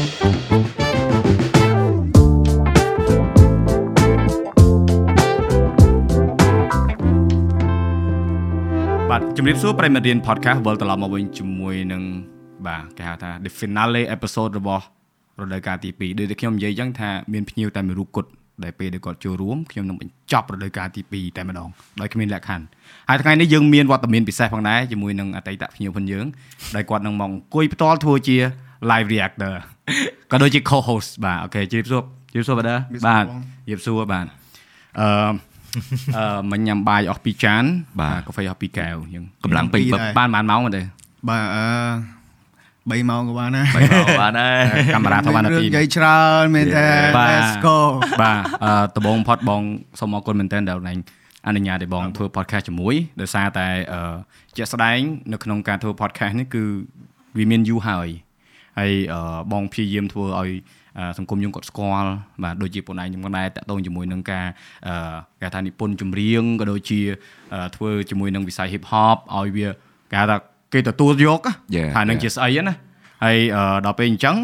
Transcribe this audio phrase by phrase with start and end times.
[0.00, 0.08] បាទ
[9.36, 12.02] ជំរាបសួរប្រិយមិត្តរៀន podcast វិលត្រឡប់មកវិញជាមួយនឹង
[12.66, 14.84] បាទគេហៅថា the finale episode របស់
[15.40, 18.28] រដូវកាលទី2ដូចតែខ្ញុំនិយាយអញ្ចឹងថាមានភ្ញៀវតែមួយរូបគត់
[18.64, 21.68] ដែលពេលដែលគាត់ចូលរួមខ្ញុំនឹងបញ្ចប់រដូវកាលទី2តែម្ដង
[22.00, 22.64] ដោយគ្មានលក្ខខណ្ឌ
[23.08, 26.26] ហើយថ្ងៃនេះយើងមានវត្តមានពិសេសផងដែរជាមួយនឹងអតីតភ្ញៀវផងយើង
[26.74, 28.36] ដែលគាត់នឹងមកអង្គុយផ្ទាល់ធ្វើជា
[28.90, 29.54] live reactor
[30.30, 32.68] ក៏ដូចជា co-host បាទអូខេជម្រាបសួរជម្រាបសួរបាទ
[33.06, 34.26] បាទជម្រាបសួរបាទ
[35.00, 35.06] អឺ
[36.16, 37.64] អឺមិញញ៉ាំបាយអស់ពីរចាន
[38.00, 40.82] បាទកាហ្វេអស់ពីរកែវយើងកម្លាំងពេញពីរពឹកដែរបានបានម៉ោងទេ
[41.28, 41.66] បាទអឺ
[42.90, 44.56] 3ម៉ោងក៏បានដែរបីមកបានដែរ
[44.94, 46.86] កាមេរ៉ាធម្មតារឿងទីនិយាយច្រើនមែនទេ
[47.18, 47.76] បាទ Let's go
[48.22, 49.62] បាទអឺដំបងផុតបង
[50.00, 50.94] សូមអរគុណមែនទែនដែលណែ
[51.46, 54.14] អនុញ្ញាតឲ្យបងធ្វើ podcast ជាមួយដោយសារតែអឺ
[54.56, 54.98] ជាក់ស្ដែង
[55.32, 56.64] នៅក្នុងការធ្វើ podcast នេះគឺ
[57.38, 58.08] វាមានយូរហើយ
[58.78, 60.50] ហើយអឺបងព្យាយាមធ្វើឲ្យ
[60.98, 62.10] អឺសង្គមយើងគាត់ស្គាល់
[62.42, 64.46] បាទដូចជាបងឯងខ្ញុំក៏ដែរតាក់ទងជាមួយនឹងការ
[64.86, 64.94] អឺ
[65.40, 67.00] គេហៅថានិពន្ធចម្រៀងក៏ដូចជា
[67.54, 69.68] អឺធ្វើជាមួយនឹងវិស័យ hip hop ឲ្យវា
[70.10, 70.36] គេហៅថា
[70.72, 72.22] គេទទួលយកណា Yeah, ថានឹង yeah.
[72.22, 72.76] ជាស្អីហ្នឹងណា
[73.24, 74.36] ហើយអឺដល់ពេលអញ្ចឹង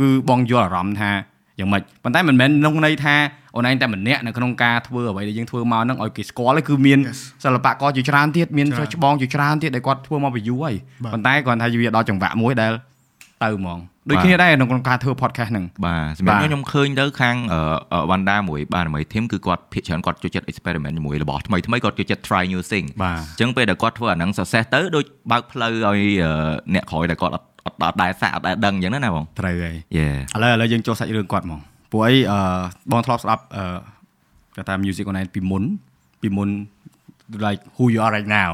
[0.00, 1.10] គឺបងយល់អារម្មណ៍ថា
[1.58, 3.14] យ៉ាងម៉េចប៉ុន្តែមិនមែនក្នុងន័យថា
[3.56, 7.18] អូនឯងតែម្នាក់នៅក្នុងការធ្វើអ្វីដែលយើងធ្វើមកហ្នឹងឲ្យគេស្គាល់ទេគឺមាន Yes.
[7.44, 12.72] សិល្បករជាច្រើនទៀតមានច្រើនច្បងជាច្រើនទៀតដែលគាត់ធ្វើមកពីយូរហើយបាទប៉ុន្តែគាត់ថាវាដល់ចង្វាក់មួយដែល
[13.44, 17.36] ទៅហ្មងដូចបាទគ្នាដែរនៅក្នុងការធ្វើ podcast ហ្នឹងបាទសម្រាប់បាទខ្ញុំខ្ញុំឃើញទៅខាង
[18.10, 26.32] វ៉ាន់ដាមួយបាទមួយធីមគឺគាត់ភាគច្រើនគាត់ចូលចិត្ត experiment ជាមួយរបស់ថ្មីថ្មីគាត់ចូលចិត្ត try new thing បាទអញ្ចឹងពេលដែលគាត់ធ្វើអាហ្នឹង success ទៅដូចបើកផ្លូវឲ្យអឺ
[26.74, 31.60] អ្នកក្រោយដែលគាត់អត់អត់អត់ដែរសាក់អត់ដែរដឹងអញ្ចឹងណាណាបងត្រូវហើយ Yeah ឥឡូវឥឡូវយើងចូលសាច់រឿងគាត់ហ្មង
[31.92, 32.40] ព្រោះអីអឺ
[32.92, 33.78] បងធ្លាប់ស្ដាប់អឺ
[34.56, 35.64] គេថា music អូនឯងពីមុន
[36.22, 36.48] ពីមុន
[37.46, 38.52] like who you are right now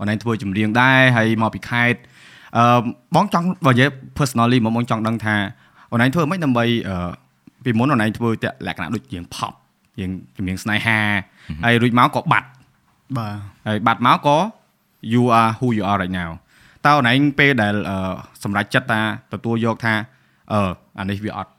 [0.00, 1.98] អូនឯងធ្វើចម្រៀងដែរហើយមកពីខេត្ត
[2.56, 2.64] អឺ
[3.14, 3.88] បងចង់បើនិយាយ
[4.18, 5.36] personally មកបងចង់ដឹងថា
[5.90, 7.10] អូនឯងធ្វើមិនដើម្បីអឺ
[7.64, 9.52] ពីមុនអូនឯងធ្វើតែលក្ខណៈដូចជាង pop
[9.98, 10.98] ជាងចម្រៀងស្នេហា
[11.64, 12.48] ហើយរួចមកក៏បាត់
[13.18, 14.36] បាទហើយបាត់មកក៏
[15.12, 16.30] you are who you are right now
[16.84, 19.00] តើអូនឯងពេលដែលអឺសម្រាប់ចិត្តថា
[19.32, 19.94] ទទួលយកថា
[20.52, 21.50] អឺអានេះវាអត់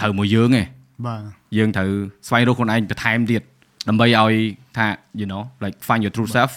[0.00, 0.62] ត្រូវមួយយើងទេ
[1.06, 1.22] បាទ
[1.56, 1.90] យើងត្រូវ
[2.28, 3.42] ស្វែងរកខ្លួនឯងបន្ថែមទៀត
[3.88, 4.34] ដើម្បីឲ្យ
[4.76, 4.86] ថា
[5.20, 6.52] you know like find your true self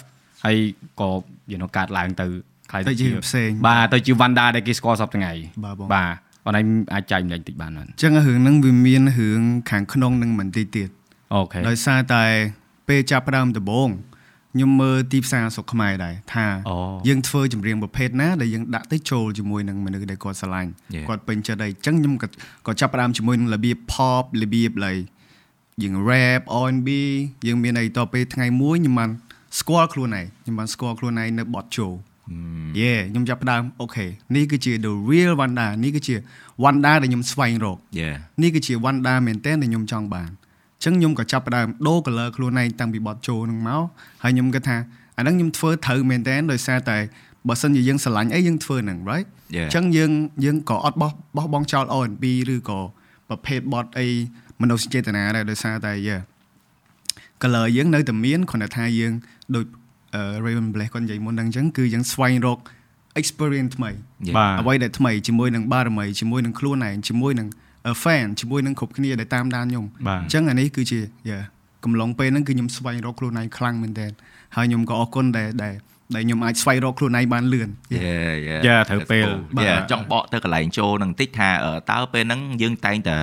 [0.46, 0.58] ហើយ
[1.00, 1.10] ក៏
[1.52, 2.51] you know កាត់ឡើងទៅខ្លាយ
[2.90, 5.32] ទៅជាផ្សេងបាទទៅជា Vanda ដែលគេស្គាល់សពថ្ងៃ
[5.66, 6.16] បាទបងបាទ
[6.46, 10.90] អូនឯងអាចចែកម្លែងតិចបានអត់អញ្ចឹងរឿងហ្នឹងវាមានរឿងខាងក្នុងនឹងមិនតិចទៀត
[11.34, 12.24] អូខេដោយសារតែ
[12.88, 13.90] ពេលចាប់ផ្ដើមដំបូង
[14.54, 16.76] ខ្ញុំមើលទីផ្សារស្រុកខ្មែរដែរថាអូ
[17.08, 21.06] យើងធ្វើចម្រៀងប្រភេទណាដែលយើងដាក់ទៅចូលជាមួយនឹងមនុស្សដែលគាត់ស្រឡាញ់ Yeah.
[21.08, 22.28] គាត់ពេញចិត្តហើយអញ្ចឹងខ្ញុំក៏
[22.68, 25.04] ក៏ចាប់ផ្ដើមជាមួយនឹងរបៀប pop របៀប like
[25.84, 26.90] យើង rap R&B
[27.48, 29.10] យើងមានអីតទៅពេលថ្ងៃមួយខ្ញុំបាន
[29.60, 31.94] ស្គាល់ខ្លួនឯងខ្ញុំបានស្គាល់ខ្លួនឯងនៅបទចូល
[32.80, 34.06] យេខ្ញុំចាប់ផ្ដើមអូខេ
[34.36, 36.16] នេះគឺជា the real Wanda នេះគឺជា
[36.64, 43.84] Wanda ដែលខ្ញុំស្វែងរក Yeah នេះគឺជា Wanda មែនតើដែលខ្ញុំចង់បានអញ្ចឹងខ្ញុំក៏ចាប់ផ្ដើមដូរ color ខ្លួនឯងតាំងពីបត់ចូលនឹងមក
[44.24, 44.78] ហើយខ្ញុំគិតថា
[45.18, 46.98] អាហ្នឹងខ្ញុំធ្វើត្រូវមែនតើដោយសារតែ
[47.48, 50.12] បើសិនជាយើងស្រឡាញ់អីយើងធ្វើហ្នឹង right Yeah អញ្ចឹងយើង
[50.46, 52.80] យើងក៏អត់បោះបោះបង់ចោល R&B ឬក៏
[53.30, 54.08] ប្រភេទបត់អី
[54.62, 56.22] មនោសញ្ចេតនាដែរដោយសារតែ yeah
[57.42, 59.14] color យើងនៅតែមានគ្រាន់តែថាយើង
[59.56, 59.81] ដូចអឺ
[60.46, 62.60] Raven Black គាត់និយាយមុនហ្នឹងអញ្ចឹងគឺយើងស្វែងរក
[63.22, 63.92] experience ថ្មី
[64.28, 67.48] Yeah បាទអ្វីដែលថ្មីជាមួយនឹងបារមីជាមួយនឹងខ្លួនឯងជាមួយនឹង
[68.04, 71.00] fan ជាមួយនឹងគ្រប់គ្នាដែលតាមដានខ្ញុំបាទអញ្ចឹងអានេះគឺជា
[71.30, 71.40] យ៉ា
[71.86, 74.12] កំឡុងពេលហ្នឹងគឺខ្ញុំស្វែងរកខ្លួនឯងខ្លាំងមែនទែន
[74.56, 75.76] ហើយខ្ញុំក៏អរគុណដែលដែល
[76.16, 83.18] ដែលខ្ញុំអាចស្វែងរកខ្លួនឯងបានលឿន Yeah yeah Yeah ត្រូវពេលបាទ Yeah ចង់បកទៅកន្លែងចូលនឹងតិចថាអឺតើពេលហ្នឹងយើងតែងតែ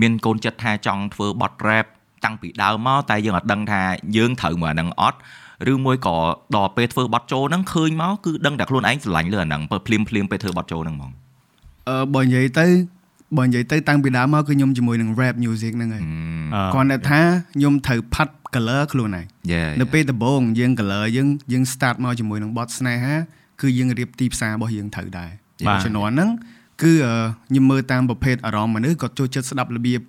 [0.00, 1.86] មានកូនចិត្តថាចង់ធ្វើបទ rap
[2.24, 3.80] តាំងពីដើមមកតែយើងអត់ដឹងថា
[4.16, 5.18] យើងត្រូវមកអាហ្នឹងអត់
[5.72, 6.16] ឬមួយក៏
[6.56, 11.12] ដល់ពេលធ្វើបទចូលហ្នឹងឃើញមកគឺដឹងតែខ្លួនឯងស្រឡាញ់លើអាហ្នឹងពេលភ្លាមភ្លាមពេលធ្វើបទចូលហ្នឹងហ្មង
[11.88, 12.66] អឺបើនិយាយទៅ
[13.38, 16.02] បើនិយាយទៅតាំងពីដើមមកគឺខ្ញុំជាមួយនឹង rap music ហ្នឹងហើយ
[16.54, 17.20] អឺគ្រាន់តែថា
[17.54, 23.14] ខ្ញុំត្រូវផាត់ color ខ្លួនឯង Yeah នៅពេលដំបូងយើង color យើងយើង start មកជាមួយនឹងបទស្នេហា
[23.60, 25.30] គឺយើងរៀបទីផ្សាររបស់យើងត្រូវដែរ
[25.66, 26.30] បាទជំនាន់ហ្នឹង
[26.82, 27.14] គឺអឺ
[27.48, 30.00] ខ្ញុំមើលតាមប្រភេទអារម្មណ៍មនុស្សគាត់ចូលចិត្តស្ដាប់របៀប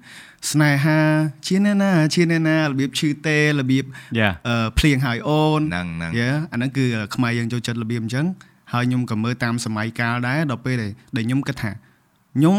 [0.52, 1.00] ស្នេហា
[1.46, 3.86] ជាអ្នកណាជាអ្នកណារបៀបឈឺទេរបៀប
[4.20, 6.86] Yeah អឺភ្លៀងហើយអូនហ្នឹងហ្នឹងយេអាហ្នឹងគឺ
[7.16, 8.26] ខ្មែរយើងចូលចិត្តរបៀបអញ្ចឹង
[8.74, 11.72] ហើយខ្ញុំក៏មើលតាមសម័យកាលដែរដល់ពេលដែលដែលខ្ញុំគិតថា
[12.36, 12.56] ខ្ញុំ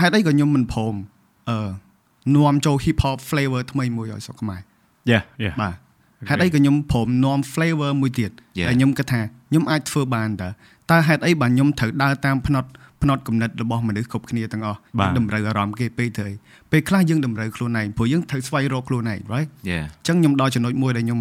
[0.00, 0.94] ហេតុអីក៏ខ្ញុំមិនព្រម
[1.50, 1.70] អឺ
[2.36, 4.60] នាំចូល hip hop flavor ថ្មីមួយឲ្យស្រុកខ្មែរ
[5.10, 5.74] Yeah yeah បាទ
[6.28, 8.66] ហេតុអីក៏ខ្ញុំព្រមនាំ flavor មួយទៀត Yeah.
[8.68, 9.20] ហើយខ្ញុំគិតថា
[9.50, 10.48] ខ្ញុំអាចធ្វើបានតើ
[10.90, 12.68] តើហេតុអីបានខ្ញុំត្រូវដើរតាមផ្នត់
[13.02, 16.34] ផ្នត់គំនិតរបស់មនុស្សគ្រប់គ្នាទាំងអស់បាទយើងតម្រូវអារម្មណ៍គេពេកទៅអី
[16.70, 21.20] ពេលខ្លះយើងតម្រូវខ្លួនឯងព្រោះយើងត្រូវស្វែងរកខ្លួនឯង right Yeah អញ្ចឹងខ្ញុំដល់ចំណុចមួយដែលខ្ញុំ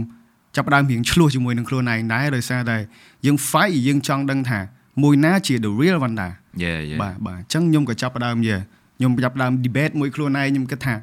[0.56, 2.78] ចាប់ផ្ដើមរៀងឆ្លោះជាមួយនឹងខ្លួនឯងដែរដោយសារតែ
[3.26, 4.60] យើង fight យើងចង់ដឹងថា
[5.04, 6.28] មួយណាជា the real Wanda
[6.64, 8.58] យេយេបាទបាទអញ្ចឹងខ្ញុំក៏ចាប់ផ្ដើមយេ
[8.98, 10.96] ខ្ញុំចាប់ផ្ដើម debate មួយខ្លួនឯងខ្ញុំគិតថា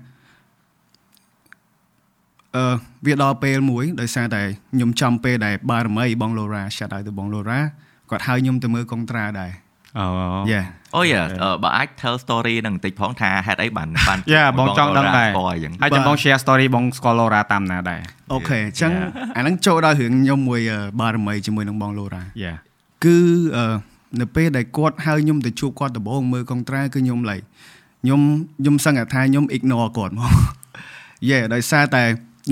[2.56, 2.74] អឺ
[3.06, 4.42] វាដល់ពេលមួយដោយសារតែ
[4.74, 7.60] ខ្ញុំចំពេលដែលបារមីបង Laura shout out ទៅបង Laura
[8.10, 9.52] គាត់ហៅខ្ញុំទៅមើលកុងត្រាដែរ
[9.98, 10.04] អូ
[10.52, 11.14] Yeah អូយ
[11.62, 18.00] បើអាច tell story នឹងបន្តិចផងថាហេតុអីបានបានយ៉ាបងចង់ដឹងដែរស្គាល់អញ្ចឹងហើយចាំបង share story បងស្គាល់ Laura តាមណាដែរ
[18.32, 18.92] អូខេអញ្ចឹង
[19.36, 22.54] អាហ្នឹងចូលដល់រឿងខ្ញុំមួយអឺបារមីជាមួយនឹងបង Laura យ៉ា
[23.04, 23.18] គឺ
[23.56, 23.64] អឺ
[24.20, 27.44] នៅពេលដែលគាត់ហៅខ្ញុំទៅជួបគាត់ដំបូងមើលកុងត្រាគឺខ្ញុំ like
[28.02, 28.20] ខ្ញុំ
[28.60, 30.30] ខ្ញុំសឹងថាខ្ញុំ ignore គាត់មក
[31.30, 32.02] យេដោយសារតែ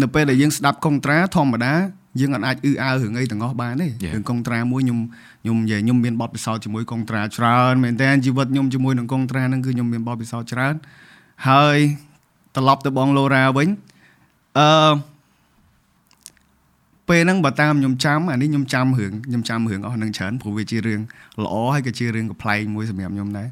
[0.03, 1.75] នៅពេលដែលយើងស្ដាប់កុងត្រាធម្មតា
[2.21, 4.12] យើងអត់អាចអ៊ឺអើរឿងអីទាំងអស់បានទេ Yeah.
[4.15, 4.99] រឿងកុងត្រាមួយខ្ញុំ
[5.46, 10.75] ខ្ញុំនិយាយខ្ញុំមានបទពិសោធន៍ជាមួយកុងត្រាច្រើនមែនតើជីវិតខ្ញុំជាមួយនឹងកុងត្រាហ្នឹងគឺខ្ញុំមានបទពិសោធន៍ច្រើន
[11.48, 11.78] ហើយ
[12.56, 13.69] ត្រឡប់ទៅបង Laura វិញ
[14.58, 14.93] អឺ
[17.08, 21.00] ពេលហ្នឹងបើតាមខ្ញុំចាំអានេះខ្ញុំចាំរឿងខ្ញុំចាំរឿងអស់ហ្នឹងច្រើនព្រោះវាជារឿង
[21.44, 23.48] ល្អហើយក៏ជារឿងកំ pl ែងមួយសម្រាប់ខ្ញុំដែរ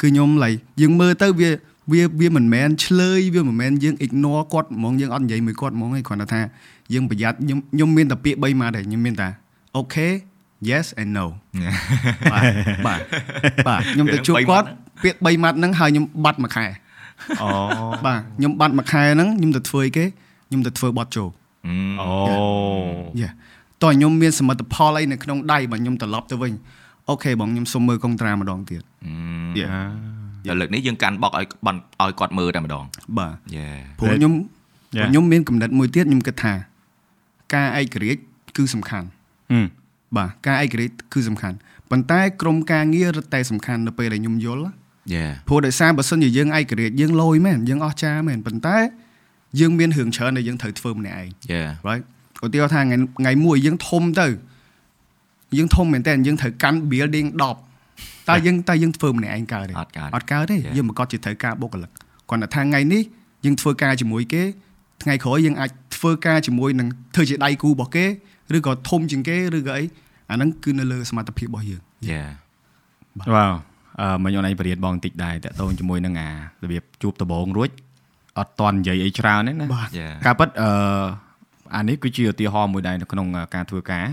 [0.00, 1.50] គឺខ្ញុំ like យើងមើលទៅវា
[1.92, 6.40] វាវាមិនមែនឆ្លើយវាមិនមែនយើង ignore គាត់ហ្មងយើងអត់និយាយមួយគាត់ហ្មងឯងគ្រាន់តែថា
[6.92, 9.28] យើងប្រយ័ត្នខ្ញុំខ្ញុំមានតែពាក្យ3ម៉ាត់ទេខ្ញុំមានតែ
[9.80, 10.12] okay
[10.70, 11.26] yes and no
[12.32, 12.52] បាទ
[12.86, 13.00] បាទ
[13.68, 14.66] បាទខ្ញុំទៅជួបគាត់
[15.02, 16.66] ពាក្យ3ម៉ាត់ហ្នឹងហើយខ្ញុំបាត់មួយខែ
[17.42, 17.48] អូ
[18.06, 20.04] បាទខ្ញុំបាត់មួយខែហ្នឹងខ្ញុំទៅធ្វើអីគេ
[20.48, 21.24] ខ្ញុំទៅធ្វើបត់ជោ
[22.00, 22.08] អូ
[23.20, 23.28] យេ
[23.82, 26.52] តោះខ្ញុំមានសមិទ្ធផលអីនៅក្នុងដៃបាទខ្ញុំត្រឡប់ទៅវិញ
[27.08, 28.82] អូខេបងខ្ញុំសុំមើលកុងត្រាម្ដងទៀត
[29.58, 29.64] យេ
[30.48, 32.84] ដល់លើកនេះយើងកាន់បកឲ្យបានឲ្យគាត់មើលតែម្ដង
[33.18, 33.66] បាទយេ
[33.98, 34.34] ព្រោះខ្ញុំ
[34.96, 35.08] Yeah.
[35.08, 36.52] ខ្ញុំមានកំណត់មួយទៀតខ្ញុំគិតថា
[37.54, 38.20] ការឯករាជ្យ
[38.56, 39.06] គឺសំខាន់
[39.52, 39.66] ហឹម
[40.16, 41.56] បាទការឯករាជ្យគឺសំខាន់
[41.90, 44.62] ប៉ុន្តែក្រមការងាររឹតតែសំខាន់នៅពេលដែលខ្ញុំយល់
[45.14, 48.76] យេព្រោះដោយសារបើសិនជាយើងឯករាជ្យយើងលយមែនយើងអស់ចាមែនប៉ុន្តែ
[49.60, 52.04] យើងមានរឿងច្រើនដែលយើងត្រូវធ្វើម្នាក់ឯងយេ right
[52.44, 54.26] ឧទាហរណ៍ថាថ្ងៃថ្ងៃមួយយើងធំទៅ
[55.58, 60.74] យើងធំមែនតើយើងត្រូវកាន់ building 10តើយើងតើយើងធ្វើម្នាក់ឯងកើតទេអត់កើតអត់កើតទេ Yeah.
[60.76, 61.90] យើងប្រកាសជាត្រូវការបុគ្គលិក
[62.30, 63.02] គាត់ថាថ្ងៃនេះ
[63.44, 64.42] យើងធ្វើការជាមួយគេ
[65.02, 68.06] ថ្ងៃក្រោយយើងអាចធ្វើការជាមួយនឹងធ្វើជាដៃគូរបស់គេ
[68.56, 69.84] ឬក៏ធំជាងគេឬក៏អី
[70.30, 72.22] អាហ្នឹងគឺនៅលើសមត្ថភាពរបស់យើងយេ
[73.34, 73.52] វ៉ាវ
[74.00, 76.28] អឺមិញអូនឯងបរៀនបងបន្តិចដែរតាក់ទងជាមួយនឹងអា
[76.64, 77.70] របៀបជួបដំបងរួច
[78.38, 80.70] អត់តន់និយាយអីច្រើនទេណាបាទយេការពិតអឺ
[81.76, 84.06] អានេះគឺជាឧទាហរណ៍មួយដែរនៅក្នុងអឺការធ្វើការ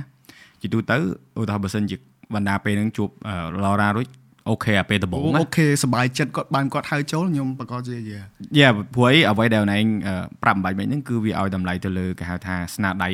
[0.61, 0.97] ជាទូទៅ
[1.39, 1.97] ឧទាហរណ៍បើសិនជា
[2.33, 4.07] បណ្ដាពេលហ្នឹងជួបអឺឡរ៉ារួច
[4.49, 8.19] អូខេអាពេលដំបូងណាអូខេសប្បាយចិត្តគាត់បានគាត់ហៅចូលខ្ញុំប្រកាសជាយា
[8.57, 13.09] យ៉ាព្រោះអីអ្វីដែលអូនឯងអឺប្រាប់អំបញ្ញមិញហ្នឹងគឺវាឲ្យតម្លៃទៅលើគេហៅថាស្នាដៃ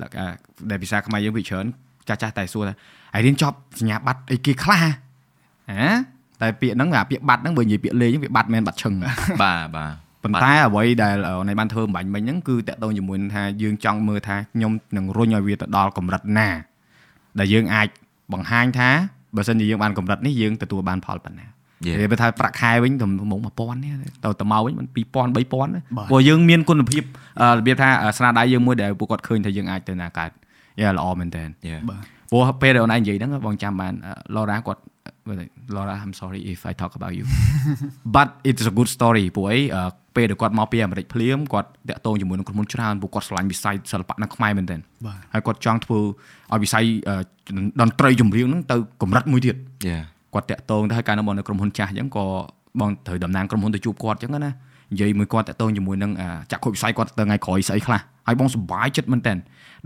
[0.00, 0.34] លក្ខណៈ
[0.70, 1.66] ដែលភាសាខ្មែរយើងវាច្រើន
[2.08, 2.74] ចាស់ចាស់តែសួរថា
[3.14, 4.90] ហើយរៀនចប់សញ្ញាបត្រអីគេខ្លះហ៎
[6.40, 8.94] តែពាក្យហ្នឹងអាពាក្យបាត់ហ្នឹងបើនិយាយពាក្យលេងហ្នឹងវាបាត់មែនបាត់ឈឹង
[9.42, 9.92] បាទបាទ
[10.22, 16.48] ប៉ុន្តែអ្វីដែលអូនឯងបានធ្វើអំបញ្ញមិញហ្នឹងគឺតកតងជាមួយនឹងថាយើងចង់មើលថាខ្ញុំនឹងរុញឲ្យវាទៅដល់កម្រិតណា
[17.38, 17.88] ដែលយើងអាច
[18.32, 18.90] បង្ហាញថា
[19.36, 21.51] បើសិនជាយើងបានកម្រិតនេះយើងទទួលបានផលប៉ុណ្ណាយេ
[21.84, 23.92] និយាយទៅថាប្រាក់ខែវិញទៅមក1000នេះ
[24.24, 27.02] ទៅទៅមកវិញមិន2000 3000ណាបាទព្រោះយើងមានគុណភាព
[27.40, 27.88] អឺរបៀបថា
[28.18, 30.30] ស្នាដៃយើងមួយដែលពួកគាត់ឃើញថាយើងអាចទៅណាកើត
[30.80, 33.92] យ៉ាល្អមែនតើយេបាទព្រោះពេលដែលអូនឯងនិយាយហ្នឹងបងចាំបាន
[34.36, 34.82] ឡរ៉ាគាត់
[35.74, 37.24] Laura I'm sorry if I talk about you
[38.16, 45.98] but it's a good story ព្រោះអីអឺពេលដែលគាត់មកពីអាមេរិកភ្លាមគាត់តាក់ទងជាមួយនឹងក្រុមហ៊ុនច្រើនពួកគាត់ឆ្លាញ់វិស័យសិល្បៈនៅខ្មែរមែនទែនបាទហើយគាត់ចង់ធ្វើ
[46.52, 47.16] ឲ្យវិស័យអឺ
[47.80, 49.56] តន្ត្រីចម្រៀងហ្នឹងទៅកម្រិតមួយទៀត
[49.86, 49.96] យេ
[50.34, 52.24] គាត់តាក់ទងទៅហើយកាលនៅបងនៅក្រុមហ៊ុនចាស់អញ្ចឹងក៏
[52.80, 59.34] បងត្រូវតំណាងក្រុមហ៊ុនទៅជួបគាត់អញ្ចឹងណានិយាយមួយគាត់តាក់ទងជាមួយនឹងអាចក្ខុវិស័យគាត់ទៅថ្ងៃក្រោយស្អីខ្លះហើយបងសប្បាយចិត្តមែនតើ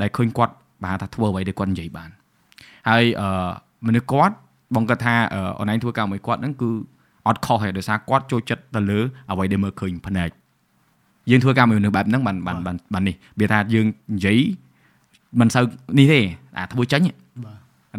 [0.00, 0.52] ដែលឃើញគាត់
[0.84, 2.10] បានថាធ្វើអ្វីដែលគាត់និយាយបាន
[2.88, 3.28] ហើយអឺ
[3.86, 4.34] មនុស្សគាត់
[4.74, 6.70] បងគាត់ថាអឺអនឡាញធ្វើការមួយគាត់ហ្នឹងគឺ
[7.26, 8.98] អត់ខុសទេដោយសារគាត់ចូលចិត្តទៅលើ
[9.30, 10.30] អ្វីដែលមើលឃើញភ្នែក
[11.30, 14.38] យើងធ្វើការមួយមនុស្សបែបហ្នឹងបានបានបានបាននេះវាថាយើងនិយាយ
[15.40, 15.64] មិនសូវ
[15.98, 16.20] នេះទេ
[16.58, 17.16] អាធ្វើចាញ់បាទ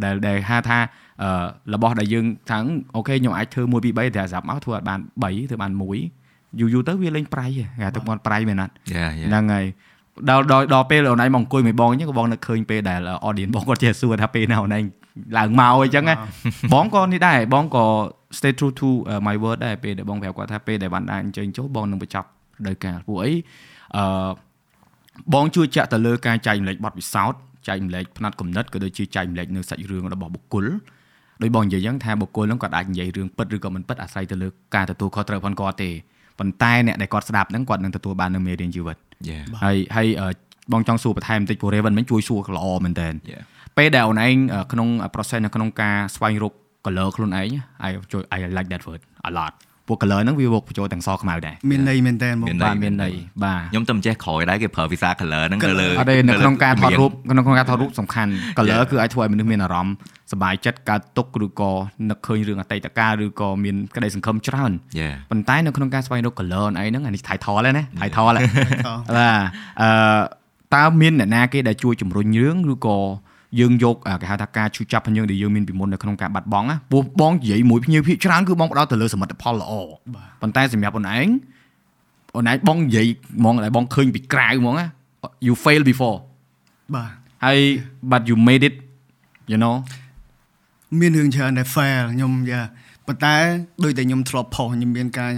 [0.05, 0.79] ដែលដែលហៅថា
[1.23, 2.57] អឺរបស់ដែលយើងថា
[2.95, 9.65] អូខេខ្ញុំអាចធ្វើ1 2 3តែស្រាប់មកធ្វើអត់បាន3ធ្វើបាន1យូរយូរទៅវាលេងប្រៃហ៎គេហៅទៅមកប្រៃមែនអត់យេយេហ្នឹងហើយ
[10.29, 14.83] ដល់ដល់ដល់ពេលអូនឯងមកអង្គុយមួយបងអញ្ចឹងក៏បងនឹកឃើញពេលដែល audience បងគាត់ចេះសួរថាពេលណាអូនឯង
[15.37, 16.15] ឡើងមកអញ្ចឹងណា
[16.73, 17.85] បងក៏នេះដែរបងក៏
[18.37, 22.27] stay true to uh, my word ដែរពេលដែលបងប្រាប់គាត់ថាពេលដែលបានដាក់អញ្ជើញចូលបងនឹងបញ្ចប់
[22.67, 23.33] ដោយការព្រោះអី
[23.97, 24.29] អឺ
[25.33, 30.65] បងជួយចាក់ទៅលើការចែកម្លែកបទពិសោធន៍ ចែកម្លែកផ្នែកគំនិតក៏ដូចជាចែកម្លែកនៅសាច់រឿងរបស់បុគ្គល
[31.41, 35.89] ដោយបងនិយាយអញ្ចឹងថាបុគ្គលហ្នឹងគាត់អាចនិយាយរឿងពិតឬក៏មិនពិតអាស្រ័យទៅលើការទទួលខុសត្រូវផងគាត់ទេ
[36.39, 38.97] ប៉ុន្តែអ្នកដែលគាត់ស្ដាប់ហ្នឹងគាត់នឹងទទួលបាននៅមេរៀនជីវិត
[39.29, 40.27] យេហើយហើយអឺ
[40.73, 43.43] បងចង់សួរបន្ថែមបន្តិចព្រោះ Raven មិញជួយសួរល្អមែនតើ Yeah.
[43.77, 46.53] ពេលដែលអូនឯងអឺក្នុង process នៅក្នុងការស្វែងរក
[46.85, 47.47] color ខ្លួនឯង
[47.87, 49.53] I ជួយ I like that word a lot
[49.87, 53.13] ពួក color ហ្នឹងវាវកបញ្ចូលទាំងសខ្មៅដែរមានន័យមែនតើបងមានបាទមានន័យ
[53.43, 59.95] បាទខ្ញុំទៅមិនចេះក្រោយដែរគេប្រើភាសា color ហ្នឹងទៅលើអត់ទេនៅក្នុងការថតរូបក្នុងក្នុងការថតរូបសំខាន់ color គឺអាចធ្វើឲ្យមនុស្សមានអារម្មណ៍
[60.31, 61.71] សប្បាយចិត្តកើតទុកឬក៏
[62.09, 68.37] នឹកឃើញរឿងអតីតកាលឬក៏មានក្តីសង្ឃឹមច្រើន Yeah ប៉ុន្តែនៅក្នុងការស្វែងរក color អីហ្នឹងអានេះ title ហើយណា title ហើយថតបាទ
[69.81, 69.89] អឺ
[70.75, 72.97] តើមានអ្នកណាគេដែលជួយជំរុញរឿងឬក៏
[73.59, 79.71] យើងយកអាគេហៅថាការឈឺចាប់របស់យើងដែលយើងមានពីមុននៅក្នុងការបាត់បង់ណាពោះបងនិយាយមួយភ្ញៀវភាគច្រើនគឺបងផ្ដោតទៅលើសមិទ្ធផលល្អ
[80.15, 81.27] បាទប៉ុន្តែសម្រាប់អូនឯង
[82.35, 83.07] អូនឯងបងនិយាយ
[83.39, 84.87] ហ្មងដែលបងឃើញពីក្រៅហ្មងណា
[85.47, 86.17] you fail before
[86.95, 87.09] បាទ
[87.45, 87.59] ហើយ
[88.11, 88.75] but you made it
[89.51, 89.75] you know
[90.99, 92.61] មានរឿងច្រើនដែល fail ខ្ញុំយ៉ា
[93.07, 93.35] ប៉ុន្តែ
[93.83, 95.31] ដូចតែខ្ញុំធ្លាប់ផុសខ្ញុំមានការ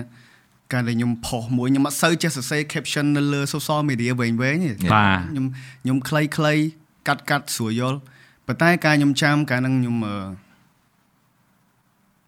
[0.73, 5.45] ការដែលខ្ញុំផុសមួយខ្ញុំអត់សូវចេះសរសេរ caption នៅលើ social media វែងវែងទេបាទខ្ញុំ
[5.83, 6.61] ខ្ញុំខ្លីខ្លីៗ
[7.07, 7.99] កាត់កាត់ស្រួលយល់
[8.47, 10.15] ប៉ុន្តែការខ្ញុំចាំកាលហ្នឹងខ្ញុំអឺ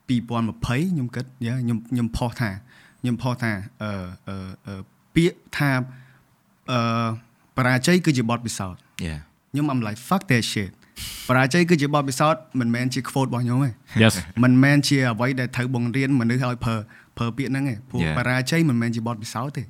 [0.10, 2.50] 2020ខ្ញុំគិតយ៉ាខ្ញុំខ្ញុំផុសថា
[3.02, 3.52] ខ្ញុំផុសថា
[3.84, 3.92] អឺ
[4.28, 4.36] អឺ
[4.68, 4.82] អឺ
[5.16, 5.72] ពាក្យថា
[6.72, 6.80] អឺ
[7.58, 9.20] បរាជ័យគឺជាបទពិសោធន៍ Yeah
[9.52, 10.72] ខ្ញុំ I'm like fuck that shit
[11.30, 13.70] បរាជ័យគឺជាបទពិសោធន៍មិនមែនជា quote របស់ខ្ញុំទេ
[14.04, 14.14] yes
[14.44, 16.76] មិនមែនជាអ្វីដែលត្រូវបង្រៀនមនុស្សឲ្យប្រើ
[17.18, 18.16] ប្រើពាក្យហ្នឹងទេព្រោះ Yeah.
[18.18, 19.64] បរាជ័យមិនមែនជាបទពិសោធន៍ទេ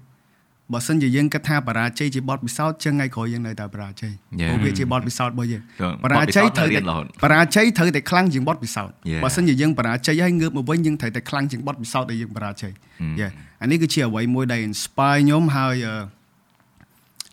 [0.73, 4.11] បើសិនជាយើងគិតថាបរាជ័យជាបទពិសោធន៍ចឹងថ្ងៃក្រោយយើងនៅតែបរាជ័យ
[4.41, 4.49] Yeah.
[4.49, 9.21] ព្រោះវាជាបទពិសោធន៍របស់យើងក៏បរាជ័យបទពិសោធន៍ត្រូវរៀតែនរហូតបរាជ័យត្រូវតែខ្លាំងជាងបទពិសោធន៍ Yeah.
[9.23, 13.13] បើសិនជាយើងបរាជ័យហើយងើបមកវិញយើងត្រូវតែខ្លាំងជាងបទពិសោធន៍ដែលយើងបរាជ័យ Hmm.
[13.21, 15.95] Yeah អានេះគឺជាអ្វីមួយដែល inspire ខ្ញុំហើយអឺ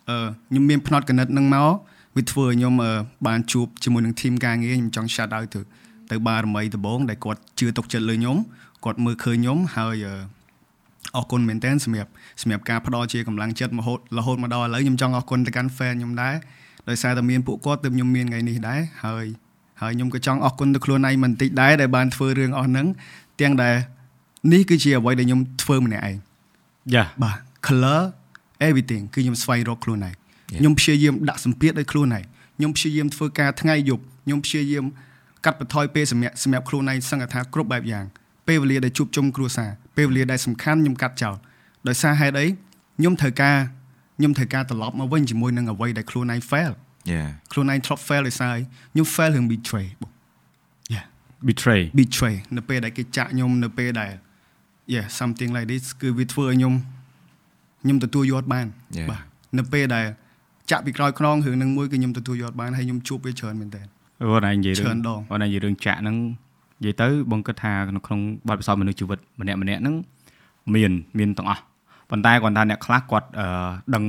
[0.09, 0.19] អឺ
[0.49, 1.71] ខ្ញុំមានផ្នត់គណិតនឹងមក
[2.17, 2.93] វាធ្វើឲ្យខ្ញុំអឺ
[3.27, 5.61] បានជួបជាមួយនឹង team ការងារខ្ញុំចង់ shout out ទៅ
[6.11, 8.37] ទៅបារមីដំបងដែលគាត់ជឿទុកចិត្តលើខ្ញុំ
[8.85, 10.15] គាត់មើលឃើញខ្ញុំហើយអឺ
[11.17, 12.11] អរគុណមែនតើសម្រាប់
[12.43, 16.35] សម្រាប់ការផ្ដល់ជាកម្លាំងចិត្តរហូតរហូតមកដល់ឥឡូវខ្ញុំចង់អរគុណទៅកាន់ fan ខ្ញុំដែរ
[16.89, 19.27] ដោយសារតែមានពួកគាត់ទើបខ្ញុំមានថ្ងៃនេះដែរហើយ
[19.83, 22.87] ហើយខ្ញុំក៏ចង់អរគុណទៅខ្លួនឯងបន្តិចដែរដែលបានធ្វើរឿងអស់ហ្នឹង
[23.41, 23.77] ទាំងដែល
[24.53, 26.17] នេះគឺជាអ្វីដែលខ្ញុំធ្វើម្នាក់ឯង
[26.95, 27.37] yeah បាទ
[27.67, 28.03] color
[28.69, 30.17] everything គឺខ្ញុំស្វែងរកខ្លួនឯង
[30.53, 30.61] Yeah.
[30.61, 32.25] ខ្ញុំព្យាយាមដាក់សម្ពាធឲ្យខ្លួនឯង
[32.57, 34.85] ខ្ញុំព្យាយាមធ្វើការថ្ងៃយប់ខ្ញុំព្យាយាម
[35.45, 38.05] កាត់បន្ថយពេលសម្រាប់សម្រាប់ខ្លួនឯងសង្កថាគ្រប់បែបយ៉ាង
[38.49, 41.35] ពេលវេលាដែលជួបជុំគ្រួសារ ពេលវេលាដែលសំខាន់ខ្ញុំកាត់ចោល
[41.89, 42.47] ដោយសារហេតុអី
[42.99, 43.57] ខ្ញុំត្រូវការ
[44.19, 46.73] ខ្ញុំត្រូវការត្រឡប់មកវិញជាមួយនឹងអ្វីដែលខ្លួនឯង fail
[47.13, 48.63] Yeah ខ្លួនឯងធ្លាប់ fail ដោយសារអី
[48.93, 50.11] ខ្ញុំ fail រឿង betray បង
[50.95, 51.05] yeah
[51.49, 54.13] betray betray នៅពេលដែលគេចាក់ខ្ញុំនៅពេលដែល
[54.95, 56.75] yeah something like this គឺវាធ្វើឲ្យខ្ញុំ
[57.83, 59.09] ខ្ញុំទទួលយកបាន Yeah.
[59.11, 59.23] បាទ
[59.59, 60.07] នៅពេលដែល
[60.71, 63.83] ចាក់ពីក្រោយខ្នងរឿងនឹងមួយគឺខ្ញុំទទួលយកបានហើយខ្ញុំជួបវាច្រើនមែនតើ
[64.21, 66.17] អូនឯងនិយាយច្រើនរឿងដងអូនឯងនិយាយរឿងចាក់ហ្នឹង
[66.81, 69.97] និយាយទៅបងគិតថាក្នុងក្នុងបទពិសោធន៍មនុស្សជីវិតម្នាក់ម្នាក់ហ្នឹង
[70.75, 71.63] មានមានទាំងអស់
[72.11, 73.47] ប៉ុន្តែគាត់ថាអ្នកខ្លះគាត់អឺ
[73.95, 74.05] ដឹង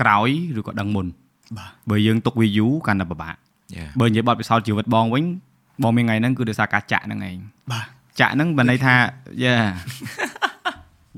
[0.00, 1.06] ក្រោយឬក៏ដឹងមុន
[1.58, 3.36] បាទបើយើងទុកវាយូរកាន់តែពិបាក
[3.76, 5.24] Yeah បើនិយាយបទពិសោធន៍ជីវិតបងវិញ
[5.82, 7.36] បងមានថ្ងៃហ្នឹងគឺដោយសារការចាក់ហ្នឹងឯង
[7.72, 7.86] បាទ
[8.20, 8.94] ចាក់ហ្នឹងបើន័យថា
[9.44, 9.56] យ៉ា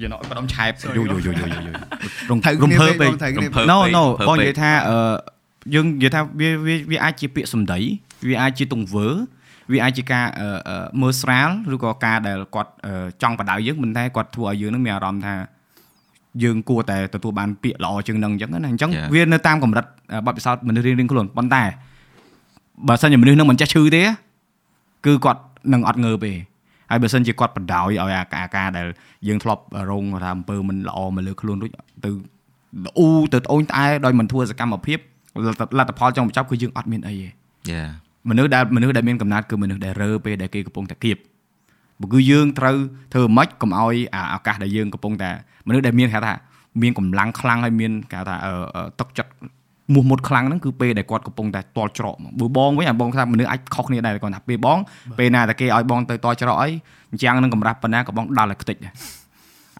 [0.00, 1.73] យល់អត់បដំឆែប Sorry យូយូយូយូយូ
[2.31, 4.97] រងត្រូវរំភើគ្នាពេកបងត្រូវគ្នារំភើ no ពេក no ភើបងពេកនិយាយថាអឺ
[5.75, 7.78] យើងនិយាយថាវាវាវាអាចជាពាក្យសម្ដី
[8.28, 9.07] វាអាចជាទង្វើ
[9.73, 15.35] វាអាចជាការអឺអឺមើលស្រាលឬក៏ការដែលគាត់អឺចង់បដៅយើងប៉ុន្តែគាត់ធ្វើឲ្យយើងនឹងមានអារម្មណ៍ថា
[16.42, 19.08] យើងគួរតែទទួលបានពាក្យល្អជាងនឹងអញ្ចឹងណាអញ្ចឹង Yeah.
[19.14, 21.62] វានៅតាមកម្រិតអឺបទពិសោធន៍មនុស្សរៀងៗខ្លួនប៉ុន្តែ
[22.88, 24.02] បើសិនជាមនុស្សនឹងមិនចេះឈឺទេ
[25.06, 25.40] គឺគាត់
[25.73, 26.32] នឹងអត់ងើបទេ
[26.90, 28.87] ហើយបើសិនជាគាត់បដ ாய் ឲ្យអាការអាការដែល
[29.28, 31.70] យើងធ្លាប់រងថាអំពើមិនល្អមកលើខ្លួនរួច
[32.04, 32.11] ទៅ
[32.87, 34.99] ល្អូទៅត្អូញត្អែដោយមិនធ្វើសកម្មភាព
[35.46, 37.28] លទ្ធលទ្ធផលចុងបញ្ចប់គឺយើងអត់មានអីទេ
[37.73, 41.16] Yeah មនុស្សដែលមនុស្សដែលមានកំណត់គឺមនុស្សដែលរើពេលដែលគេកំពុងតែគៀប
[42.00, 42.76] បើគឺយើងត្រូវ
[43.12, 45.30] ធ្វើម៉េចកុំឲ្យអាឱកាសដែលយើងកំពុងតែ
[45.66, 46.35] មនុស្សដែលមានគេហៅថា
[46.83, 49.30] មានកម្លាំងខ្លាំងហើយមានគេហៅថាអឺអឺទឹកចិត្ត
[49.95, 54.78] មោះមុតខ្លាំងហ្នឹងគឺពេលដែលគាត់កំពុងតែតល់ច្រកមកបើបងវិញអាបងថាមនុស្សអាចខុសគ្នាដែរគាត់ថាពេលបង
[55.18, 56.68] ពេលណាតែគេឲ្យបងទៅតល់ច្រកអី
[57.11, 58.92] អញ្ចឹងនឹងកម្រាស់ប៉ុណ្ណាក៏បងដល់តែខ្ទេចដែរ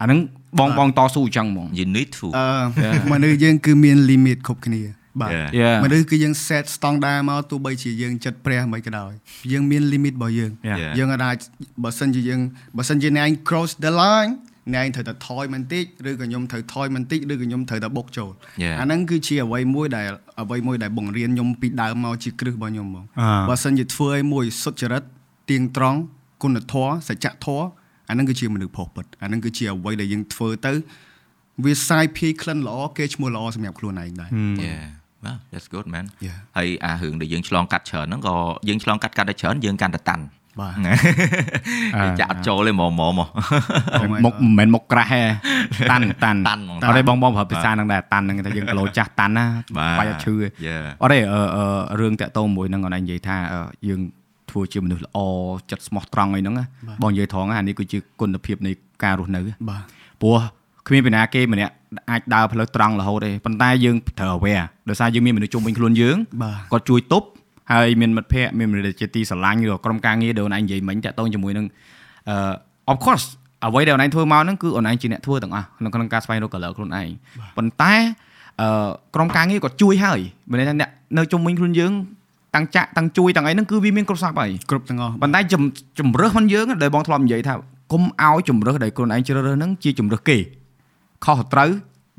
[0.01, 0.19] អាហ្នឹង
[0.59, 2.45] បងបងតស៊ូអញ្ចឹងហ្មង you need to អឺ
[2.85, 2.93] Yeah.
[3.11, 4.81] មនុស្សយើងគឺមាន limit គ្រប់គ្នា
[5.21, 5.49] បាទ Yeah.
[5.61, 9.11] Yeah មនុស្សគឺយើង set standard មកទោះបីជាយើងចិត្តព្រះមិនក៏ដោយ
[9.51, 10.77] យើងមាន limit របស់យើង Yeah.
[10.81, 10.93] Yeah.
[10.99, 11.37] យើងអាច
[11.83, 12.41] បើសិនជាយើង
[12.77, 14.33] បើសិនជាអ្នកឯង cross the line
[14.73, 18.31] អ្នកឯងត្រូវតែថយបន្តិចឬក៏ខ្ញុំត្រូវថយបន្តិចឬក៏ខ្ញុំត្រូវតែបុកចូល
[18.63, 18.75] Yeah.
[18.81, 20.05] អាហ្នឹងគឺជាអ្វីមួយដែល
[20.41, 25.03] អ្វីមួយដែលបង្រៀនខ្ញុំពីដើមមកជាគ្រឹះរបស់ខ្ញុំហ្មងអ่าបើសិនជាធ្វើឲ្យមួយសុចរិត
[25.49, 25.99] ទៀងត្រង់
[26.43, 27.65] គុណធម៌សច្ចធម៌
[28.09, 30.71] អាហ្នឹងគឺជាមនុស្សផុសពិតអាហ្នឹងគឺជាអ្វីដែលយើងធ្វើទៅ
[31.65, 34.29] វាសាយភាយក្លិនល្អគេឈ្មោះល្អសម្រាប់ខ្លួនឯងដែរ
[35.23, 36.37] Yeah well that's good man Yeah.
[36.57, 38.35] ហើយអារឿងដែលយើងឆ្លងកាត់ច្រើនហ្នឹងក៏
[38.67, 40.23] យើងឆ្លងកាត់កាត់តែច្រើនយើងកាន់តែតាន់
[40.61, 40.75] បាទ
[42.03, 43.29] គេចាក់អត់ចូលទេហ្មងហ្មងមក
[44.25, 45.21] មុខមិនមែនមុខក្រាស់ទេ
[45.91, 49.45] តាន់តាន់តាន់ហ្មងអត់ទេបងបងប្រើភាសាហ្នឹងដែរតាន់ហ្នឹងតែយើងគីឡូចាស់តាន់ណា
[49.77, 51.65] បាទបាច់អត់ឈឺទេ Yeah អត់ទេអឺអឺ
[51.99, 53.59] រឿងតាក់ទងមួយហ្នឹងអនឯងនិយាយថាអឺ
[53.89, 54.01] យើង
[54.49, 55.19] ធ្វើធ្វើជាមនុស្សល្អ
[55.71, 56.65] ចិត្តស្មោះត្រង់អីហ្នឹងណា
[57.01, 58.71] បងនិយាយត្រង់អានេះគឺជាគុណភាពនៃ
[59.03, 59.83] ការរស់នៅបាទ
[60.21, 60.37] ព្រោះ
[60.87, 61.73] គ្មានពីណាគេម្នាក់
[62.11, 67.27] អាចដើរផ្លូវត្រង់រហូតទេប៉ុន្តែយើងត្រូវ aware ដោយសារយើងមានមនុស្សជុំវិញខ្លួនយើងបាទគាត់ជួយទប់
[67.71, 71.65] ហើយមានមិត្តភ័ក្តិមានមនុស្សជាទីស្រឡាញ់ឬក៏ក្រុមការងារដែលអូនឯងនិយាយមិញតាក់ទងជាមួយនឹង
[72.29, 73.25] អឺ of course
[73.65, 77.09] អ្វីដែលអូនឯងធ្វើមកហ្នឹងគឺអូនឯងជាអ្នកធ្វើទាំងអស់ក្នុងក្នុងការស្វែងរក color ខ្លួនឯង
[77.57, 77.93] ប៉ុន្តែ
[78.61, 81.91] អឺក្រុមការងារក៏ជួយហើយមានន័យថាអ្នកនៅជុំវិញខ្លួនយើង
[82.55, 85.63] តាំងចាក់តាំងជួយទាំងអីហ្នឹងគឺវាមានគ្រប់សពហើយគ្រប់ទាំងអស់ប៉ុន្តែជំ
[85.99, 87.53] ជំរើសមិនយើងដែលបងធ្លាប់និយាយថា
[87.91, 90.37] កុំឲ្យជំរើសដែលខ្លួនឯងជ្រើសរើសហ្នឹងជាជំរើសគេ
[91.25, 91.69] ខុសត្រូវ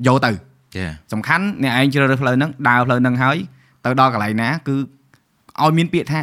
[0.07, 0.31] យកទៅ
[0.77, 3.37] ចាសំខាន់អ្នកឯងជ្រើសរើសផ្លូវហ្នឹងដើរផ្លូវហ្នឹងហើយ
[3.85, 4.77] ទៅដល់កន្លែងណាគឺ
[5.63, 6.21] ឲ្យមានពាក្យថា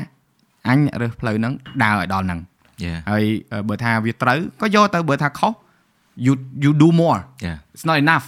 [0.68, 1.54] អញរើសផ្លូវហ្នឹង
[1.84, 2.40] ដើរឲ្យដល់ហ្នឹង
[2.84, 3.24] ចាហើយ
[3.70, 5.54] បើថាវាត្រូវក៏យកទៅបើថាខុស
[6.26, 8.26] you you do more ចា it's not enough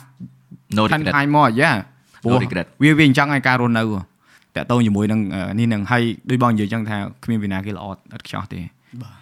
[0.77, 1.77] no ten regret time more yeah
[2.23, 3.83] No regret វាវាអញ្ចឹងឲ្យការរស់នៅ
[4.55, 7.95] តាក់ទងជាមួយនឹងអឺនេះនឹងហើយដូចបងនិយាយអញ្ចឹងថាគ្មានវិណាគេល្អឥត
[8.27, 8.59] ខ្ចោះទេ
[9.01, 9.13] បាទ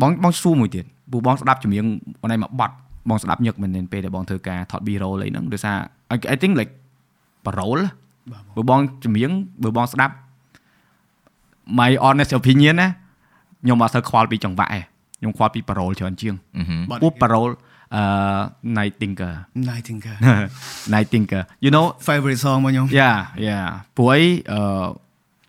[0.00, 1.84] បងបងសួរមួយទៀតពូបងស្ដាប់ចម្រៀង
[2.22, 2.74] អូនឯងមកបត់
[3.08, 5.76] បងស្ដាប់ញឹកមែនទែនពេលដែលបងធ្វើការថត B roll អីហ្នឹងដោយសារ
[6.14, 6.72] I I think like
[7.46, 7.82] parole
[8.32, 9.30] បាទបើបងចម្រៀង
[9.64, 10.14] បើបងស្ដាប់
[11.78, 12.88] my honest opinion ណា
[13.62, 14.80] ខ្ញុំអត់សូវខ្វល់ពីចង្វាក់ទេ
[15.20, 17.52] ខ្ញុំខ្វល់ពី parole ច្រើនជាងអឺហឹមបាទពួក parole
[17.94, 18.02] អឺ
[18.78, 19.32] night thinker
[19.68, 20.20] Nightingale
[20.94, 23.12] night thinker you know favorite song របស់ខ្ញុំយ៉ា
[23.46, 23.60] យ៉ា
[23.96, 24.86] ព្រោះអីអឺ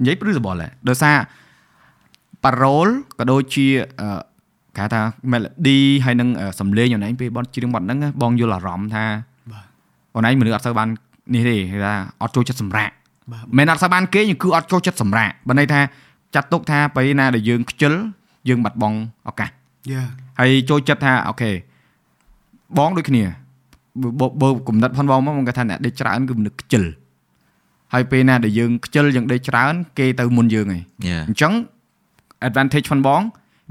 [0.02, 0.56] និយាយព្រឹសបល
[0.90, 1.18] ដោយសារ
[2.44, 3.68] parole ក៏ដូចជា
[4.02, 4.10] អឺ
[4.78, 5.02] គេហៅថា
[5.32, 9.06] melody ហើយនឹងអឺសំឡេងអូនឯងពេលបត់ច្រៀងបត់ហ្នឹងណាបងយល់អារម្មណ៍ថា
[9.52, 9.66] បាទ
[10.16, 10.88] អូនឯងមនុស្សអត់សូវបាន
[11.34, 12.90] នេះទេគេថាអត់ចូលចិត្តសម្រាក
[13.32, 15.82] បាទមិនអត់សូវបានគេងគឺអត់ចូលចិត្តសម្រាកបើន័យថា
[16.36, 17.94] ចាត់ទុកថាពេលណាដែលយើងខ្ជិល
[18.50, 18.98] យើងបាត់បង់
[19.30, 19.50] ឱកាស
[19.94, 20.08] Yeah
[20.40, 21.52] ហើយចូលចិត្តថាអូខេ
[22.78, 23.24] បងដូចគ្នា
[24.20, 26.84] បើបើគំនិតផងបងមកគាត់ថាអ្នកដេកច្រើនគឺមនុស្សខ្ជិល
[27.94, 31.54] ហើយពេលណាដែលយើងខ្ជិលយើងដេកច្រើន គេទៅមុនយើងហើយចាអញ្ចឹង
[32.48, 33.22] advantage ផងបង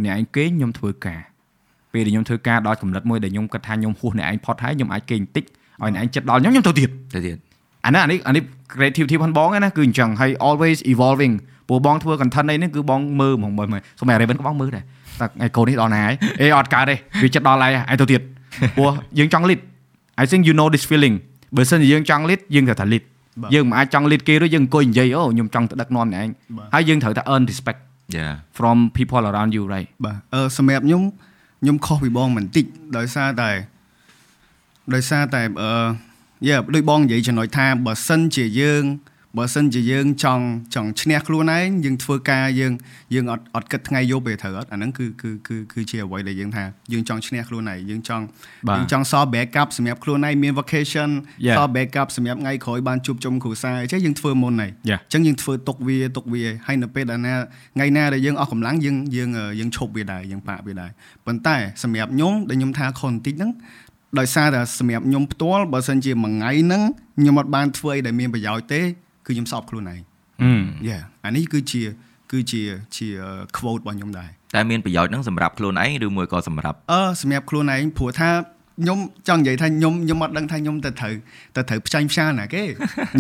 [0.05, 1.21] អ្នកឯងគេងខ្ញុំធ្វើការ
[1.93, 7.37] ពេលដែលខ្ញុំធ្វើការដល់កម្រិតមួយដែលខ្ញុំគិតថាខ្ញុំហួសអ្នកឯងផុតហើយខ្ញុំអាចគេងបន្តិចឲ្យអ្នកឯងចិត្តដល់ខ្ញុំខ្ញុំទៅទៀតទៅទៀត
[7.87, 8.43] អានេះអានេះអានេះ
[8.73, 11.35] creativity ផងបងណាគឺអញ្ចឹងហើយ always evolving
[11.69, 14.85] ព្រោះបងធ្វើ content អីនេះគឺបងមើលហ្មងមើលមើលសូម្បី Raven ក៏បងមើលដែរ
[15.21, 18.21] តែឯកូននេះដល់ណាហើយអេអត់កើតទេវាចិត្តដល់ហើយឯងទៅទៀត
[18.77, 19.61] ព្រោះយើងចង់ lead
[20.23, 21.15] I think you know this feeling
[21.57, 23.03] បើសិនជាយើងចង់ lead យើងត្រូវតែ lead
[23.43, 27.79] បាទយើងមិនអាចចង់ lead គេឬយើងអង្គុយនិយាយអូខ្ញុំចង់ទៅដឹកនាំអ្នកឯងបាទហើយយើងត្រូវតែ earn respect
[28.15, 28.25] ចា
[28.59, 31.03] from people around you right បាទអឺសម្រាប់ខ្ញុំ
[31.63, 32.65] ខ្ញុំខុសពីបងបន្តិច
[32.97, 33.51] ដោយសារតែ
[34.95, 35.71] ដោយសារតែអឺ
[36.49, 38.85] យ៉ាដូចបងនិយាយចំណុចថាបើសិនជាយើង
[39.39, 42.73] បើសិនជាយើងចង់ចង់ឈ្នះខ្លួនឯងយើងធ្វើការយើង
[43.15, 48.25] យើងអត់អត់គិតថ្ងៃយកពេលត្រូវអត់អាហ្នឹងគឺគឺគឺគឺជាអ្វីដែលយើងថាយើងចង់ឈ្នះខ្លួនឯងយើងចង់
[48.69, 51.11] បាទយើងចង់សល់ backup សម្រាប់ខ្លួនឯងមាន vacation
[51.47, 51.57] Yeah.
[51.57, 54.99] សល់ backup សម្រាប់ថ្ងៃក្រោយបានជួបជុំគ្រួសារអញ្ចឹងយើងធ្វើមុនហើយ Yeah.
[55.03, 57.35] អញ្ចឹងយើងធ្វើទុកវាទុកវាហើយនៅពេលដែលណា
[57.75, 60.91] ថ្ងៃណាដែលយើងអស់កម្លាំងយើងយើងអឺយើងឈប់វាដែរយើងប៉ាក់វាដែរ
[61.27, 63.53] ប៉ុន្តែសម្រាប់ខ្ញុំដែលខ្ញុំថាខុសបន្តិចហ្នឹង
[64.19, 66.83] ដោយសារតែសម្រាប់ខ្ញុំផ្ទាល់បើសិនជាមួយថ្ងៃហ្នឹង
[67.19, 68.83] ខ្ញុំអត់បានធ្វើអីដែលមានប្រយោជន៍ទេ
[69.27, 70.01] គឺខ្ញុំសោកខ្លួនឯង
[70.43, 70.53] អឺ
[70.89, 71.83] យ៉ាអានេះគឺជា
[72.33, 72.63] គឺជា
[72.97, 73.07] ជា
[73.57, 78.31] quote របស់ខ្ញុំដែរតែមានប្រយោជន៍ហ្នឹងសម្រាប់ខ្លួនឯងឬមួយក៏សម្រាប់អឺសម្រាប់ខ្លួនឯងព្រោះថា
[78.81, 81.13] ខ្ញុំចង់និយាយថាខ្ញុំខ្ញុំអត់ដឹងថាខ្ញុំទៅត្រូវ
[81.57, 82.63] ទៅត្រូវផ្ចាញ់ផ្សាណាគេ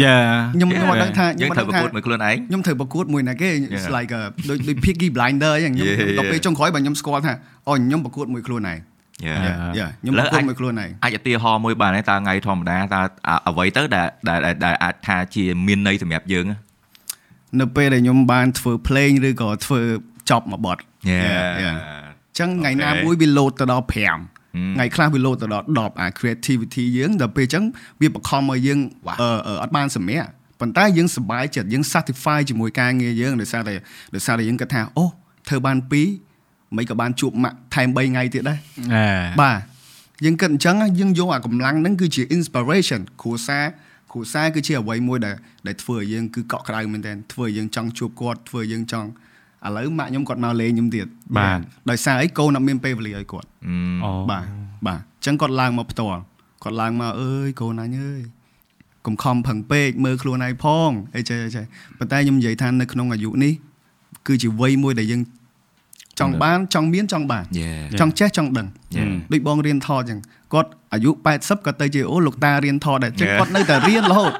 [0.02, 0.16] យ៉ា
[0.54, 6.44] ខ្ញុំខ្ញុំអត់ដឹងថាខ្ញុំយើងអត់ត្រូវដឹងប្រថាកួតមួយខ្លួនឯងខ្ញុំត្រូវប្រកួតមួយណាគេ It's like a ដូចដូច Peaky Blinder អញ្ចឹងខ្ញុំ Yeah, ដល់ពេល yeah.
[6.46, 7.34] ចុងក្រោយបើខ្ញុំស្គាល់ថា
[7.68, 8.78] អូខ្ញុំប្រកួតមួយខ្លួនឯង
[9.26, 9.56] យ៉ា Yeah.
[9.78, 16.46] យ៉ាខ្ញុំប្រកួតមួយខ្លួនឯងអាចឧទាហរណ៍មួយបានទេតើថ្ងៃធម្មតាតើអាអ្វីទៅដែលដែលដែលដែលអាចថាជាមានន័យសម្រាប់យើង
[17.60, 19.80] នៅពេលដែលខ្ញុំបានធ្វើភ្លេងឬក៏ធ្វើ
[20.30, 21.76] ចប់មួយបទយ៉ា Yeah, yeah.
[22.34, 23.02] អញ្ចឹងថ្ងៃណា Okay.
[23.04, 23.94] មួយវា load ទៅដល់5
[24.56, 24.74] Hmm.
[24.76, 27.64] ថ្ងៃខ្លះវា load ទៅដល់10អា creativity យើងដល់ពេលអញ្ចឹង
[28.00, 29.14] វាបង្ខំឲ្យយើង Wow.
[29.20, 30.28] អឺអឺអត់បានសម្រាប់
[30.60, 33.74] ប៉ុន្តែយើងសប្បាយចិត្តយើង satisfy ជាមួយការងារយើងដោយសារតែ
[34.14, 35.04] ដោយសារតែយើងគិតថាអូ
[35.48, 36.31] ធ្វើបាន2
[36.76, 38.58] មិនក៏បានជួបម៉ាក់ថែម3ថ្ងៃទៀតដែរ
[38.94, 39.06] អេ
[39.42, 39.58] បាទ
[40.24, 43.64] យើងគិតអញ្ចឹងណាយើងយកអាកម្លាំងហ្នឹងគឺជា inspiration គ្រួសារ
[44.12, 49.08] គ្រួសារគឺជាអ្វីមួយដែលដែលធ្វើឲ្យយើងគឺកក់ក្ដៅមែនទែនធ្វើឲ្យយើងចង់ជួបគាត់ធ្វើឲ្យយើងចង់
[49.66, 51.06] ឥឡូវម៉ាក់ខ្ញុំគាត់មកលេងខ្ញុំទៀត
[51.38, 51.58] បាទ
[51.90, 54.44] ដោយសារអីកូនអត់មានពេលវេលាឲ្យគាត់អឺអូបាទ
[54.86, 56.20] បាទអញ្ចឹងគាត់ឡើងមកផ្ទាល់
[56.62, 58.22] គាត់ឡើងមកអើយកូនអញអើយ
[59.06, 61.64] កុំខំផឹងពេកមើលខ្លួនឯងផងអីចេះអីចេះ
[61.98, 63.52] ប៉ុន្តែខ្ញុំនិយាយថានៅក្នុងអាយុនេះ
[64.26, 65.22] គឺជាវ័យមួយដែលយើង
[66.20, 70.20] ចង់បានចង់មានចង់បានយ៉ាចង់ចេះចង់ដឹងយ៉ាដូចបងរៀនថតអញ្ចឹង
[70.52, 73.38] គាត់អាយុ80ក៏ទៅជាអូលោកតារៀនថតដែរចឹង Yeah.
[73.40, 74.32] គាត់នៅតែរៀនរហូត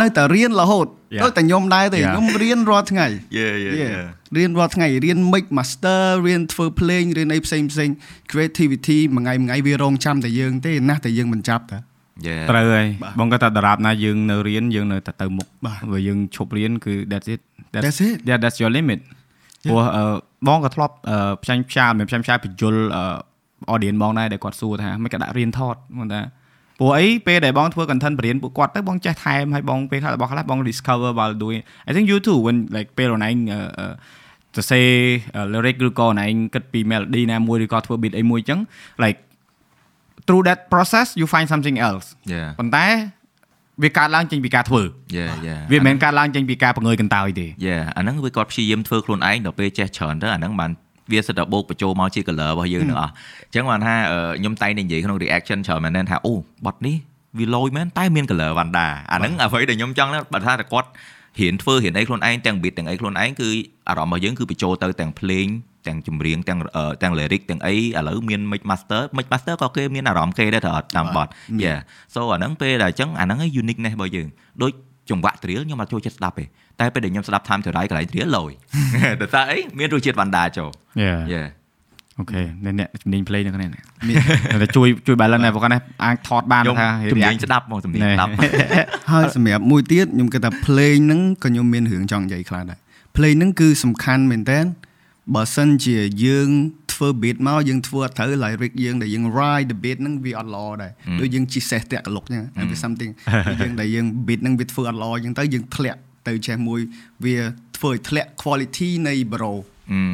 [0.00, 1.22] នៅតែរៀនរហូត Yeah.
[1.22, 2.12] ដូចតែខ្ញុំដែរទេ Yeah.
[2.12, 3.06] ខ្ញុំរៀនរាល់ថ្ងៃ
[3.36, 4.04] យ៉ាយ៉ា Yeah.
[4.36, 7.88] រៀនរាល់ថ្ងៃរៀន mix master រៀនធ្វើភ្លេងរៀនអីផ្សេងផ្សេង
[8.30, 11.78] creativity មួយថ្ងៃមួយថ្ងៃវារងចាំតែយើងទេណាស់តែយើងមិនចាប់តា
[12.26, 17.40] យ៉ាត្រូវហើយបាទបងគាត់ថាតារាបណាយើងនៅរៀនយើងនៅតែទៅមុខបាទបើយើងឈប់រៀនគឺ that's it
[17.74, 18.16] That's it.
[18.28, 19.00] yeah that's your limit
[19.64, 20.04] ព្រោះអឺ
[20.48, 23.04] បងក៏ធ្លាប់អឺផ្សាញ់ផ្សាយមិនផ្សាញ់ផ្សាយបញ្យលអឺ
[23.74, 26.20] audience បងដែរដែលគាត់សួរថាមិនក៏ដាក់រៀនថតបងថា
[26.78, 33.92] ព្រោះអីពេលដែលបងធ្វើ content បរៀនពួកគាត់ទៅបងចេះថែមហើយបងពេលខ្លះរបស់ខ្លះបង discover while doing I think you too when like ពេលអូនឯងអឺអឺ
[34.56, 34.80] ទៅសេ
[35.52, 38.60] lyric ឬក៏អូនឯងគិតពី melody ណាមួយឬក៏ធ្វើ beat អីមួយអញ្ចឹង
[39.04, 39.18] like
[40.26, 42.86] through that process you find something else Yeah ប៉ុន្តែ
[43.82, 44.82] វាកើតឡើងចេញពីការធ្វើ
[45.16, 50.70] Yeah yeah វាមិនមែនកើតឡើងចេញពីការបង្ងើយកន្តើយទេ Yeah អាហ្នឹងវាគាត់ព្យាយាមធ្វើខ្លួនឯងដល់ពេលចេះច្រើនទៅអាហ្នឹងបាន
[51.12, 56.34] វាសិតតែបូកបញ្ចូលមកជា color របស់យើងទាំងអស់អញ្ចឹងបានថាអឺខ្ញុំតែងតែនិយាយក្នុង reaction ច្រើនមែនទែនថាអូ
[56.66, 56.96] បត់នេះ
[57.38, 60.88] វាលយមែនតែមាន color វ៉ាន់ដាអាហ្នឹងអ្វីដែលខ្ញុំចង់ណាបើថាតែគាត់
[61.38, 63.48] រៀនធ្វើរៀនអីខ្លួនឯងទាំង beat ទាំងអីខ្លួនឯងគឺ
[63.88, 65.46] អារម្មណ៍របស់យើងគឺបញ្ចូលទៅទាំងភ្លេង
[65.86, 71.30] ទាំងចម្រៀងទាំងអឺទាំង lyric ទាំងអីឥឡូវមាន mix master mix master ក៏គេមានអារម្មណ៍គេដែរទៅអត់តាមបត់
[71.64, 71.78] Yeah
[72.14, 74.28] so អាហ្នឹងពេលដែលអញ្ចឹងអាហ្នឹងឯង uniqueness របស់យើង
[74.62, 74.72] ដូច
[75.10, 76.44] ចង្វាក់ drill ខ្ញុំអត់ចូលចិត្តស្ដាប់ទេ
[76.80, 78.52] តែពេលដែលខ្ញុំស្ដាប់ time to die កន្លែង drill លយ
[79.20, 80.70] តែថាអីមានរសជាតិវ៉ាន់ដាចូល
[81.04, 81.48] Yeah Yeah
[82.18, 83.80] អូខេអ្នកអ្នកជំនាញ play នៅគ្នានេះ
[84.62, 88.30] តែជួយជួយ balance ដែរព្រោះគាត់ណាអាចថតបានខ្ញុំថាជំនាញស្ដាប់មកជំនាញស្ដាប់
[89.10, 92.78] ហើយសម្រាប់មួយទៀតខ្ញុំគិតថា play ហ្នឹងក៏ខ្ញុំមានរឿងចង់និយាយខ្លះដែរ
[93.16, 94.58] play ហ្នឹងគឺសំខាន់មែនតើ
[95.34, 96.50] បើសិនជាយើង
[96.92, 103.12] ធ្វើ beat មកយើងធ្វើអត់ត្រូវ lyric យើងដែលយើង ride the beat ហ្នឹងវាអត់ល្អដែរដូចយើងជិះសេះតាក់កលុកអញ្ចឹងវា something
[103.50, 106.80] ដូចយើងដែលយើង beat ហ្នឹងវាធ្វើអត់ល្អអញ្ចឹងទៅយើងធ្លាក់ទៅចេះមួយ
[107.24, 107.36] វា
[107.76, 109.52] ធ្វើឲ្យធ្លាក់ quality នៃ bro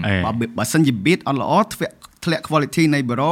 [0.07, 3.31] អេបើបើសិនជា beat អត់ល្អធ្លាក់ធ្លាក់ quality នៃ bro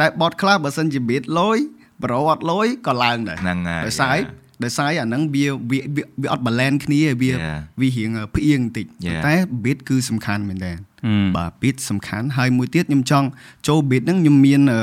[0.00, 1.58] តែ bot ខ្លះបើសិនជា beat លយ
[2.02, 4.20] bro អត់លយក៏ឡើងដែរហ្នឹងហើយដោយសារអី
[4.64, 7.58] ដោយសារអាហ្នឹងវាវាវាវាអត់ balance គ្នាវា Yeah.
[7.80, 9.22] វារៀងផ្អៀងបន្តិច Yeah.
[9.26, 10.95] តែ beat គឺសំខាន់មែនតើហឹម
[11.36, 13.26] បាទ beat សំខាន់ហើយមួយទៀតខ្ញុំចង់
[13.66, 14.80] ចូល beat ហ្នឹងខ្ញុំមានអឺ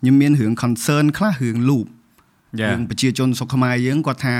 [0.00, 1.86] ខ្ញុំមានរឿង concern ខ្លះរឿង loop
[2.60, 4.34] យ៉ារឿងប្រជាជនស្រុកខ្មែរយើងគាត់ថា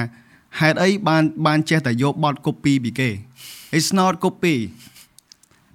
[0.58, 3.10] ហេតុអីបានបានចេះតែយកបទ copy ពីគេ
[3.76, 4.54] It's not copy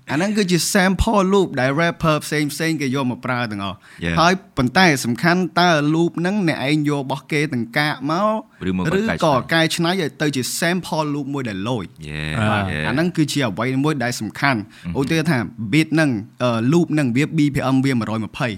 [0.10, 4.16] អាហ្នឹងគឺជា sample loop ដែល rapper ផ្សេងផ្សេងគេយកមកប្រើទាំងអស់ Yeah.
[4.20, 14.60] ហើយប៉ុន្តែសំខាន់តើ loop ហ្នឹងអ្នកឯងយករបស់គេទាំងកាកមកឬមកឬកែច្នៃក៏កែច្នៃឲ្យទៅជា sample loop មួយដែលលយ Yeah អា yeah អាហ្នឹងគឺជាអ្វីមួយដែលសំខាន់
[15.00, 15.38] ឧទាហរណ៍ថា
[15.72, 16.10] beat ហ្នឹង
[16.44, 17.94] អឺ loop ហ្នឹងវា BPM វា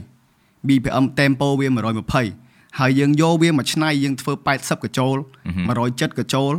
[0.01, 2.42] 120 BPM tempo វា120
[2.79, 5.17] ហើយយើងយកវាមកឆ្នៃយើងធ្វើ80កញ្ចូល
[5.67, 6.53] 170កញ្ចូល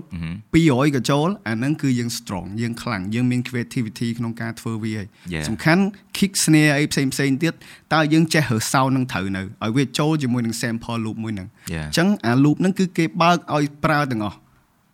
[0.44, 5.44] 200កញ្ចូលអាហ្នឹងគឺយើង strong យើងខ្លាំងយើងមាន creativity ក្នុងការធ្វើវាហើយ Yeah.
[5.48, 5.82] សំខាន់
[6.16, 7.54] kick snare អីផ្សេងផ្សេងៗទៀត
[7.94, 11.86] តើយើងចេះរើស sound ហ្នឹងត្រូវនៅឲ្យវាចូលជាមួយនឹង sample loop មួយហ្នឹង Yeah.
[11.86, 14.36] អញ្ចឹងអា loop ហ្នឹងគឺគេបើកឲ្យប្រើទាំងអស់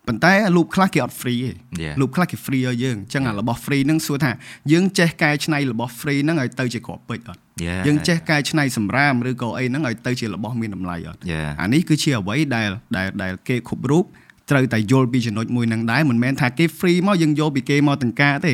[0.08, 1.52] ប៉ុន្តែអា loop ខ្លះគេអត់ free ទេ
[1.84, 1.94] Yeah.
[2.00, 4.32] loop ខ្លះគេ free ឲ្យយើងអញ្ចឹងអារបស់ free ហ្នឹងសួរថា
[4.72, 7.80] យើងចេះកែច្នៃរបស់ free ហ្នឹងឲ្យទៅជាគ្រាប់ពេជ្រអត់ Yeah.
[7.86, 11.48] យើងចេះកែច្នៃសម្រាមឬក៏អីហ្នឹងឲ្យទៅជារបស់មានតម្លៃអត់ Yeah.
[11.62, 14.04] អានេះគឺជាអ្វីដែលដែលដែលគេគ្រប់រូប
[14.50, 18.52] ត្រូវតែយល់ពីចំណុចមួយហ្នឹងដែរមិនមែនថាគេ free មកយើងយកពីគេមកទាំងការទេ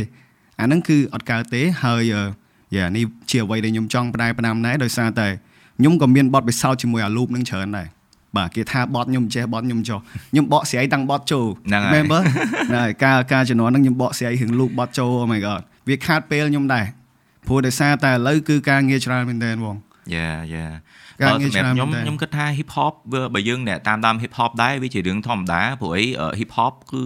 [0.60, 2.22] អាហ្នឹងគឺអត់កើតទេហើយអឺ
[2.76, 5.28] យ៉ានេះជាអ្វីដែលខ្ញុំចង់ផ្ដែផ្ដាំដែរដោយសារតែ
[5.78, 7.86] ខ្ញុំក៏មានបទពិសោធន៍ជាមួយអា loop ហ្នឹងច្រើនដែរ
[8.36, 9.98] បាទគេថាបត់ខ្ញុំចេះបត់ខ្ញុំចុះ
[10.32, 16.84] ខ្ញុំបកស្រាយតាំងបត់ចូលហ្នឹងហើយមែនបើហ្នឹងហើយការការជំនាន់ហ្នឹងខ្ញុំបកស្រាយរឿង loop បត់ចូល oh my god វាខាតពេលខ្ញុំដែរ
[17.46, 19.76] ព្រោះដោយសារតែឥឡូវគឺការងារច្រើនមែនទែនបង
[20.16, 20.72] Yeah yeah
[21.20, 27.04] ការបើងារសម្រាប់ច្រើនខ្ញុំមែនតើខ្ញុំគិតថា hip hop វាបើយើងអ្នកតាមតាម hip hop ដែរវាជារឿងធម្មតាព្រោះអីអឺ hip hop គឺ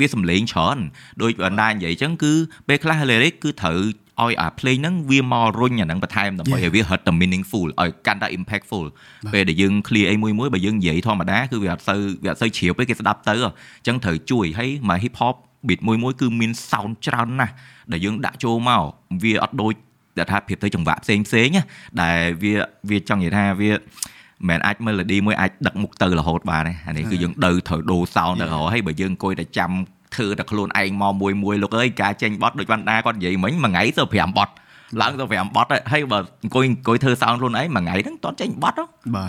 [0.00, 0.78] វាសំឡេងច្រើន
[1.22, 2.32] ដូចបណ្ដានិយាយអញ្ចឹងគឺ
[2.68, 3.80] ពេលខ្លះ lyric គឺត្រូវ
[4.22, 6.64] ឲ្យអា play ហ្នឹងវាមករុញអាហ្នឹងបន្ថែមដើម្បី Yeah.
[6.64, 8.84] ឲ្យវាហិតតែ meaningful ឲ្យកាន់តែ impactful
[9.32, 15.34] ពេលដែលយើង clear អីមួយមួយបើយើងនិយាយធម្មតាគឺវាអត់សូវវាអត់សូវជ្រាបទេគេស្ដាប់ទៅអញ្ចឹងត្រូវជួយហើយមក hip hop
[15.68, 17.52] beat មួយមួយគឺមាន sound ច្រើនណាស់
[17.92, 18.82] ដែលយើងដាក់ចូលមក
[19.22, 19.74] វាអត់ដូច
[20.18, 21.62] ដែលថាប្រៀបទៅចង្វាក់ផ្សេងផ្សេងៗណា
[22.02, 22.54] ដែលវា
[22.90, 29.70] វាចង់និយាយថាវាមិនមែនអាច melody មួយអាចដឹកមុខទៅរហូតបានទេអានេះគឺយើងដៅត្រូវដូរ sound ទៅរហូតហើយបើយើងអង្គុយតែចាំ
[30.16, 34.52] ធ្វើតែខ្លួនឯងមកមួយមួយលោកអើយការចេញបត់ដូចវណ្ដាគាត់និយាយមិញមួយថ្ងៃទៅ5បត់
[35.00, 38.84] ឡើងទៅ5បត់ហើយបើអង្គុយអង្គុយធ្វើ sound ខ្លួនឯងមួយថ្ងៃហ្នឹងតន់ចេញបត់ហ៎
[39.16, 39.24] បា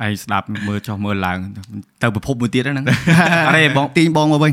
[0.00, 1.38] ទឯងស្ដាប់មើលចុះមើលឡើង
[2.02, 2.86] ទៅប្រភពមួយទៀតហ្នឹង
[3.48, 4.52] អរេបងទាញបងមកវិញ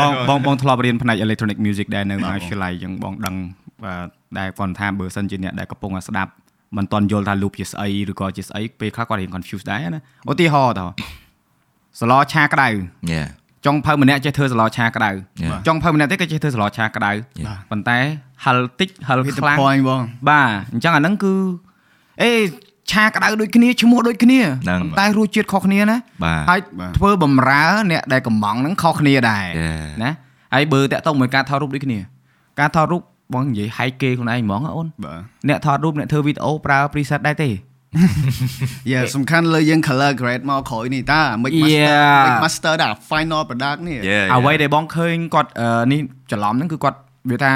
[0.00, 3.34] បងបងបងធ្លាប់រៀនផ្នែក electronic music ដែរនៅមហាវិទ្យាល័យអញ្ចឹងបងដឹង
[3.84, 4.06] បាទ
[4.38, 6.30] ដែលគាត់ថាបើសិនជាអ្នកដែលកំពុងតែស្ដាប់
[6.76, 10.86] មិនទាន់យល់ថា loop ជាស្អីឬក៏ជាស្អីពេលខ្លះគាត់រៀន confused ដែរណាឧទាហរណ៍តើ
[12.00, 12.68] សឡឆាក្តៅ
[13.12, 13.28] Yeah
[13.66, 15.10] ចុងភៅម្នាក់ចេះធ្វើសឡឆាក្តៅ
[15.42, 15.58] Yeah.
[15.66, 17.10] ចុងភៅម្នាក់ទៀតក៏ចេះធ្វើសឡឆាក្តៅ
[17.44, 17.56] Yeah.
[17.70, 17.98] ប៉ុន្តែ
[18.44, 21.34] ហិលតិចហិល hit the ខ្លាំង point បងបាទអញ្ចឹងអាហ្នឹងគឺ
[22.22, 22.30] អេ
[22.92, 29.84] ឆាក្តៅដូចគ្នាឈ្មោះដូចគ្នាហ្នឹងប៉ុន្តែរសជាតិខុសគ្នាណាបាទហើយបាទធ្វើបំរើអ្នកដែលកំងហ្នឹងខុសគ្នាដែរ Yeah.
[30.02, 30.10] ណា
[30.54, 31.98] ហើយបើតាក់ទងមួយការថតរូបដូចគ្នា
[32.60, 33.02] ការថតរូប
[33.34, 37.50] បងនិយាយហែកគេខ្លួនឯងហ្មងអូនបាទអ្នកថតរូបអ្នកធ្វើវីដេអូប្រើ preset ដែរទេ
[38.90, 42.24] យ៉ាសំខាន់លើយើង color grade មកក្រោយនេះតា mix master Yeah.
[42.26, 46.00] mix master ដែរ final product នេះ Yeah អ្វីដែលបងឃើញគាត់អឺនេះ
[46.30, 46.98] ច្រឡំហ្នឹងគឺគាត់
[47.30, 47.52] វាថា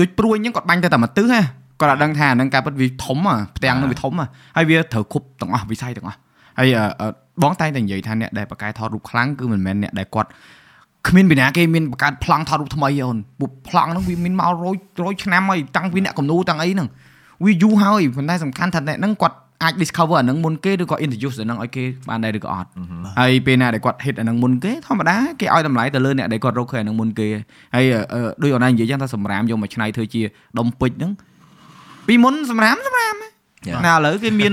[0.00, 1.40] ដូចព្រួយអញ្ចឹងគាត់បាញ់ទៅតែមួយទិសណា
[1.80, 6.18] គាត់អត់ដឹងថាអានឹងការពិតវាធំហ៎ផ្ទាំងនឹងវាធំហ៎ហើយវាត្រូវគ្រប់ទាំងអស់វិស័យទាំងអស់
[6.58, 7.08] ហើយអឺអឺ
[7.42, 10.28] បងតែងតែនិយាយថាអ្នកដែលបកកែថតរូបខ្លាំងគឺមិនមែនអ្នកដែលគាត់
[11.08, 16.88] គ្មានពីណាគេមានបង្កើតប្លង់ថតរូបថ្មីអូនពួកប្លង់ហ្នឹងវាមានមករយរយឆ្នាំហើយតាំងពីអ្នកកំណូតាំងអីហ្នឹង
[17.44, 22.68] វាយូរហើយប៉ុន្តែសំខាន់ថាអ្នកហ្នឹងគាត់អាច discover អាហ្នឹងមុនគេឬក៏ introduce អាហ្នឹងឲ្យគេបានដែរឬក៏អត់
[23.20, 27.28] ហើយពេលណាដែលគាត់ hit អាហ្នឹងមុនគេធម្មតាគេឲ្យតម្លៃទៅលើអ្នកដែលគាត់រកឃើញអាហ្នឹងមុនគេ
[27.74, 30.22] ហើយអឺដូចអូនឯងនិយាយចឹងថាសម្រាមយកមកឆ្នៃធ្វើជា
[30.58, 31.12] ដុំពេជ្រហ្នឹង
[32.06, 33.35] ពីមុនសម្រាមសម្រាម Yeah.
[33.86, 34.52] ណាឥឡូវគេមាន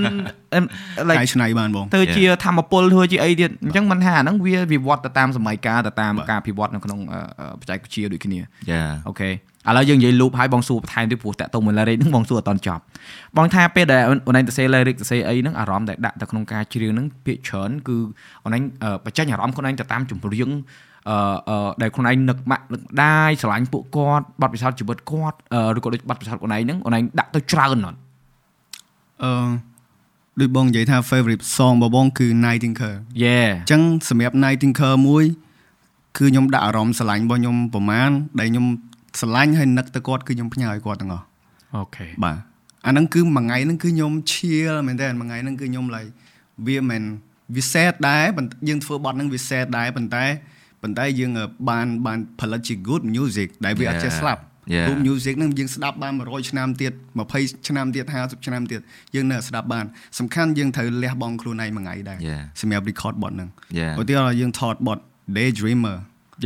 [1.08, 8.38] like ហើយឆ្នៃបានបងទៅជាធម្មពលធ្វើជាអីទៀតអញ្ចឹងមិនថាអាហ្នឹងវាវិវត្តទៅតាមសម័យកាលទៅតាមបាទការពិវត្តនៅក្នុងអឺអឺបច្ចេកវិទ្យាដូចគ្នា
[8.70, 12.82] យ៉ាអូខេឥឡូវយើងនិយាយ loop ឲ្យបងសួរបន្ថែមទៀតព្រោះតាក់ទងមួយ lyric ហ្នឹងបងសួរអត់តន់ចប់
[13.36, 17.96] បងថាពេលដែលអូនឯងទៅសេ lyric ទៅសេអីហ្នឹងអារម្មណ៍ដែលដាក់ទៅក្នុងការច្រៀងហ្នឹងភាគច្រើនគឺ
[18.44, 20.50] អូនឯងអឺបញ្ចេញអារម្មណ៍ខ្លួនឯងទៅតាមចម្រៀង
[21.08, 21.16] អឺ
[21.48, 27.98] អឺដែលខ្លួនឯងនឹកម៉ាក់នឹកម្ដាយស្រឡាញ់ពួកគាត់បទពិសោធន៍ជីវិតគាត់អឺឬក៏ដូចបទពិសោធន៍ខ្លួនឯងហ្នឹងអូនឯងដាក់ទៅច្រើនអត់
[29.22, 29.30] អឺ
[30.40, 35.24] ដូចបងនិយាយថា favorite song របស់បងគឺ Nightingale Yeah អញ្ចឹងសម្រាប់ Nightingale មួយ
[36.18, 38.66] គឺខ្ញុំដាក់អារម្មណ៍ស្រឡាញ់របស់ខ្ញុំប្រហែលដែលខ្ញុំ
[39.20, 41.24] ស្រឡាញ់ហើយនឹកទៅគាត់គឺខ្ញុំផ្ញើឲ្យគាត់ទាំងអស់
[41.74, 42.38] អូខេបាទ
[42.86, 46.10] អាហ្នឹងគឺមួយថ្ងៃហ្នឹងគឺខ្ញុំឈៀលមែនតើមួយថ្ងៃហ្នឹងគឺខ្ញុំ like
[46.66, 47.02] វាមិន
[47.54, 50.24] វា sad ដែរប៉ុន្តែយើងធ្វើបទហ្នឹងវា sad ដែរប៉ុន្តែ
[50.82, 51.30] ប៉ុន្តែយើង
[51.68, 54.42] បានបានផលិតជា good music ដែលវាអត់ចេះស្លាប់
[54.74, 54.86] Yeah.
[54.88, 56.92] good music ហ្នឹងយើងស្ដាប់បាន100ឆ្នាំទៀត
[57.30, 58.80] 20ឆ្នាំទៀត50ឆ្នាំទៀត
[59.14, 59.84] យើងនៅតែស្ដាប់បាន
[60.18, 62.42] សំខាន់យើងត្រូវលះបង់ខ្លួនឯងមួយថ្ងៃដែរ Yeah.
[62.60, 63.48] សម្រាប់ record បទហ្នឹង
[63.80, 63.92] Yeah.
[64.00, 64.98] ឧទាហរណ៍យើងថតបទ
[65.36, 65.96] Daydreamer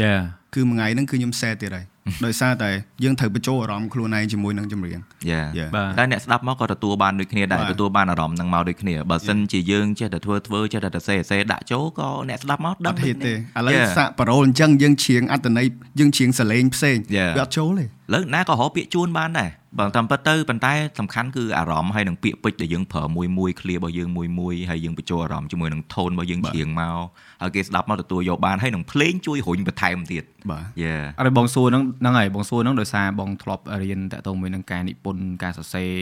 [0.02, 0.20] Yeah
[0.54, 1.86] គឺមួយថ្ងៃហ្នឹងគឺខ្ញុំ sad ទៀតហើយ
[2.26, 2.70] ដោយសារតែ
[3.04, 4.98] យើងត្រូវបញ្ចូលអារម្មណ៍ខ្លួនឯងជាមួយនឹងចម្រៀង
[5.30, 5.68] យ៉ា Yeah.
[5.76, 15.66] បាទតែអ្នកស្ដាប់មកក៏ទទួលបានដូចគ្នាដែរបាទទទួលបានអារម្មណ៍ហ្នឹងមកដូចគ្នាបើសិនជាយើងចេះតែធ្វើធ្វើចេះតែទៅសេសេដាក់ចូលក៏អ្នកស្ដាប់មកអដឹងត់ហេតុទេឥដូចឡូវគ្នាសាកប៉ារ៉ូលអញ្ចឹងយើងច្រៀងអត្តន័យ
[15.98, 17.30] យើងច្រៀងសលេងផ្សេង Yeah.
[17.36, 26.98] វាអត់ចូលទេ លើកណាក៏រកពាក្យជួនបានដែរបើតាមពិតទៅប៉ុន្តែសំខាន់គឺអារម្មណ៍ហើយនឹងពាក្យពេចន៍ដែលយើងប្រើមួយមួយឃ្លារបស់យើងមួយមួយហើយយើងបញ្ចូលអារម្មណ៍ជាមួយនឹង tone របស់យើងបាទច្រៀងមក
[27.42, 35.92] ហើយគេស្ដាប់មកទទួលយកបានហើយនឹងភ្លេងជួយរុញបន្ថែមទៀតបាទយ៉ាអរិយបងសួរហ្នឹងហ្នឹងហើយបងសួរហ្នឹងដោយសារបងធ្លាប់រៀនតាក់ទងមួយនឹងការនិពន្ធការសរសេរ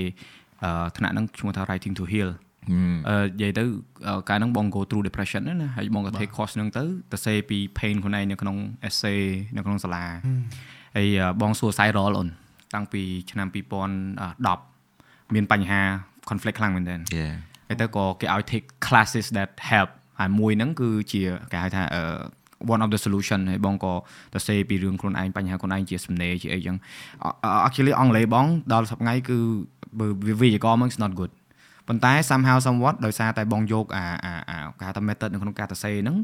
[0.65, 2.31] អឺថ្នាក់ហ្នឹងឈ្មោះថា writing to heal
[3.09, 3.65] អឺនិយាយទៅ
[4.09, 8.57] អឺកាលហ្នឹងបង go through depression ហ្នឹងណាហើយបងក៏ take course ហ្នឹងទៅទៅសេពី pain ខ្លួនឯងនៅក្នុង
[8.89, 9.21] essay
[9.57, 10.05] នៅក្នុងសាលា
[10.97, 12.29] ហើយអឺបងសួរ side role អូន
[12.75, 13.49] តាំងពីឆ្នាំ
[14.47, 15.81] 2010មានបញ្ហា
[16.29, 17.29] conflict ខ្លាំងមែនទែនយ៉ា
[17.69, 22.03] ហើយទៅក៏គេឲ្យ take classes that help ហើយមួយហ្នឹងគឺជាគេហៅថាអឺ
[22.73, 23.93] one of the solution ហើយបងក៏
[24.35, 26.77] ទៅសេពីរឿងខ្លួនឯងបញ្ហាខ្លួនឯងជាសំណេរជាអីចឹង
[27.67, 29.39] actually អង់គ្លេសបងដល់សប្តាហ៍ថ្ងៃគឺ
[29.99, 31.33] បើវាវិយាករណ៍មក is not good
[31.89, 36.17] ប៉ុន្តែ somehow somewhat ដោយសារតែបងយកអាអាអាគេហៅថា method នៅក្នុងការទៅសេហ្នឹង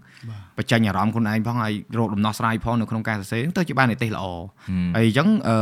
[0.59, 4.25] បញ្ចេញអារម្មណ៍ខ្លួនឯងផងហើយរកដំណោះស្រាយផងនៅក្នុងការសរសេរហ្នឹងទៅជាបាននិទេសល្អ
[4.97, 5.57] ហើយអញ្ចឹងអឺ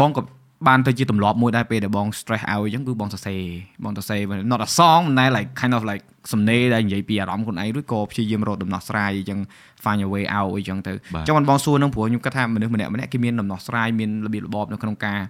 [0.00, 0.22] បងក៏
[0.68, 3.40] បានទៅជាទម្លាប់មួយដែរពេលដែលបង stress out អញ្ចឹងគឺបងសរសេរ
[3.84, 4.20] បងសរសេរ
[4.52, 9.38] not a song ប៉ុន្តែ like kind of like សំណេរដែលនិយាយពីអារម្មណ៍ខ្លួនឯងរួចក៏ព្យាយាមរកដំណោះស្រាយអញ្ចឹង
[9.84, 15.20] find a way out អីចឹងទៅអបាទញ្ចឹងបងសួរនឹងព្រោះខ្ញុំគិតថាមនុស្សម្នាក់ម្នាក់គេមានដំណោះស្រាយមានរបៀបរបបនៅក្នុងការ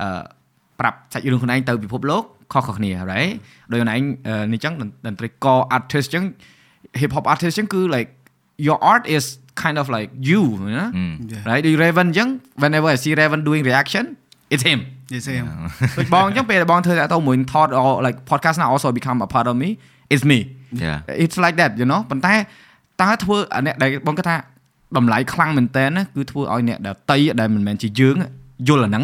[0.00, 0.22] អឺ
[0.80, 3.32] ប្រាប់សាច់រឿងខ្លួនឯងទៅពិភពលោក ខុសៗគ្នា right
[3.70, 4.74] ដោយខ្លួនឯងអឺនេះចឹង
[5.06, 6.24] តន្ត្រីករ artist ចឹង
[7.00, 8.08] hip hop artist ចឹងគឺ like
[8.66, 9.24] your art is
[9.62, 10.42] kind of like you
[10.78, 10.86] ណា
[11.32, 11.48] Yeah.
[11.50, 12.28] right ដូច Raven ចឹង
[12.62, 14.04] whenever I see Raven doing reaction
[14.54, 14.80] it's him
[15.14, 15.46] Yes I am
[15.98, 19.68] ដូចបងចឹងពេលដែលបងធ្វើតែទៅមួយថត or like podcast now also become a part of me
[20.12, 20.38] it's me
[20.82, 22.34] យ៉ា it's like that you know ប៉ុន្តែ
[23.02, 24.36] តើធ្វើអាអ្នកដែលបងគាត់ថា
[24.96, 28.16] តម្លៃខ្លាំងមែនតើណាគឺធ្វើឲ្យអ្នកដតីដែលមិនមែនជាយើង
[28.68, 29.02] យល់អាហ្នឹង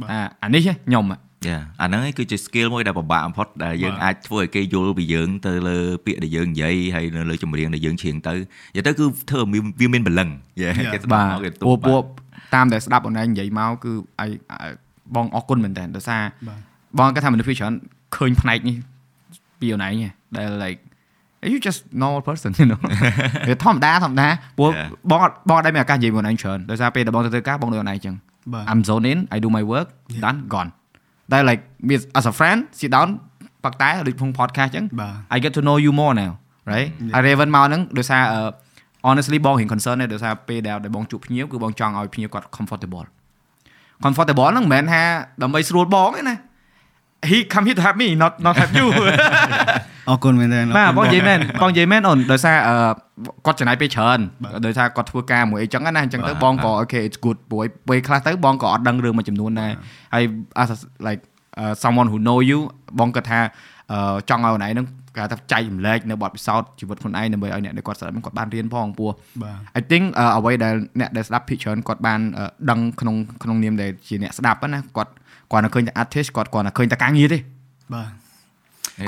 [0.00, 1.04] បាទអាអានេះខ្ញុំ
[1.46, 9.48] យ៉ាអាហ្នឹងឯងគឺជា skill មួយដែលពិបាកបំផុតដែលយើងបាទអាចធ្វើឲ្យគេយល់ពីយើងទៅលើពាក្យដែលយើងនិយាយហើយនៅលើចម្រៀងដែលយើងច្រៀងទៅនិយាយទៅគឺធ្វើឲ្យ
[9.80, 10.28] វាមានបលឹង
[10.60, 10.92] យ៉ា Yeah.
[10.94, 12.02] គេស្ដាបាប់ទមកគេពួកទូពួក
[12.54, 14.72] តាមដែលស្ដាប់អូនឯងនិយាយមកគឺអាយអាយ
[15.14, 16.60] បងអរគុណមែនតើដោយសារបាទ
[16.98, 17.74] បងគាត់ថាមនុស្សភាគច្រើន
[18.16, 18.76] ឃើញផ្នែកនេះ
[19.60, 20.80] ពីអូនឯងឯងដែល like
[21.52, 22.80] you just normal person you know
[23.48, 24.88] វាធម្មតាធម្មតាព្រោះ Yeah.
[25.10, 28.14] បងអត់បងអត់ដែលមានឱកាសនិយាយមួយអូនឯងច្រើនដោយសារពេលដែលបងទៅធ្វើការបងដូចអូនឯងចឹង
[28.52, 29.88] បាទ I'm zone in I do my work
[30.24, 30.70] done gone
[31.32, 33.08] តែ like with as a friend sit down
[33.64, 36.32] ប៉ាក់តែដូចក្នុង podcast ចឹងបាទ I get to know you more now
[36.72, 38.40] right ហើយ Raven មកហ្នឹងដោយសារអឺ
[39.08, 43.06] honestly បងរៀង concern ដែរដោយសារពេលដែលដែលបងជួបភ្ញៀវគឺបងចង់ឲ្យភ្ញៀវគាត់ comfortable
[44.04, 45.02] comfortable ហ្នឹងមិនមែនថា
[45.42, 46.36] ដើម្បីស្រួលបងទេណា
[47.30, 48.86] he come here to help me not not help you
[50.08, 52.74] អរគុណមែនតើបាទបងនិយាយមែនបងនិយាយមែនអូនដោយសារអឺ
[53.46, 59.72] គាត់ចំណាយពេលច្រើនបាទដោយសារគាត់ធ្វើការមួយអីចឹងណាអញ្ចឹងទៅបាទបងក៏ okay it's good ព្រោះពេលខ្លះទៅបងក៏អត់ដឹងរឿងមួយចំនួនដែរ
[60.14, 60.24] ហើយ
[60.62, 61.22] as a- like
[61.60, 62.58] uh, someone who know you
[62.98, 63.40] បងគិតថា
[63.92, 69.10] អឺចង់ឲ្យណៃហ្នឹងគេថាចែករំលែកនៅបទពិសោធន៍ជីវិតខ្លួនឯងដើម្បីឲ្យអ្នកដែលគាត់ស្ដាប់ហ្នឹងគាត់បានរៀនផងពោះ
[69.42, 75.10] បាទ I think អឺអ្វីដែលអ្នកដែលស្ដាប់ភាគច្រើនគាត់បានអឺដឹងក្នុងក្នុងនាមដែលជាអ្នកស្ដាប់ហ្នឹងណាគាត់
[75.52, 77.38] គាត់នៅឃើញតែ artist គាត់គាត់នៅឃើញតែការងារទេ
[77.94, 78.10] បាទ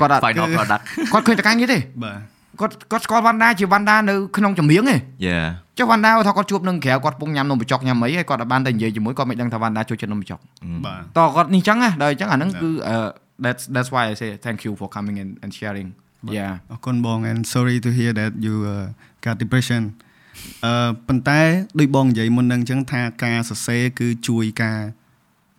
[0.01, 0.81] គាត់អត់ final គឺ product
[1.13, 2.19] គាត់ឃើញតែការងារទេបាទ
[2.59, 4.95] គាត់គាត់ស្គាល់វណ្ណាជាវណ្ណានៅក្នុងចម្រៀងទេ
[5.27, 5.45] yeah
[5.77, 10.39] ចុះវណ្ណាថាគាត់ជួបនឹងក្រៅគាត់ពងញ៉ាំនំបញ្ចុកញ៉ាំអីហើយគាត់អាចបានតែនិយាយជាមួយគាត់មិនដឹងថាវណ្ណាចូលចិត្តនំបញ្ចុក
[10.85, 12.97] បាទតើគាត់នេះចឹងណាដល់អញ្ចឹងអាហ្នឹងគឺអឺ
[13.45, 15.89] that's that's why I say thank you for coming in and sharing
[16.37, 18.85] yeah អរគុណបង and sorry to hear that you uh,
[19.25, 19.81] got depression
[20.65, 21.39] អឺប៉ុន្តែ
[21.79, 24.79] ដូចបងនិយាយមុននឹងអញ្ចឹងថាការសរសេរគឺជួយការ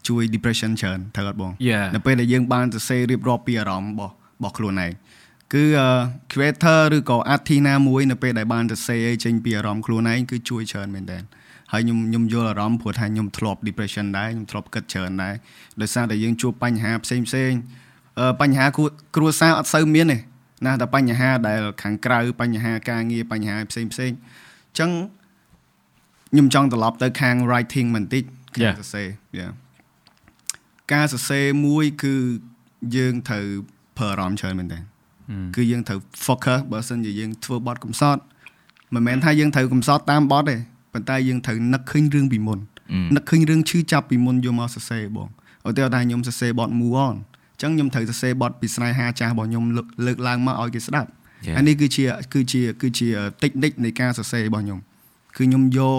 [0.08, 1.86] ជួយ depression ច្រើនត្រូវអត់បង Yeah.
[1.94, 4.92] នៅពេលដែលយើងបានសរសេររៀបរាប់ពីអារម្មណ៍របស់របស់ខ្លួនឯង
[5.54, 5.88] គឺអឺ
[6.32, 11.18] creator ឬក៏ artist ណាមួយនៅពេលដែលបានសរសេរអីចេញពីអារម្មណ៍ខ្លួនឯងគឺជួយច្រើនមែនតើ
[11.72, 15.34] ហើយខ្ញុំខ្ញុំយល់អារម្មណ៍ព្រោះថាខ្ញុំធ្លាប់ depression ដែរខ្ញុំធ្លាប់គិតច្រើនដែរ
[15.80, 17.58] ដោយសារតែយើងជួបបញ្ហាផ្សេងផ្សេងៗ
[18.18, 18.86] អឺបញ្ហាគ្រួ
[19.16, 20.18] គ្រួសារអត់សូវមានទេ
[20.66, 24.90] ណាតែបញ្ហាដែលខាងក្រៅបញ្ហាការងារបញ្ហាផ្សេងផ្សេងៗអញ្ចឹង
[26.32, 28.74] ខ្ញុំចង់ត្រឡប់ទៅខាង writing បន្តិចខាង Yeah.
[28.78, 29.08] សរសេរ
[29.40, 29.50] yeah
[30.92, 32.14] ការសរសេរមួយគឺ
[32.96, 33.46] យើងត្រូវ
[33.98, 34.80] ប្រើអារម្មណ៍ច្រើនមែនតើ
[35.56, 38.20] គឺយើងត្រូវ focus បើសិនជាយើងធ្វើបទកំសត់
[38.94, 40.56] មិនមែនថាយើងត្រូវកំសត់តាមបទទេ
[40.92, 42.58] ប៉ុន្តែយើងត្រូវនឹកឃើញរឿងពីមុន
[42.92, 45.28] អឺនឹកឃើញរឿងឈឺចាប់ពីមុនយកមកសរសេរបង
[45.68, 51.10] ឧទាហរណ៍ថាខ្ញុំសរសេរបទ move on អញ្ចឹងខ្ញុំត្រូវសរសេរបទពីស្នេហាចាស់របស់ខ្ញុំលើកលើកឡើងមកឲ្យគេស្ដាប់
[51.46, 51.56] Yeah.
[51.58, 53.08] អានេះគឺជាគឺជាគឺជា
[53.42, 54.84] technique នៃការសរសេររបស់ខ្ញុំគឺ
[55.36, 55.98] ខ្ញុំយក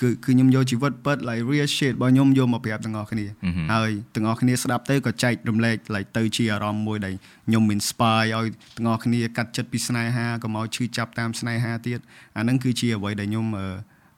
[0.00, 7.14] គឺគឺខ្ញុំយកជីវិតពិត like real shit របស់ខ្ញុំយកមកប្រាប់ទាំងអស់គ្នាអឺហឹមហើយទាំងអស់គ្នាស្ដាប់ទៅក៏ចែករំលែក like ទៅជាអារម្មណ៍មួយដែល
[7.46, 11.98] ខ្ញុំ inspire ឲ្យទាំងអស់គ្នាកាត់ចិត្តពីស្នេហាក៏មកឈឺចាប់តាមស្នេហាទៀត
[12.36, 13.66] អាហ្នឹងគឺជាអ្វីដែលខ្ញុំអឺ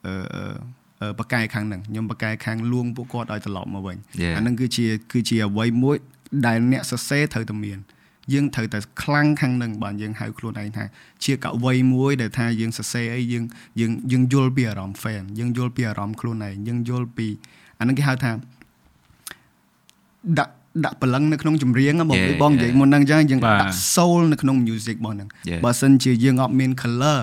[0.06, 0.44] អឺអឺ
[1.00, 4.34] អឺបកកែខាងហ្នឹងខ្ញុំបកកែខាងលួងពួកគាត់ឲ្យត្រឡប់មកវិញ Yeah.
[4.36, 5.96] អាហ្នឹងគឺជាគឺជាអ្វីមួយ
[6.46, 7.78] ដែលអ្នកសរសេរត្រូវតែមាន
[8.32, 10.84] យើងត្រូវតែខ្លាំងខាងហ្នឹងបានយើងហៅខ្លួនឯងថា
[11.24, 13.44] ជាកវីមួយដែលថាយើងសរសេរអីយើង
[13.80, 17.26] យើងយើងយល់ពីអារម្មណ៍ fan យើងយល់ពីអារម្មណ៍ខ្លួនឯងយើងយល់ពី
[17.78, 18.30] អាហ្នឹងគេហៅថា
[20.38, 20.52] ដាក់
[20.84, 22.78] ដាក់ព្រលឹងនៅក្នុងចម្រៀងហ្មង Yeah, ដូចបងនិយាយ yeah.
[22.80, 25.60] មុនហ្នឹងអញ្ចឹងយើងបាទដាក់ soul នៅក្នុង music របស់ហ្នឹង Yeah.
[25.64, 27.20] បើសិនជាយើងអត់មាន color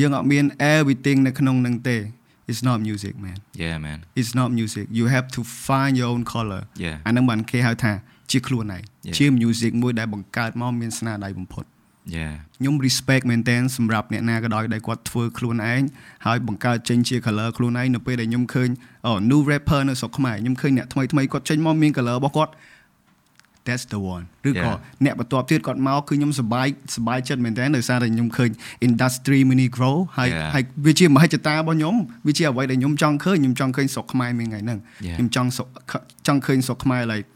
[0.00, 1.96] យើងអត់មាន everything នៅក្នុងហ្នឹងទេ
[2.50, 6.22] it's not music man yeah man it's not music you have to find your own
[6.34, 6.96] color Yeah.
[7.06, 7.92] អាហ្នឹងបានគេហៅថា
[8.30, 9.14] ជាខ្លួនឯង Yeah.
[9.16, 11.64] ជា music មួយដែលបង្កើតមកមានស្នាដៃបំផុត
[12.16, 15.82] yeah ខ្ញុំ respect មែនតើសម្រាប់អ្នកណាក៏ដោយដែលគាត់ធ្វើខ្លួនឯង
[16.26, 18.68] ហើយបង្កើតចេញជា color ខ្លួនឯងនៅពេលដែលខ្ញុំឃើញ
[19.06, 22.52] អូ new rapper នៅស្រុកខ្មែរខ្ញុំឃើញអ្នកថ្មីថ្មីគាត់ចេញមកមាន color របស់គាត់
[23.68, 24.76] that's the one ឬក៏ Yeah.
[25.04, 28.50] អ្នកបន្ទាប់ទៀតគាត់មកគឺខ្ញុំសប្បាយសប្បាយចិត្តមែនតើដោយសារតែខ្ញុំឃើញ
[28.86, 30.48] industry mini grow ហើយ Yeah.
[30.54, 31.94] ហើយវាជាមហិច្ឆតារបស់ខ្ញុំ
[32.26, 35.16] វាជាអ្វីដែលខ្ញុំចង់ឃើញខ្ញុំចង់ឃើញស្រុកខ្មែរមានថ្ងៃហ្នឹង Yeah.
[35.16, 35.68] ខ្ញុំចង់ស្រុក
[36.26, 37.26] ចង់ឃើញស្រុកខ្មែរ like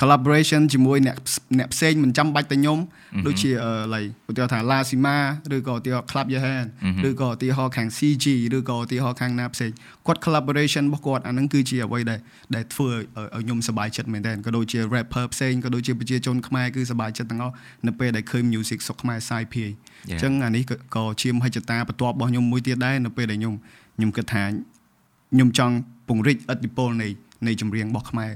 [0.00, 1.16] collaboration ជាមួយអ្នក
[1.58, 2.78] អ្នកផ្សេងមិនចាំបាច់តែខ្ញុំ
[3.26, 5.16] ដូចជាអឺ like ឧទាហរណ៍ថា La Sima
[5.54, 6.68] ឬក៏ឧទាហរណ៍ Club Your Hand
[7.08, 8.26] ឬក៏ឧទាហរណ៍ខាង CG
[8.56, 9.70] ឬក៏ឧទាហរណ៍ខាងណាផ្សេង
[10.06, 12.20] គាត់ collaboration របស់គាត់អាហ្នឹងគឺជាអ្វីដែល
[12.54, 17.54] ដែលធ្វើឲ្យឲ្យខ្ញុំសប្បាយចិត្តមែនទែនក៏ដូចជា rapper ផ្សេងក៏ដូចជាប្រជាជនខ្មែរគឺសប្បាយចិត្តទាំងអស់
[17.86, 20.18] នៅពេលដែលឃើញ music ស្រុកខ្មែរសាយភាយអ Yeah.
[20.18, 23.54] ញ្ចឹងអានេះក៏ក៏ជាមហិច្ឆតាបន្ទាប់របស់ខ្ញុំមួយទៀតដែរនៅពេលដែលខ្ញុំ
[23.96, 24.44] ខ្ញុំគិតថា
[25.34, 25.74] ខ្ញុំចង់
[26.08, 27.08] ពង្រីកឥទ្ធិពលនៃ
[27.46, 28.30] នៃចម្រៀងរបស់ខ្មែរ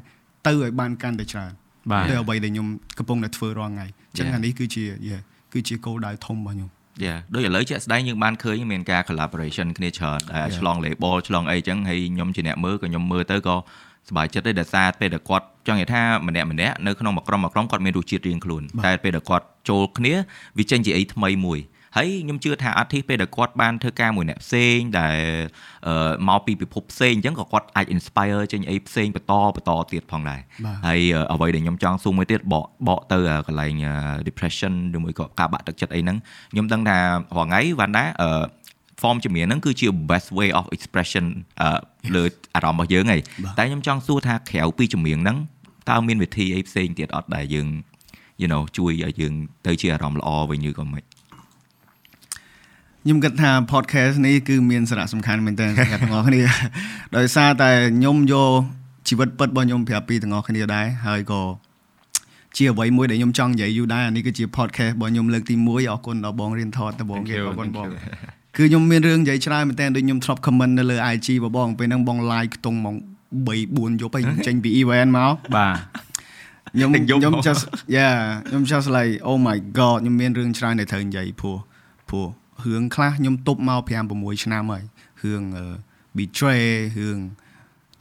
[0.47, 1.53] ទៅឲ្យបានកាន់តែច្រើន
[1.91, 2.67] បាទទៅអ្វីដែលខ្ញុំ
[2.99, 4.35] កំពុងតែធ្វើរាល់ថ្ងៃអញ្ចឹង Yeah.
[4.35, 5.21] អានេះគឺជា yeah
[5.53, 6.71] គឺជាគោលដៅធំរបស់ខ្ញុំ
[7.05, 10.57] យ៉ាដូចឥឡូវជាក់ស្ដែងយើងបានឃើញមានការ collaboration គ្នាច្រើនដែល Yeah.
[10.59, 13.57] ឆ្លង label ឆ្លងអីចឹងហើយខ្ញុំជាអ្នកមើលក៏ខ្ញុំមើលទៅក៏
[14.09, 20.15] សប្បាយចិត្តដែរដោយសារពេលដែលគាត់ចង់និយាយថាម្នាក់ម្នាក់នៅក្នុងមួយក្រុមមួយក្រុមគាត់មានរសជាតិរៀងខ្លួនតែពេលដែលគាត់ចូលគ្នា
[20.59, 21.59] វាចេញជាអីថ្មីមួយ
[21.97, 25.17] ហើយខ្ញុំជឿថា artist ពេលដែលគាត់បានធ្វើការមួយអ្នកផ្សេងដែល
[25.87, 33.95] អឺមកពីពិភពផ្សេងអញ្ចឹងក៏គាត់អាច inspire ចេញអីផ្សេងបន្តបន្តទៀតផងដែរបាទហើយអឺអ្វីដែលខ្ញុំចង់សួរមួយទៀតបកបកទៅអឺកន្លែងអឺ
[34.29, 36.17] depression ឬមួយក៏ការបាក់ទឹកចិត្តអីហ្នឹង
[36.53, 36.99] ខ្ញុំដឹងថា
[37.37, 38.29] រាល់ថ្ងៃវ៉ាន់ណាអឺ
[39.01, 41.25] form ជំនាញហ្នឹងគឺជា best way of expression
[41.61, 41.69] អឺ
[42.17, 45.39] លើអារម្មណ៍របស់យើងហីបាទតែខ្ញុំចង់សួរថាក្រៅពីជំនាញហ្នឹង
[45.91, 47.69] តើមានវិធីអីផ្សេងទៀតអត់ដែលយើង
[48.41, 49.35] you know ជួយឲ្យយើង
[49.67, 51.05] ទៅជាអារម្មណ៍ល្អវិញឬក៏មិន
[53.07, 56.43] ខ្ញុំគិតថា podcast នេះគឺមានសារៈសំខាន់មែនទែនសម្រាប់ទាំងអស់គ្នា
[57.17, 58.51] ដោយសារតែខ្ញុំយក
[59.09, 61.43] ជីវិតពិតរបស់ខ្ញុំប្រាប់ពីទាំងអស់គ្នាដែរហើយក៏
[62.57, 67.93] ជាអ្វីមួយដែលខ្ញុំចង់និយាយយូរដែរអានេះគឺជា podcast របស់ខ្ញុំលើកទី1អរគុណដល់បងរៀនថតដល់បង Thank គេ you, អរគុណ thank បង you.
[68.57, 72.97] គឺខ្ញុំមានរឿងនិយាយច្រើនមែនទែនដូចខ្ញុំធ្លាប់ comment នៅលើ IG របស់បងពេលហ្នឹងបង live ខ្ទង់ម៉ោង
[73.47, 73.49] 3
[73.97, 75.77] 4យប់ហើយខ្ញុំចេញពី event មកបាទ
[76.75, 77.63] ខ្ញុំទាំងយប់ខ្ញុំមក just
[77.97, 78.17] yeah
[78.49, 81.57] ខ្ញុំ just like oh my god ខ្ញុំមានរឿងច្រើនដែលត្រូវនិយាយព្រោះ
[82.11, 82.29] ព្រោះ
[82.65, 84.85] រឿងខ្លះខ្ញុំទប់មក5 6ឆ្នាំហើយ
[85.23, 85.67] រឿងអឺ
[86.17, 86.65] betray
[86.99, 87.19] រឿង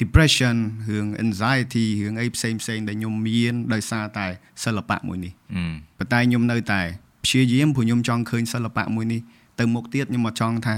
[0.01, 0.55] depression
[0.89, 4.27] រឿង anxiety រឿងអីផ្សេងផ្សេងដែលខ្ញុំមានដោយសារតែ
[4.63, 5.63] សិល្បៈមួយនេះអឺ
[5.97, 6.81] ប៉ុន្តែខ្ញុំនៅតែ
[7.25, 9.21] ព្យាយាមព្រោះខ្ញុំចង់ឃើញសិល្បៈមួយនេះ
[9.59, 10.75] ទៅមុខទៀតខ្ញុំមកចង់ថា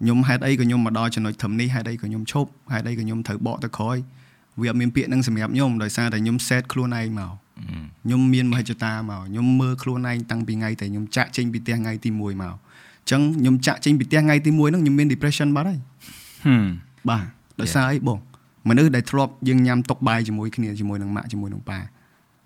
[0.00, 3.96] ខ្ញុំហេតុអីក៏ខ្ញុំមកដល់ចំណុចត្រឹមនេះហេតុអីក៏ខ្ញុំឈប់ហេតុអីក៏ខ្ញុំត្រូវបកទៅក្រោយ
[4.60, 7.32] វាអត់មានពាក្យហ្នឹងសម្រាប់ខ្ញុំដោយសារតែខ្ញុំ set ខ្លួនឯងមក
[8.04, 15.78] ខ្ញុំមានមហិច្ឆតាមកខ្ញុំមើលខ្លួនឯងតាំងពីថ្ងៃតែខ្ញុំចាក់ចេញពីផ្ទះថ្ងៃទី1មកអញ្ចឹងខ្ញុំចាក់ចេញពីផ្ទះថ្ងៃទី1ហ្នឹងខ្ញុំមាន depression បាត់ហើយ
[16.46, 16.66] ហឹម
[17.08, 17.24] បាទ
[17.60, 18.18] ដោយសារអីបង
[18.68, 21.78] មនុស្សដែលធ្លាប់យើងញ៉ាំតុកបាយជាមួយគ្នាជាមួយនឹងម៉ាក់ជាមួយនឹងប៉ា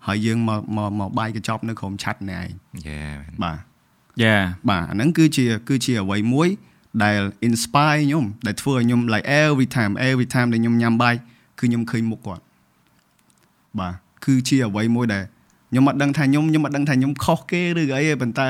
[0.07, 2.49] ហើយយើងមកមកមកបាយកញ្ចប់នៅក្រុមឆាត់នេះឯង
[2.87, 2.99] យេ
[3.43, 3.57] បាទ
[4.23, 4.37] យ៉ា
[4.69, 6.49] បាទអាហ្នឹងគឺជាគឺជាអ្វីមួយ
[7.03, 11.15] ដែល inspire ខ្ញុំដែលធ្វើឲ្យខ្ញុំ like every time every time ដែលខ្ញុំញ៉ាំបាយ
[11.59, 12.43] គឺខ្ញុំឃើញមុខគាត់
[13.79, 13.93] បាទ
[14.25, 15.23] គឺជាអ្វីមួយដែល
[15.69, 18.47] ខ្ញុំអត់ដឹងថាខ្ញុំខ្ញុំអត់ដឹងថាខ្ញុំខុសគេឬក៏អីទេប៉ុន្តែ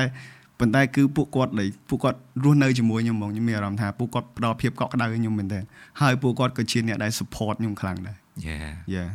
[0.61, 5.63] ប៉ុន្តែគឺពួកគាត់ដែលពួកគាត់រស់នៅជាមួយខ្ញុំហ្មងខ្ញុំមានអារម្មណ៍ថាពួកគាត់ផ្ដល់ភាពកក់ក្ដៅឲ្យខ្ញុំមែនទែន
[6.01, 8.55] ហើយពួកគាត់ក៏ជាអ្នកដែល support ខ្ញុំខ្លាំងដែរយេ
[8.93, 9.09] Yeah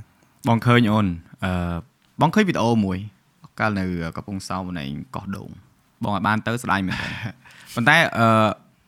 [0.48, 1.06] បងឃើញអូន
[1.44, 1.74] អឺ
[2.20, 2.98] បងឃើញវីដេអូមួយ
[3.60, 3.84] កាលនៅ
[4.16, 4.84] កំពង់សោមណៃ
[5.14, 5.48] កោះដូង
[6.02, 7.08] បងឲ្យបានទៅស្ដាយមែនទេ
[7.74, 8.26] ប៉ុន្តែអឺ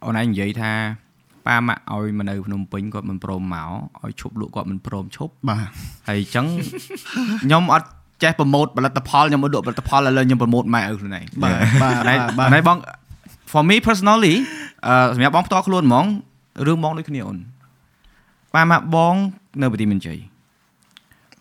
[0.04, 0.72] អូនឯងនិយាយថា
[1.46, 3.70] ប៉ាម៉ាក់ឲ្យមកនៅភ្នំពេញគាត់មិនព្រមមក
[4.04, 5.68] ឲ្យឈប់លក់គាត់មិនព្រមឈប់បាទ
[6.08, 6.46] ហើយអញ្ចឹង
[7.42, 7.88] ខ្ញុំអត់
[8.22, 11.52] ចេះប្រម៉ូតផលិតផលខ្ញុំមកលក់ផលិតផលឥឡូវខ្ញុំប្រម៉ូតម៉ែឪខ្លួនឯងបាទ
[11.82, 12.78] បាទណៃបាទណៃបង
[13.52, 14.34] for me personally
[14.86, 16.06] អឺសម្រាប់បងផ្ទាល់ខ្លួនហ្មង
[16.66, 17.38] រឿងបងដូចគ្នាអូន
[18.54, 19.14] ប៉ាម៉ាក់បង
[19.60, 20.18] នៅប្រទេសមានជ័យ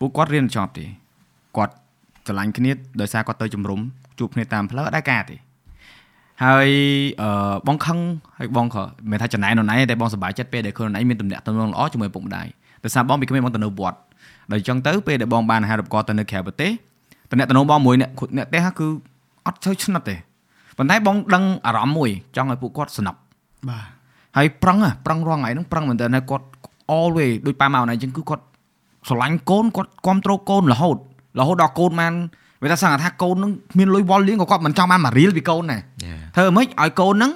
[0.00, 0.84] ពួកគាត់រៀនចប់ទេ
[1.56, 1.74] គាត់
[2.28, 2.70] ឆ្លាញ់គ្នា
[3.00, 3.80] ដោយសារគាត់ទៅជំរុំ
[4.18, 5.36] ជួបគ្នាតាមផ្លូវអត់ដែរការទេ
[6.44, 6.68] ហើយ
[7.22, 7.98] អឺបងខឹង
[8.38, 12.46] ហើយបងក៏មិនមែនថាចំណែននរណៃទេតែបងសប្បាយចិត្តពេលដែលខ្លួនឯងមានទំនាក់ទំនងល្អជាមួយឪពុកម្ដាយ
[12.84, 13.98] ដោយសារបងពីក្មេងបងទៅនៅវត្ត
[14.50, 16.70] ដល់អញ្ចឹងទៅពេលដែលបងបានអាហារូបករណ៍ទៅនៅក្រៅប្រទេស
[17.30, 18.86] តំណែងបងមួយអ្នកអ្នកផ្ទះគឺ
[19.46, 20.16] អត់សូវឆ្និតទេ
[20.78, 23.18] ប៉ុន្តែបងដឹងអារម្មណ៍មួយចង់ឲ្យពួកគាត់ស្នប់
[23.68, 23.84] បាទ
[24.36, 26.46] ហើយប្រឹងហ៎ប្រឹងរងថ្ងៃហ្នឹងប្រឹងមែនតើហើយគាត់
[26.96, 28.44] always ដូចប៉ាម៉ៅណៃអញ្ចឹងគឺគាត់
[29.08, 30.96] ស្រឡាញ់កូនគាត់គ្រប់គ្រងកូនរហូត
[31.40, 32.12] រហូតដល់កូនបាន
[32.62, 37.32] វាថាសឹងថាកូនហ្នឹងមានលុយវល់លៀងក៏គាត់មិនចង់បានមួយរៀលពីកូនដែរយេធ្វើម៉េចឲ្យកូនហ្នឹង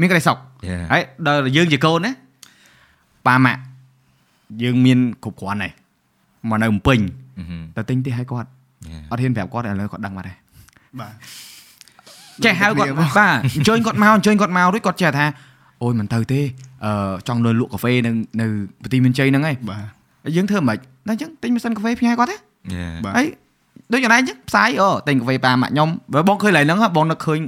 [0.00, 2.10] មានក្តីសុខយេហើយដល់យើងជាកូនណា
[3.26, 3.60] ប៉ាម៉ាក់
[4.62, 5.72] យើងមានគ្រប់គ្រាន់ហើយ
[6.50, 7.00] មកនៅភ្នំពេញ
[7.76, 8.48] តែទិញទេឲ្យគាត់
[9.10, 10.36] អត់ហ៊ានប្រាប់គាត់ឥឡូវគាត់ដឹងបាត់ហើយ
[11.00, 11.12] បាទ
[12.44, 15.26] ចេះហៅគាត់បាទអញ្ជើញគាត់មកអញ្ជើញគាត់មករួចគាត់ចេះថា
[15.82, 16.40] អូយមិនទៅទេ
[16.84, 18.10] អឺចង់លុយលក់កាហ្វេនៅ
[18.40, 18.46] នៅ
[18.82, 19.82] ប្រទីមានជ័យហ្នឹងឯងបាទ
[20.24, 23.26] ហើយយើងធ្វើមិនខ្មិចតែអញ្ចឹងទិញម៉ាស៊ីនកាហ្វេផ្ញើគាត់ទេយេបាទហើយ
[23.92, 27.40] ដូចយ៉ាងណាអញ្ចឹងផ្សាយអូទិញកាហ្វេប៉ាម៉ាក់ខ្ញុំបើបងឃើញឡើយហ្នឹងហ៎បងនឹកឃើញ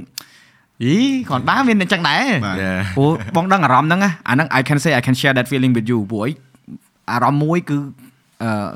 [0.83, 0.95] អី
[1.29, 6.31] គ្រាន់បើមានអញ្ចឹងដែរបាទយេព្រោះបងដឹងអារម្មណ៍ហ្នឹងណាអាហ្នឹង I can say I can share that feeling with you ព្រោះអី
[7.11, 8.10] អារម្មណ៍មួយគឺអឺ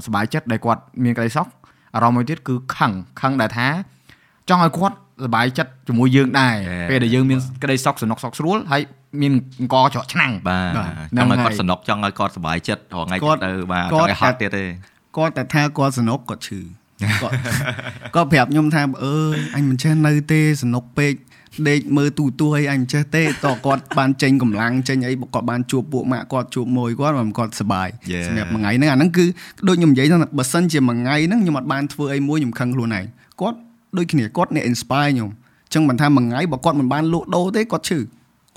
[0.05, 1.47] សប្បាយចិត្តដែលគាត់មានក្តីសុខ
[1.95, 2.91] អារម្មណ៍មួយទៀតគឺខឹង
[3.21, 3.67] ខឹងដែលថា
[4.49, 6.87] ចង់ឲ្យគាត់សប្បាយចិត្តជាមួយយើងដែរ Yeah.
[6.89, 8.81] ពេលដែលយើងមានក្តីសុខសំណុកសុខស្រួលហើយ
[9.21, 14.63] មានអង្គច្រកឆ្នាំងបាទបាទចង់ឲ្យហ្នឹងហើយគាត់សំណុកចង់ឲ្យគាត់សុបាយចិត្តរាល់ថ្ងៃគាត់ទៅបាទគាត់ចង់ឲ្យហត់ទៀតទេ
[15.17, 16.59] គាត់តែថាគាត់សនុកគាត់ឈឺ
[17.21, 17.33] គាត់
[18.15, 21.13] គាត់ប្រាប់ខ្ញុំថាអើយអញមិនចេះនៅទេសនុកពេក
[21.69, 23.27] ដេកមើលទូទួយអញមិនចេះទេត
[23.65, 28.25] គាត់បានចេញកម្លាំងចេញអីគាត់បានជួបពួកម៉ាក់គាត់ជួបមួយគាត់មិនគាត់សប្បាយ Yeah.
[28.27, 29.25] សម្រាប់មួយថ្ងៃហ្នឹងអាហ្នឹងគឺ
[29.67, 33.05] ដូចខ្ញុំនិយាយថាបើសិនជាមួយថ្ងៃហ្នឹងខ្ញុំអត់បានធ្វើអីមួយខ្ញុំខឹងខ្លួនឯង
[33.41, 33.57] គាត់
[33.97, 37.99] ដូចគ្នាគាត់អ្នក inspire ខ្ញុំអញ្ចឹងមិនថាមួយថ្ងៃបើគាត់មិនបានលក់ដូរទេគាត់ឈឺ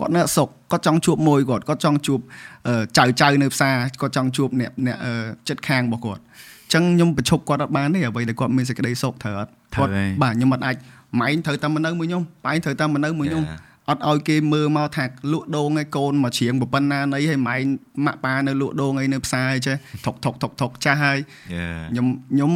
[0.01, 2.21] គាត់នៅអសុកគាត់ចង់ជួបមួយគាត់គាត់ចង់ជួប
[2.69, 5.13] អឺចៅចៅនៅផ្សារគាត់ចង់ជួបអ្នកអ្នកអឺ
[5.49, 10.77] ចិត្តខាងរបស់គាត់អញ្ចឹងខ្ញុំប្រឈប់គាត់អត់បានទេអ្វីដែលគាត់មានសេចក្តីសុខត្រូវអត់ត្រូវគាត់ហើយបាទខ្ញុំអត់អាច
[11.21, 13.61] ម៉ែឯងត្រូវតែមកនៅមួយខ្ញុំប៉ែឯងត្រូវតែមកនៅមួយខ្ញុំ Yeah.
[13.91, 17.65] អត់ឲ្យគេមើលមកថាលក់ដូងឯងកូនមកច្រៀងប្រប៉ុណ្ណាណីហើយម៉ែឯង
[18.07, 22.51] ម៉ាក់ប៉ានៅលក់ដូងឯងនៅផ្សារឯងចេះថុកថុកថុកថុកចាស់ហើយយេខ្ញុំខ្ញុំ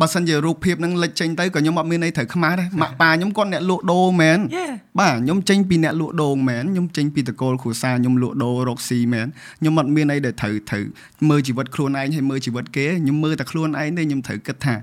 [0.00, 4.38] បើសិនជារូបភាពហ្នឹងលេចចេញទៅក៏ខ្ញុំអត់មានន័យត្រូវខ្មាស់ដែរម៉ាក់ប៉ាខ្ញុំគាត់អ្នកលក់ដូរមែន
[4.98, 9.26] បាទខ្ញុំចេញពីអ្នកលក់ដូងមែនខ្ញុំចេញពីតកូលគ្រួសារខ្ញុំលក់ដូររកស៊ីមែន
[9.60, 10.84] ខ្ញុំអត់មានអីដែលត្រូវត្រូវ
[11.28, 14.74] មើលជីវិតខ្លួនឯងហើយមើលជីវិតគេខ្ញុំមើលតែខ្លួនឯងទេខ្ញុំត្រូវគិតថា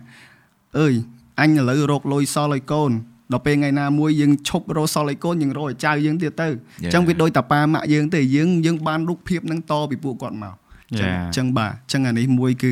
[0.80, 0.94] អើយ
[1.40, 2.92] អញឥឡូវរកលុយសល់ឲ្យកូន
[3.32, 6.48] ដល់ពេលថ្ងៃណាមួយយើងឈប់រកសល់ឲ្យកូនយើងរកឲ្យចៅយើងទៀតទៅ
[6.82, 10.54] អញ្ចឹងវាដូចតាប៉ាម៉ាក់យើងទេយើងយើងបានរូបភាពហ្នឹងតពីពួកគាត់មក
[10.90, 11.22] អញ្ចឹង Yeah.
[11.28, 12.66] អញ្ចឹងបាទអញ្ចឹងអានេះមួយគ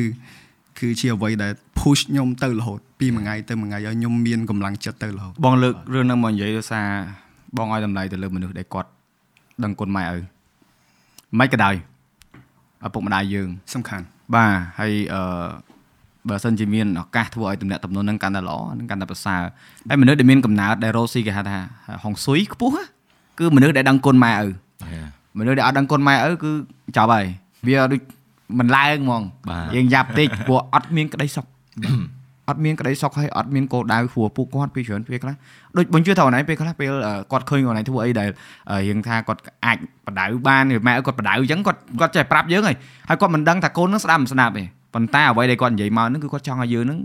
[0.78, 6.86] គឺជាអ្វីដែល push ខ្ញុំទៅរហូតពីមួយថ្ងៃទៅមួយថ្ងៃឲ្យខ្ញុំមានកម្លាំងចិត្តទៅរហូតបងលើករឿងហ្នឹងមកនិយាយដោយសារ
[7.56, 8.90] បងឲ្យតម្លៃទៅលើមនុស្សដែលគាត់
[9.64, 10.18] ដឹងគុណម៉ែឪ
[11.38, 11.74] មិនក៏ដោយ
[12.86, 14.04] ឪពុកម្ដាយយើងសំខាន់
[14.34, 14.50] បាទ
[14.80, 15.22] ហើយអឺ
[16.28, 19.42] បើសិនជាមានឱកាសធ្វើឲ្យទំនាក់ទំនងហ្នឹងកាន់តែល្អហ្នឹងកាន់តែប្រសើរ
[19.88, 21.58] ហើយមនុស្សដែលមានកំណើតដែលរស់ស៊ីគេហៅថា
[22.04, 22.84] ហុងស៊ុយខ្ពស់ណា
[23.38, 25.00] គឺមនុស្សដែលដឹងគុណម៉ែឪយេ
[25.38, 26.50] មនុស្សដែលអត់ដឹងគុណម៉ែឪគឺ
[26.96, 27.24] ចប់ហើយ
[27.66, 28.00] វាដូច
[28.58, 31.46] មិនឡើងហ្មងបាទយើងយ៉ាប់តិចព្រោះអត់មានក្តីសុខ
[32.48, 35.34] អត់មានក្តីសុខហើយអត់មានគោលដៅហួរពួកគាត់ពីច្រើនពេលខ្លះ
[35.76, 38.28] ដូចបងជឿថាអូនឯងពេលខ្លះពេលអឺគាត់ឃើញអូនឯងធ្វើអីដែល
[38.70, 42.76] អឺរៀងថាគាត់អាចបដៅបានឬម៉ែឪគាត់បដៅអញ្ចឹងគាត់គាត់ចេះប្រាប់យើងហើយ
[43.08, 44.64] ហើយគាត់មិនដឹងថាកូននឹងស្ដាប់មិនស្ដាប់ទេ
[44.94, 46.98] ប៉ុន្តែអ្វីដែលគាត់និយាយមកហ្នឹងគឺគាត់ចង់ឲ្យយើងហ្នឹង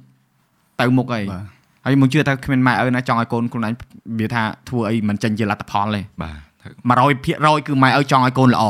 [0.82, 1.44] ទៅមុខហើយបាទ
[1.86, 3.74] ហើយមកជឿថាគ្មានម៉ែឪណាចង់ឲ្យកូនខ្លួនឯង
[4.20, 7.04] វាថាធ្វើអីមិនចេញជាលទ្ធផលទេបាទត្រូ
[7.54, 8.66] វ100%គឺម៉ែឪចង់ឲ្យកូនល្អ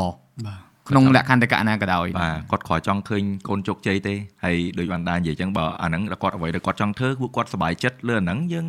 [0.46, 0.60] បាទ
[0.90, 8.68] ក្នុងលក្ខន្តិកៈណាក៏ដោយបាទគាត់គ្រាន់ចង់ឃើញកូនជោគជ័យទេហើយដូចបានដានិយាយអញ្ចឹងបើអាហ្នឹងដល់គាត់អ្វីដែលគាត់ចង់ធ្វើពួកគាត់សប្បាយចិត្តលើអាហ្នឹងយើង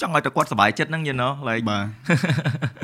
[0.00, 1.84] ចង់ឲ្យតែគាត់សប្បាយចិត្តហ្នឹង you know like បាទ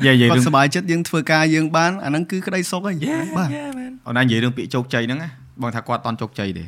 [0.01, 5.29] និយាយនិយាយគាត់រឿងសប្បាយចិត្តយើងធ្វើការយើងបានអាហ្នឹងគឺក្តីសុខហើយ yeah បាទ yeah man អូនណានិយាយរឿងពាក្យជោគជ័យហ្នឹងណា
[5.61, 6.65] បងថាគាត់តន់ជោគជ័យទេ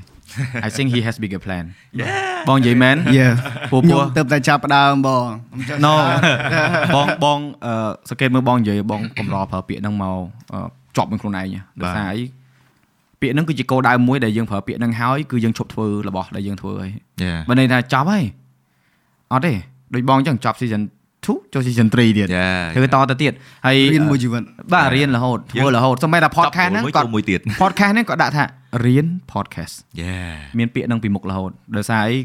[0.68, 1.66] I think he has bigger plan
[2.00, 2.10] yeah
[2.48, 3.34] បងនិយាយមែន Yeah
[3.72, 5.28] ពូខ្ញុំពោះទៅតែចាប់ផ្ដើមបង
[5.86, 5.94] no
[6.96, 7.74] បងបងអឺ
[8.10, 10.18] សង្កេតមើលបងនិយាយបងកំរប្រើពាក្យហ្នឹងមក
[10.54, 10.60] អឺ
[10.96, 11.48] ជាប់នឹងខ្លួនឯង
[11.82, 12.24] ដោយសារអី
[13.22, 16.92] ពាក្យហ្នឹងគឺជាគោលដៅមួយដែលយើងប្រើពាក្យហ្នឹងហើយគឺយើងឈប់ធ្វើរបស់ដែលយើងធ្វើហើយ
[17.24, 18.24] yeah បើន័យថាចប់ហើយ
[19.32, 19.54] អត់ទេ
[19.94, 20.82] ដូចបងអញ្ចឹងចប់ season
[21.34, 23.34] 2ចូល season 3ទៀត yeah ធ្វើតទៅទៀត
[23.66, 28.44] ហើយរៀនមួយជីវិតបាទរៀនរហូតធ្វើរហូតសូម្បីតែ podcast ហ្នឹងមួយគាត់ចូលមួយទៀត podcast ហ្នឹងក៏ដាក់ថា
[28.86, 32.16] រៀន podcast yeah មានពាក្យហ្នឹងពីមុខរហូតដោយសារអី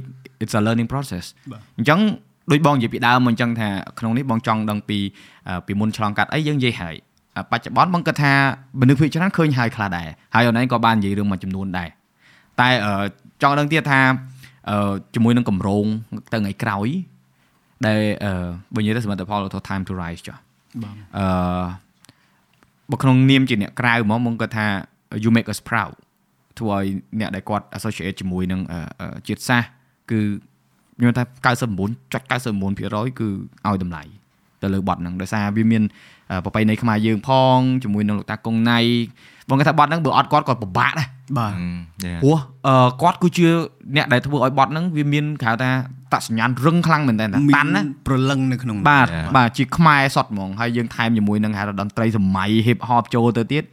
[0.43, 2.01] it's a learning process បាទអញ្ចឹង
[2.53, 4.99] ដូចបងនិយាយពីដើមមកអញ្ចឹងថាក្នុងនេះបងចង់ដឹងពី
[5.49, 6.95] អឺពីមុនឆ្លងកាត់អីយើងនិយាយហើយ
[7.37, 8.33] អ่าបច្ចុប្បន្នបងគិតថា
[8.81, 11.89] មនុស្សភាគច្រើនឃើញហើយខ្លះដែរហើយអូនឯងក៏បាននិយាយរឿងមួយចំនួនដែរ
[12.61, 13.05] តែអឺ
[13.43, 14.01] ចង់ដឹងទៀតថា
[14.71, 15.87] អឺជាមួយនឹងកម្រង
[16.33, 16.89] ទៅថ្ងៃក្រោយ
[17.87, 18.33] ដែលអឺ
[18.75, 20.37] បើនិយាយទៅសមិទ្ធផលទៅ time to rise ចុះ
[20.83, 21.65] បាទអឺ
[22.91, 24.67] បើក្នុងនាមជាអ្នកក្រៅហ្មងមកគាត់ថា
[25.23, 25.95] you make us proud
[26.59, 26.87] ធ្វើឲ្យ
[27.21, 29.69] អ្នកដែលគាត់ associate ជាមួយនឹងអឺអឺជាតិសាសន៍
[30.11, 30.21] គឺ
[30.99, 33.29] ខ្ញុំថា99.99%គឺ
[33.67, 34.03] ឲ្យតម្លៃ
[34.63, 35.83] ទៅលើបទហ្នឹងដោយសារវាមាន
[36.31, 38.79] អឺប្រពៃណីខ្មែរយើងផងជាមួយនឹងលោកតាកុងណៃ
[39.51, 43.49] បងគាត់ថាបទហ្នឹងបើអត់គាត់គាត់ពិបាកដែរបាទ Mm, yeah ព្រោះអឺគាត់គឺជា
[43.97, 45.71] អ្នកដែលធ្វើឲ្យបទហ្នឹងវាមានគេហៅថា
[46.13, 47.27] តសញ្ញាណរឹងខ្លាំងមែនតើ
[47.57, 49.27] តាន់ណាប្រលឹងនៅក្នុងបាទ Yeah.
[49.37, 53.65] បាទជាខ្មែរសតហ្មងហើយយើងថែមជាមួយនឹងហៅថាតន្ត្រីសម័យ hip hop ចូលទៅទៀត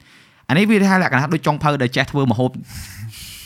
[0.49, 2.51] អានេះវាថាលក្ខណៈដូចចុងភៅដែលចេះធ្វើម្ហូប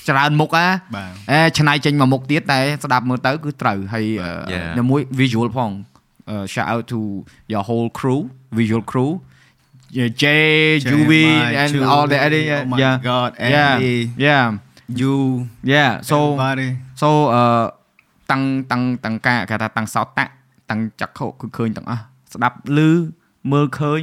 [0.09, 4.69] ច្រើនមុខអាបាទអេឆ្នៃចេញមកមុខទៀតតែស្ដាប់មើលទៅគឺត្រូវហើយអឺ Yeah.
[4.77, 5.71] នៅមួយ visual ផង
[6.29, 6.99] អឺ shout out to
[7.51, 8.21] your whole crew
[8.59, 9.11] visual crew
[9.97, 10.23] Yeah, J
[10.95, 11.11] UV
[11.61, 14.45] and all the other oh my yeah god yeah Andy yeah
[15.01, 15.15] you
[15.73, 16.69] yeah so everybody
[17.01, 17.43] so អឺ
[18.31, 20.31] តាំងតាំងតាំងការគេថាតាំងសោតតាក់
[20.69, 22.01] តាំងចក្ខុគឺឃើញទាំងអស់
[22.33, 22.79] ស្ដាប់ឮ
[23.51, 24.01] មើលឃើញ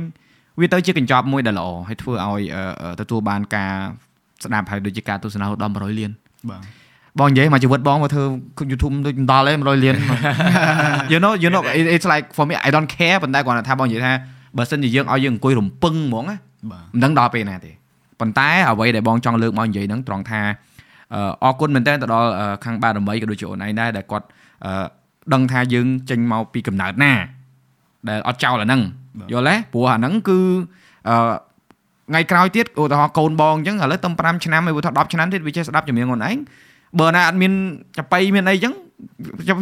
[0.60, 3.72] វាទៅជាកញ្ចប់មួយដែលល្អហើយធ្វើឲ្យអឺអឺទទួលបានការ
[4.44, 6.10] ស្ដាប់ហើយដូចជាការទស្សនាដល់100លាន
[6.50, 6.62] បាទ
[7.18, 8.24] បងនិយាយមកជីវិតបងមកធ្វើ
[8.70, 9.96] YouTube ដូចមិនដល់ទេ100លាន
[11.12, 14.12] you know you know it- it's like for me I don't care ប៉ុន្តែគាត់ថាបងនិយាយថា
[14.58, 16.36] បើសិនជាយើងឲ្យយើងអង្គុយរំពឹងហ្មងណា
[16.70, 17.70] បាទមិនដឹងដល់ពេលណាទេ
[18.20, 20.40] ប៉ុន្តែអ្វីដែលបងចង់លើកមកនិយាយហ្នឹងត្រង់ថា
[21.14, 24.26] អឺអរគុណមែនតើទៅដល់អឺខាងបារមីក៏ដូចជាអូនឯងដែរដែលគាត់
[24.64, 24.72] អឺ
[25.32, 27.12] ដឹងថាយើងចេញមកពីកំណើតណា
[28.08, 28.80] ដែលអត់ចោលអាហ្នឹង
[29.32, 30.38] យល់ទេព្រោះអាហ្នឹងគឺ
[31.08, 31.16] អឺ
[32.10, 36.36] ថ្ងៃក្រោយទៀតឧទាហរណ៍កូនបងអញ្ចឹងឥឡូវតំ5ឆ្នាំហើយឧទាហរណ៍10ឆ្នាំទៀតវាចេះស្ដាប់ចម្រៀងអូនឯង
[37.00, 37.52] បើណាអត់មាន
[37.96, 38.74] ចប៉ីមានអីអញ្ចឹង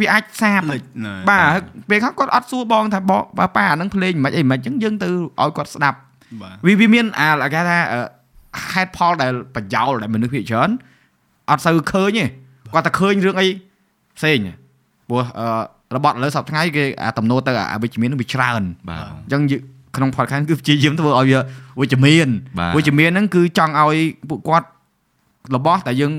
[0.01, 1.61] វាអាចសាបភ្លេចណាបាទ
[1.91, 3.23] ពេលខ្លះគាត់អត់សួរបងថាបង
[3.57, 5.99] ប៉ាអាហ្នឹងភ្លេងមិនអីមិនអញ្ចឹងយើងទៅឲ្យគាត់ស្ដាប់
[6.43, 8.01] បាទវាវាមានអាគេថាអឺ
[8.71, 10.71] ហេតុផលដែលប្រយោលដែលមនុស្សភាគច្រើន
[11.51, 12.25] អត់សូវឃើញទេ
[12.75, 13.49] គាត់តែឃើញរឿងអី
[14.19, 14.39] ផ្សេង
[15.09, 15.47] ព្រោះអឺ
[15.97, 19.63] របត់ឥឡូវសប្តាហ៍ថ្ងៃគេអាទំនោរទៅអាវិជ្ជមាននឹងវាច្រើនបាទអញ្ចឹងយើង
[19.97, 21.41] ក្នុង podcast គឺព្យាយាមធ្វើឲ្យវា
[21.81, 22.29] វិជ្ជមាន
[22.59, 23.97] បាទវិជ្ជមានហ្នឹងគឺចង់ឲ្យ
[24.29, 24.67] ពួកគាត់
[25.57, 26.13] របស់តែយើង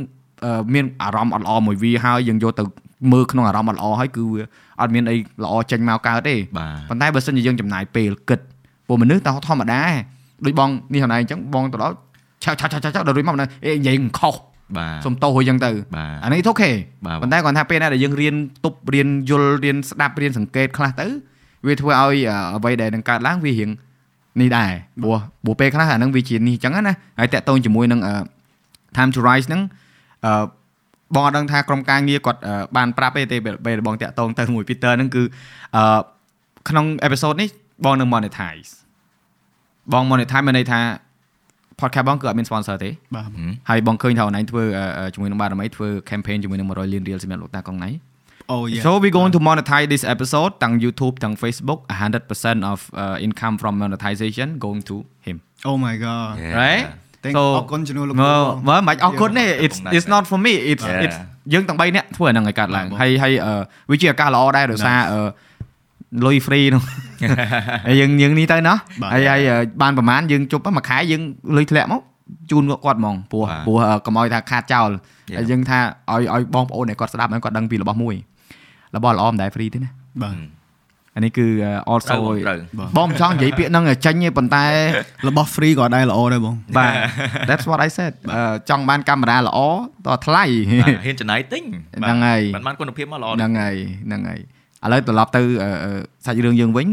[0.45, 2.63] អឺមានអារម្មណ៍អត់ល្អមួយវាហើយយើងយកទៅ
[3.11, 4.43] មើលក្នុងអារម្មណ៍អត់ល្អហើយគឺវា
[4.81, 8.39] អត់មានអីល្អចេញមកកើតទេបាទប៉ុន្តែបើសិនជាយើងចំណាយពេលគិត
[8.87, 9.81] ពួកមនុស្សតោះធម្មតា
[10.45, 11.95] ដូចបងនេះហ្នឹងឯងអញ្ចឹងបងទៅដល់
[12.43, 14.35] ឆាឆាឆាឆាដល់រួចមកនៅអេនិយាយមិនខុស
[14.77, 16.71] បាទសុំទោសហួយអញ្ចឹងទៅបាទអានេះអូខេ
[17.05, 18.35] បាទប៉ុន្តែគាត់ថាពេលណាដែលយើងរៀន
[18.65, 21.07] ទប់រៀនយល់រៀនស្ដាប់រៀនសង្កេតខ្លះទៅ
[21.67, 23.69] វាធ្វើឲ្យអ่าអ្វីដែលនឹងកើតឡើងវារៀង
[24.41, 24.71] នេះដែរ
[25.01, 28.13] ព្រោះព្រោះពេលខ្លះអាហ្នឹងវាជានេះអញ្ចឹងណាហើយតាក់ទងជាមួយនឹងអឺ
[28.97, 29.61] time to rise ហ្នឹង
[30.25, 30.31] អឺ
[31.15, 35.23] បងអត់ដឹងថាក្រុមការងារគាត់អឺបានប្រាប់ទេទេពេលពេលបងតាក់ទងទៅមួយ Peter ហ្នឹងគឺ
[35.75, 35.99] អឺ
[36.69, 37.49] ក្នុង episode នេះ
[37.85, 38.69] បងនឹង monetize
[39.93, 40.79] បង monetize មានន័យថា
[41.81, 43.29] podcast បងគឺអត់មាន sponsor ទេបាទ
[43.69, 47.91] ហើយបងឃើញថាអូនឯងធ្វើអឺអឺជាមួយនឹងបារមីធ្វើ campaign ជាមួយនឹង100លានរៀលសម្រាប់លោកតាកុងណៃ
[48.53, 51.79] Oh yeah So we going to monetize this episode ទាំង YouTube ទាំង Facebook
[52.21, 54.95] 100% of uh, income from monetization going to
[55.27, 55.37] him
[55.69, 56.55] Oh my god Yeah.
[56.61, 57.06] right Thank So
[57.57, 58.39] អរគុណជំនួសលោកមើលគ្រូ
[58.69, 61.05] មើលមិនអរគុណទេ it's បង it's not for me it's Yeah.
[61.05, 61.17] it's
[61.53, 63.53] យើងទាំង3នាក់ធ្វើអាហ្នឹងឲ្យកើតឡើងបងហើយហើយអឺ
[63.91, 65.21] វាជាឱកាសល្អដែរដោយសារអឺ
[66.25, 66.81] លុយ free នោះ
[67.87, 71.21] ហើយយើងយើងនេះទៅណោះបាទហើយហើយអឺបានប្រហែលយើងជប់មួយខែយើង
[71.57, 72.01] លុយធ្លាក់មក
[72.51, 74.91] ជូនគាត់ហ្មងព្រោះបាទព្រោះអឺកុំឲ្យថាខាតចោល
[75.31, 75.37] Yeah.
[75.37, 75.79] ហើយយើងថា
[76.11, 78.15] ឲ្យឲ្យបងប្អូនដែលគាត់ស្ដាប់ហើយគាត់ដឹងពីរបស់មួយ
[78.95, 79.89] របស់ល្អមិនដែល free ទេណា
[80.23, 80.35] បាទ
[81.17, 82.59] អានេះគឺអឺ also ត្រូវត្រូវ
[82.97, 84.65] បងមិនចង់និយាយពាក្យហ្នឹងឲ្យចេញទេប៉ុន្តែ
[85.27, 86.93] របស់ free ក៏ដែរល្អដែរបងបាទ
[87.49, 89.59] that's what I said អឺចង់បានកាមេរ៉ាល្អ
[90.05, 90.43] តថ្លៃ
[90.81, 91.63] បាទហ៊ានចំណាយទិញ
[92.03, 93.75] ហ្នឹងហើយមិនបានគុណភាពមកល្អហ្នឹងហើយ
[94.07, 94.39] ហ្នឹងហើយ
[94.85, 95.91] ឥឡូវត្រឡប់ទៅអឺអឺ
[96.25, 96.87] សាច់រឿងយើងវិញ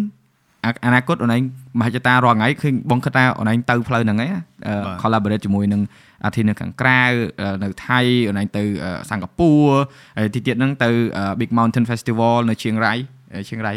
[0.65, 1.43] អអនាគតអូនឯង
[1.79, 4.31] មហិច្ឆតារាល់ថ្ងៃឃើញបងគិតថាអូនឯងទៅផ្លូវហ្នឹងឯង
[4.67, 5.83] អឺ collaborate ជាមួយនឹង
[6.25, 7.03] អាធីនៅខាងក្រៅ
[7.41, 9.77] អឺនៅថៃអូនឯងទៅអឺសិង្ហបុរី
[10.19, 12.95] ហើយទីទៀតហ្នឹងទៅអឺ Big Mountain Festival នៅឈៀងរ៉ៃ
[13.35, 13.75] អឺឈៀងរ៉ៃ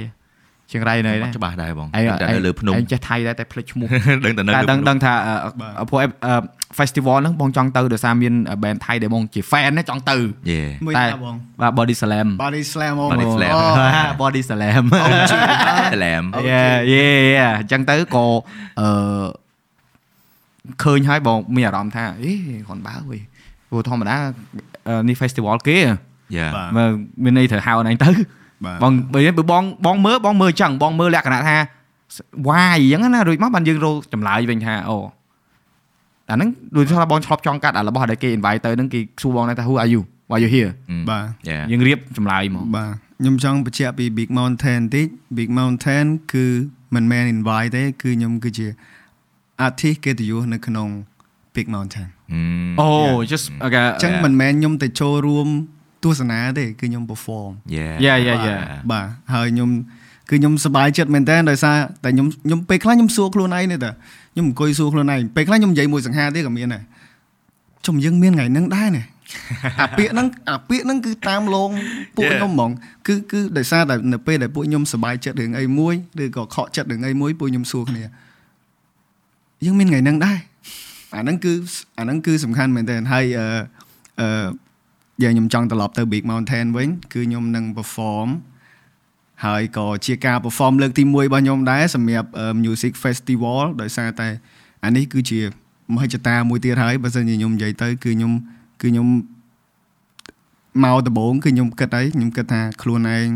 [0.71, 1.91] ឈៀងរ៉ៃនៅបាណាត់ច្បាស់ដែរបងឯង
[2.21, 3.87] តែនៅលើភ្នំឯងចេះថៃដែរតែភ្លេចឈ្មោះ
[4.25, 5.13] ដឹងតែនៅតែលើដឹងភ្នំដឹងថា
[5.79, 6.33] អឺព្រោះអឺ
[6.79, 10.17] festival ហ្នឹងបងចង់ទៅដោយសារមាន band ថៃដែលបងជា fan ណាចង់ទៅ
[10.51, 13.61] យេមួយតែណាបងបាទ Body Slam Body Slam បង Body Slam អូ
[14.21, 14.83] Body Slam
[15.93, 16.63] ស្លាមយេ
[16.93, 17.07] យេ
[17.41, 18.25] អញ្ចឹងទៅក៏
[18.79, 18.89] អឺ
[20.83, 22.31] ឃើញហើយបងមានអារម្មណ៍ថាអេ
[22.67, 23.21] គាត់បើវិញ
[23.69, 24.17] ព្រោះធម្មតា
[24.87, 25.77] អឺនេះ festival គេ
[26.35, 26.89] យេបាទមើល
[27.23, 28.09] មានន័យត្រូវហៅអនឯងទៅ
[28.65, 31.57] បាទបងបើយើងបងបងមើលបងមើលអញ្ចឹងបងមើលលក្ខណៈថា
[32.49, 34.97] វាយអញ្ចឹងណារួចមកបានយើងរកចម្លើយវិញថាអូ
[36.29, 40.71] អាហ្នឹងដូចថាបងឆ្លប់ចង់កាត់អារបស់ដែលគេ invite ទៅហ្នឹងគេសួរបងថា who are you why you here
[41.09, 46.45] បាទយេយើងរៀបចម្លើយមកបាទខ្ញុំចង់បញ្ជាក់ពី Big Mountain តិច Big Mountain គឺ
[46.95, 48.67] មិនមែន invite ទេគឺខ្ញុំគឺជា
[49.65, 50.87] artist កិត្តិយសនៅក្នុង
[51.55, 52.07] Big Mountain
[52.79, 52.89] អូ
[53.31, 55.47] just អូខេអញ្ចឹងមិនមែនខ្ញុំទៅចូលរួម
[56.03, 59.69] ទស្សនាទេគឺខ្ញុំ perform យេ Yeah yeah yeah បាទហើយខ្ញុំ
[60.29, 63.91] គឺខ្ញុំសប្បាយចិត្តមែនតើដោយសារតែខ្ញុំខ្ញុំពេលខ្លះខ្ញុំសួរខ្លួនឯងនេះតើ
[64.33, 66.83] ខ្ញុំអង្គុយសួរខ្លួនឯងពេលខ្លះខ្ញុំនិយាយមួយសង្ហាទៀតក៏មានដែរ
[67.85, 69.05] ជុំយើងមានថ្ងៃហ្នឹងដែរនេះ
[69.81, 71.69] អាពាកហ្នឹងអាពាកហ្នឹងគឺតាមលង
[72.15, 72.39] ពួក Yeah.
[72.39, 72.71] ខ្ញុំហ្មង
[73.07, 75.93] គឺគឺដោយសារតែនៅពេលដែលពួកខ្ញុំសប្បាយចិត្តរឿងអីមួយ
[76.23, 78.03] ឬក៏ខកចិត្តរឿងអីមួយពួកខ្ញុំសួរគ្នា
[79.65, 80.37] យើងមានថ្ងៃហ្នឹងដែរ
[81.15, 81.53] អាហ្នឹងគឺ
[81.97, 83.47] អាហ្នឹងគឺសំខាន់មែនតើហើយអឺ
[84.19, 84.47] អឺ
[85.23, 88.29] យ៉ាងខ្ញុំចង់ត្រឡប់ទៅ Big Mountain វិញគឺខ្ញុំនឹង perform
[89.45, 94.27] ហើយក៏ជាការ perform លើកទី1របស់ខ្ញុំដែរសម្រាប់អឺ Music Festival ដោយសារតែ
[94.85, 95.39] អានេះគឺជា
[95.93, 98.31] មហិច្ឆតាមួយទៀតហើយបើសិនជាខ្ញុំនិយាយទៅគឺខ្ញុំ
[98.81, 99.07] គឺខ្ញុំ
[100.83, 103.27] មកដំបូងគឺខ្ញុំគិតអីខ្ញុំគិតថាខ្លួនឯង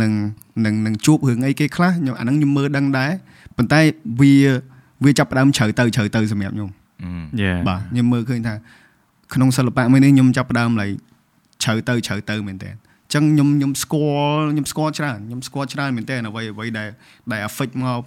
[0.00, 0.12] នឹង
[0.64, 3.12] នឹងនឹងជួបរឿងអីគេខ្លះខ្ញុំអាហ្នឹងខ្ញុំមើលដឹងដែរ
[3.56, 3.80] ប៉ុន្តែ
[4.20, 4.34] វា
[5.04, 6.70] វាចាប់ផ្ដើមជ្រៅទៅជ្រៅទៅសម្រាប់ខ្ញុំ
[7.42, 8.54] yeah បាទខ្ញុំមើលឃើញថា
[9.34, 10.86] ក្នុងសិល្បៈមួយនេះខ្ញុំចាប់ផ្ដើមឡៃ
[11.62, 14.06] ជ្រៅទៅជ្រៅទៅមែនតើអញ្ចឹងខ្ញុំខ្ញុំស្គា
[14.36, 16.88] ល់ខ្ញុំស្គាល់ច្រើនខ្ញុំស្គាល់ច្រើនមែនតើអ្វីអ្វីដែល
[17.32, 18.02] ដែល affect មក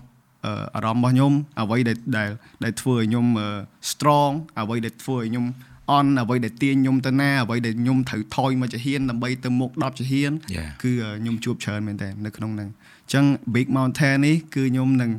[0.45, 2.29] អឺអារម្មណ៍របស់ខ្ញុំអ្វីដែលដែល
[2.63, 3.47] ដែលធ្វើឲ្យខ្ញុំអឺ
[3.91, 5.45] strong អ្វីដែលធ្វើឲ្យខ្ញុំ
[5.91, 10.69] អន់អ្វីដែលទាញខ្ញុំទៅណាអ្វីដែលខ្ញុំត្រូវថយមកជាហ៊ានដើម្បីទៅមុខ10ជាហ៊ាន Yeah.
[10.83, 12.69] គឺខ្ញុំជួបច្រើនមែនតើនៅក្នុងហ្នឹង
[13.03, 15.11] អញ្ចឹង Big Mountain នេះគឺខ្ញុំនឹង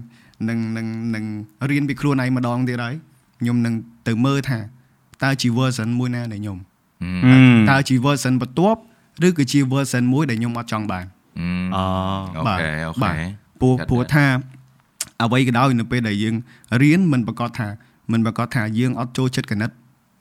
[0.49, 1.25] នឹងនឹងនឹង
[1.71, 2.95] រៀនពីខ្លួនឯងម្ដងទៀតហើយ
[3.41, 3.75] ខ្ញុំនឹង
[4.09, 4.59] ទៅមើលថា
[5.23, 6.59] តើជា version មួយណានៃខ្ញុំ
[7.71, 8.81] តើជា version បន្ទាប់
[9.27, 11.05] ឬក៏ជា version មួយដែលខ្ញុំអត់ចង់បាន
[11.77, 11.85] អូ
[12.37, 13.27] អូបាទខេអូបាទខេ
[13.61, 14.27] ព្រោះចាត់ព្រោះថា
[15.23, 16.35] អ្វីក៏ដោយនៅពេលដែលយើង
[16.83, 17.69] រៀនមិនប្រកាសថា
[18.13, 19.71] មិនប្រកាសថាយើងអត់ចូលចិត្តកណិត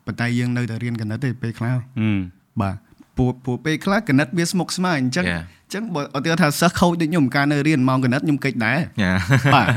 [0.05, 1.77] ប៉ុន្តែយើងនៅតែរៀនកណិតទេពេលខ្លះ
[2.61, 2.75] បាទ
[3.17, 5.43] ព្រោះព្រោះពេលខ្លះកណិតវាស្មុគស្មាញអញ្ចឹង Yeah.
[5.67, 9.13] អញ្ចឹងបើអត់ទៀតថាសិស្សខូចដូចខ្ញុំការនៅរៀនម៉ោងកណិតខ្ញុំកិច្ចដែរយ៉ា
[9.55, 9.67] បាទ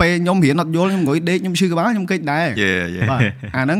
[0.00, 3.20] ពេលខ្ញុំរៀនអត់យល់ខ្ញុំអង្គុយដេកខ្ញុំឈឺក្បាលខ្ញុំកិច្ចដែរយេយេបាទ
[3.56, 3.78] អាហ្នឹង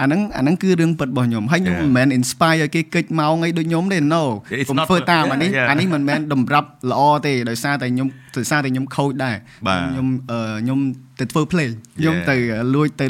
[0.00, 1.84] អាហ្នឹងអាហ្នឹងគឺរឿងពិតរបស់ខ្ញុំហើយខ្ញុំ Yeah.
[1.84, 4.22] មិនមែន inspire ឲ្យគេកិច្ចម៉ោងអីដូចខ្ញុំទេ no
[4.60, 5.68] It's ខ្ញុំ not ធ្វើតាម yeah, អានេះ yeah.
[5.70, 9.36] អានេះមិនមែនតម្រាប់ល្អទេដោយសារតែខ្ញុំដោយសារតែខ្ញុំខូចដែរ
[9.66, 10.78] បាទខ្ញុំអឺខ្ញុំ
[11.18, 11.68] ទៅធ្វើ play
[11.98, 12.28] ខ្ញុំ Yeah.
[12.30, 12.36] ទៅ
[12.74, 13.06] លួចទៅ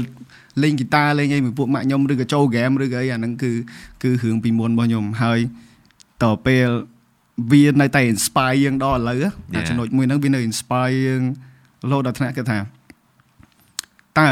[0.62, 3.50] លេងហ្គីតាលេងអីមួយពួកម៉ាក់ខ្ញុំឬក៏ចូល game ឬក៏អីអាហ្នឹងគឺ
[4.02, 5.40] គឺរឿងពីមុនរបស់ខ្ញុំហើយ
[6.22, 6.68] តទៅពេល
[7.52, 9.68] វានៅតែ inspire យើងដល់ឥឡូវអា Yeah.
[9.68, 11.22] ចំណុចមួយហ្នឹងវានៅ inspire យើង
[11.90, 12.58] រហូតដល់ថ្នាក់គេថា
[14.18, 14.30] តើ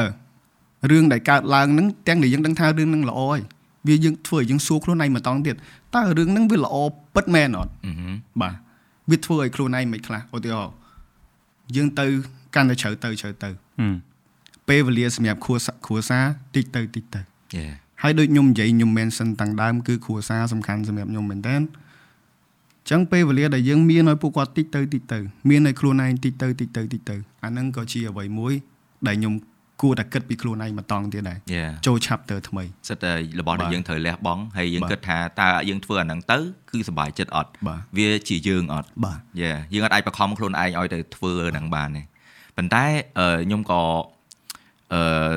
[0.90, 3.40] រឿងដែលកើតឡើងហ្នឹងទាំងដែលយើងដឹងថារឿងហ្នឹងល្អហើយ
[3.88, 5.56] វាយើងធ្វើឲ្យយើងសួរខ្លួនឯងម្ដងទៀត
[5.94, 6.76] តើរឿងហ្នឹងវាល្អ
[7.14, 8.54] ពិតមែនអត់អឺហឹមបាទ
[9.10, 10.74] វាធ្វើឲ្យខ្លួនឯងមិនខ្លះឧទាហរណ៍
[11.76, 12.06] យើងទៅ
[12.54, 13.50] កាន់តែជ្រៅទៅជ្រៅទៅ
[14.68, 17.20] ពេលវេលាសម្រាប់គ្រួសារគ្រួសារតិចទៅតិចទៅ
[17.54, 17.64] យេ
[18.02, 28.54] ហើយដូចខ្ញុំនិយាយខ្ញុំ mention តាំងដើមគឺគ្រួសារសំខាន់សម្រាប់ខ្ញុំមែនតើអញ្ចឹងពេលវេលាដែលយើងមានឲ្យពួកគាត់តិចទៅតិចទៅមានឲ្យខ្លួនឯងតិចទៅតិចទៅតិចទៅអាហ្នឹងក៏ជាអ្វីមួយ
[29.08, 29.34] ដែលខ្ញុំ
[29.82, 36.38] គួរតែគិតពីខ្លួនឯងម្ដងទៀតដែរយេចូល chapter ថ្មីសិតតែរបស់ដែលបាទយើងត្រូវលះបង់ហើយយើងបាទគិតថាតើយើងធ្វើអាហ្នឹងទៅ
[36.70, 42.02] គឺសុបាយចិត្តអត់បាទវាជាយើងអត់បាទយេយើងអត់អាចបខំខ្លួនឯងឲ្យទៅធ្វើហ្នឹងបានទេ
[42.56, 42.84] ប៉ុន្តែ
[43.18, 44.15] អឺខ្ញុំក៏អឺ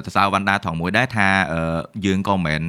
[0.05, 2.61] សរសើរវណ្ណដាថងមួយដែរថាអឺយើងក៏មិនមែន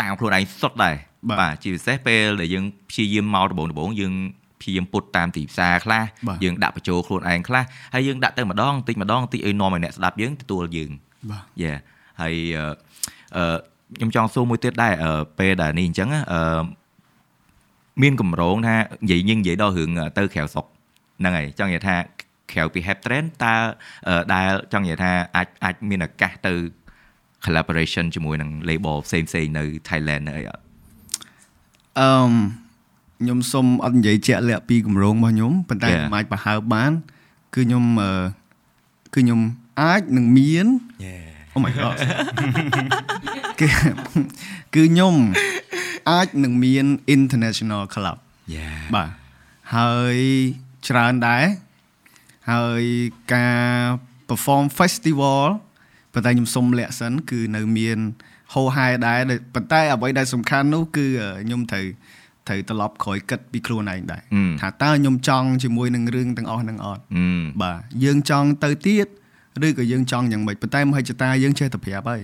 [0.00, 0.96] តាមខ្លួនឯងសុទ្ធដែរ
[1.40, 4.14] បាទជាពិសេសពេលដែលយើងព្យាយាមមកដំបូងដំបូងយើង
[4.60, 7.64] ព្យាយាមពុតតាមទីផ្សារខ្លះបាទយើងដាក់បញ្ចូលខ្លួនឯងខ្លះ
[7.94, 10.90] ហើយយើងដាក់ទៅម្ដងតិចម្ដងតិចឲ្យនាំឲ្យអ្នកស្ដាប់យើងទទួលយើង
[11.30, 11.76] បាទយេហ
[12.20, 12.64] ហើយអឺ
[13.36, 13.56] អឺ
[13.96, 16.62] ខ្ញុំចង់សួរមួយទៀតដែរអឺពេលដែលនេះអញ្ចឹងណាអឺ
[18.02, 20.66] មានកម្រងថានិយាយញឹងនិយាយដល់រឿងទៅក្រៅស្រុក
[21.20, 21.96] ហ្នឹងហើយចង់និយាយថា
[22.54, 23.54] ក្រៅពី Help Trend តើ
[24.08, 26.54] អឺដែលចង់និយាយថាអាចអាចមានឱកាសទៅ
[27.44, 30.62] collaboration ជាមួយនឹង label ផ្សេងផ្សេងៗនៅ Thailand អីអត់
[32.00, 32.32] អឺម
[33.20, 35.96] ខ្ញុំសុំអត់និយាយជាក់លាក់ពីគម្រោងរបស់ខ្ញុំប៉ុន្តែ Yeah.
[35.96, 36.92] ខ្ញុំអាចបង្ហើបបាន
[37.54, 38.10] គឺខ្ញុំអឺ
[39.14, 39.40] គឺខ្ញុំ
[39.80, 40.66] អាចនឹងមាន
[41.54, 41.96] Oh my god
[43.60, 43.66] គឺ
[44.74, 45.14] គឺខ្ញុំ
[46.10, 46.86] អាចនឹងមាន
[47.16, 48.16] international club
[48.54, 49.08] Yeah បាទ
[49.74, 50.16] ហើយ
[50.88, 51.44] ច្រើនដែរ
[52.50, 52.82] ហើយ
[53.34, 53.64] ការ
[54.28, 55.44] perform festival
[56.12, 57.98] ប៉ុន្តែខ្ញុំសុំលាក់សិនគឺនៅមាន
[58.54, 61.06] ហោហែដែរដែលប៉ុន្តែអ្វីដែលសំខាន់នោះគឺ
[61.44, 61.86] ខ្ញុំត្រូវ
[62.48, 67.26] ត្រូវត្រឡប់ក្រោយគិតពីខ្លួនឯងដែរអឺថាតើខ្ញុំចង់ជាមួយនឹងរឿងទាំងអស់ហ្នឹងអត់អឺ
[67.62, 69.06] បាទយើងចង់ទៅទៀត
[69.66, 72.22] ឬក៏យើងចង់យ៉ាងម៉េចប៉ុន្តែមហិច្ឆតាយើងចេះតែប្រាប់ហើយ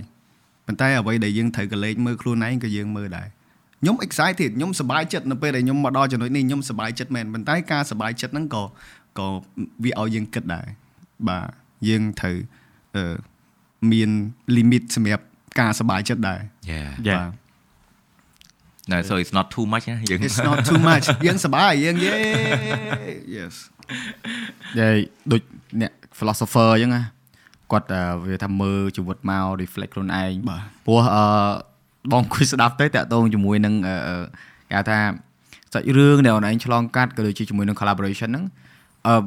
[0.66, 3.28] ប៉ុន្តែអ្វីដែលយើងត្រូវកលេចមើលខ្លួនឯងក៏យើងមើលដែរ
[3.80, 8.62] ខ្ញុំ excited ខ្ញុំសប្បាយចិត្តនៅពេលដែលខ្ញុំមកដល់ចំណុចនេះខ្ញុំសប្បាយចិត្តមែនប៉ុន្តែការសប្បាយចិត្តហ្នឹងក៏
[9.18, 9.26] ក៏
[9.84, 10.66] វាឲ្យយើងគិតដែរ
[11.28, 11.46] បាទ
[11.88, 12.36] យើងត្រូវ
[12.96, 13.16] អឺ
[13.92, 14.10] មាន
[14.56, 15.24] limit សម្រាប់
[15.60, 16.40] ការសប្បាយចិត្តដែរ
[16.70, 17.16] Yeah Yeah.
[17.16, 17.30] បាទ
[18.92, 22.14] no so it's not too much ណាយើង it's not too much យើងសប្បាយយើងយេ
[23.36, 23.54] yes
[24.78, 24.94] ដែល
[25.32, 25.42] ដូច
[25.80, 27.02] អ្នក philosopher អញ្ចឹងណា
[27.72, 31.24] គាត់អឺវាថាមើលជីវិតមក reflect ខ្លួនឯងបាទព្រោះអឺ
[32.12, 34.24] បងគួយស្ដាប់ទៅតាក់ទងជាមួយនឹងអឺអឺ
[34.70, 34.98] គេហៅថា
[35.72, 38.67] សាច់រឿងដែលអូនឯងឆ្លងកាត់ក៏ដូចជាជាមួយនឹង collaboration ហ្នឹងអឺ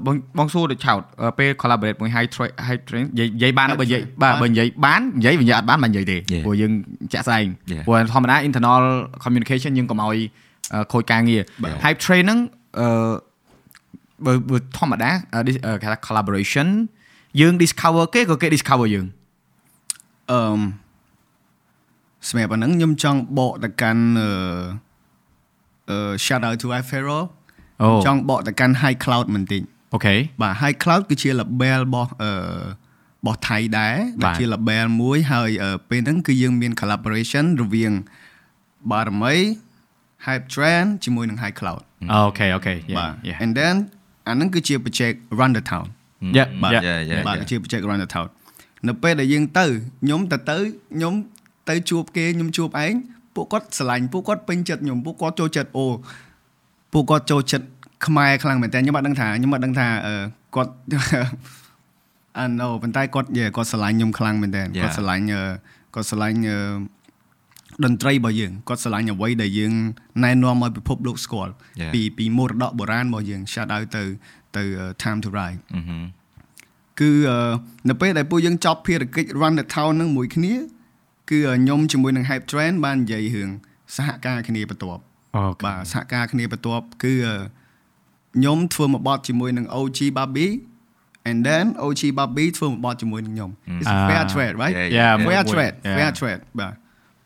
[0.05, 6.43] បងបងសួរទៅឆោតអឺពេល collaborate មួយ high train high train និយាយនិយាយបានទេបើនិយាយបាទបើនិយាយបាននិយាយវានិយាយអត់បានមិននិយាយទេ Yeah.
[6.45, 6.71] ព្រោះយើង
[7.13, 7.83] ចាក់ស្ដែង Yeah.
[7.87, 8.83] ព្រោះធម្មតា internal
[9.23, 10.17] communication យើងកុំឲ្យ
[10.73, 11.41] អឺខូចការងារ
[11.83, 12.39] high train ហ្នឹង
[12.79, 12.87] អឺ
[14.25, 16.67] បើបើធម្មតាអឺ dis- អឺគេថា collaboration
[17.41, 19.05] យើង discover គេក៏គេ discover យើង
[20.31, 20.59] អឺម
[22.27, 24.29] សម្រាប់អាហ្នឹងខ្ញុំចង់បកទៅកាន់អឺ
[25.89, 27.40] អឺ shout out to iFero អូ
[28.05, 29.61] ចង់បកទៅកាន់ high cloud បន្តិច
[29.93, 32.31] okay បាទ high cloud គឺជា label របស់អឺ
[33.21, 37.91] របស់ថៃដែរបាដែលទជា label មួយហើយអឺពេលហ្នឹងគឺយើងមាន collaboration រវាង
[38.91, 39.35] បារមី
[40.25, 41.81] hype trend ជាមួយនឹង high cloud
[42.13, 43.75] okay okay បាទ yeah and then
[44.27, 45.85] អាហ្នឹងគឺជា project run the town
[46.37, 47.47] yeah បាទ yeah Yeah, yeah, បាទ yeah.
[47.49, 48.27] ជា project run the town
[48.87, 49.65] នៅពេលដែលយើងទៅ
[50.03, 50.57] ខ្ញុំទៅទៅ
[50.95, 51.13] ខ្ញុំ
[51.69, 52.93] ទៅជួបគេខ្ញុំជួបឯង
[53.35, 55.85] ពួកគាត់ស្រឡាញ់ពួកគាត់ពេញចិត្តខ្ញុំពួកគាត់ចូលចិត្តអូ
[56.93, 57.67] ពួកគាត់ចូលចិត្ត
[58.05, 60.15] ខ្មែរខ្លាំងមែនតើខ្ញុំអត់ដឹងថាខ្ញុំអត់ដឹងថាអឺ
[60.55, 60.71] គាត់
[62.39, 64.83] អាណូប៉ុន្តែគាត់យេគាត់ស្រឡាញ់ខ្ញុំខ្លាំងមែនតើ Yeah.
[64.83, 65.43] គាត់ស្រឡាញ់អឺ
[65.93, 66.57] គាត់ស្រឡាញ់អឺ
[67.83, 69.73] តន្ត្រីរបស់យើងគាត់ស្រឡាញ់អ្វីដែលយើង
[70.23, 71.91] ណែនាំឲ្យពិភពលោកស្គាល់ Yeah.
[71.93, 74.03] ពីពីមរតកបុរាណរបស់យើង shout out ទៅ
[74.57, 74.63] ទៅ
[75.03, 75.99] time to ride អឺហឺ
[76.99, 77.37] គឺអឺ
[77.89, 80.53] នៅពេលដែលពួកយើងចប់ភារកិច្ច run the town នឹងមួយគ្នា
[81.29, 83.49] គឺខ្ញុំជាមួយនឹង hype trend បាននិយាយរឿង
[83.95, 85.10] សហការគ្នាបន្ទាប់អូខេ
[85.65, 87.35] បាទសហការគ្នាបន្ទាប់គឺអឺ
[88.35, 90.47] ខ្ញុំធ្វើមួយបទជាមួយនឹង OG Bobby
[91.29, 95.43] and then OG Bobby ធ្វើមួយបទជាមួយនឹងខ្ញុំ It's a fair trade right Yeah, yeah fair yeah.
[95.53, 95.97] trade Yeah.
[95.97, 96.73] fair trade បាទ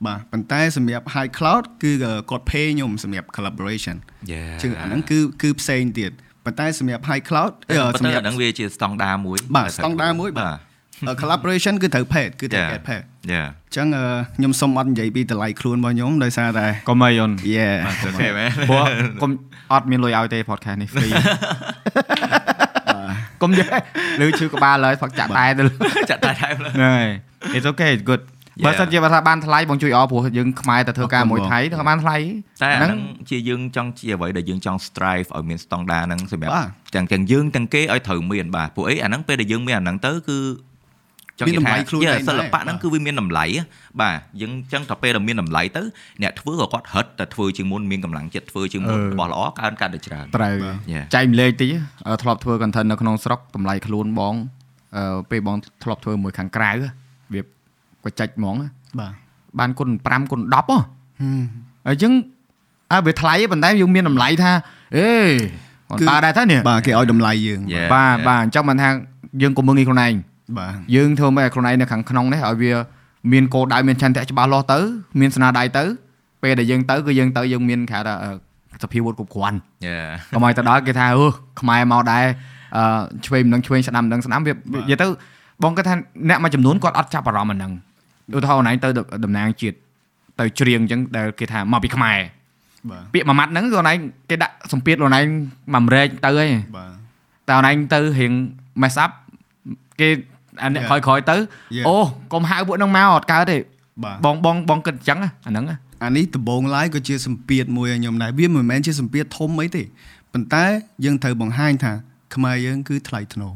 [0.06, 1.92] បាទប៉ុន្តែសម្រាប់ high cloud គឺ
[2.30, 3.96] គាត់ pay ខ្ញុំសម្រាប់ collaboration
[4.34, 6.12] Yeah ជាងអាហ្នឹងគឺគឺផ្សេងទៀត
[6.46, 10.58] ប៉ុន្តែសម្រាប់ high cloud អឺប៉ុន្តែសម្រាប់អាហ្នឹងវាជាស្តង់ដារមួយបាទ standard មួយបាទ
[11.08, 12.74] អឺ collaboration គឺត្រូវ paid គឺត្រូវ Yeah.
[12.74, 13.04] get paid
[13.34, 14.06] Yeah អញ្ចឹងអឺ
[14.38, 18.86] ខ្ញុំសុំអត់និយាយពីតម្លៃខ្លួនរបស់ខ្ញុំដោយសារតែកុំអីអូន yeah អូខេមែនព្រោះ
[19.22, 19.32] កុំ
[19.74, 21.12] អត់មានលុយឲ្យទេ podcast នេះ free
[23.42, 23.80] កុំនិយាយ
[24.22, 25.64] លើឈឺក្បាលហើយផឹកចាក់តែទៅ
[26.10, 27.10] ចាក់តែថែមលើហ្នឹងហើយ
[27.56, 28.24] it's okay it's good
[28.60, 28.66] Yeah.
[28.66, 32.18] បើសិនជាបើថាបានថ្លៃបងជួយអរព្រោះយើងខ្មែរទៅធ្វើការមួយថៃទៅបានថ្លៃ
[32.64, 33.00] តែអាហ្នឹង
[33.30, 36.54] ជាយើងចង់ជាអ្វីដែលយើងចង់ strive ឲ្យមានស្តង់ដារហ្នឹងសម្រាប់
[36.96, 40.38] ទាំងទាំងយើងទាំងគេឲ្យត្រូវមានបាទពួកអីអាហ្នឹងពេលដែលយើងមានអាហ្នឹងទៅគឺ
[41.40, 43.62] ចង់និយាយថា Yeah, សិល្បៈហ្នឹងគឺវាមានតម្លៃហ៎
[44.02, 45.82] បាទយើងចឹងតែពេលដែលមានតម្លៃទៅ
[46.24, 50.56] អ្នកធ្វើក៏គាត់ហិតតែធ្វើជាងមុនមានកម្លាំងចិត្តធ្វើជាងមុនរបស់ល្អកើនកាន់តែច្រើនត្រូវ
[50.94, 51.06] Yeah.
[51.14, 51.74] ចែកម្លែកតិច
[52.08, 54.36] អឺធ្លាប់ធ្វើ content នៅក្នុងស្រុកតម្លៃខ្លួនបង
[54.98, 56.72] អឺពេលបងធ្លាប់ធ្វើមួយខាងក្រៅ
[57.34, 57.42] វា
[58.04, 58.56] ក៏ចាច់ហ្មង
[59.00, 59.14] បាទ
[59.60, 60.78] បានគុណ5គុណ10ហ៎
[61.88, 62.12] អញ្ចឹង
[62.94, 64.52] អើវាថ្លៃប៉ុន្តែយើងមានតម្លៃថា
[64.98, 65.10] អេ
[65.90, 67.88] គាត់តើដែរទៅនេះបាទគេឲ្យតម្លៃយើង Yeah.
[67.94, 68.90] បាទបាទអញ្ចឹងមិនថា
[69.42, 70.14] យើងកុំមើលងាយខ្លួនឯង
[70.58, 72.74] បាទយើងធ្វើមកឲ្យខ្លួនឯងនៅខាងក្នុងនេះឲ្យវា
[73.32, 74.80] មានគោលដៅមានឆន្ទៈច្បាស់លាស់ទៅ
[75.20, 75.84] មានស្នាដៃទៅ
[76.44, 78.30] ពេលដែលយើងទៅគឺយើងទៅយើងមានគេហៅថាអឺ
[78.84, 81.28] សភាវុធគ្រប់គ្រាន់ Yeah កុំឲ្យទៅដល់គេថាអឺ
[81.62, 82.26] ខ្មែរមកដែរ
[82.78, 82.84] អឺ
[83.26, 84.58] ឆ្វេងមិនដឹងឆ្វេងស្ដាំមិនដឹងស្ដាំវានិ
[84.90, 85.08] យាយទៅ
[85.64, 85.96] បងគាត់ថា
[86.30, 87.72] អ្នកមួយចំនួនគាត់អត់ចាប់អារម្មណ៍អាហ្នឹង
[88.36, 88.90] ឧទាហរណ៍ណៃទៅ
[89.26, 89.76] តំណាងជាតិ
[90.40, 92.18] ទៅច្រៀងអញ្ចឹងដែលគេថាមកពីខ្មែរ
[92.90, 93.98] បាទពាក្យមួយម៉ាត់ហ្នឹងខ្លួនឯង
[94.30, 95.26] គេដាក់សម្ពាធខ្លួនឯង
[95.74, 96.90] មួយរែកទៅហើយបាទ
[97.48, 98.34] តែខ្លួនឯងទៅរៀង
[98.82, 99.12] mess up
[100.00, 100.10] គេ
[100.64, 100.90] អានេះ Yeah.
[100.90, 101.36] ក្រោយៗទៅ
[101.78, 101.86] Yeah.
[101.88, 101.98] អូ
[102.34, 103.58] កុំហៅពួកហ្នឹងមកអត់កើតទេ
[104.04, 109.84] បាទបងបងបងគិតអញ្ចឹងណាអាហ្នឹងណាអានេះដំបងឡាយក៏ជាសម្ពាធមួយឲ្យខ្ញុំដែរវាមិនមែនជាសម្ពាធធំអីទេ
[110.34, 110.64] ប៉ុន្តែ
[111.06, 111.94] យើងត្រូវបង្ហាញថា
[112.36, 113.52] ខ្មែរយើងគឺថ្លៃថ្នូរ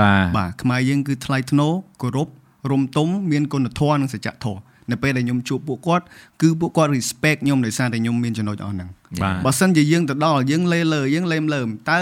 [0.00, 1.72] បាទបាទខ្មែរយើងគឺថ្លៃថ្នូរ
[2.02, 2.28] គោរព
[2.70, 6.04] រំទុំមានគុណធម៌និងសច្ចធម៌នៅពេលដែលខ្ញុំជួបពួកគាត់
[6.42, 8.88] គឺពួកគាត់ respect ខ្ញុំដោយសារតែខ្ញុំមានចំណុចអស់ហ្នឹង
[9.22, 11.98] បាទបើសិនជាយើងទៅដល់យើងលេលើយើងលេមលើមតើ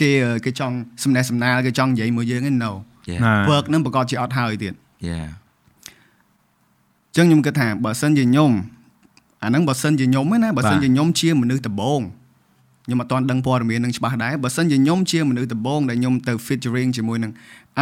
[0.00, 0.10] គេ
[0.44, 0.74] គេចង់
[1.04, 2.72] សំណេះសំណាលគេចង់និយាយមួយយើងឯ no យ៉ាណា
[3.50, 4.74] work ហ្នឹងប្រកាសជាអត់ហើយទៀត
[5.08, 5.20] យ៉ា
[7.08, 8.50] អញ្ចឹងខ្ញុំគិតថាបើសិនជាខ្ញុំ
[9.42, 12.00] អាហ្នឹងបើសិនជាខ្ញុំឯណាបើសិនជាខ្ញុំជាមនុស្សដំបង
[12.86, 17.32] ខ្ញុំអត់ទាន់ដឹងព័ត៌មាននឹងច្បាស់ដែរបើសិនជាខ្ញុំជាមនុស្សដំបងដែលខ្ញុំទៅ featuring ជាមួយនឹង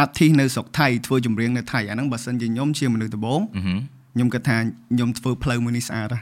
[0.01, 3.79] artist នៅស្រុកថៃធ្វើចម្រៀងនៅថៃអាហ្នឹងបើសិនជាខ្ញុំជាមនុស្សដំបងអឺហឹម
[4.13, 4.57] ខ្ញុំគិតថា
[4.93, 6.19] ខ្ញុំធ្វើផ្លូវមួយនេះស្អាតហ៎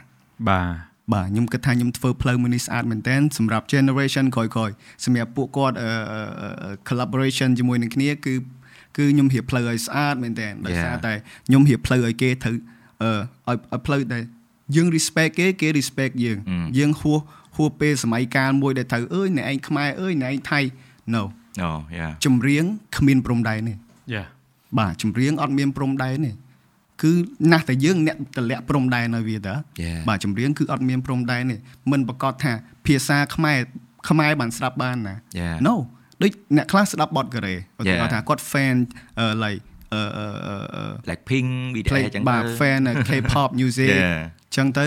[0.48, 4.74] បាទបាទខ្ញុំគិតថាខ្ញុំធ្វើផ្លូវមួយនេះស្អាតមែនតើសម្រាប់ generation ក្រោយៗ
[5.04, 5.90] សម្រាប់ពួកគាត់អឺ
[6.88, 8.34] collaboration ជាមួយនឹងគ្នាគឺ
[9.00, 11.12] គឺខ្ញុំរៀបផ្លូវឲ្យស្អាតមែនតើដោយសារតែ
[11.46, 12.56] ខ្ញុំរៀបផ្លូវឲ្យគេត្រូវ
[13.02, 13.10] អឺ
[13.48, 14.22] ឲ្យឲ្យផ្លូវដែល
[14.76, 16.38] យើង respect គេគេ respect យើង
[16.78, 17.20] យើងហួស
[17.56, 20.60] ហួសពេលសម័យកាលមួយដែលត្រូវអើយអ្នកឯងខ្មែរអើយអ្នកឯងថៃ
[21.14, 21.22] no
[21.62, 22.64] អូយ៉ាចម្រៀង
[22.96, 23.74] គ្មានព្រំដែនទេ
[24.14, 24.24] យ៉ា
[24.78, 26.32] បាទចម្រៀងអត់មានព្រំដែនទេ
[27.02, 27.12] គឺ
[27.52, 31.56] ណាស់តែយើងអ្នកតម្លាក់ព្រំដែនឲ្យវាតើយ៉ាបាទចម្រៀងគឺអត់មានព្រំដែនទេ
[31.90, 32.52] មិនប្រកាសថា
[32.86, 33.58] ភាសាខ្មែរ
[34.08, 35.74] ខ្មែរបានស្ដាប់បានណាយ៉ា No
[36.22, 38.12] ដូចអ្នកខ្លះស្ដាប់បទកូរ៉េឧទាហរណ៍ Yeah.
[38.12, 38.76] ថាគាត់ fan
[39.18, 39.62] អឺ like
[39.94, 44.12] អឺអឺអឺអឺ like pink video play អញ្ចឹងបាទ fan អឺ K-pop music យ៉ា
[44.48, 44.86] អញ្ចឹងទៅ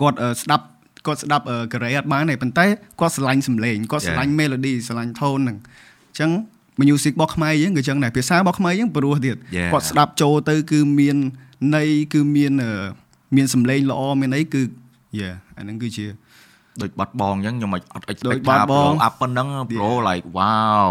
[0.00, 0.64] គាត់អឺស្ដាប់
[1.06, 2.66] គាត់ស្ដាប់អឺកូរ៉េអត់បានទេប៉ុន្តែ
[3.00, 5.58] គាត់ស្រឡាញ់សំឡេងគាត់ស្រឡាញ់ melody ស្រឡាញ់ tone ហ្នឹង
[6.10, 6.30] អញ្ចឹង
[6.82, 9.70] music របស់ខ្មែរយើងក៏អញ្ចឹងដែរភាសារបស់ខ្មែរយើងព្រោះទៀត Yeah.
[9.72, 11.16] គាត់ស្ដាប់ចូលទៅគឺមាន
[11.76, 12.70] ន័យគឺមានអឺ
[13.36, 14.62] មានសំឡេងល្អមានអីគឺ
[15.20, 16.06] yeah អាហ្នឹងគឺជា
[16.80, 19.46] ដូចបាត់បងអញ្ចឹងខ្ញុំអត់ដូច expect បាថាត់បង pro up ប៉ុណ្ណឹង
[19.78, 20.90] pro like wow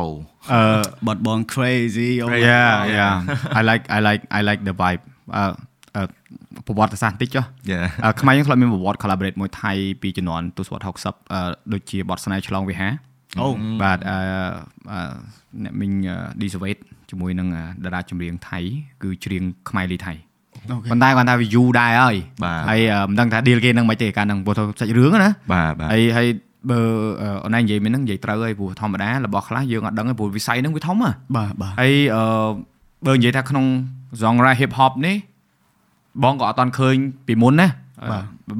[0.53, 0.61] អឺ
[1.07, 2.95] បាត់បង crazy oh my yeah God.
[2.97, 3.15] yeah
[3.59, 5.03] I like I like I like the vibe
[5.38, 5.43] អឺ
[5.95, 6.03] អឺ
[6.67, 9.71] ប្រវត្តិសាស្ត្របន្តិចចុះ Yeah អឺខ្មែរយើងធ្លាប់មានប្រវត្តិ collaborate មួយថៃ
[10.01, 11.41] ពីជំនាន់ទសវត្សរ៍60អឺ
[11.73, 12.93] ដូចជាបទស្នេហ៍ឆ្លងវិហារ
[13.41, 13.47] អូ
[13.84, 14.17] បាទអឺ
[14.91, 14.99] អឺ
[15.63, 15.91] អ្នកមិញ
[16.41, 16.77] D Sweet
[17.09, 18.59] ជាមួយនឹងអឺតារាចម្រៀងថៃ
[19.03, 20.30] គឺច្រៀងខ្មែរលីថៃអូខេ
[20.91, 26.28] ប៉ុន្តែគាត់ថា view ដែរហើយបាទហើយអឺមិនដឹងថា deal គេនឹងមិនទេកាលហ្នឹងព្រោះថាសាច់រឿងណាបាទបាទហើយហើយ
[26.70, 26.80] បើ
[27.22, 32.24] អឺអូនឯងនិយាយមិនហ្នឹងនិយាយត្រូវហើយព្រោះធម្មតារបស់ខ្លះយើងអត់ដឹងទេព្រោះវិស័យហ្នឹងវាធំហ៎បាទបាទហើយអឺ
[33.07, 33.66] បើនិយាយថាក្នុង
[34.22, 35.16] genre hip hop នេះ
[36.24, 36.95] បងក៏អត់តន់ឃើញ
[37.28, 37.68] ពីមុនណា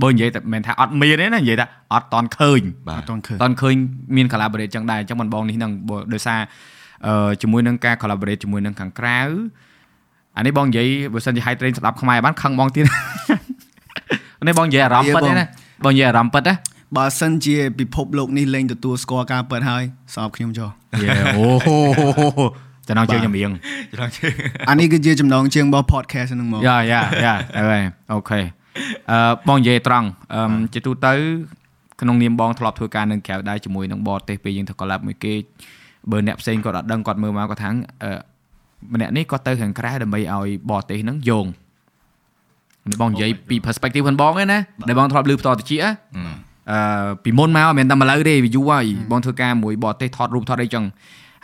[0.04, 3.76] បើនិយាយតែមិនមែនថាអត់មានទេណានិយាយថាអត់តន់ឃើញបាអទត់តន់ឃើញតន់ឃើញ
[4.16, 6.40] មាន collaborate ចឹងដែរអញ្ចឹងមិនបងនេះហ្នឹងបើដោយសារ
[7.08, 9.20] អឺជាមួយនឹងការ collaborate ជាមួយនឹងខាងក្រៅ
[10.38, 12.86] អានេះបងនិយាយបើសិនជា high train ស្ដាប់ខ្មែរបានខឹងបងទៀត
[14.48, 15.46] នេះបងនិយាយអារម្មណ៍ពិតទេណា
[15.86, 16.54] បងនិយាយអារម្មណ៍ពិតណា
[16.98, 20.70] បើសិនជាពិភពលោកនេះលែងទទួលស្គាល់ការពិតហើយស្អប់ខ្ញុំចុះ
[21.38, 21.48] អូ
[22.88, 23.52] ចំណងជើងញ៉ាំរៀង
[23.94, 24.32] ច្រឡំជើង
[24.70, 28.40] អានេះគឺជាចំណងជើងរបស់ podcast ហ្នឹងមកយ៉ាយ៉ាយ៉ាហើយអូខេ
[29.12, 29.18] អឺ
[29.48, 30.42] បងនិយាយត្រង់អឺ
[30.74, 31.14] ជាទូទៅ
[32.02, 35.34] ក្នុងនាមបងធ្លាប់ធ្វើការនៅក្រៅដែរជាមួយនឹងបរទេសពេលយើងធ្វើ collab មួយគេ
[36.12, 37.70] បើអ្នកផ្សេងគាត់អត់ដឹងគាត់មើលមកគាត់ថា
[38.04, 38.12] អឺ
[38.94, 41.46] ម្នាក់នេះគាត់ទៅខាងក្រៅដើម្បីឲ្យបរទេសហ្នឹងយង
[42.90, 45.90] នេះបងនិយាយពី perspective របស់បងឯណាដែលបងធ្លាប់លើផ្ទាល់តិចអឺ
[47.24, 50.84] ពីមុនមកមិនមែនតែមកលើទេវាយូរហើយបងធ្វើការមួយបរទេសថតរូបថតអីចឹង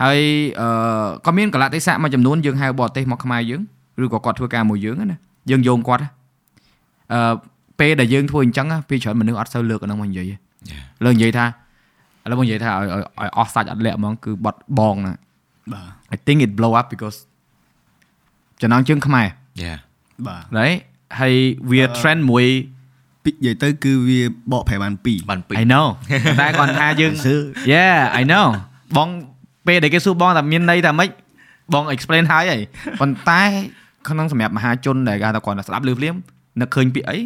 [0.03, 0.19] ហើយ
[0.61, 3.61] អឺក៏មានកលៈទេសៈមួយចំនួនយើងហៅបរទេសមកខ្មែរយើង
[4.03, 5.17] ឬក៏គាត់ធ្វើការមួយយើងណា
[5.49, 6.03] យើងយងគាត់
[7.13, 7.33] អឺ
[7.79, 10.35] ពេលដែលយើងធ្វើអញ្ចឹងពេលច្រើនមនុស្សអត់សូវលើកអាហ្នឹងមកនិយាយទេ
[11.03, 11.45] លើកនិយាយថា
[12.25, 15.13] ឥឡូវបងនិយាយថាឲ្យឲ្យឲ្យអស់សាច់អត់លាក់ហ្មងគឺបត់បងណា
[15.73, 17.17] បាទ I think it blow up because
[18.61, 19.27] ចំណងជើងខ្មែរ
[19.61, 19.73] យ៉ា
[20.27, 20.77] បាទ right
[21.19, 21.33] ហើយ
[21.69, 22.45] វា trend មួយ
[23.23, 25.85] ពីនិយាយទៅគឺវាបកប្រែបាន2បានពី I know
[26.39, 27.13] តែគាត់ថាយើង
[27.73, 28.47] Yeah I know
[28.97, 29.09] បង
[29.67, 31.09] ពេលដែលគេសួរបងថាមានន័យថាម៉េច
[31.73, 32.61] បង explain ហើយហើយ
[32.99, 33.41] ប៉ុន្តែ
[34.07, 36.15] ក្នុងសម្រាប់មហាជនដែលគេថាគាត់ស្ដាប់លឺភ្លាម
[36.61, 37.17] នឹកឃើញពាក្យអី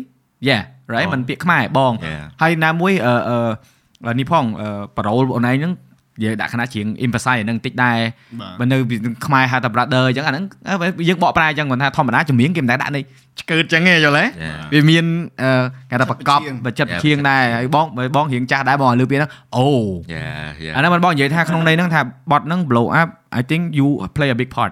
[0.48, 0.62] Yeah
[0.94, 5.91] right มันពាក្យខ្មែរបង Yeah ហើយណាមួយអឺអឺនេះផងអឺប៉ារ៉ូលអូនឯងហ្នឹងនិ
[6.24, 7.98] យាយដាក់ខណៈជាង emphasize ហ្នឹងបន្តិចដែរ
[8.42, 8.96] បាទបើនៅពី
[9.26, 13.04] ខ្មែរហៅថា brother អញ្ចឹងអាហ្នឹងអឺយើងបកប្រែអញ្ចឹងគាត់ថាធម្មតាចម្រៀងគេមិនដែលដាក់នេះ
[13.40, 15.06] ឆ្កើតអញ្ចឹងទេយល់ទេ Yeah វាមាន
[15.42, 17.86] អឺគេថាប្រកបបច្ចេកបច្ចិតជាងដែរហើយបង
[18.16, 19.68] បងរៀងចាស់ដែរបងឲ្យលើពីហ្នឹងអូ
[20.14, 20.26] យ៉ា
[20.64, 22.02] យ៉ាអាហ្នឹងមិនបងនិយាយថាក្នុងន័យហ្នឹងថា
[22.32, 23.10] បត់ហ្នឹង blow up
[23.40, 24.72] I think you play a big part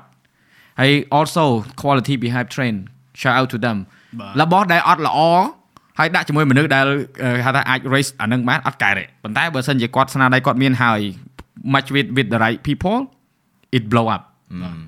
[0.79, 1.43] ហើយ also
[1.81, 2.75] quality behind train
[3.21, 3.77] shout out to them
[4.19, 5.19] បាទរបស់ដែលអត់ល្អ
[5.99, 6.85] ហើយដាក់ជាមួយមនុស្សដែល
[7.23, 10.99] អឺហៅថាអាច raise អានឹងបានអត់កែទេប៉ុន្តែបើសិនជាគាត់ស្នាដៃគាត់មានហើយ
[11.73, 12.97] match with with the right people
[13.77, 14.23] it blow up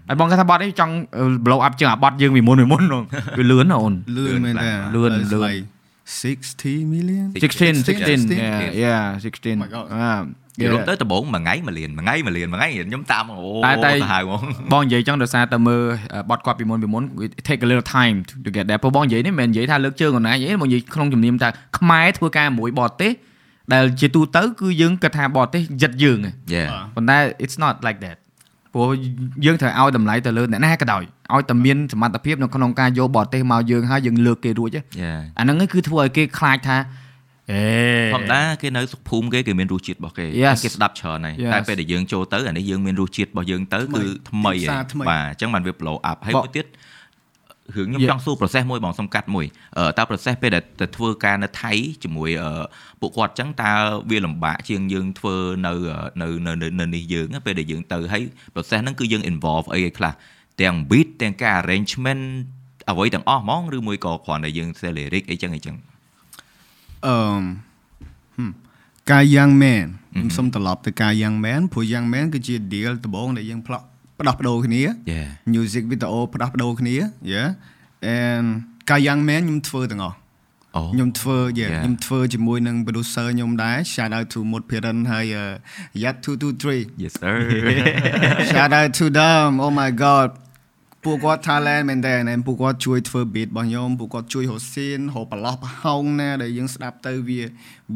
[0.07, 0.93] ហើយបងគាត់ថាបត់នេះចង់
[1.45, 3.03] blow up ជាងអាបត់យើងពីមុនពីមុនហ្នឹង
[3.39, 5.63] វាលឿនណាអូនលឿនមែនតើលឿន It's លឿន like
[6.21, 9.85] 60 million 16 16 16 yeah yeah 16 my God.
[9.95, 10.13] អា
[10.59, 14.41] និយាយរួមទៅដំបូងមួយថ្ងៃមួយលានមួយថ្ងៃមួយលានមួយថ្ងៃខ្ញុំតាមអូតែតែទៅហើយហ្មង
[14.73, 15.81] បងនិយាយចឹងដោយសារតែមើល
[16.29, 23.11] បត់គាត់ពីមុនពីមុន it take a little time to get there ព្រោះបងនិយាយនេះមិនមែននិយាយថាលើកជើងអនឡាញទេបងនិយាយក្នុងជំនាញថាខ្មែរធ្វើការមួយបរទេស
[23.73, 28.17] ដែលជាទូទៅគឺយើងគិតថាបរទេសយិតយើងឯង Yeah ប៉ុន្តែ it's not like that
[28.73, 28.89] ព្រោះ
[29.45, 31.03] យើងត្រូវឲ្យតម្លៃទៅលើអ្នកណាក៏ដោយ
[31.33, 36.77] ឲ្យតែមានសមត្ថភាពនៅក្នុងការយកបរទេសមកយើងហើយយើងលើកគេរួចឯង Yeah អាហ្នឹងឯងគឺធ្វើឲ្យគេខ្លាចថា
[37.51, 37.63] អេ
[38.13, 40.57] ធម្មតាគេនៅសុខភូមិគេគេមានរសជាតិរបស់គេ Yes.
[40.63, 41.51] គេស្ដាប់ច្រើនហើយ Yes.
[41.53, 46.65] តែពេលដែលយើងចូលទៅអានេះយើងមានរសជាតិរបស់យើងទៅគឺថ្មីទីផ្សារថ្មីបាទអញ្ចឹងបានវា blow up ហើយបមួយទៀត
[47.77, 48.11] រឿងខ្ញុំ Yeah.
[48.11, 49.45] ចង់សួរ process មួយបងសំកាត់មួយ
[49.77, 51.71] អឺតើ process ពេលដែលទៅធ្វើការនៅថៃ
[52.03, 52.63] ជាមួយអឺ
[53.01, 53.71] ពួកគាត់អញ្ចឹងតើ
[54.11, 55.73] វាលំបាកជាងយើងធ្វើនៅ
[56.21, 60.13] នៅនៅនៅនៅនេះយើងពេលដែលយើងទៅហើយ process ហ្នឹងគឺយើង involve អីឲ្យខ្លះ
[60.61, 62.23] ទាំង beat ទាំងការ arrangement
[62.89, 65.75] អ្វីទាំងអស់ហ្មងឬមួយក៏គ្រាន់តែយើង sell lyric អីចឹងអីចឹង
[67.07, 67.15] អឺ
[68.35, 68.51] ហឹម
[69.11, 73.85] ការ young man ខ្ញុំសុំត្រឡប់ទៅការ young man ព្រោះ young man គឺជា deal ដំបូងដែលយើងផ្លាក់
[74.21, 74.81] ផ្ដោះប្ដូរគ្នា
[75.13, 76.95] Yeah music video ផ្ដោះប្ដូរគ្នា
[77.33, 77.49] yeah
[78.15, 78.45] and
[78.89, 80.17] ការ young man ខ្ញុំធ្វើទាំងអស់
[80.75, 81.81] អូខ្ញុំធ្វើ yeah Yeah.
[81.83, 87.35] ខ្ញុំធ្វើជាមួយនឹង producer ខ្ញុំដែរ shout out to មុតភិរិនហើយ uh, Yat 223 Yes sir
[88.51, 90.29] shout out to them oh my god
[91.05, 97.41] ពួកគាត់ talent មែនតើណែពួកគាត់ជួយធ្វើ beat របស់ខ្ញុំពួកគាត់ជួយរក scene រកប្រឡោះប្រហោងណាដែលយើងស្ដាប់ទៅវា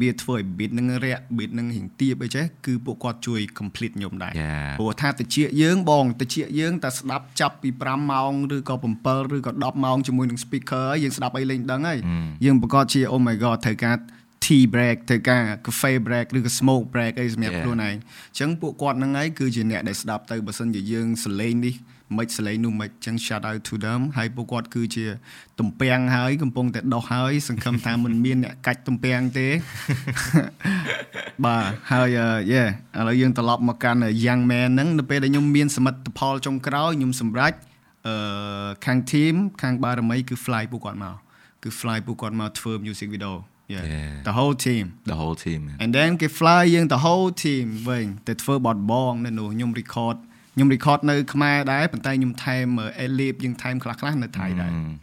[0.00, 4.70] វាធ្វើឲ្យ beat នឹងរាក់ beat នឹងរៀងទៀបអីចេះគឺពួកគាត់ជួយ complete ខ្ញុំដែរ Yeah.
[4.78, 11.98] ព្រោះថាតិចយើងបងតិចយើងតែស្ដាប់ចាប់ពី5ម៉ោងឬក៏7ឬក៏10ម៉ោងជាមួយនឹង speaker ហើយយើងស្ដាប់អីលេងដឹងហើយ
[12.44, 13.96] យើងប្រកាសជា oh my god ត្រូវការ
[14.44, 17.62] tea break ត្រូវការ cafe break ឬក៏ smoke break អីសម្រាប់ Yeah.
[17.64, 21.74] ខ្លួនឯងអញ្ចឹងពួកគាត់ហ្នឹងហើយគឺជាអ្នកដែលស្ដាប់ទៅបើសិនជាយើងសលេងនេះ
[22.18, 25.04] មិនសលេងនោះមិនអញ្ចឹង shout out to them ហើយពួកគាត់គឺជា
[25.60, 29.48] ទំពាំងហើយកំពុងតែដោះហើយ សង្ឃឹមថាមិនមានអ្នកកាច់ទំពាំងទេ
[31.44, 37.52] បាទហើយអឺ yeah ឥឡូវយើងត្រឡប់មកកាន់ young man ហ្នឹងនៅពេលដែលខ្ញុំមានសមិទ្ធផលចុងក្រោយខ្ញុំសម្រេច
[38.08, 41.16] អឺខាង team ខាងបារមី គឺ fly ពួកគាត់មក
[41.62, 43.34] គឺ fly ពួកគាត់មកធ្វើ music video
[43.74, 44.12] yeah Yeah.
[44.28, 45.76] the whole team the whole team man.
[45.82, 50.16] and then គេ fly យើង the whole team វិញទៅធ្វើបទបងនៅនោះខ្ញុំ record
[50.56, 52.66] ខ្ញុំ record នៅខ្មែរដែរប៉ុន្តែខ្ញុំថែម
[53.04, 54.94] edit យើងថែមខ្លះៗនៅថៃដែរ Mm.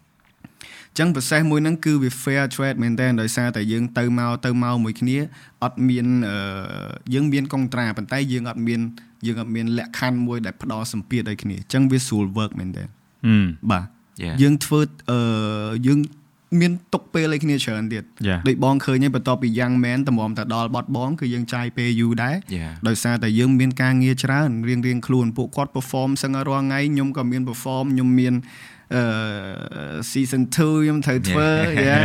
[0.95, 5.17] អញ្ចឹង process មួយហ្នឹងគឺវា fair trade មែនតើដោយសារតែយើងទៅមកទៅមកមួយគ្នា
[5.63, 6.37] អត់មានអឺ
[7.13, 8.79] យើងមានកុងត្រាប៉ុន្តែយើងអត់មាន
[9.25, 13.85] យើងអត់មានលក្ខខណ្ឌមួយដែលផ្ដល់សម្ពាធឲ្យគ្នាអញ្ចឹងវាស្រួល work មែនតើហឹមបាទ
[14.23, 14.35] Yeah.
[14.41, 14.81] យើងធ្វើ
[15.11, 15.19] អឺ
[15.87, 15.99] យើង
[16.61, 18.39] មានទុកពេលឲ្យគ្នាច្រើនទៀត Yeah.
[18.47, 22.71] ដូចបងឃើញហើយបន្ទាប់ពី Young Man តម្រាំតែដល់បត់បងគឺយើងចាយពេលយូរដែរ Yeah.
[22.87, 28.35] ដោយសារតែយើងមានការងារច្រើនរៀងរៀងៗខ្លួនពួកគាត់ perform សឹងឲ្យរាល់ថ្ងៃខ្ញុំក៏មាន perform ខ្ញុំមាន
[28.95, 29.03] អឺ
[30.11, 31.49] season 2ខ្ញុំត្រូវធ្វើ
[31.87, 32.03] yeah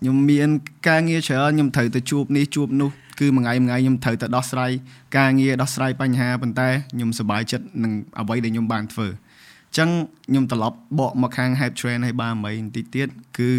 [0.00, 0.48] ខ្ញុំមាន
[0.88, 4.70] ការងារច្រើនខ្ញុំត្រូវទៅជួបនេះជួបនោះគឺមួយថ្ងៃមួយថ្ងៃខ្ញុំត្រូវទៅដោះស្រាយ
[5.18, 9.88] ការងារដោះស្រាយបញ្ហាប៉ុន្តែខ្ញុំសប្បាយចិត្តនឹងអ្វីដែលខ្ញុំបានធ្វើអញ្ចឹង
[10.28, 13.08] ខ្ញុំត្រឡប់បកមកខាង hype train ឲ្យបានមីបន្តិចទៀត
[13.38, 13.50] គឺ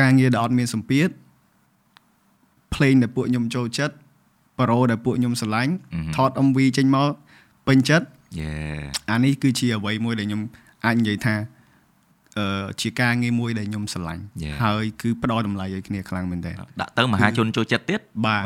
[0.00, 1.08] ការងារដែលអត់មានសម្ពាធ
[2.74, 3.94] ភ្លេងដែលពួកខ្ញុំចូលចិត្ត
[4.58, 6.12] ប្រូដែលពួកខ្ញុំស្រឡាញ់ Mhm.
[6.16, 7.10] ថត MV ចេញមក
[7.66, 8.06] ពេញចិត្ត
[8.42, 8.82] Yeah.
[9.10, 10.42] អានេះគឺជាអ្វីមួយដែលខ្ញុំ
[10.84, 11.34] អាចនិយាយថា
[12.38, 14.54] អឺជាការងារមួយដែលខ្ញុំស្រឡាញ់ Yeah.
[14.64, 18.44] ហើយគឺផ្ដល់តម្លៃឲ្យគ្នាខ្លាំងមែនតើដាក់ទៅមហាជនចូលចិត្តទៀតបាទ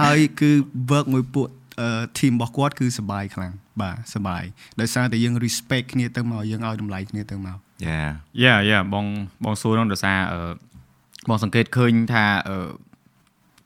[0.00, 0.50] ហើយគឺ
[0.90, 1.48] work មួយពួក
[1.80, 3.52] អឺ team របស់គាត់គឺសប្បាយខ្លាំង
[3.82, 4.42] បាទសប្បាយ
[4.80, 7.58] ដោយសារតែយើង respect គ្នាទៅមកយើងឲ្យតម្លៃគ្នាទៅមក
[7.88, 8.08] Yeah.
[8.42, 9.06] យ៉ាយ៉ាបង
[9.44, 10.40] បងសួរនោះដោយសារអឺ
[11.28, 12.56] បងសង្កេតឃើញថាអឺ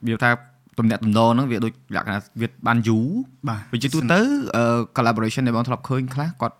[0.07, 0.29] វាថា
[0.77, 3.07] ទំនាក់ទំនងហ្នឹងវាដូចលក្ខណៈវាបានយូរ
[3.49, 4.19] បាទវាជាទូទៅ
[4.57, 4.63] អឺ
[4.97, 6.55] collaboration ដែលបងធ្លាប់ឃើញខ្លះគាត់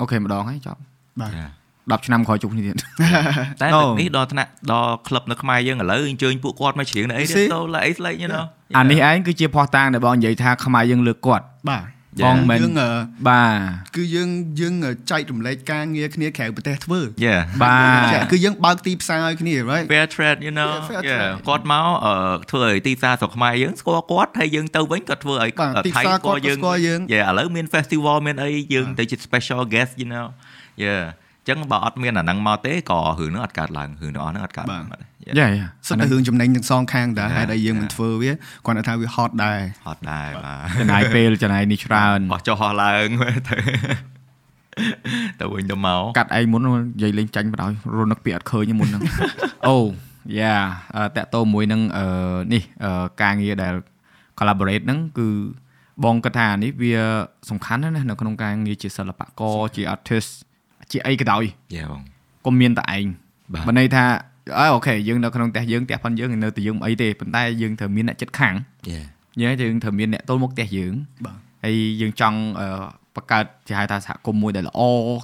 [0.00, 0.80] អូខេម្ដងហើយចប់
[1.20, 1.50] បាទ Yeah.
[1.96, 2.76] 10ឆ្នាំក្រោយជួបគ្នាទៀត
[3.60, 3.80] តែ No.
[3.80, 7.46] ទឹកនេះដល់ថ្នាក់ដល់ក្លឹបនៅខ្មែរយើងឥឡូវអញ្ជើញពួកគាត់មកច្រៀងនៅអី You ទៀត see?
[7.54, 8.44] ទៅឡើយអីស្លេក you know
[8.76, 11.84] អានេះឯងគឺជាផោះតាងដែលបងនិយាយថាខ្មែរយើងលើកគាត់បាទ
[12.24, 12.90] បងមិនយើងអឺ
[13.28, 14.30] បាទគឺយើង
[14.60, 14.74] យើង
[15.10, 21.20] ចែករំលែកការងារគ្នាក្រៅប្រទេសធ្វើ Yeah បាទចាគឺយើងបើកទីផ្សារឲ្យគ្នា right fair trade you know Yeah, fair Yeah.
[21.22, 21.46] trade.
[21.48, 22.12] គាត់មកអឺ
[22.50, 30.26] ធ្វើឲ្យទីផ្សារស្រុកខ្មែរយើងស្គាល់គាត់ហើយយើងទៅវិញគាត់ធ្វើឲ្យបាទទីផ្សារគាត់ក៏ស្គាល់យើង Yeah ឥឡូវមាន festival មានអីយើងទៅជា special guest you know
[30.84, 35.36] Yeah អញ្ចឹងបើអត់មានអាហ្នឹងមកទេក៏រឿងហ្នឹងអត់កើតឡើងរឿងទាំងអស់ហ្នឹងអត់កើតឡើងបាទ Yeah.
[35.38, 37.94] យ៉ាយ៉ាសិតតែរឿងចំណេញទាំងសងខាងដែរ Yeah, ហេតុអីយើងមិន yeah.
[37.94, 38.32] ធ្វើវា
[38.66, 43.08] គាត់ថាវា hot ដែរហត់ដែរបាទចំណាយពេលចំណាយនេះច្រើនអស់ចុះអស់ឡើង
[43.48, 43.58] ទៅ
[45.40, 49.02] ទៅវិញទៅមកកាត់ឯងមុននិយាយលេងចាញ់បដ ாய் រនឹកពីអត់ឃើញទេមុនហ្នឹង
[49.68, 49.78] អូ
[50.38, 50.54] យ៉ា
[51.16, 52.06] តាក់តោមួយនឹងអឺ
[52.52, 53.74] នេះអឺការងារដែល
[54.38, 55.28] collaborate ហ្នឹងគឺ
[56.04, 56.94] បងគាត់ថានេះវា
[57.50, 60.30] សំខាន់ណាស់ណានៅក្នុងការងារជាសិល្បករជា artist
[60.92, 62.02] ជាអីក៏ដោយយ៉ាបង
[62.46, 63.06] កុំមានតែឯង
[63.52, 64.04] បាទបើន័យថា
[64.58, 68.54] អើអូខេយើងនៅក្នុងផ្ទះយើងផ្ទះផនយើងនៅតែយើងមិនអីទេប៉ុន្តែយើងត្រូវមានអ្នកចិត្តខាង
[68.90, 69.00] យ៉ា
[69.42, 72.68] យើងយើងត្រូវមានអ្នកទល់មុខផ្ទះយើងបាទហើយយើងចង់អឺ
[73.14, 74.80] បង្កើតជាហៅថាសហគមន៍មួយដែលល្អ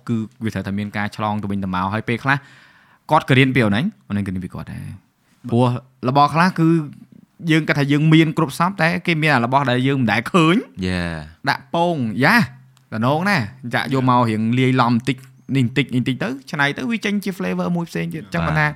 [0.09, 2.37] គឺវាត្រូវតែមានការឆ្លងទៅវិញទៅមកហើយពេលខ្លះ
[3.11, 4.87] គាត់ក៏រៀនពីអូនហ្នឹងអូនហ្នឹងក៏រៀនពីគាត់ដែរ
[5.51, 5.67] ព្រោះ
[6.09, 6.69] របស់ខ្លះគឺ
[7.51, 10.57] យើងគាត់ថាយើងមានគ្រប់សពតែគេមានអារបស់ដែលយើងមិនដែលឃើញ
[10.87, 11.15] Yeah
[11.49, 12.37] ដាក់ពងយ៉ា
[12.93, 13.37] តំណងណា
[13.75, 15.17] ចាក់យកមករៀងលាយឡំបន្តិច
[15.57, 18.67] នេះបន្តិចនេះបន្តិចទៅឆ្នៃទៅវាចេញជា flavor មួយផ្សេងទៀតអញ្ចឹងបាទមិនថា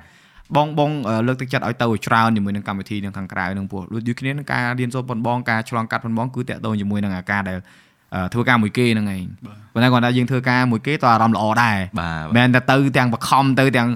[0.57, 7.57] បងបងអឺលើកទឹកចិត្តឲ្យទៅឲ្យច្រើនជាមួយនឹងកម្មវិធីនឹងខាងក្រៅនឹងពោះដូចគ្នានឹងការរៀនសូត្រប៉ុនបងការឆ្លងកាត់ប៉ុនបងគឺតាក់ទងជាមួយនឹងអាការដែល
[8.15, 9.23] អឺធ្វើការមួយគេហ្នឹងឯង
[9.73, 13.87] ប៉ុន្តែគាត់ថាយើងធ្វើការមួយគេតើអារម្មណ៍ល្អដែរបាទមិនមែនតែទៅទាំងបខំទៅទាំង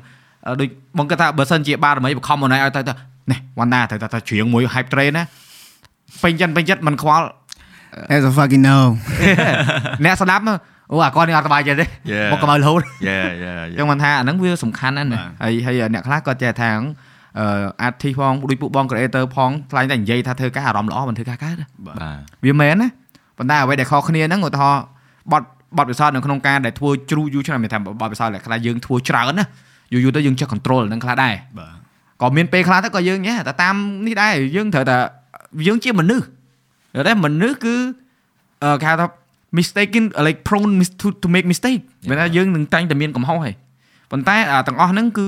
[0.48, 0.68] អឺដូច
[0.98, 2.94] បងគាត់ថាបើសិនជាបារមីបខំមកណៃឲ្យទៅទៅ
[3.32, 5.24] នេះវ៉ាន់ណាត្រូវតែច្រៀងមួយ hype train ណា
[6.24, 7.28] ពេញចិត្តពេញចិត្តមិនខ្វល់
[8.16, 8.78] as a fucking no
[10.06, 10.58] អ្នកស្ដាប់មក
[10.92, 16.70] អូអាគាត់នេះអត់សប្បាយចិត្តទេ Yeah មកកុំឲ្យរហូត Yeah yeah អញ្ចឹងមិនថាអាហ្នឹងវាសំខាន់ណាស់ណាហើយហើយអ្នកខ្លះគាត់ចេះថា
[17.40, 17.46] អឺ
[17.88, 21.98] artist ផងដូចពួកបង creator ផងខ្លាញ់តែនិយាយថាធ្វើការអារម្មណ៍ល្អមិនធ្វើការកើតទេបាទ
[22.46, 22.88] វាមែនណា
[23.38, 24.84] ប៉ុន្តែអ្វីដែលខុសគ្នាហ្នឹងឧទាហរណ៍
[25.32, 29.46] បត់បត់ពិសោធន៍នៅក្នុងការដែលធ្វើជ្រូយូរឆ្នាំមានថាបត់ពិសោធន៍ដែលខ្លះយើងធ្វើច្រើនណា
[29.94, 31.76] យូរយូរទៅយើងចេះ control ហ្នឹងខ្លះដែរបាទ
[32.22, 33.76] ក៏មានពេលខ្លះទៅក៏យើងញ៉ែតែតាម
[34.06, 34.98] នេះដែរយើងត្រូវតែ
[35.68, 36.26] យើងជាមនុស្ស
[37.08, 37.76] តែមនុស្សគឺ
[38.64, 39.06] អឺគេហៅថា
[39.58, 43.56] mistaken like prone mis- to to make mistake មានថាយើងនឹងតែងតែមានកំហុសហើយ
[44.12, 45.28] ប៉ុន្តែអាទាំងអស់ហ្នឹងគឺ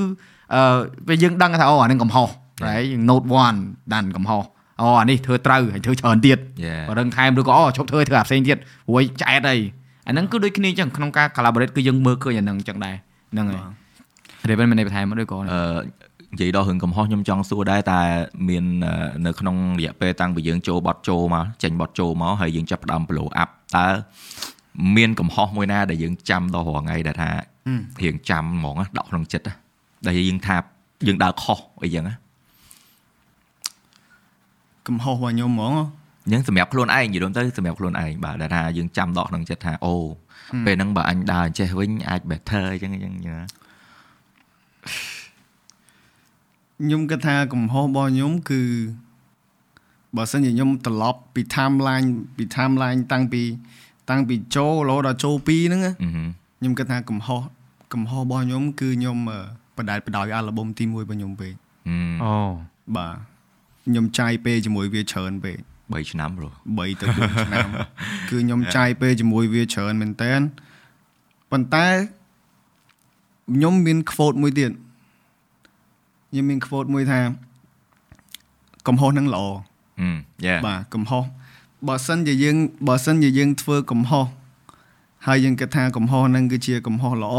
[0.53, 2.30] អឺពេលយើងដឹងថាអូអាហ្នឹងកំហុស
[2.65, 3.26] ហើយយើង note
[3.59, 4.43] 1ដានកំហុស
[4.82, 9.57] អូអានេះធ្វើត្រូវហើយធ្វើច្រើនទៀត Yeah បើដឹងថែមឬក៏អូឈប់ធ្វើធ្វើអាផ្សេងទៀតព្រោះឆ្អែតអី
[10.07, 12.95] អាហ្នឹងគឺដូចគ្នាអញ្ចឹងក្នុងការ collaborate គឺយើងមើលឃើញអាហ្នឹងអញ្ចឹងដែរ
[13.34, 13.61] ហ្នឹងហើយ
[14.49, 15.45] រៀបមានន័យបន្ថែមមកដូចក៏អឺ
[16.34, 18.01] និយាយដល់រឿងកំហុសខ្ញុំចង់សួរដែរតែ
[18.49, 18.93] មានអឺ
[19.26, 23.86] នៅក្នុងរយៈពេលតាំងពីយើងចូលបត់ចូលមកចេញបត់ចូលមកហើយយើងចាប់ផ្ដើម blow up តើ
[24.97, 27.30] មានកំហុសមួយណាដែលយើងចាំដល់រាល់ថ្ងៃដែលថា
[28.03, 29.53] រៀងចាំហ្មងណាដកក្នុងចិត្តណា
[30.05, 30.55] ដែលយើងថា
[31.07, 32.15] យើងដើរខុសអីចឹងណា
[34.88, 35.73] កំហុសរបស់ខ្ញុំហ្មង
[36.26, 39.95] អញ្ចឹងសម្រាប់ខ្លួនឯងនិយាយរួមទៅសម្រាប់ខ្លួនឯងបាទដែលថាយើងចាំដកក្នុងចិត្តថាអូ
[40.65, 43.47] ពេលហ្នឹងបើអញដើរអញ្ចេះវិញអាច better អញ្ចឹងអញ្ចឹងអញ្ចឹងណា
[46.82, 48.61] ខ្ញុំគិតថាកំហុសរបស់ខ្ញុំគឺ
[50.16, 52.07] បើសិនជាខ្ញុំត្រឡប់ពី timeline
[52.38, 53.41] ពី timeline តាំងពី
[54.09, 57.41] តាំងពីចូលរហូតដល់ចូល2ហ្នឹងណាអឺហឹមខ្ញុំគិតថាកំហុស
[57.93, 59.39] កំហុសរបស់ខ្ញុំ គឺខ្ញុំអឺ
[59.78, 61.53] បដិបដោយអាល់ប៊ុមទី1របស់ខ្ញុំពេក
[61.88, 62.36] ហឹមអូ
[62.95, 63.16] បាទ
[63.86, 67.68] ខ្ញុំចាយពេលជាមួយវាច្រើនពេក3ឆ្នាំប្រូ3ទៅ4ឆ្នាំ
[68.30, 70.34] គឺខ្ញុំចាយពេលជាមួយវាច្រើនមែនតើ
[71.51, 71.88] ប៉ុន្តែ
[73.53, 74.72] ខ្ញុំមាន quote មួយទៀត
[76.30, 77.20] ខ្ញុំមាន quote មួយថា
[78.88, 79.74] កំហុសនឹងល្អហឹម Yeah
[80.67, 81.23] បាទកំហុស
[81.87, 82.55] បើសិនជាយើង
[82.87, 84.25] បើសិនជាយើងធ្វើកំហុស
[85.27, 87.35] ហើយយើងគិតថាកំហុសហ្នឹងគឺជាកំហុសល្អ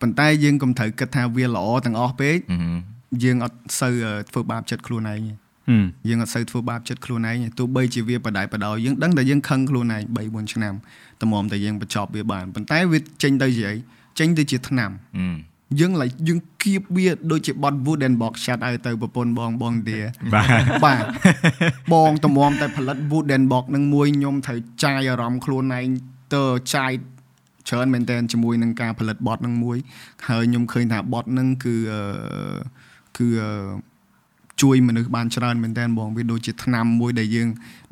[0.00, 2.78] ប៉ុន្តែយើងកុំត្រូវគិតថាវាល្អទាំងអស់ពេកហឹម
[3.22, 5.32] យើងអត់សូវអឺធ្វើបាបចិត្តខ្លួនឯងទេ
[5.68, 10.74] ហឹមយើងអត់សូវធ្វើបាបចិត្តខ្លួនឯងទេទោះបីជាវាបដិបដោយយើងដឹងតែយើងខឹងខ្លួនឯង3 4ឆ្នាំ
[11.22, 13.74] តម្រាំតែយើងបញ្ចប់វាបានប៉ុន្តែវាចេញទៅជាអី
[14.18, 15.36] ចេញទៅជាថ្នាំហឹម
[15.80, 19.98] យើងឡៃយើងគៀបវាដូចជាបត់ wood and box shot ឲ្យទៅប្រពន្ធបងបងទា
[20.34, 20.48] បាទ
[20.84, 21.04] បាទ
[21.92, 25.86] បងតម្រាំតែផលិត wood and box នឹងមួយខ្ញុំត្រូវចាយអារម្មណ៍ខ្លួនឯង
[26.34, 26.44] ទៅ
[26.74, 26.92] ចាយ
[27.68, 29.78] ច្រើនមែនតើជាមួយនឹងការផលិតបត់នឹងមួយ
[30.28, 32.02] ហើយខ្ញុំឃើញថាបត់នឹងគឺអឺ
[33.18, 33.52] គឺអឺ
[34.62, 37.48] ជួយមនុស្សបានច្រើនមែនតើបងវាដូចជាថ្នាំមួយដែលយើង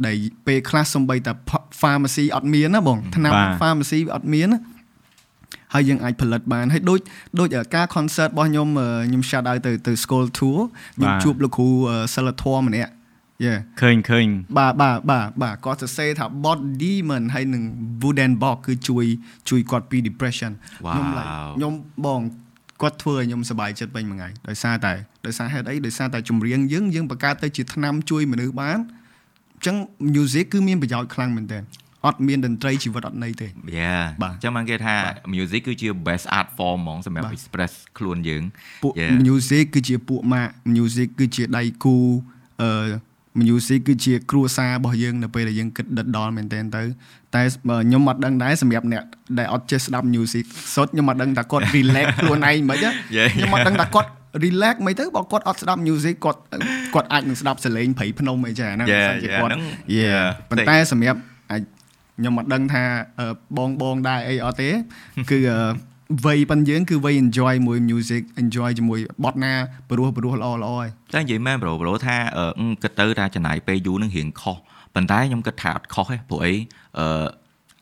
[0.06, 0.16] ដែល
[0.46, 1.32] ពេលខ្លះសំបីតែ
[1.80, 4.58] pharmacy អត់មានណាបងថ្នាំ pharmacy អត់មានណា
[5.76, 7.00] ហើយយើងអាចផលិតបានហើយដូច
[7.38, 10.58] ដូចការ concert របស់ខ្ញុំអឺខ្ញុំ shout out ទៅទៅ school tour
[10.96, 12.92] ខ្ញុំជួបលោកគ្រូអឺសិលធម៌ម្នាក់
[13.44, 14.26] Yeah ឃើញឃើញ
[14.58, 17.62] បាទបាទបាទបាទគាត់សរសេរថា body man ហើយនឹង
[18.02, 19.04] wooden box គឺជួយ
[19.48, 21.72] ជួយគាត់ពី depression ខ្ញុំ like ខ្ញុំ
[22.06, 22.20] បង
[22.82, 24.92] គាត់ធ្វើឲ្យខ្ញុំសប្បាយចិត្តពេញមួយថ្ងៃដោយសារតែ
[25.26, 28.78] ដោយសារហេតុអីដោយសារតែចម្រៀងយើងយើងបង្កើតទៅជាថ្នាំជួយមនុស្សបាន
[29.54, 29.76] អញ្ចឹង
[30.14, 31.62] music គឺមានប្រយោជន៍ខ្លាំងមែនទែន
[32.06, 33.48] អត់មានតន្ត្រីជីវិតអត់ន័យទេ
[33.78, 34.94] Yeah បាទអញ្ចឹងបានគេថា
[35.34, 38.42] music គឺជា best art form ហ្មងសម្រាប់ express ខ្លួនយើង
[38.82, 39.12] ពួក Yeah.
[39.26, 41.96] music គឺជាពួកម៉ាក់ music គឺជាដៃគូ
[42.62, 42.88] អឺ
[43.42, 46.82] music គឺជាគ្រួសាររបស់យើងនៅពេលដែលយើងគិតដិតដល់មែនទែនទៅ
[47.34, 49.04] តែបើខ្ញុំអត់ដឹងដែរសម្រាប់អ្នក
[49.38, 54.08] ដែលអត់ចេះស្ដាប់ music សុទ្ធខ្ញុំអត់ដឹងថាគាត់ relax ខ្លួនឯងមិនហ៎ Yeah, ខ្ញុំអត់ដឹងថាគាត់
[54.44, 56.40] relax មិនទៅបើគាត់អត់ស្ដាប់ music គាត់
[56.94, 59.60] គាត់អាចនឹងស្ដាប់សលេងព្រៃភ្នំអីចឹងអាហ្នឹង Yeah, សិនជា yeah, គាត់ហ្នឹង
[59.98, 61.35] Yeah yeah ប៉ុន្តែសម្រាប់អាច
[62.18, 62.82] ខ្ញុំអត់ដឹងថា
[63.18, 63.26] អឺ
[63.56, 64.70] បងបងដែរអីអត់ទេ
[65.30, 65.58] គឺអឺ
[66.24, 69.52] វ័យប៉ុនយើងគឺវ័យ enjoy មួយ music enjoy ជាមួយបទណា
[69.90, 74.56] ព្រោះព្រោះល្អល្អហើយតែនិយាយមែនប្រូប្រូថាអឺគិតទៅថាចំណាយពេលយូរនឹងរៀងខុស
[74.94, 76.54] ប៉ុន្តែខ្ញុំគិតថាអត់ខុសទេព្រោះអី
[76.98, 77.26] អឺ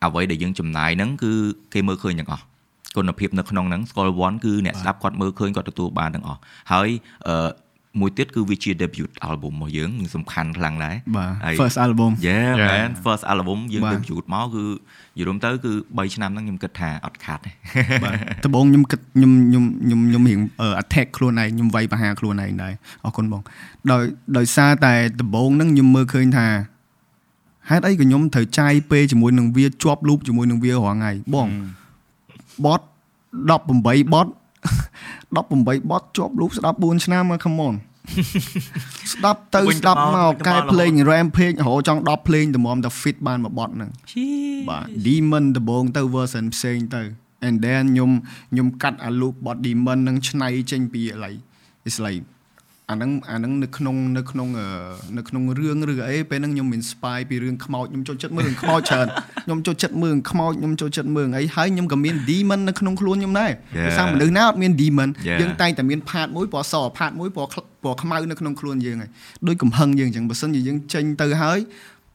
[0.04, 1.32] អ្វីដែលយើងចំណាយហ្នឹងគឺ
[1.74, 2.44] គេមើលឃើញទាំងអស់
[2.96, 6.40] គុណភាពនៅក្នុងហ្នឹងស្គាល់1គឺអ្នកស្ដាប់គាត់មើលឃើញគាត់ទទួលបានទាំងអស់
[6.72, 6.88] ហើយ
[7.28, 7.48] អឺ
[8.00, 12.70] មួយទៀតគឺវាជា debut album របស់យើងនឹងសំខាន់ខ្លាំងដែរបាទហើយ first album Yeah Yeah.
[12.72, 14.64] man first album យើងបាទ debut មកគឺ
[15.18, 17.50] យល់ទៅគឺ3ឆ្នាំហ្នឹងខ្ញុំគិតថាអត់ខាត់ទេ
[18.04, 18.14] បាទ
[18.44, 22.72] ដំបូងខ្ញុំគិតខ្ញុំខ្ញុំខ្ញុំខ្ញុំរៀងអឺ attack ខ្លួនឯងខ្ញុំវាយប្រហារខ្លួនឯងដែរ
[23.04, 23.42] អរគុណបង
[23.90, 24.02] ដោយ
[24.36, 26.46] ដោយសារតែដំបូងហ្នឹងខ្ញុំមើលឃើញថា
[27.70, 31.48] ហេតុអីក៏ខ្ញុំត្រូវចាយពេលជាមួយនឹងវាជាប់លូបជាមួយនឹងវារាល់ថ្ងៃបង
[32.64, 32.80] បត
[33.46, 34.28] 18បត
[34.64, 37.74] 18បតជាប់លូបស្ដាប់4ឆ្នាំមក come on
[39.12, 43.90] ស្ដាប់ទៅវិញទៅស្ដាប់មកមកវិញទៅកែមកភ្លេង rampage រហូតចង់10ភ្លេងតម្រាំតែ fit បានមួយបតហ្នឹង
[44.68, 47.02] បាទ demon ដំបងទៅ version ផ្សេងទៅ
[47.46, 48.10] and then ខ្ញុំ
[48.50, 51.32] ខ្ញុំកាត់អា loop bot demon នឹងឆ្នៃចេញពីអី
[51.86, 52.24] it's like
[52.90, 54.66] អាហ្នឹងអាហ្នឹងនៅក្នុងនៅក្នុងអឺ
[55.18, 59.06] នៅក្នុងរឿងឬអីពេលហ្នឹងខ្ញុំ inspire ពីរឿងខ្មោចខ្ញុំចូលចិត្តមើលរឿងខ្មោចច្រើន
[59.44, 63.86] ខ្ញុំចូលចិត្តមើលរឿងខ្មោចខ្ញុំចូលចិត្តមើលរឿងអីហើយខ្ញុំក៏មាន demon នៅក្នុងខ្លួនខ្ញុំដែរ Yeah.
[63.86, 65.38] ដោយសារមនុស្សណាអត់មាន demon Yeah.
[65.40, 69.10] យើងតែងតែមានផាតមួយពណ៌សផាតមួយពណ៌ខ្លពណ៌ខ្មៅនៅក្នុងខ្លួនយើងហើយ
[69.46, 71.58] ដូចកំហឹងយើងអញ្ចឹងបើសិនជាយើងចេញទៅហើយ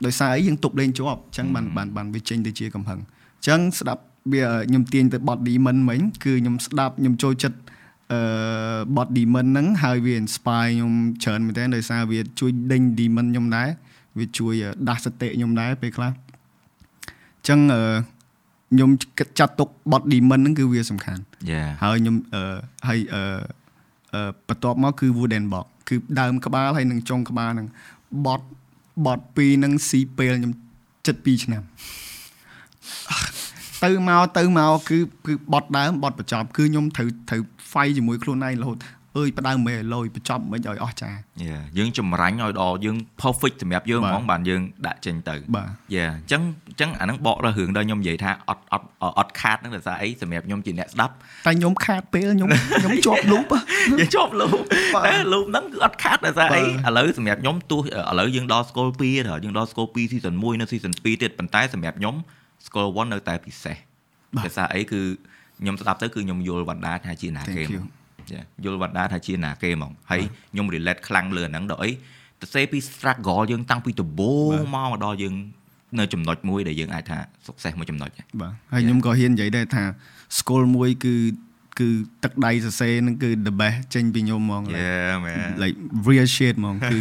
[0.05, 4.01] ដោយសារអីយើងទប់លេងជាប់អញ្ចឹងបានបានបានវាចេញទៅជាកំហឹងអញ្ចឹងស្ដាប់
[4.31, 7.57] វាខ្ញុំទាញទៅ bot demon មិញគឺខ្ញុំស្ដាប់ខ្ញុំចូលចិត្ត
[8.13, 8.21] អឺ
[8.95, 13.69] bot demon ហ្នឹងហើយវា inspire ខ្ញុំច្រើនមែនទែនដោយសារវាជួយដេញ demon ខ្ញុំដែរ
[14.17, 14.53] វាជួយ
[14.87, 17.83] ដាស់សតិខ្ញុំដែរពេលខ្លះអញ្ចឹងអឺ
[18.71, 21.21] ខ្ញុំគិតចាត់ទុក bot demon ហ្នឹងគឺវាសំខាន់
[21.51, 22.43] Yeah ហើយខ្ញុំអឺ
[22.87, 23.23] ហើយអឺ
[24.13, 27.67] អឺបន្ទាប់មកគឺ wooden box គឺដើមក្បាលហើយនឹងចុងក្បាលហ្នឹង
[28.25, 28.47] បត់
[29.05, 30.53] បត់ពីរហ្នឹងស៊ីពេលខ្ញុំ
[31.07, 31.63] ចិត្ត2ឆ្នាំ
[33.83, 38.79] ទៅមកទៅមកគឺគឺបត់ដើមបត់បញ្ចប់គឺខ្ញុំត្រូវត្រូវ fight ជាមួយខ្លួនឯងរហូត
[39.17, 41.11] អើយផ្ដើមមិនឲ្យលយបញ្ចប់មិនឲ្យអស់ចា
[41.45, 48.87] Yeah យើងចម្រាញ់ឲ្យដល់យើង perfect សម្រាប់យើងបាទហ្មងបានយើងដាក់ចេញទៅបាទ Yeah អញ្ចឹងអញ្ចឹងអាហ្នឹងបកដល់រឿងដល់ខ្ញុំនិយាយថាអត់អត់
[49.17, 51.13] អត់ខាតហ្នឹងដោយសារអីសម្រាប់ខ្ញុំជាអ្នកស្ដាប់
[51.47, 53.45] តែខ្ញុំខាតពេលខ្ញុំខ្ញុំជាប់លូប
[53.99, 54.57] យើងជាប់លូប
[54.93, 59.09] បាទតែលូបហ្នឹងគឺអត់ខាតដោយសារអីបាទឥឡូវសម្រាប់ខ្ញុំទោះឥឡូវយើងដល់ស្គល2ទៅ
[59.43, 62.15] យើងដល់ស្គល2 season 1នៅ season 2ទៀតប៉ុន្តែសម្រាប់ខ្ញុំ
[62.67, 63.77] ស្គល1នៅតែពិសេស
[64.39, 65.01] ដោយសារអីគឺ
[65.59, 67.85] ខ្ញុំស្ដាប់ទៅគឺខ្ញុំយល់វណ្ដាថាជាណាគេ Thank ហ្ម you ង
[68.33, 70.21] Yeah យល់វណ្ដាថាជាណាគេហ្មងហើយ
[70.51, 71.91] ខ្ញុំ relate ខ្លាំងលើអាហ្នឹងដល់អី
[72.41, 75.33] ទៅសេពី struggle យើងតាំងពីដំបូងមកមកដល់យើង
[75.99, 77.17] នៅចំណុចមួយដែលយើងអាចថា
[77.47, 79.83] success មួយចំណុចដែរបាទហើយខ្ញុំក៏ហ៊ាននិយាយដែរថា
[80.39, 81.15] school មួយគឺ
[81.79, 81.89] គឺ
[82.23, 85.75] ទឹកដៃសរសេរហ្នឹងគឺ the best ចេញពីខ្ញុំហ្មង Yeah man like
[86.07, 86.97] real shit ហ្មងគឺ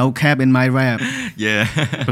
[0.00, 0.98] no cap in my rap
[1.44, 1.62] Yeah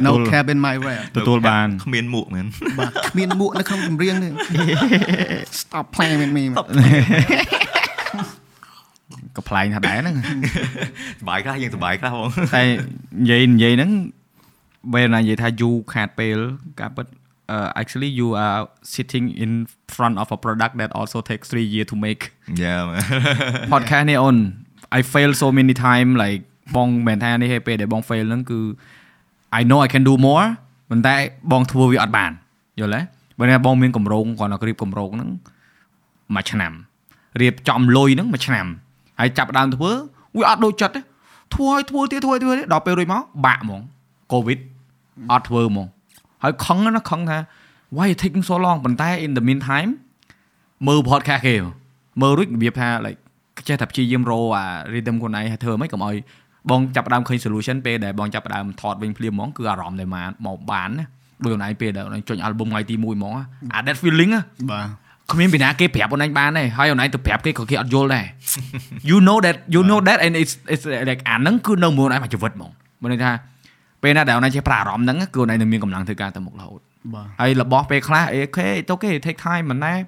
[0.07, 2.47] no cap in my rap ទទួលបានគ្មានមួកមែន
[2.79, 4.33] បាទគ្មានមួកនៅក្នុងចម្រៀងនេះ
[5.61, 6.43] Stop playing with me
[9.37, 10.17] ក៏ប្លែងថាដែរហ្នឹង
[11.21, 12.63] សុបាយខ្លះយើងសុបាយខ្លះហ្មងតែ
[13.21, 13.91] និយាយនិយាយហ្នឹង
[14.93, 16.39] ពេលណានិយាយថាយូខាត់ពេល
[16.81, 17.07] ការពិត
[17.55, 18.61] uh, actually you are
[18.95, 19.51] sitting in
[19.97, 22.23] front of a product that also takes 3 years to make
[22.63, 23.01] Yeah man
[23.73, 24.37] podcast នេះអូន
[24.99, 26.43] I fail so many time like
[26.77, 28.61] បងមិនថានេះទេពេលដែលបង fail ហ្នឹងគឺ
[29.59, 30.47] I know I can do more
[30.91, 31.15] ប៉ុន្តែ
[31.53, 32.31] បងធ្វើវាអត់បាន
[32.81, 33.01] យល់ទេ
[33.39, 35.31] បើថាបងមានកម្រងគាត់ nak រៀបកម្រងហ្នឹង
[36.37, 36.73] មួយឆ្នាំ
[37.41, 38.67] រៀបចំលុយហ្នឹងមួយឆ្នាំ
[39.19, 39.91] ហើយចាប់ផ្ដើមធ្វើ
[40.39, 41.01] វាអត់ដូចចិត្តទេ
[41.55, 43.81] ធ្វើឲ្យធ្វើទៀតធ្វើឲ្យធ្វើទៀតដល់ពេលរួចមកបាក់ហ្មង
[44.33, 44.59] covid
[45.33, 45.87] អត់ធ្វើហ្មង
[46.43, 47.39] ហើយខឹងណាខឹងថា
[47.97, 49.91] why it taking so long ប៉ុន្តែ in the meantime
[50.87, 51.55] មើល podcast គេ
[52.23, 53.19] មើលរួចរបៀបថា like
[53.69, 56.17] ចេះតែព្យាយាមរកអា rhythm ខ្លួនឯងហើយធ្វើមិនកុំឲ្យ
[56.71, 61.07] បងចាប់ផ្ដើមឃើញ solution ពេលដែលបងចាប់ផ្ដើមថតវិញភ្លាមហ្មងគឺអារម្មណ៍ដែលមកមកបានណា
[61.45, 64.87] ដូចខ្លួនឯងពេលដែលខ្លួនឯងចុញ album ថ្ងៃទី1ហ្មងអា that feeling ណាបាទ
[65.33, 68.27] គ្មានពីណាគេប្រាប់អូនឯងបានទេហើយអូនឯងទៅប្រាប់គេក៏គេអត់យល់ដែរ
[69.11, 72.71] you know that you know that and it's it's like អាហ្នឹងគឺនៅមួយអូនឯងមួយជីវិតហ្មង
[73.03, 73.31] មិនន័យថា
[74.03, 76.81] ពេលណាដែលអូនឯងចេះប្រើអារម្មណ៍ហ្នឹងគឺអូនឯងនឹងមានកម្លាំងធ្វើការទៅមុខរហូត
[77.15, 79.99] បាទហើយរបស់ពេលខ្លះអេអូខេទៅគេ take time មិនដែរ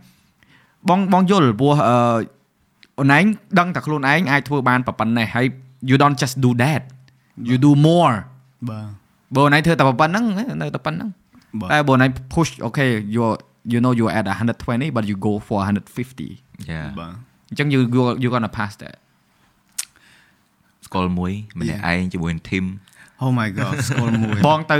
[0.88, 1.96] បងបងយល់ព្រោះអឺ
[2.98, 3.24] អូនឯង
[3.58, 5.46] ដឹងតែខ្លួនឯងអាចធ្វើបានប៉ុណ្ណេះហើយ
[5.90, 6.82] you don't just do that
[7.48, 8.14] you do more
[8.70, 8.86] បាទ
[9.34, 10.24] បើអូនឯងធ្វើតែប៉ុណ្ណឹង
[10.62, 11.08] នៅតែប៉ុណ្ណឹង
[11.60, 13.22] បាទតែបើអូនឯង push okay you
[13.72, 17.12] you know you're at 120 but you go for 150 Yeah បាទ
[17.50, 18.96] អញ្ចឹង you you you gonna pass that
[20.86, 22.64] ស្គាល់មួយម្នាក់ឯងជាមួយនឹង team
[23.24, 24.78] oh my god ស្គាល់មួយបងទៅ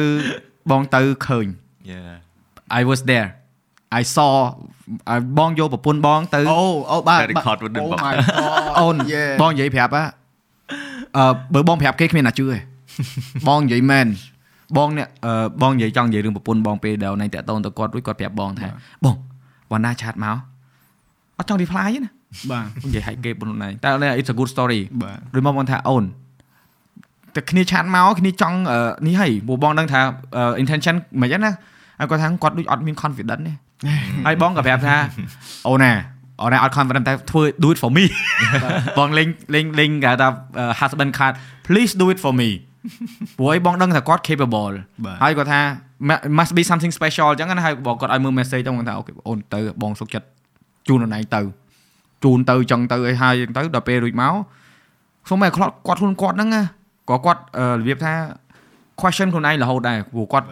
[0.70, 1.46] បងទៅឃើញ
[1.92, 2.12] Yeah
[2.78, 3.28] I was there
[4.00, 4.32] I saw
[5.08, 8.24] អ่าបងយកប្រពន្ធបងទៅអូអូបាទតែ record with them oh បង my god
[8.80, 10.06] អូន Yeah បងនិយាយប្រាប់ហ่ะ
[11.16, 12.58] អឺបើបងប្រាប់គេគ្មានណាជឿទេ
[13.48, 14.06] បងនិយាយមែន
[14.78, 18.68] បងនេះអឺបងនិយាយចង់និយាយរឿងប្រពន្ធបងពេលដែលណៃតាក់តងទៅគាត់រួចគាត់ប្រាប់បងថា
[19.04, 19.14] បង
[19.72, 20.36] វណ្ណាឆាតមក
[21.38, 22.10] អត់ចង់ reply ទេណា
[22.50, 23.90] បាទនិយាយឲ្យគេប៉ុណ្ណឹងតែ
[24.20, 26.04] it's a good story បាទឬមកបងថាអូន
[27.36, 30.00] តែគ្នាឆាតមកគ្នាចង់អឺនេះហើយព្រោះបងដឹងថា
[30.36, 31.52] អឺ intention មិនអញ្ចឹងណា
[31.98, 33.52] ហើយគាត់ថាគាត់ដូចអត់មាន confidence ទេ
[34.26, 34.96] ហើយបងក៏ប្រាប់ថា
[35.68, 35.92] អូនណា
[36.42, 38.04] អរណាអត់ confident តែធ្វើ do it for me
[38.98, 40.28] បងលេងលេងលេងគេថា
[40.80, 41.34] husband card
[41.66, 42.50] please do it for me
[43.38, 44.74] ព្រោះអីបងដឹងថាគាត់ capable
[45.04, 45.60] បាទហើយគាត់ថា
[46.08, 50.26] ma- must be something special អញ្ចឹងណាហើយបងគាត់ឲ្យមើល message ទៅគាត់ថាអូខេអូនទៅបងសុខចិត្ត
[50.88, 51.40] ជូនខ្លួនឯងទៅ
[52.24, 54.34] ជូនទៅអញ្ចឹងទៅអីហើយអញ្ចឹងទៅដល់ពេលរួចមក
[55.28, 56.62] សុំឲ្យគាត់គាត់ខ្លួនគាត់ហ្នឹងណា
[57.10, 58.14] ក៏គាត់អឺរបៀបថា
[59.00, 60.46] question ខ្លួនឯងរហូតដែរព្រោះគាត់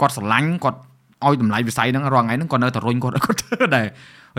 [0.00, 0.78] គាត់ស្រឡាញ់គាត់
[1.26, 3.86] ឲ្យតម្លៃវិស័យហ្នឹងរាល់ថ្ងៃហ្នឹងគាត់នៅតែរុញគាត់គាត់ធ្វើដែរ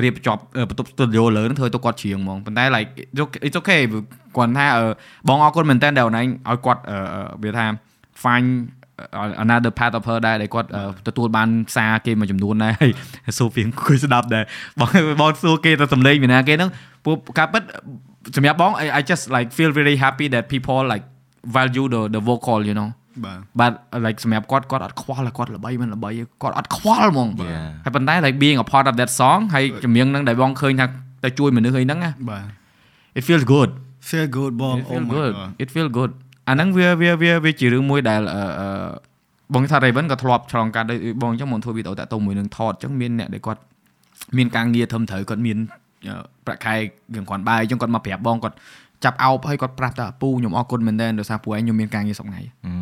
[0.04, 2.90] រៀបចំអឺបន្ទប់ studio លើហ្នឹងធ្វើទៅគាត់ច្រៀងហ្មងប៉ុន្តែ like
[3.46, 3.82] it's okay
[4.38, 4.86] គាត់ថាអឺ
[5.28, 7.66] បងអរគុណមែនតើដែលអូនឯងឲ្យគាត់អឺអឺវាថា
[8.24, 8.48] find
[9.44, 12.92] another path of her ដែរដែលគាត់អឺទទួលបានសារគេមួយចំនួនដែរហើយ
[13.38, 14.44] សួរពីអង្គុយស្ដាប់ដែរ
[14.80, 14.90] បង
[15.22, 16.70] បងសួរគេទៅសំឡេងពីណាគេហ្នឹង
[17.06, 17.64] ពួកការពិត
[18.36, 21.06] សម្រាប់បង I I just like feel very happy that people like
[21.56, 22.90] value the the vocal you know
[23.26, 26.10] បាទ but like សម្រាប់គាត់គាត់អត់ខ្វល់ថាគាត់ល្បីមិនល្បី
[26.42, 27.68] គាត់អត់ខ្វល់ហ្មង Yeah.
[27.84, 30.86] ហើយប៉ុន្តែ like being a part of that song ហើយចម្រៀងហ្នឹងដែលបងឃើញថា
[31.24, 32.44] ទៅជួយមនុស្សអីហ្នឹងណាបាទ
[33.20, 33.70] it feels good
[34.10, 36.12] feel good បង it oh feel my good god it feel good
[36.50, 38.68] អាហ្នឹងវាវាវាវាជារឿងមួយដែលអឺអឺ
[39.54, 43.62] បងថា Raven ក៏ធ្លាប់ឆ្លងកាត់ដោយបងអញ្ចឹងមកធ្វើវីដេអូតាក់ទងមួយនឹងថតអញ្ចឹងមានអ្នកដែលគាត់
[44.38, 45.58] មានការងារធំត្រូវគាត់មាន
[46.08, 46.16] អឺ
[46.46, 46.76] ប្រាក់ខែ
[47.16, 48.56] រឿងគ្រាន់បាយអញ្ចឹងគាត់មកប្រាប់បងគាត់
[49.04, 52.74] ចាប់អោបហើយគាត់ប្រាប់ថាពូខ្ញុំអរគុណមែនទែនដោយសារពួកឯងខ្ញុំមានការងារសប្ងៃអឺ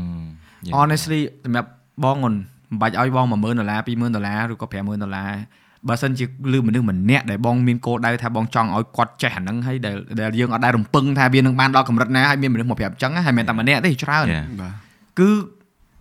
[0.67, 0.75] Yeah.
[0.79, 1.69] honestly សម្រាប់
[2.03, 2.33] បងមិន
[2.81, 5.31] បាច់ឲ្យបង10000ដុល្លារ20000ដុល្លារឬក៏50000ដុល្លារ
[5.87, 14.45] បើសិនជាលឺមនុស្សម្នាក់ដែលបងមានគោលដៅថាបងចង់ឲ្យគាត់ចេះអាហ្នឹងហើយដែលដែលយើងអត់ដែលរំពឹងថាវានឹងបានដល់កម្រិតណាហើយមានមនុស្សមកប្រាប់អញ្ចឹងណាហើយមិនតែម្នាក់ទេច្រើន Yeah.
[14.61, 14.73] បាទ
[15.19, 15.29] គឺ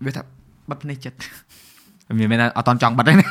[0.05, 0.21] វាថា
[0.69, 1.17] បិទភ្នែកចិត្ត
[2.19, 3.25] មានមែនថាអត់តន់ចង់បិទទេណា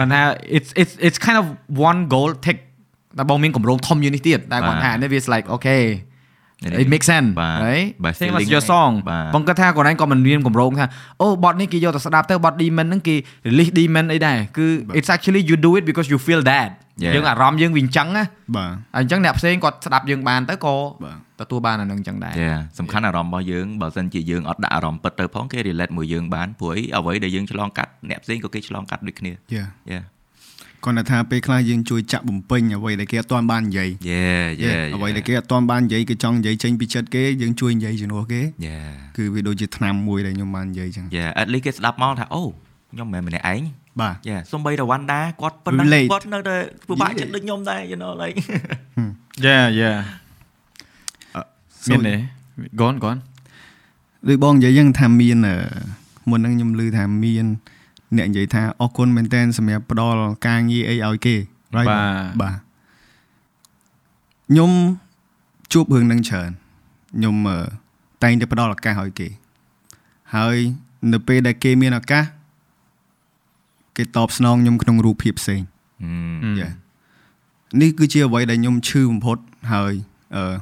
[0.00, 0.20] មិនថា
[0.56, 1.46] it's it's it's kind of
[1.88, 2.60] one goal take
[3.18, 5.82] តែបងមានកម្រងធំជាងនេះទៀតតែគាត់ថានេះវា like okay
[6.82, 10.86] it makes sense បាទ right បាទ same as feeling your song បាទបងគាត់ថាគាត់ឯងក៏មិនមានកម្រងថា
[11.22, 13.14] អូបទនេះគេយកទៅស្ដាប់ទៅបទ demon ហ្នឹងគេ
[13.48, 14.66] release demon អីដែរគឺ
[14.98, 16.70] it's actually you do it because you feel that
[17.02, 17.14] Yeah.
[17.14, 18.24] យើងអារម្មណ៍យើងវាអញ្ចឹងណា
[18.56, 20.74] បាទហើយអញ្ចឹងអ្នកផ្សេងគាត់ស្ដាប់យើងបានទៅក៏
[21.04, 30.02] បាទទទួលបានអានឹងអញ្ចឹងដែរ Yeah សំខាន់អារម្មណ៍របស់យើងបើសិនជាយើងអត់ដាក់អារម្មណ៍ពិតទៅផងគេ relate មួយយើងបានព្រោះអីអ្វីដែលយើងឆ្លងកាត់អ្នកផ្សេងក៏គេឆ្លងកាត់ដូចគ្នាយ៉ា Yeah
[30.84, 42.42] គាត់ថាពេលខ្លះយើងជួយចាក់បំពេញអ្វីដែលគេអត់ទាន់បាននិយាយ Yeah yeah អ្វីដែលគេអត់ទាន់បាននិយាយគេចង់និយាយចេញពីចិត្តគេយើងជួយនិយាយជំនួសគេ Yeah គឺវាដូចជាឆ្នាំមួយដែលខ្ញុំបាននិយាយចឹង Yeah at least គេស្ដាប់មកថាអូ
[42.92, 43.62] ខ្ញុំមិនមែនម្នាក់ឯង
[44.00, 46.08] បាទ Yeah សំបីរវ៉ាន់ដាគាត់ប៉ុណ្ណឹង Relate.
[46.12, 46.56] គាត់នៅតែ
[46.88, 48.36] ពិបាកចិត្តដូចខ្ញុំដែរ you know like
[49.46, 49.96] yeah yeah
[51.90, 52.14] មានទេ
[52.80, 53.20] gone gone
[54.28, 55.56] ដូចបងនិយាយចឹងថាមានអឺ
[56.30, 57.46] មុនហ្នឹងខ្ញុំឮថាមាន
[58.18, 61.36] អ្នកនិយាយថាអរគុណមែនតើសម្រាប់ផ្ដល់ការងារអីឲ្យគេ
[61.76, 62.56] right បាទបាទ
[64.48, 64.70] ខ្ញុំ
[65.72, 66.50] ជួបរឿងហ្នឹងច្រើន
[67.16, 67.58] ខ្ញុំអឺ
[68.22, 69.28] តែងតែផ្ដល់ឱកាសឲ្យគេ
[70.34, 70.56] ហើយ
[71.12, 72.24] នៅពេលដែលគេមានឱកាស
[73.96, 75.62] គេតបស្នងខ្ញុំក្នុងរូបភាពផ្សេង
[76.04, 76.56] Hmm.
[76.60, 76.70] យ៉ា
[77.80, 79.38] នេះគឺជាអ្វីដែលខ្ញុំឈឺបំផុត
[79.72, 79.94] ហើយ
[80.36, 80.54] អឺ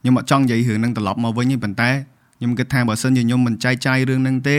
[0.00, 1.90] ខ្ញុំអត់ចង់និយាយរឿងហ្នឹងត្រឡប់មកវិញទេប៉ុន្តែ
[2.38, 4.56] ខ្ញុំគិតថាបើសិនជាខ្ញុំមិនចែកចាយរឿងហ្នឹងទេ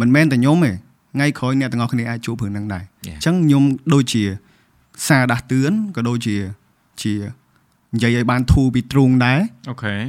[0.00, 0.72] មិនមែនតែខ្ញុំទេ
[1.14, 3.16] ថ្ងៃក្រោយអ្នកទាំងអស់គ្នាអាចជួបរឿងហ្នឹងដែរ Yeah.
[3.16, 3.64] អញ្ចឹងខ្ញុំ
[3.94, 4.22] ដូចជា
[5.06, 6.36] សារដាស់តឿនក៏ដូចជា
[7.02, 7.14] ជា
[7.94, 9.40] និយាយឲ្យបានធូរពីទ្រូងដែរ
[9.72, 10.00] okay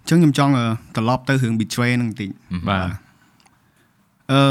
[0.00, 0.64] អញ្ចឹងខ្ញុំចង់អឺ
[0.96, 2.30] ត្រឡប់ទៅរឿង betray ហ្នឹងបន្តិច
[2.68, 2.88] បាទ
[4.32, 4.42] អឺ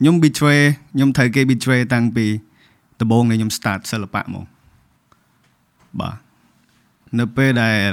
[0.00, 0.60] ខ្ញុំ betray
[0.94, 2.26] ខ្ញុំត្រូវគេ betray តាំងពី
[3.00, 4.46] ដំបូងដែលខ្ញុំ start សិល្បៈមក
[6.00, 6.16] បាទ
[7.18, 7.90] នៅពេលដែល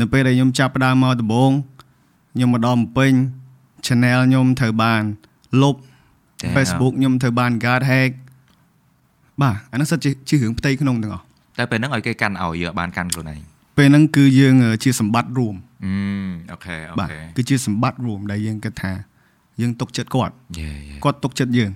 [0.00, 1.50] នៅពេលដែលខ្ញុំចាប់ផ្ដើមមកដំបូង
[2.34, 3.12] ខ្ញុំមកដល់បំពេញ
[3.86, 5.02] channel ខ្ញុំត្រូវបាន
[5.62, 5.76] លុប
[6.42, 6.54] Damn.
[6.56, 8.12] Facebook ខ្ញុំត្រូវបាន guard hack
[9.42, 11.24] បាទអានោះសិតជាជារឿងផ្ទៃក្នុងទាំងអស់
[11.58, 13.40] តែពេលហ្នឹងឲ្យគេកាន់ឲ្យយើងអត់បានកាន់ខ្លួនឯង
[13.78, 15.54] ពេលហ្នឹងគឺយើងអឺជាសម្បត្តិរួម
[15.84, 15.94] អឺ
[16.52, 18.92] អូខេអូបាទខេគឺជាសម្បត្តិរួមដែលយើងគិតថា
[19.60, 21.70] យើងទុកចិត្តគាត់ Yeah yeah គាត់ទុកចិត្តយើង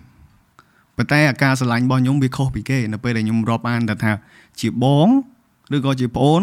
[0.96, 4.12] ប៉ុន្តែអាការស្រឡាញ់របស់ខ្ញុំវាខុសពីគេនៅពេលដែលខ្ញុំរាប់អានតែថា
[4.60, 5.08] ជាបង
[5.74, 6.42] ឬក៏ជាប្អូន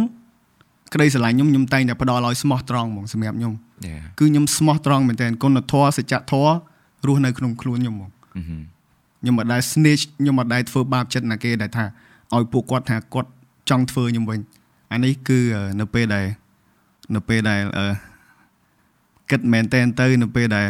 [0.94, 3.54] ក្តីស្រឡាញ់ខ្ញុំខ្ញុំតែងតែផ្ដល់ឲ្យស្មោះត្រង់ហ្មងសម្រាប់ខ្ញុំ
[3.88, 6.52] Yeah គឺខ្ញុំស្មោះត្រង់មែនទែនគុណធម៌សច្ចធម៌
[7.08, 8.62] រស់នៅក្នុងខ្លួនខ្ញុំហ្មងអឺហឹម
[9.22, 11.86] ខ្ញុំមិនដែល snitch ខ្ញុំមិនដែលធ្វើបាបចិត្តណាគេដែលថា
[12.36, 13.30] ឲ្យពួកគាត់ថាគាត់
[13.70, 14.40] ចង់ធ្វើខ្ញុំវិញ
[14.94, 16.26] អានេះគឺអឺនៅពេលដែល
[17.16, 17.86] នៅពេលដែលអឺ
[19.32, 20.68] គិតមែនតែនទៅនៅពេលដែល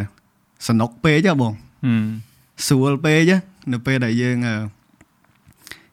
[0.68, 1.54] សនុកពេកហ៎បង
[1.88, 2.06] Hmm.
[2.68, 3.38] ស្រួលពេកហ៎
[3.74, 4.56] នៅពេលដែលយើងអឺ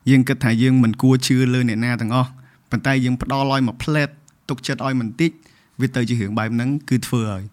[0.09, 2.29] យើងគិតថាយើងមិនគួរជឿលើអ្នកណាទាំងអស់
[2.71, 4.09] ប៉ុន្តែយើងផ្ដល់ឲ្យមួយផ្លែត
[4.49, 5.31] ទុកចិត្តឲ្យបន្តិច
[5.81, 7.43] វាទៅជារឿងបែបហ្នឹងគឺធ្វើឲ្យ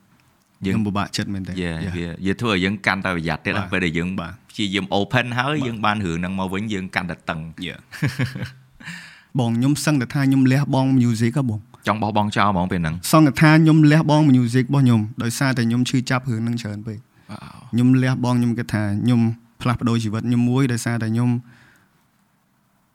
[0.67, 7.41] យើងខ្ញុំពិបាកចិត្តមែនតើ Yeah វាវាធ្វើឲ្យយើងកាន់តែប្រយ័ត្នទៀតបាទដល់ពេលដែលយើងបាទព្យាយាម open ហើយយើងបានរឿងហ្នឹងមកវិញយើងកាន់តែតឹង
[9.39, 16.99] បងខ្ញុំសឹងតែថាខ្ញុំលះបង់ music ហ៎បងចង់បោះបង់ចោលហ្មងពេលហ្នឹងសង្កថាខ្ញុំលះបង់ music របស់ខ្ញុំដោយសារតែខ្ញុំឈឺចាប់រឿងហ្នឹងច្រើនពេក
[17.73, 19.21] ខ្ញុំលះបង់ខ្ញុំគិតថាខ្ញុំ
[19.63, 21.31] ផ្លាស់ប្ដូរជីវិតខ្ញុំមួយដោយសារតែខ្ញុំ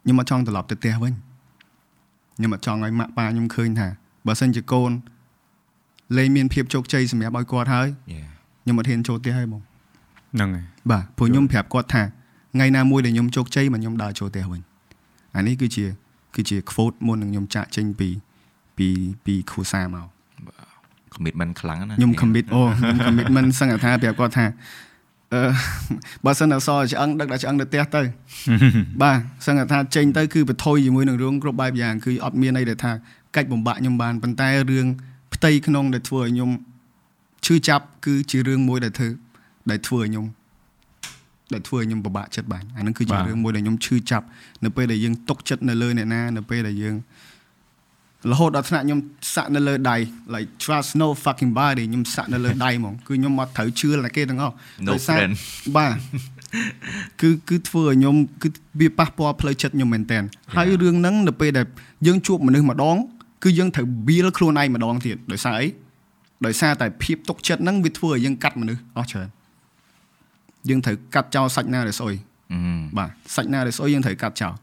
[0.04, 1.14] ខ្ញុំអត់ចង់ត្រឡប់ទៅផ្ទះវិញ
[2.38, 3.88] ខ្ញុំអត់ចង់ឲ្យម៉ាក់ប៉ាខ្ញុំឃើញថា
[4.28, 4.92] បើសិនជាកូន
[6.18, 8.28] លែងមានភាពជោគជ័យសម្រាប់ឲ្យគាត់ហើយ Yeah.
[8.64, 9.62] ខ្ញុំអត់ហ៊ានចូលផ្ទះហើយបង
[10.36, 12.04] ហ្នឹងហើយបាទព្រោះខ្ញុំប្រាប់គាត់ថា
[12.56, 14.62] ថ្ងៃណាមួយដែលខ្ញុំជោគជ័យមកខ្ញុំដើរចូលផ្ទះវិញ
[15.36, 15.86] អានេះគឺជា
[16.36, 18.10] គឺជា quote មុននឹងខ្ញុំចាក់ចេញពី
[18.78, 18.88] ពី
[19.26, 20.08] ពីគ្រូសាមក
[21.16, 24.54] commitment ខ្លាំងណាស់ខ្ញុំ commit អូខ្ញុំ commitment សឹងតែថាប្រាប់គាត់ថាអឺ
[26.26, 28.02] បើសិនអសរឆ្អឹងដឹកដល់ឆ្អឹងទៅផ្ទះទៅ
[29.02, 32.92] បាទសឹងតែថាចេញទៅគឺបន្ថយជាមួយនឹងរឿងគ្រប់បែបយ៉ាងគឺអត់មានអីដែលថា
[33.36, 34.88] កាច់បំបាក់ខ្ញុំបានប៉ុន្តែរឿង
[35.36, 36.52] ផ្ទៃក្នុងដែលធ្វើឲ្យខ្ញុំ
[37.46, 39.10] ឈឺចាប់គឺជារឿងមួយដែលធ្វើ
[39.72, 40.26] ដែលធ្វើឲ្យខ្ញុំ
[41.54, 44.26] ដែលធ្វើឲ្យខ្ញុំពិបាកចិត្តបានអានឹងគឺជារឿងមួយដែលខ្ញុំឈឺចាប់
[44.64, 46.96] នៅពេលដែលយើងຕົកចិត្តនៅលើអ្នកណានៅពេលដែលយើង
[48.32, 49.00] រហូតដល់ថ្នាក់ខ្ញុំ
[49.36, 49.98] សាក់នៅលើដៃ
[50.36, 54.54] like trust no fucking body ខ្ញុំសាក់នៅលើដៃហ្មងគឺខ្ញុំមកត្រូវជឿតែគេទាំងអស់
[54.88, 55.34] No ដោយសារ friend
[55.76, 55.94] បាទ
[57.22, 58.48] គឺគឺធ្វើឲ្យខ្ញុំគឺ
[58.80, 60.20] វាប៉ះពាល់ផ្លូវចិត្តខ្ញុំមែនតើ
[60.56, 61.66] ហើយរឿងហ្នឹងនៅពេលដែល
[62.08, 62.98] យើងជួបមនុស្សម្ដង
[63.44, 65.68] គឺយើងត្រូវ build ខ្លួនឯងម្ដងទៀតដោយសារអី
[66.46, 69.28] ដោយសារតែភាពទុកចិត្តហ្នឹងវាធ្វើឲ្យយើងកាត់មនុស្សអស់ច្រើន
[70.70, 72.16] យើងត្រូវកាត់ចោលសាច់ណាដែលស្អុយ
[72.54, 72.60] អឺ
[72.98, 74.54] បាទសាច់ណាដែលស្អុយយើងត្រូវកាត់ចោល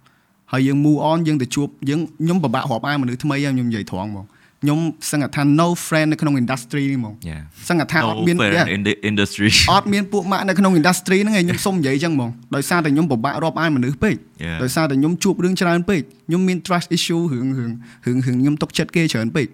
[0.52, 4.26] ហើយយើង move on យើងទៅជួបយើងខ្ញុំពិបាករាប់អានមនុស្សថ្មីហើយខ្ញុំនិយាយត្រង់ហ្មង
[4.62, 4.78] ខ្ញុំ
[5.10, 7.42] សឹងតែថា no friend នៅក្នុង industry នេះហ្មង Yeah.
[7.68, 8.74] សឹងតែថាអត់មាន fair yeah.
[8.76, 14.58] in the industry អត់មានពួកម៉ាក់នៅក្នុង industry ហ្នឹងឯងខ្ញុំសុំនិយាយចឹងហ្មងដោយសារតែខ្ញុំពិបាករាប់អានមនុស្សពេក Yeah.
[14.62, 17.72] ដោយសារតែខ្ញុំជួបរឿងច្រើនពេកខ្ញុំមាន trust issue រឿងរឿង
[18.06, 19.46] រឿងរឿងខ្ញុំទុកចិត្តគេច្រើនពេក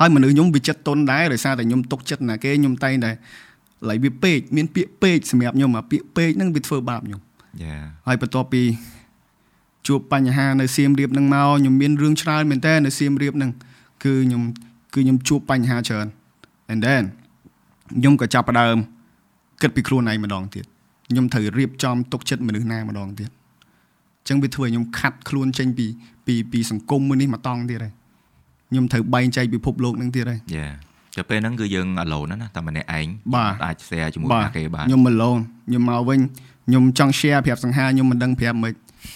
[0.00, 3.10] ហើយមនុស្សខ្ញុំវាចិត្តតុនដែរដោយសារតែខ្ញុំទុកចិត្តណាគេខ្ញុំតែងតែ
[3.90, 7.20] ឡៃវាពេកមានពាក្យពេកសម្រាប់ខ្ញុំអាពាក្យពេកហ្នឹងវាធ្វើបាបខ្ញុំ
[7.66, 7.82] Yeah.
[8.06, 8.62] ហើយបន្ទាប់ពី
[9.88, 13.50] ជួបបញ្ហានៅសៀមរាបហ្នឹងមកខ្ញុំមានរឿងច្រើនមែនតើនៅសៀមរាបហ្នឹង
[14.04, 14.42] គឺខ្ញុំ
[14.94, 16.06] គឺខ្ញុំជួបបញ្ហាច្រើន
[16.72, 17.04] and then
[17.98, 18.76] ខ្ញុំក៏ចាប់ផ្ដើម
[19.62, 20.64] គិតពីខ្លួនឯងម្ដងទៀត
[21.10, 23.30] ខ្ញុំត្រូវរៀបចំទុកចិត្តមនុស្សណាម្ដងទៀត
[24.20, 25.86] អញ្ចឹងវាធ្វើឲ្យខ្ញុំខាត់ខ្លួនចេញពី
[26.26, 27.92] ពីពីសង្គមមួយនេះមកតង់ទៀតហើយ
[28.70, 30.72] ខ្ញុំត្រូវបែងចែកពិភពលោកហ្នឹងទៀតហើយ Yeah.
[31.16, 36.20] ទៅពេលហ្នឹងគឺយើង alone ណាណាតែម្នាក់ឯងបាទអាច share ជាមួយណាគេបានខ្ញុំ alone ខ្ញុំមកវិញ
[36.66, 38.72] ខ្ញុំចង់ share ប្រាប់សង្ហាខ្ញុំមិនដឹងប្រាប់មិន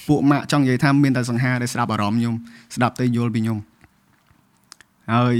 [0.08, 2.34] ពួកម៉ាក់ចង់និយាយថាមានតែសង្ហាដែលស្ដាប់អារម្មណ៍ខ្ញុំ
[2.74, 3.58] ស្ដាប់ទៅយល់ពីខ្ញុំ
[5.14, 5.36] ហើយ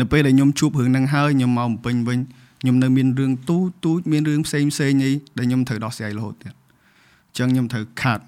[0.00, 2.18] នៅពេលដែលខ្ញុំជួបរឿងហ្នឹងហើយខ្ញុំមកបំពេញវិញ
[2.62, 8.20] ខ្ញុំនៅមានរឿងទូទូចមានរឿងផ្សេងផ្សេងអីដែលខ្ញុំត្រូវដោះស្រាយរហូតទៀតអញ្ចឹងខ្ញុំត្រូវ cut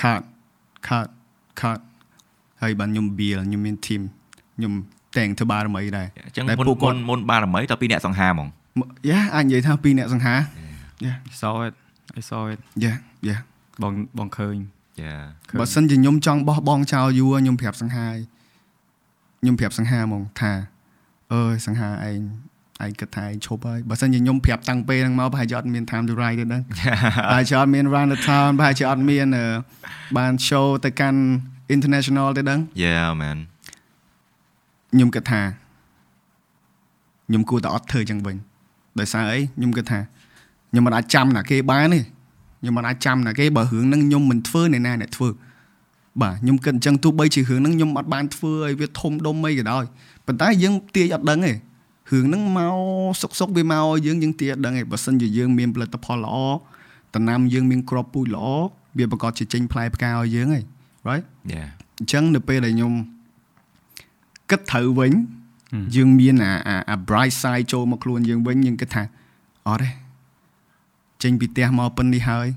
[0.00, 0.22] cut
[0.88, 1.08] cut
[1.60, 1.78] cut
[2.62, 4.02] ហើយបានខ្ញុំ build ខ្ញុំមាន team
[4.56, 4.72] ខ្ញុំ
[5.16, 8.48] តែងធ្វើបារមីដែរអញ្ចឹងតែមុនពួកមុគាត់នមុនបារមីតពីអ្នកសង្ហាហ្មង
[9.10, 10.34] យ៉ាអាចនិយាយថាពីរអ្នកសង្ហា
[11.06, 11.74] Yeah I saw it
[12.18, 12.96] I saw it yeah
[13.28, 13.40] yeah
[13.82, 14.56] បងបងឃើញ
[15.04, 15.22] Yeah.
[15.48, 18.16] ឃើញបើសិនជាខ្ញុំចង់បោះបង់ចោលយូរខ្ញុំប្រាប់សង្ហាយ
[19.40, 20.52] ខ្ញុំប្រាប់សង្ហាហ្មងថា
[21.34, 22.20] អើយសង្ហាឯង
[22.84, 29.46] ឯងគិតថាឯងឈប់ហើយបើសិនជាខ្ញុំប្រាប់តាំងពេលហ្នឹងមកប្រហែលជាអត់មាន time to write ទេដឹងប្រហែលជាអត់មាន run the town ប្រហែលជាអត់មានអឺ
[30.16, 31.20] បាន show ទៅកាន់
[31.74, 33.38] international ទេដឹង Yeah man
[34.92, 35.42] ខ្ញុំគិតថា
[37.28, 38.36] ខ្ញុំគួរតែអត់ធ្វើចឹងវិញ
[38.98, 40.00] ដោយសារអីខ្ញុំគិតថា
[40.70, 42.00] ខ្ញុំមិនអាចចាំណាគេបានទេ
[42.62, 45.28] ខ្ញុំមិនអាចចាំណាគេបើរឿងហ្នឹងខ្ញុំមិនធ្វើអ្នកណាអ្នកធ្វើ
[46.22, 49.84] បាទខ្ញុំគិតអញ្ចឹងទោះបីជារឿងហ្នឹងខ្ញុំអត់បានធ្វើឲ្យវាធំដុំអីក៏ដោយ
[50.26, 51.52] ប៉ុន្តែយើងទាយអត់ដឹងទេ
[52.10, 52.76] រឿងហ្នឹងមក
[53.22, 56.36] សុកសុកវាមកឲ្យយើងយើងទាយអត់ដឹងទេបើសិនជាយើងមានផលិតផលល្អ
[57.14, 58.46] តំណាំយើងមានក្របពូជល្អ
[58.98, 60.64] វាប្រកាសជាចេញផ្លែផ្កាឲ្យយើងហើយ
[61.08, 61.68] right Yeah
[61.98, 62.92] អញ្ចឹងនៅពេលដែលខ្ញុំ
[64.50, 65.12] គិតត្រូវវិញ
[65.96, 69.02] យើងមានអាអាអា bright side ចូលមកខ្លួនយើងវិញយើងគិតថា
[69.68, 69.90] អត់ទេ
[71.22, 72.48] ចេញពីផ្ទះមកប៉ុណ្នេះហើយ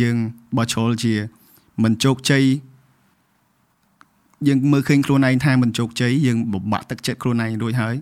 [0.00, 0.16] យើង
[0.56, 1.14] បើជ្រុលជា
[1.82, 2.44] មិនជោគជ័យ
[4.48, 7.94] យើងមើលឃើញខ្លួនឯងថាមិនជោគជ័យយើងបបាក់ទឹកចិត្តខ្លួនឯងរួចហើយ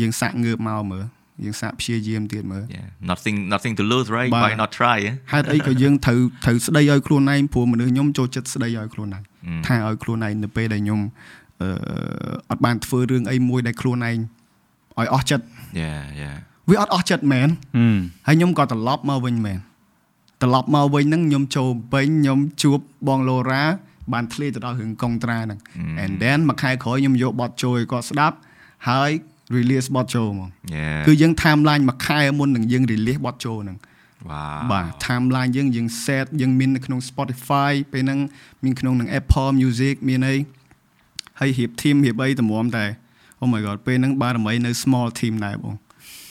[0.00, 1.04] យើងសាក់ងើបមកមើល
[1.44, 5.14] យើងសាក់ព្យាយាមទៀតមើល Yeah nothing nothing to lose right បាទ why not try eh?
[5.32, 9.22] ហេតុអីក៏យើងត្រូវត្រូវស្ដីឲ្យខ្លួនឯងព្រោះមនុស្សខ្ញុំចូលចិត្តស្ដីឲ្យខ្លួនឯង
[9.66, 11.00] ថាឲ្យខ្លួនឯងនៅពេលដែលខ្ញុំ
[11.60, 11.68] អឺ
[12.50, 14.18] អត់បានធ្វើរឿងអីមួយដែលខ្លួនឯង
[14.98, 15.44] ឲ្យអស់ចិត្ត
[15.82, 16.36] Yeah yeah
[16.70, 19.58] វាអត់អស់ចិត្តមែនហឹមហើយខ្ញុំក៏ត្រឡប់មកវិញមែន
[20.42, 22.78] ត្រឡប់មកវិញហ្នឹងខ្ញុំចូលពេញខ្ញុំជួប
[23.08, 23.64] បងឡូរ៉ា
[24.12, 25.58] បានធ្លាទៅដល់រឿងកុងត្រាហ្នឹង
[26.02, 28.36] and then មួយខែក្រោយខ្ញុំយកបទចូលឲ្យគាត់ស្ដាប់
[28.88, 29.10] ហើយ
[29.56, 33.78] release បទចូលហ្មង Yeah គឺយើង timeline មួយខែមុននឹងយើង release បទចូលហ្នឹង
[34.30, 38.18] Wow បាទ timeline យើងយើង set យើងមាននៅក្នុង Spotify ពេលហ្នឹង
[38.64, 40.36] មានក្នុងនឹង Apple Music មានអី
[41.40, 42.86] ហើយរៀប team រៀបអីតម្រាំតែ
[43.40, 45.74] Oh my god ពេលហ្នឹងបារមីនៅ small team ដែរបង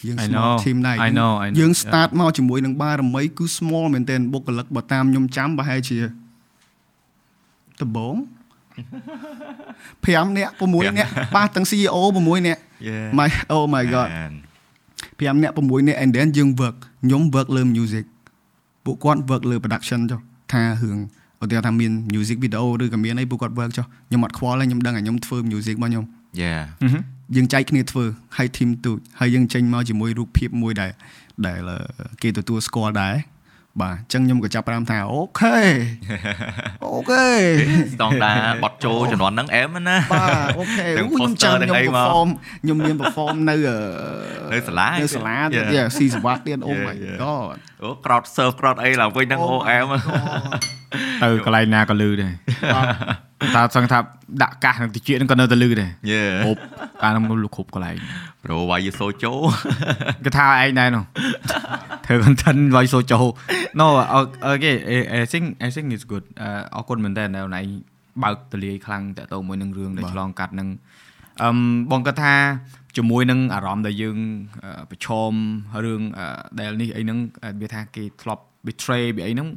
[0.07, 5.97] យើង I small know team ដែរ I know I know យើង start មកជាមួយនឹងបារមីគឺ small មែនទែនបុគ្គលិកបើតាមខ្ញុំចាំប្រហែលជា
[7.81, 8.15] ដំបង
[10.05, 11.95] 5នាក់6នាក់ប៉ះទាំង CEO
[12.25, 14.33] 6នាក់ Yeah my oh my god Man.
[15.19, 18.05] 5នាក់6នាក់ and then យើង work ខ្ញុំ work លើ music
[18.85, 20.19] ពួកគាត់ work លើ production ចុះ
[20.51, 20.97] ថារឿង
[21.43, 26.05] ឧទាហរណ៍ថាមាន music video ឬក៏មានអីពួកគាត់ work ចុះខ្ញុំអត់ខ្វល់ទេខ្ញុំដឹងថាខ្ញុំធ្វើ music របស់ខ្ញុំ
[26.43, 26.61] Yeah
[27.35, 28.05] យើងចែកគ្នាធ្វើ
[28.37, 30.91] ហើយ team ទូចហើយយើងចេញមកជាមួយរូបភាពមួយដែល
[31.47, 31.59] ដែល
[32.21, 33.15] គេទទួលស្គាល់ដែរ
[33.81, 35.57] បាទអញ្ចឹងខ្ញុំក៏ចាប់ផ្ដើមថាអូខេ
[36.85, 37.27] អូខេ
[37.93, 42.27] ស្តង់ដារបត់ចូលជំនាន់ហ្នឹងអែមណាបាទអូខេទាំងអូខ្ញុំ poster ចាំទាំងខ្ញុំអីមក perform
[42.63, 43.77] ខ្ញុំមាន perform នៅអឺ
[44.53, 45.71] នៅសាលានៅសាលាទៀត Yeah.
[45.73, 47.17] ទៀតស៊ីសវ៉ាត់ទៀតអូ Yeah, my yeah.
[47.23, 49.85] god អូ crowd surf crowd អីឡើងវិញហ្នឹងអូអែម
[51.23, 52.33] ទៅកន្លែងណាក៏លឺដែរ
[53.55, 53.99] តែសឹងថា
[54.43, 56.59] ដាក់កាសនឹងតិចនឹងក៏នៅតែលឺដែរ Yeah គ្រប់
[57.01, 57.97] កាលនោះលុគ្រប់កន្លែង
[58.43, 59.39] bro why you so ចូល
[60.25, 61.03] គេថាឯងដែរនោះ
[62.05, 63.25] ធ្វើ content ឲ្យសូចូល
[63.79, 63.87] No
[64.45, 64.71] អូខេ
[65.23, 67.67] I think I think it's good អឺអរគុណមែនតើដែលឯង
[68.23, 70.67] បើកទលាយខ្លាំងតទៅមួយនឹងរឿងដែលឆ្លងកាត់នឹង
[71.43, 71.57] អឹម
[71.91, 72.35] បងគាត់ថា
[72.97, 74.17] ជាមួយនឹងអារម្មណ៍ដែលយើង
[74.63, 75.31] អឺប្រឈម
[75.85, 76.25] រឿងអឺ
[76.59, 77.19] ដែលនេះអីហ្នឹង
[77.61, 79.47] វាថាគេធ្លាប់ betray ពីអីហ្នឹង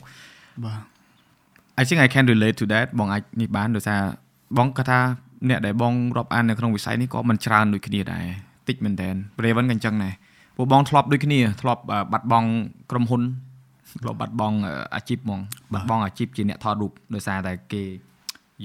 [0.64, 0.93] បាទ
[1.80, 4.00] I think I can relate to that បងអាចនេះបានដោយសារ
[4.58, 5.00] បងគាត់ថា
[5.48, 8.24] អ្នកដែលបងរាប់អាននៅក្នុងវិស័យនេះក៏មិនច្រើនដូចគ្នាដែរ
[8.68, 9.08] តិចមែនតើ
[9.44, 10.14] Raven ក៏អញ្ចឹងដែរ
[10.56, 12.48] ពួកបងធ្លាប់ដូចគ្នាធ្លាប់អឺបាត់បង់
[12.90, 13.22] ក្រុមហ៊ុន
[14.02, 15.40] ធ្លាប់បាត់បង់អឺអាជីពហ្មង
[15.72, 17.82] បាត់បង់អាជីពជាអ្នកថតរូបដោយសារតែគេ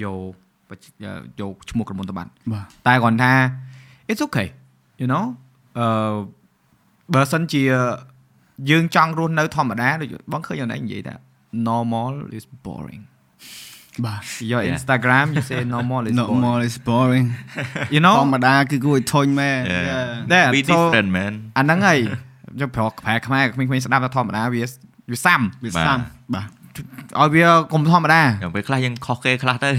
[0.02, 0.19] យក
[0.69, 3.31] បច្អឺយកឈ្មោះក្រុមហ៊ុនទៅបាត់បាទតែគាត់ថា
[4.11, 4.48] it's okay
[5.02, 5.23] you know
[5.80, 6.15] អឺ
[7.14, 7.64] បើសិនជា
[8.69, 11.15] យើងចង់រស់នៅធម្មតាដូចបងឃើញអនឯងនិយាយថា
[11.70, 13.03] normal is boring
[14.05, 14.73] បាទ your Yeah.
[14.74, 17.27] Instagram you say normal is not boring more is boring
[17.95, 20.09] you ធ know ម្មតាគឺគួរឲ្យធុញមែន Yeah.
[20.32, 21.99] That be so- different man អាហ្នឹងហើយ
[22.61, 24.62] យកប្រកប្រែខ្មែរក្មេងៗស្ដាប់ថាធម្មតាវា
[25.11, 25.99] វាសាំ វា បាទ សាំ
[26.35, 26.49] បាទ
[27.19, 29.69] ឲ្យវាកុំធម្មតាយ៉ាងពេលខ្លះយើងខុសគេខ្លះទៅ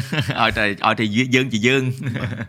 [0.40, 1.04] ឲ្យតែឲ្យតែ
[1.34, 1.82] យើងជាយើង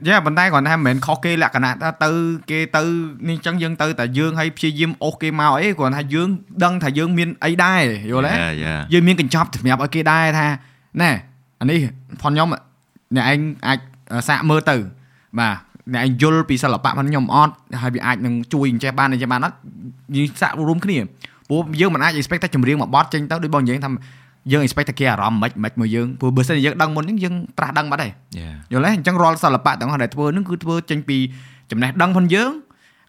[0.07, 2.11] យ៉ាប៉ុន្តែគាត់ថាមិនមែនខុសគេលក្ខណៈថាទៅ
[2.51, 2.83] គេទៅ
[3.29, 6.29] នេះចឹងយើងទៅតែយើងឲ្យព្យាយាមអូសគេមកអីគាត់ថាយើង
[6.63, 8.81] ដឹងថាយើងមានអីដែរយល់ទេ Yeah, yeah.
[8.93, 10.47] យើងមានកញ្ចប់សម្រាប់ឲ្យគេដែរថា
[11.01, 11.11] ណែ
[11.59, 11.79] អានេះ
[12.21, 12.47] ផនខ្ញុំ
[13.15, 13.79] អ្នកឯងអាច
[14.27, 14.75] សាកមើលទៅ
[15.39, 15.55] បាទ
[15.93, 19.57] អ្នកឯងយល់ពីសិល្បៈរបស់ខ្ញុំអត់ហើយវាអាចនឹងជួយអញ្ចេះបានអញ្ចេះបានអត់
[20.15, 20.97] យើងសាករួមគ្នា
[21.49, 23.91] ព្រោះយើងមិនអាច expect តែចម្រៀងមួយបទចេញទៅដូចបងនិយាយថា
[24.51, 31.17] យើង expect តែគេអារម្មណ៍មិនមិនមកយើងព្រោះបើសិនជាយើងដឹងមុនហ្នឹងយើងត្រាស់ដឹងបាត់ហើយ Yeah យល់ទេអញ្ចឹងរាល់សិល្បៈទាំងអស់ដែលធ្វើហ្នឹងគឺធ្វើចេញពី
[31.71, 32.51] ចំណេះដឹងផងយើង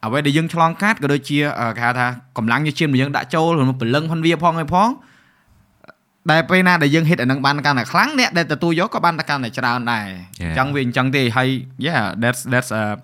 [0.04, 2.06] អ្វីដែលយើងឆ្លងកាត់ក៏ដូចជាអឺគេហៅថា
[2.38, 4.88] កម្លាំងញើសឈាមដែលយើងដាក់ចូលឬពលឹងផងវាផងឯផង
[6.30, 10.06] ដែលពេលណាដែលយើង hit អានឹងបានកាន់តែខ្លាំងអ្នកដែលទទួលយកក៏បានតែកាន់តែច្រើនដែរ
[10.40, 10.52] អ Yeah.
[10.52, 11.48] ញ្ចឹងវាអញ្ចឹងទេហើយ
[11.86, 12.94] yeah that's that's uh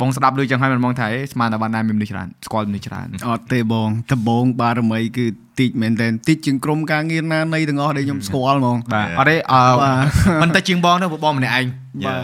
[0.00, 5.26] បងស្ដាប់លឺចឹងហើយមិនបងថាអេស្មានតែបានណាមានមនុស្សច្រើនស្គាល់មនុស្សច្រើនអត់ទេបងដំបងបារមីគឺ
[5.60, 9.18] តិចមែនតើតិចជាងក្រុមការងារណានៃទាំងអស់ដែលខ្ញុំស្គាល់ហ្មងបាទ Yeah.
[9.18, 11.66] អត់ទេអឺបាទមិនតែជាងបងទេព្រោះបងម្នាក់ឯង
[12.04, 12.20] Yeah.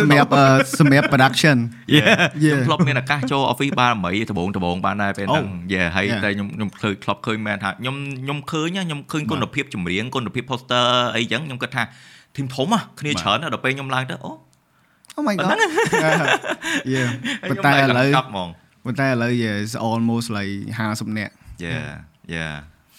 [0.00, 0.44] សម្រាប់អឺ
[0.80, 1.56] សម្រាប់ production
[1.96, 2.14] Yeah.
[2.34, 6.22] ខ្ញុំធ្លាប់មានឱកាសចូល office បាន8ដបងដបងបានដែរពេលហ្នឹងយេហើយ Yeah.
[6.24, 10.84] តែខ្ញុំខ្ញុំឃើញធ្លាប់ឃើញមែនថាខ្ញុំខ្ញុំឃើញណាខ្ញុំឃើញគុណភាពចម្រៀងគុណភាព poster
[11.16, 11.82] អីចឹងខ្ញុំគិតថា
[12.36, 14.30] ធីមធំហ៎គ្នាច្រើនណាស់ដល់ពេលខ្ញុំឡើងទៅអូ
[15.16, 15.56] Oh my god
[16.94, 17.08] yeah
[17.50, 18.48] ប៉ុន្តែឥឡូវកប់ហ្មង
[18.84, 20.52] ប៉ុន្តែឥឡូវ yeah it's almost like
[20.88, 21.32] 50នាក់
[21.62, 21.72] យេ
[22.34, 22.46] យេ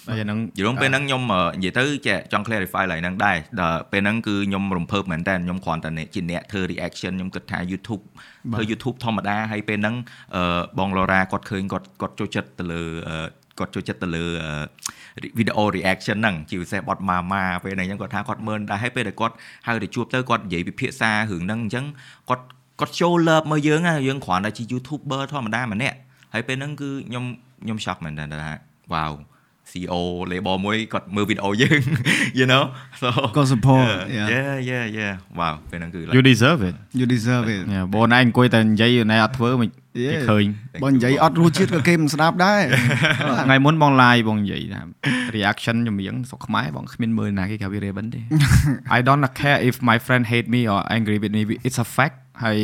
[0.10, 8.04] ហើយអាហ្នឹងយល់ពេលហ្នឹងខ្ញុំអឺនិយាយទៅចេះចង់ clarify ឡើងហ្នឹងដែរដល់ពេលហ្នឹងគឺខ្ញុំរំភើបមែនតើខ្ញុំគ្រាន់តែអ្នកជាអ្នកធ្វើ reaction ខ្ញុំគិតថា YouTube
[8.54, 9.96] ធ្វើ YouTube ធម្មតាហើយពេលហ្នឹង
[10.36, 13.18] អឺបង Laura គាត់ឃើញគាត់គាត់ចូលចិត្តទៅលើអឺ
[13.60, 19.36] គាត់ចូលចិត្តទៅលើអឺ video reaction ហ្នឹងជាពិសេសបត់ Mama ពេលហ្នឹងអញ្ចឹងគាត់ថាគាត់មើលដែរហើយពេលដែលគាត់
[19.68, 21.86] ហៅទៅជួបទៅគាត់និយាយពិភាក្សារឿងហ្នឹងអញ្ចឹង
[22.30, 22.44] គាត់
[22.80, 25.98] គាត់ចូល love មើលយើងណាយើងគ្រាន់តែជា YouTuber ធម្មតាម្នាក់
[26.34, 27.26] ហើយពេលហ្នឹងគឺខ្ញុំ
[27.64, 28.54] ខ្ញុំ shock មែនតើថា
[28.94, 29.12] wow
[29.78, 29.96] CEO
[30.32, 31.80] label មួយគាត់មើលវីដេអូយើង
[32.40, 32.64] you know
[33.02, 33.86] so ក៏ support
[34.18, 40.22] yeah yeah yeah yeah yeah wow ពេលហ្នឹងគឺ you deserve it you deserve it ញ៉ាបងឯងអង្គុយតែនិយាយណែអត់ធ្វើមិនគេ Yeah.
[40.30, 40.46] ឃើញ
[40.84, 42.62] បើនិយាយអត់រសជាតិក៏គេមិនស្ដាប់ដែរ
[43.46, 44.82] ថ្ងៃមុនបង live បងនិយាយថា
[45.36, 48.22] reaction ចម្រៀងស្រុកខ្មែរបងគ្មានមើលណាគេគេវា Raven ទេ
[48.98, 52.16] I don't care if my friend hate me or angry with me it's a fact
[52.44, 52.60] ហើយ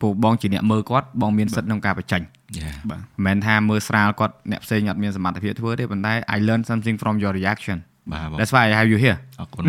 [0.00, 2.41] ពូបងជាអ្នកមើលគាត់បងមានសិទ្ធិក្នុងការបញ្ចេញ yeah
[2.90, 7.78] បាទមិនមែនថាមើលស្រាលគាត់អ្នកផ្សេងអត់មានសមត្ថភាពធ្វើទេប៉ុន្តែ I learn something from your reaction
[8.12, 9.62] បាទបង that's why I have you here អរគុណ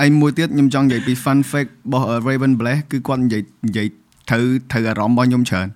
[0.00, 3.86] ហើយមួយទៀតខ្ញុំចង់និយាយពី fun fact របស់ Raven Blast គឺគាត់និយាយនិយាយ
[4.30, 5.68] ត្រូវត្រូវអារម្មណ៍របស់ខ្ញុំច្រើន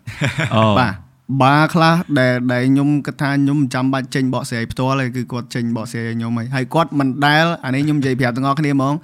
[0.56, 0.94] អូបាទ
[1.42, 8.94] បារខ្លះដែលដែលខ្ញុំគិតថាខ្ញុំមិនចាំបាច់ចេញបកស្រាយផ្ទាល់ទេគឺគាត់ចេញបកស្រាយឲ្យខ្ញុំហើយហើយគាត់មិនដែលអានេះខ្ញុំនិយាយប្រាប់ទាំងអស់គ្នាហ្មង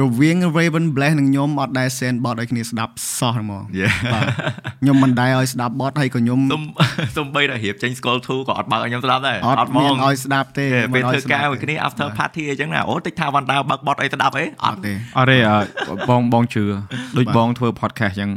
[0.00, 4.24] រវាង Raven Blast និងខ្ញុំអត់ដែល send បទឲ្យគ្នាស្ដាប់សោះហ្មង Yeah បាទ
[4.80, 6.62] ខ្ញុំមិនដែលឲ្យស្ដាប់បទហើយក៏ខ្ញុំសុំ
[7.16, 15.58] សុំបីតែរៀបចេញ Skull 2ក៏អត់បើកឲ្យខ្ញុំស្ដាប់ដែរអត់មានឲ្យស្ដាប់ទេពេលមិនឲ្យធ្វើស្ដាការប់មួយគ្នា after បាទ party អញ្ចឹងណាអូតិចថាវ៉ាន់ដាបើកបត់អីស្ដាប់អីអអត់ត់ទេអត់ទេអ่า
[16.10, 16.64] បងបងជឿ
[17.16, 18.30] ដូចបងធ្វើ podcast អញ្ចឹង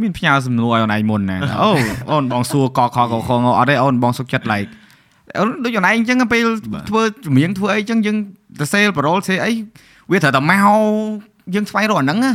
[0.00, 1.70] មានផ្ញើសំណួរឲ្យអូនឯងមុនណាអូ
[2.10, 4.70] អូនបងសួរកកកខងអត់ទេអូនបងសុខចិត្ត like
[5.38, 6.40] អូនដូចអូនឯងអញ្ចឹងពេល
[6.90, 8.16] ធ្វើចម្រៀងធ្វើអីអញ្ចឹងយើង
[8.60, 9.52] the sale parole ស្អីអី
[10.10, 10.66] វាត្រូវតែមក
[11.54, 12.32] យើងស្វែងរកអាហ្នឹងណា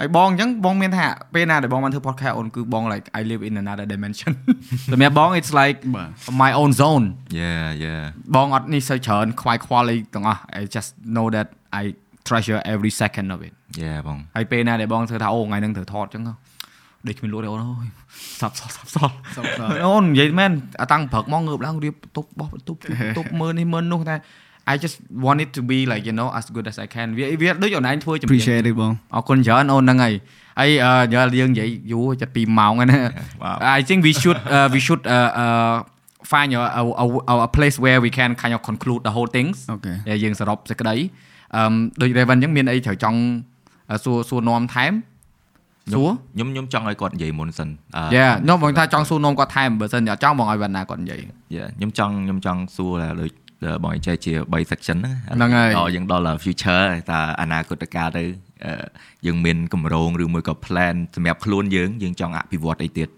[0.00, 4.32] ហើយបងអញ្ចឹងបងមានថាពេលណាដែលបងបានធ្វើ podcast អូនគឺបង like I live in another dimension
[4.92, 6.08] សម្រាប់បង it's like បាទ
[6.42, 7.04] my own zone
[7.40, 8.02] yeah yeah
[8.34, 11.48] បងអត់នេះសូវច្រើនខ្វាយខ្វល់អីទាំងអស់ I just know that
[11.82, 11.84] I
[12.28, 13.52] treasure every second of it
[13.82, 16.24] yeah បងហើយពេលណាដែលបងធ្វើថាអូថ្ងៃហ្នឹងត្រូវថតអញ្ចឹង
[17.08, 17.88] ដេកគ្មានលក់ទេអូនអើយ
[18.40, 22.78] សាប់សោះសាប់សោះសោះសោះអូននិយាយមែនអាតាំងព្រឹកមកងើបឡើងរៀបតុបបោះបន្ទប់
[23.18, 24.16] តុបមើលនេះមើលនោះតែ
[24.72, 28.30] I just want it to be like you know as good as I can វាវាដូចអូនឯងធ្វើចម្រៀង
[28.30, 30.14] appreciate ទេបងអរគុណច្រើនអូនហ្នឹងហើយ
[30.60, 32.98] ហើយអឺយកយើងនិយាយយូរចិត្ត2ម៉ោងហើយណា
[33.42, 33.56] Wow.
[33.78, 35.76] I think we should uh, we should uh, uh,
[36.32, 36.82] find a, a,
[37.32, 40.94] a, a place where we can kind of conclude the whole things អូខេដែលយើងសរុបសេចក្តី
[41.56, 43.18] អឺមដូច Raven អញ្ចឹងមានអីត្រូវចង់
[44.04, 44.92] សួរសួរនាំថែម
[45.94, 51.20] សួរខ្ញុំខ្ញុំចង់ឲ្យគាត់និយាយមុនសិនអឺយ៉ាខ្ញុំបងថាចង់សួរនាំគាត់ថែមបើសិនជាអត់ចង់បងឲ្យវណ្ណាគាត់និយាយ
[51.56, 53.49] Yeah ខ្ញុំចង់ខ្ញុំចង់សួរថាដូចដែល
[53.84, 58.24] បងចែកជា3 section ហ្នឹងហ្នឹងហើយដល់យើងដល់ future តើអនាគតកាលទៅ
[58.64, 58.72] អឺ
[59.26, 63.08] យើងមានកម្រងឬមួយក៏ plan សម្រាប់ខ្លួនយើងយើងចង់អភិវឌ្ឍអីទៀត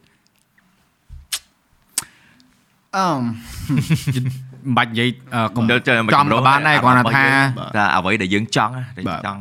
[2.96, 7.24] អឺមិនបាច់និយាយអឺកុំដល់ចាំចំក៏បានដែរគ្រាន់តែថា
[7.76, 9.40] តែអ្វីដែលយើងចង់ដែលបាទចង់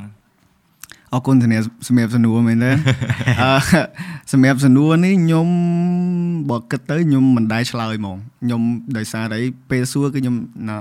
[1.13, 1.57] អរគុណធានា
[1.87, 2.71] សម្រាប់សំណួរមែនទេ
[3.41, 3.51] អឺ
[4.31, 5.47] សម្រាប់សំណួរនេះខ្ញុំ
[6.49, 8.61] បើគិតទៅខ្ញុំមិនដែរឆ្លើយហ្មងខ្ញុំ
[8.97, 9.39] ដោយសារតែ
[9.69, 10.35] ពេលសួរគឺខ្ញុំ
[10.69, 10.77] ណា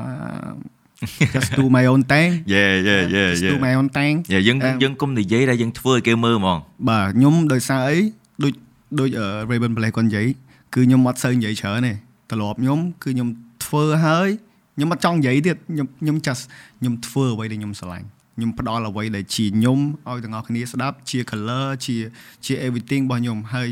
[1.34, 6.58] just do my own thing Yeah yeah yeah just do yeah my own thing យ៉ាយើងអឺយើងគុំនិយាយដែលយើងធ្វើឲ្យគេមើលហ្មង
[6.88, 7.98] បាទខ្ញុំដោយសារអី
[8.42, 8.52] ដូច
[9.00, 10.26] ដូចអឺ Raven Play គាត់និយាយ
[10.74, 11.92] គឺខ្ញុំអត់សូវនិយាយច្រើនទេ
[12.30, 13.28] ត្រឡប់ខ្ញុំគឺខ្ញុំ
[13.64, 14.28] ធ្វើហើយ
[14.76, 16.42] ខ្ញុំអត់ចង់និយាយទៀតខ្ញុំខ្ញុំ just
[16.80, 18.06] ខ្ញុំធ្វើអ្វីដែលខ្ញុំស្រឡាញ់
[18.40, 21.96] ខ្ញុំផ្ដល់អ្វីដែលជាខ្ញុំឲ្យទាំងអស់គ្នាស្ដាប់ជា color ជា
[22.44, 23.68] ជា everything របស់ខ្ញុំហើយ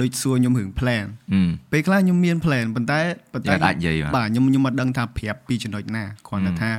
[0.00, 3.00] ដូចសួរខ្ញុំរឿង plan ហឹមពេលខ្លះខ្ញុំមាន plan ប៉ុន្តែ
[3.32, 6.72] ប៉ុន្តែយើងអាចនិយាយបាទបាទខ្ញុំខ្ញុំអត់ដឹងថាប្រាប់ពីចំណុចណាគ្រាន់តែថា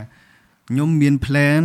[0.70, 1.64] ខ្ញុំមាន plan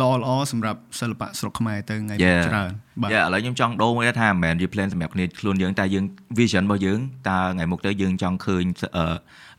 [0.00, 2.42] ល្អល្អសម្រាប់សិល្បៈស្រុកខ្មែរទៅថ្ងៃមុខ Yeah.
[2.48, 2.70] ច្រើន
[3.02, 6.04] បាទយ៉ាឥឡូវខ្ញុំចង់ដូរមួយដែរថាមិនមែនជា plan សម្រាប់គ្នាខ្លួនយើងតែយើង
[6.38, 6.98] vision របស់យើង
[7.28, 8.64] តើថ្ងៃមុខទៅយើងចង់ឃើញ
[8.96, 9.04] អឺ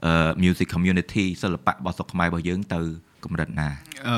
[0.05, 2.81] អឺ music community សិល្បៈរបស់ស្រុកខ្មែររបស់យើងទៅ
[3.25, 3.69] កម្រិតណា
[4.09, 4.17] អឺ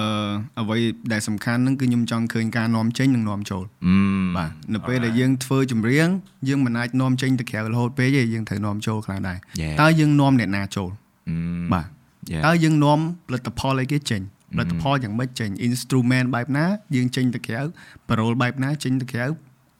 [0.60, 0.78] អ្វី
[1.14, 3.96] ដែលសំខាន់ហ្នឹងគឺខ្ញុំចង់ឃើញការនាំចេញនិងនាំចូលអឺ
[4.38, 6.08] បាទនៅពេលដែលយើងធ្វើចម្រៀង
[6.48, 9.76] យើងមិនអាចនាំចេញទៅក្រៅរហូតពេកទេយើងត្រូវនាំចូលខ្លះដែរ Yeah.
[9.82, 10.90] តើយើងនាំអ្នកណាចូល
[11.30, 11.36] អឺ
[11.74, 11.88] បាទ
[12.34, 12.44] Yeah.
[12.46, 14.22] តើយើងនាំផលិតផលអីគេចេញ
[14.54, 16.66] ផលិតផលយ៉ាងម៉េចចេញ instrument បែបណា
[16.96, 17.62] យើងចេញទៅក្រៅ
[18.08, 19.26] parole បែបណាចេញទៅក្រៅ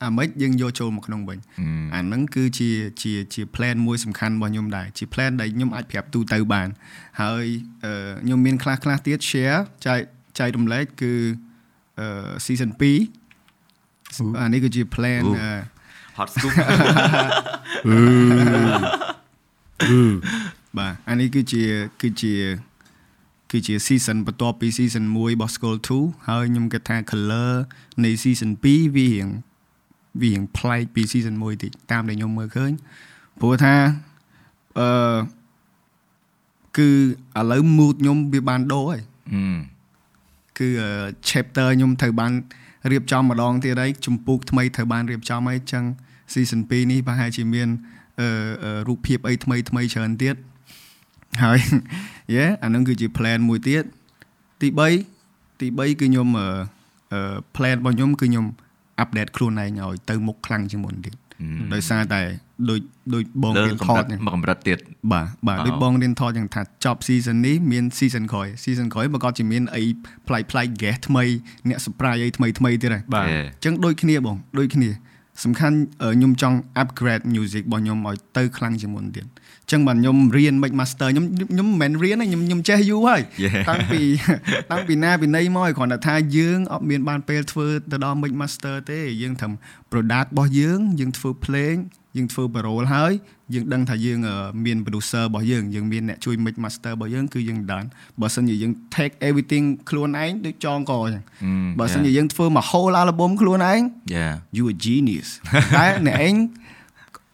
[0.04, 1.66] អាម៉េចយើងយកចូលមកក្នុងវិញអឺ
[1.96, 2.70] អាហ្នឹងគឺជា
[3.02, 6.68] ជាជា plan មួយសំខាន់របស់ខ្ញុំដែរជា plan ដែលខ្ញុំអាចប្រាប់ទូទៅបាន
[7.22, 7.46] ហើយ
[7.86, 10.00] អឺខ្ញុំមានខ្លះខ្លះទៀត share ចែក
[10.40, 11.14] ចែករំលែកគឺ
[12.00, 12.08] អឺ
[12.46, 12.72] season
[13.36, 15.52] 2អានេះគឺជា plan អូអឺ
[16.18, 16.54] hot scoop
[20.78, 21.64] បាទអានេះគឺជា
[22.02, 22.34] គឺជា
[23.52, 27.52] គឺជា season បន្ទាប់ពី season 1របស់ School 2ហើយខ្ញុំគិតថា color
[28.04, 28.66] នៃ season 2
[28.96, 29.28] វារៀង
[30.22, 32.72] វារៀងប្លែកពី season 1តិចតាមដែលខ្ញុំមើលឃើញ
[33.40, 33.76] ព្រោះថា
[34.80, 35.18] អឺ
[36.78, 36.90] គឺ
[37.40, 39.02] ឥឡូវ mood ខ្ញុំវាបានដូរហើយ
[39.34, 39.58] អឺ
[40.60, 40.90] គឺអឺ
[41.30, 42.32] chapter ខ្ញុំត្រូវបាន
[42.92, 45.84] រៀបចំម្ដងទៀតហើយចម្ពោះថ្មីត្រូវបានរៀបចំហើយអញ្ចឹង
[46.34, 47.70] season 2នេះប្រហែលជាមាន
[48.20, 48.28] អឺ
[48.64, 50.36] អឺរូបភាពអីថ្មីថ្មីច្រើនទៀត
[51.44, 51.60] ហើយ
[52.36, 53.84] យេអានឹងគឺជា plan មួយទៀត
[54.62, 54.68] ទី
[55.16, 56.48] 3ទី3គឺខ្ញុំអឺ
[57.14, 58.46] អឺ plan របស់ខ្ញុំគឺខ្ញុំ
[59.04, 61.16] update ខ្លួនឯងឲ្យទៅមុខខ្លាំងជាងមុនទៀត
[61.74, 62.22] ដោយសារតែ
[62.70, 62.80] ដូច
[63.14, 64.80] ដូចបងលើរៀនកំថរិតតហ្នឹងមកកម្រិតទៀត
[65.14, 69.84] បាទបាទដូចអោបងរៀនថតយ៉ាងថាចប់ season នេះមាន season ក្រោយ season ក្រោយបើក៏ជាមានអី
[70.28, 71.24] ប្លែកប្លែក guest ថ្មី
[71.70, 73.46] អ្នក surprise អីថ្មីថ្មីទៀតហើយបាទ Yeah.
[73.46, 74.90] អញ្ចឹងដូចគ្នាបងដូចគ្នា
[75.44, 83.58] សំខាន់អឺខ្ញុំចង់ upgrade music របស់ខ្ញុំឲ្យទៅខ្លាំងជាងមុនទៀតអញ្ចឹងបាទខ្ញុំរៀន mix master ខ្ញុំខ្ញុំមិនមែនរៀនទេខ្ញុំខ្ញុំចេះយូរហើយ Yeah.
[83.70, 84.02] តាំងពី
[84.72, 89.50] តាំងពីណាពីណីមកឲ្យគ្រាន់តែថាយើងអត់មានបានពេលធ្វើទៅដល់ mix master ទេយើងធ្វើ
[89.92, 91.72] product របស់យើងយើងធ្វើ play
[92.18, 93.14] យើងធ្វើ parole ហើយ
[93.54, 94.36] យើងដឹងថាយើងអឺ
[94.66, 97.84] មាន producer របស់យើងយើងមានអ្នកជួយ mix master របស់យើងគឺយើងដាន
[98.22, 103.82] បើសិនជាយើង take everything ខ្លួនឯងដូចចងកអញ្ចឹងអឺបើសិនជាយើងធ្វើមួយ whole album ខ្លួនឯង
[104.16, 105.30] Yeah you a genius
[105.78, 106.36] តែអ្នកឯង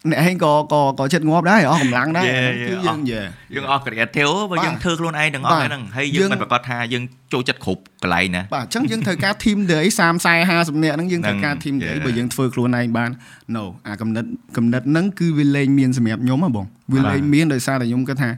[0.10, 2.86] អ្នកឯងក៏ក៏ក៏ចិត្តងាប់ដែរអស់កម្លាំងដែរ Yeah, គឺ yeah.
[2.88, 3.22] យើងយេ
[3.56, 7.04] យើងអស់ creative បើយើងធ្វើខ្លួនឯងទាំងអស់បាទហ្នឹងហើយយើយើងងមិនប្រកាសថាយើង
[7.34, 12.06] ចូលចិត្តគ្រប់កន្លែងណាបាទអញ្ចឹងយើងត្រូវការ team ទៅអី30 40 50នាក់ហ្នឹងយើងត្រូវការហ្នឹង team ទៅអី Yeah.
[12.06, 13.10] បើយើងធ្វើខ្លួនឯងបាន
[13.56, 18.30] no អាកំណត់កំណត់ហ្នឹងគឺវាលែងមានសម្រាប់ខ្ញុំហ៎បងវាលែងមានដោយសារតែខ្ញុំគិតថា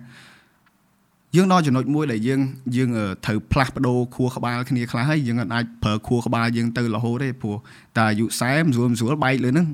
[1.35, 2.41] យើងដល់ចំណុចមួយដែលយើង
[2.77, 7.55] យើងអឺត្រូវផ្លាស់ប្ដូរខួរក្បាលគ្នាខ្លះហើយយើងអត់អាចប្រើខួរក្បាលយើងទៅរហូតទេព្រោះ
[7.97, 9.67] តែអាយុ40ស្រួលស្រួលបែកលើហ្នឹង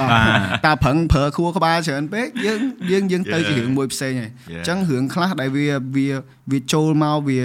[0.00, 0.10] បាទ
[0.64, 2.58] តែប្រឹងប្រើខួរក្បាលច្រើនពេកយើង
[2.90, 4.62] យើងយើងទៅជារឿងមួយផ្សេងហើយអ Yeah.
[4.64, 5.66] ញ្ចឹងរឿងខ្លះដែលវា
[5.96, 6.08] វា
[6.50, 7.40] វាចូលមកវា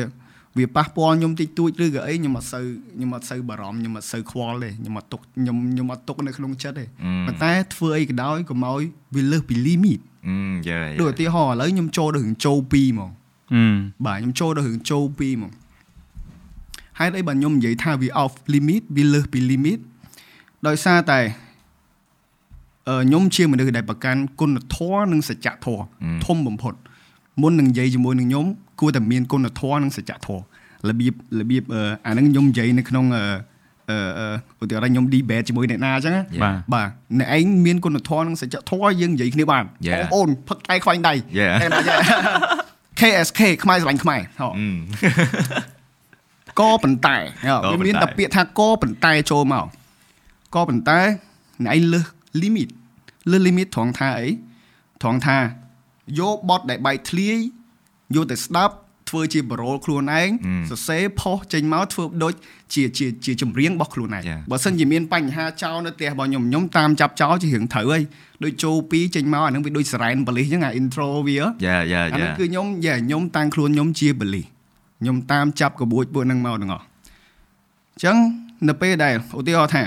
[0.58, 2.66] វាប៉ះពាល់ខ្ញុំតិចតួចឬក៏អីខ្ញុំអត់សូវ
[2.96, 6.86] ខ្ញុំអត់សូវបារម្ភខ្ញុំអត់សូវខ្វល់ទេខ្ញុំអត់ទុកខ្ញុំខ្ញុំអត់ទុកនៅក្នុងចិត្តទេ
[7.28, 8.82] ប៉ុន្តែធ្វើអីក៏ដោយកុំឲ្យ
[9.16, 10.36] វាលើសពី limit អឺ
[10.70, 13.12] យេដូចឧទាហរណ៍ឥឡូវខ្ញុំចូលដល់រឿងចូល2ហ្មងហឹម
[14.06, 15.52] បាទខ្ញុំចូលដល់រឿងចូល2ហ្មង
[17.00, 19.80] ហេតុអីបើខ្ញុំនិយាយថាវា off limit វាលើសពី limit
[20.68, 21.20] ដោយសារតែ
[22.90, 25.84] អឺខ្ញុំជាមនុស្សដែលប្រកាន់គុណធម៌និងសច្ចធម៌
[26.26, 26.74] ធំបំផុត
[27.42, 28.46] មុននឹងនិយាយជាមួយនឹងខ្ញុំ
[28.80, 30.42] គួរតែមានគុណធម៌និងសច្ចធម៌
[30.90, 33.24] របៀបរបៀបអឺអាហ្នឹងខ្ញុំនិយាយនៅក្នុងអឺ
[33.90, 40.00] អឺអឺឧទាហរណ៍ខ្ញុំ debate ជាមួយអ្នកណាអញ្ចឹងណាបាទបាទអ្នកឯងមានគុណធម៌និងសច្ចធម៌យើងនិយាយគ្នាបាន Yeah.
[40.00, 41.56] បងប្អូនផឹកតែខ្វាញ់ដៃ Yeah.
[41.62, 41.82] តែណា
[43.00, 44.64] KSK ខ្មែរស្រឡាញ់ខ្មែរហ៎អឺ
[46.60, 49.66] កប៉ុន្តែក៏ប៉ុន្តែវាមានតែពាក្យថាកប៉ុន្តែចូលមក
[50.56, 51.00] កប៉ុន្តែ
[51.64, 52.06] អ្នកឯងលើស
[52.42, 52.70] limit
[53.32, 54.28] លើស limit ត្រង់ថាអី
[55.02, 55.38] ត្រង់ថា
[56.20, 57.38] យកបត់ដែលបែកធ្លាយ
[58.16, 58.76] យកទៅស្ដាប់
[59.10, 60.30] ធ្វើជាបរោលខ្លួនឯង
[60.70, 62.34] សរសេរផុសចេញមកធ្វើដូច
[62.74, 64.40] ជាជាជាចម្រៀងរបស់ខ្លួនឯង Yeah.
[64.52, 68.04] បើសិនជាមានបញ្ហាចោលនៅផ្ទះរបស់ខ្ញុំខ្ញុំតាមចាប់ចោលជារឿងត្រូវហើយ
[68.44, 74.46] ដូចចូលពីរចេញមកអានឹងវាដូចសរ៉ែនបលិសអញ្ចឹងអា intro វាយ៉ាយ៉ាអាយ៉ានោះគឺខ្ញុំយ៉ាខ្ញុំតាំងខ្លួនខ្ញុំជាបលិស
[75.02, 78.18] ខ្ញុំតាមចាប់ក្បួចពួកហ្នឹងមកទាំងអស់អញ្ចឹង
[78.68, 79.84] នៅពេលដែលឧទាហរណ៍ថា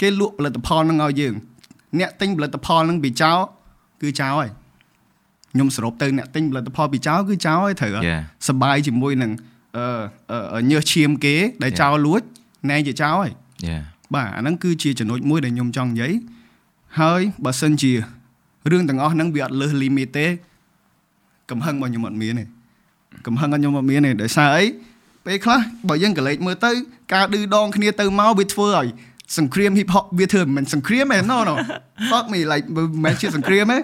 [0.00, 1.34] គេលក់ផលិតផលហ្នឹងឲ្យយើង
[1.98, 3.38] អ្នកទិញផលិតផលហ្នឹងពីចោល
[4.02, 4.50] គឺចោលហើយ
[5.52, 8.20] ខ្ញុំសរុបទៅអ្នកទិញផលិតផលពីចោលគឺចោលហើយត្រូវហើយ Yeah.
[8.48, 9.32] សបាយជាមួយនឹង
[9.76, 9.84] អឺ
[10.30, 11.80] អឺអឺញើសឈាមគេ ដែល Yeah.
[11.80, 12.20] ចោលលួច
[12.70, 13.32] ណែជាចោលហើយ
[13.66, 13.78] យ៉ា
[14.14, 16.12] បាទអាហ្នឹងគឺជាចំណុចមួយដែលខ្ញុំចង់និយាយ
[17.00, 17.92] ហើយបើសិនជា
[18.70, 20.26] រឿងទាំងអស់ហ្នឹងវាអត់លើស limit ទេ
[21.50, 22.44] កំហឹងរបស់ខ្ញុំអត់មានទេ
[23.26, 24.64] កំហឹងរបស់ខ្ញុំអត់មានទេដោយសារអី
[25.26, 26.70] ពេលខ្លះបើយើងកលេចមើលទៅ
[27.14, 28.86] ការឌឺដងគ្នាទៅមកវាធ្វើឲ្យ
[29.38, 31.54] សង្គ្រាម hip hop វាធ្វើមិនមែនសង្គ្រាមទេ no no
[32.10, 33.78] fuck me like មិនមែនជាសង្គ្រាមទេ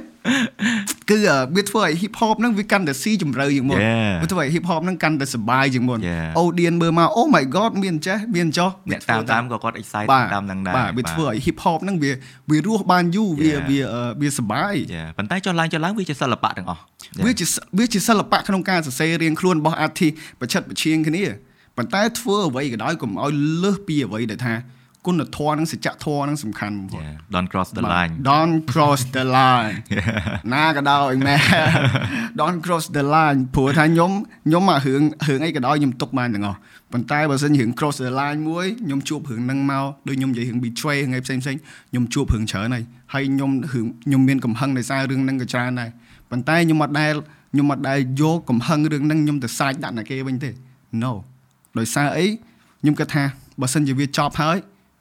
[1.10, 4.12] គឺអឺវាធ្វើឲ្យ hip hop ហ្នឹងវាកាន់តែស៊ីជម្រៅជាងមុន Yeah.
[4.23, 6.40] វាធ្វើឲ្យ hip hop ហ្នឹងកាន់តែសប្បាយជាងមុន Yeah.
[6.43, 12.12] audience មើលមក oh my god មានចេះមានចោះអ្នកតាមតាមក៏គាត់ excite បាទតាមនឹងដែរបាទវាធ្វើឲ្យ hip hop ហ្នឹងវា
[12.51, 13.62] វារស់បានយូរវា Yeah.
[13.70, 16.81] វាអឺវាសប្បាយយ៉ាប៉ុន្តែចុះឡើងចុះឡើងវាជាសិល្បៈទាំងអស់
[17.24, 17.47] វាជា
[17.78, 21.24] វាជាសិល្បៈក្នុងការសរសេររៀងខ្លួនរបស់ artist ប្រឆិតប្រឈៀងគ្នា
[21.77, 23.32] ប៉ុន្តែធ្វើអ្វីក៏ដោយកុំឲ្យ
[23.62, 24.55] លើសពីអ្វីដែលថា
[25.06, 29.74] គុណធម៌និងសច្ចធម៌នឹងសំខាន់បំផុតយ៉ា don't cross the បាទ line Don't cross the line
[30.54, 31.40] ណាក៏ដោយមែន
[32.40, 34.10] Don't cross the line ព្រោះថាខ្ញុំ
[34.46, 36.58] ខ្ញុំអារឿងរឿងអីក៏ដោយខ្ញុំទុកបានទាំងអស់
[36.92, 41.60] ប៉ុន្តែបើសិនជារឿង cross the line មួយខ្ញុំជួបរឿងហ្នឹងមកដូចខ្ញុំនិយាយរឿង betray រឿងអីផ្សេងផ្សេងៗ
[41.90, 45.90] ខ្ញុំជួបរឿងច្រើនហើយហើយខ្ញុំរឿងខ្ញុំមានកំហឹងដោយសាររឿងហ្នឹងក៏ច្រើនដែរ
[46.30, 47.14] ប៉ុន្តែខ្ញុំអត់ដែល
[47.52, 50.50] ខ្ញុំអត់ដែលយកកំហឹងរឿងហ្នឹងខ្ញុំទៅសាច់ដាក់អ្នកគេវិញទេ
[51.02, 51.12] No
[51.78, 52.26] ដោយសារអី
[52.82, 53.24] ខ្ញុំគិតថា
[53.60, 54.56] បើសិនជាវាចប់ហើយ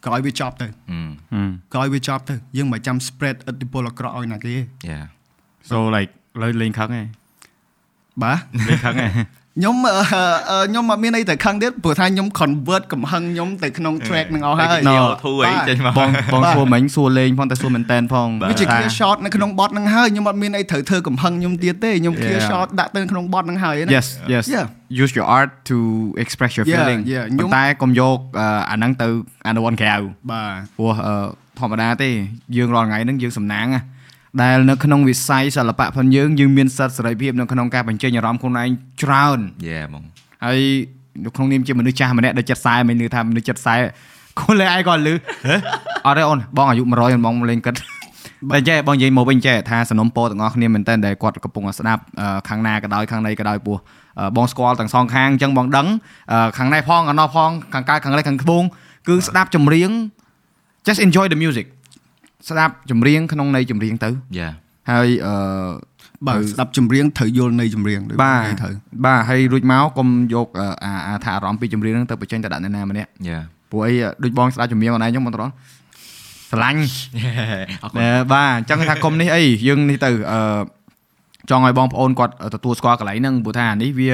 [0.05, 4.57] ក៏ឲ្យវាចប់ទៅហឹមហឹមក៏ឲ្យវាចប់ទៅយើងមិនចាំ spread ឥទ្ធិពលអាក្រក់ឲ្យណាគេទេ
[4.89, 4.99] យ៉ា
[5.69, 6.11] so like
[6.41, 7.07] លើលេងខឹងឯង
[8.23, 9.11] បាទលេងខឹងឯង
[9.57, 9.93] ខ្ញុំអឺ
[10.49, 14.95] អឺខ្ញុំអត់មានអីតែខឹងទៀតព្រោះថាខ្ញុំ convert កំហឹងខ្ញុំទៅក្នុង track នឹងអស់ហើយ No
[15.25, 22.49] ធូរអីបាទចេញមកបងបងបាទសួរមិញសួរលេងផងតែសួរមែនតែនផងវាជា clear shot នៅក្នុង bot ហ្នឹងហើយខ្ញុំអត់មានអីត្រូវធ្វើកំហឹងខ្ញុំទៀតទេខ្ញុំ clear Yeah.
[22.49, 24.65] shot ដាក់ទៅក្នុង bot ហ្នឹងហើយណា Yes yes Yeah.
[25.03, 25.77] use your art to
[26.23, 27.25] express your Yeah, feeling yeah.
[27.31, 29.07] ខ្ញុំប៉ុន្តែកុំយកអឺអាហ្នឹងទៅ
[29.47, 29.95] អានវ៉ាន់ក្រៅ
[30.31, 31.15] បាទព្រោះអឺ
[31.59, 32.09] ធម្មតាទេ
[32.57, 33.81] យើងរាល់ថ្ងៃហ្នឹងយើងសំណាងណា
[34.41, 38.69] ដែលនៅក្នុងវិស័យសិល្បៈផងយើងយើងមានសិទ្ធិសេរីភាពនៅក្នុងការបញ្ចេញអារម្មណ៍ខ្លួនឯង
[39.03, 40.03] ច្រើនយ៉ាហ្មង
[40.45, 40.59] ហើយ
[41.25, 43.75] នៅក្នុងនាមជាមនុស្សចាស់ម្នាក់ដែលចិត្តខ្សែមិនឮថាមនុស្សចិត្តខ្សែ
[44.39, 45.13] ខ្លួនលេងឯងក៏លឺ
[46.05, 47.75] អត់ទេអូនបងអាយុ100បងលេងគិត
[48.51, 53.77] តែចេះបងនិយាយមកវិញចេះថាសំណុំពរទាំងអស់គ្នាមែនតើដែលគាត់កំពុងតែស្ដាប់អឺខាងណាក៏ដោយខាងណីក៏ដោយពោះ
[54.19, 55.87] អឺបងស្គាល់ទាំងសងខាងអញ្ចឹងបងដឹង
[56.31, 58.63] អឺខាងណៃផងខាងណោះផងខាងកើតខាងលេខាងត្បូង
[59.07, 59.91] គឺស្ដាប់ចម្រៀង
[60.87, 61.65] just enjoy the music
[62.49, 64.09] ស្ដាប់ចម្រៀងក្នុងន័យចម្រៀងទៅ
[64.39, 64.49] យ៉ា
[64.91, 65.35] ហើយអឺ
[66.27, 68.73] បាទស្ដាប់ចម្រៀងត្រូវយល់នៃចម្រៀងដូចបាទនិយាយត្រូវ
[69.05, 73.39] បាទហើយរួចមកកុំយកអឺអាអាថាអារម្មណ៍ពីចម្រៀងហ្នឹងទៅបញ្ចេញទៅដាក់អ្នកណាម្នាក់យ៉ា
[73.71, 73.93] ព្រោះអី
[74.23, 75.51] ដូចបងស្ដាប់ចម្រៀងខ្លួនឯងចឹងបងត្រង់
[76.51, 76.81] ស្រឡាញ់
[77.83, 80.39] អរគុណអឺបាទអញ្ចឹងថាកុំនេះអីយើងនេះទៅអឺ
[81.49, 84.11] ចង់ឲ្យបងប្អូនគាត់ទទួលស្គាល់កន្លែងហ្នឹងព្រោះថាអានេះវា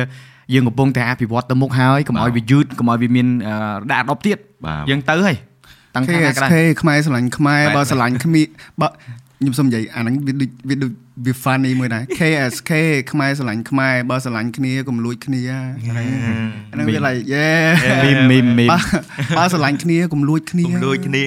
[0.53, 3.55] យើងកំពុងតែអភិវឌ្ឍទៅមុខហើយកុំឲ្យវាយឺតកុំឲ្យវាមានអឺ
[3.91, 5.37] ដាក់ដប់ទៀតបាទយើងទៅហើយ
[5.95, 8.43] តាំងថាណាក៏ដោយ KSK ខ្មែរស្រឡាញ់ខ្មែរខ្មែរបើស្រឡាញ់គ្នា
[8.81, 8.87] បើ
[9.39, 10.91] ខ្ញុំសុំនិយាយអាហ្នឹងវាដូចវាដូច
[11.25, 12.71] វា funny មួយដែរ KSK
[13.11, 15.59] ខ្មែរស្រឡាញ់ខ្មែរបើស្រឡាញ់គ្នាកុំលួចគ្នាអា
[16.73, 17.65] ហ្នឹងវា like yeah
[18.03, 18.77] មីមមីមមីមបើ
[19.37, 21.25] បើស្រឡាញ់គ្នាកុំលួចគ្នាគុំលួចគ្នា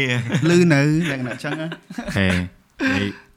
[0.51, 1.69] លឺនៅលក្ខណៈអញ្ចឹងណា
[2.17, 2.64] ហេនិយាយ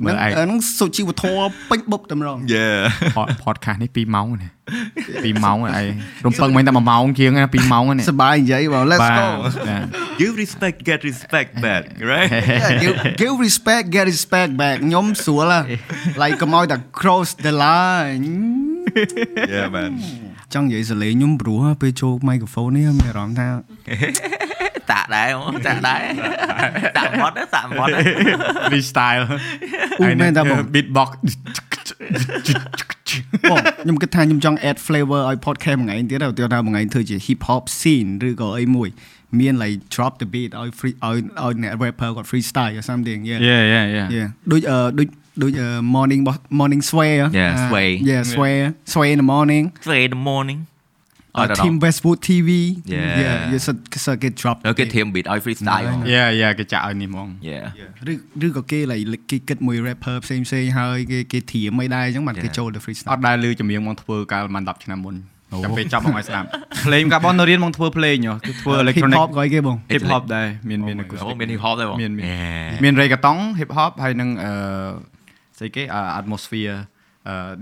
[0.04, 2.70] មើលឯងអាហ្នឹងសុជីវធម៌ពេញបុកតែម្ដងយ៉ា
[3.18, 4.50] Pod- podcast នេះ2ម៉ោងណា
[5.34, 5.88] 2ម៉ោងហើយ
[6.26, 9.28] រំពឹងមិញតែ1ម៉ោងជាងណា2ម៉ោងហ្នឹងសប្បាយនិយាយបង let's បាទ go
[10.22, 15.64] you respect get respect back right Yeah, give, give respect get respect back ខ្ញុំស្រួលហ่ะ
[16.22, 18.26] like កុំឲ្យតែ cross the line
[19.54, 19.92] yeah man
[20.54, 23.48] ចង់និយាយសលេងខ្ញុំព្រោះពេលចូល microphone នេះមានអារម្មណ៍ថា
[24.92, 26.02] តាក់ដែរហ្មងតាក់ដែរ
[26.98, 27.90] តាក់មកតាក់មក
[28.70, 29.24] freestyle
[30.00, 31.10] អ៊ូមែនតាបង beatbox
[33.52, 38.90] បងខ្ញុំគិតថាខ្ញុំចង់ add flavor ឲ្យ podcast មួយថ្ងៃទៀតទៅថាមួយថ្ងៃធ្វើជា hip hop scene ឬក៏អីមួយ
[39.40, 43.86] មាន like drop the beat ឲ្យ free ឲ្យឲ្យអ្នក rapper គាត់ freestyle or something yeah yeah yeah
[43.98, 45.08] yeah yeah ដូចអឺដូច
[45.42, 45.52] ដូច
[45.96, 47.90] morning របស់ morning sway Yeah, sway.
[48.12, 48.56] yeah sway
[48.94, 50.60] sway in the morning Play in the morning
[51.40, 52.50] uh, team westwood tv
[52.94, 53.22] Yeah.
[53.24, 57.66] yeah you should should get drop គេធៀម beat ឲ្យ freestyle ហ្មង yeah yeah គេចាក់ឲ្យនេះហ្មង Yeah
[58.12, 58.14] ឬ
[58.46, 62.58] ឬក៏គេ like គេគិតមួយ rapper ផ្សេងផ្សេងហើយគេគេធៀមមិនដែរអញ្ចឹងបានគេ Yeah.
[62.58, 65.18] ចូលទៅអ freestyle ត់ដែលលឺចម្រៀងមកធ្វើកាលប្រហែល10ឆ្នាំមុន
[65.64, 66.48] ចាំពេលចាប់មកឲ្យស្ដាប់
[66.86, 72.82] ភ្លេងកាលបងនៅរៀនមកធ្វើភ្លេងហ៎គឺធ្វើ hip electronic hop ក៏អីគេបង hip hop ដែរមានមានអូ acoustic មាន hip hop ដែរបងមានមាន Yeah.
[72.84, 74.52] មាន reggaeton hip hop ហើយនឹងអឺ
[75.58, 76.97] ស្អីគេអឺ atmosphere អឺ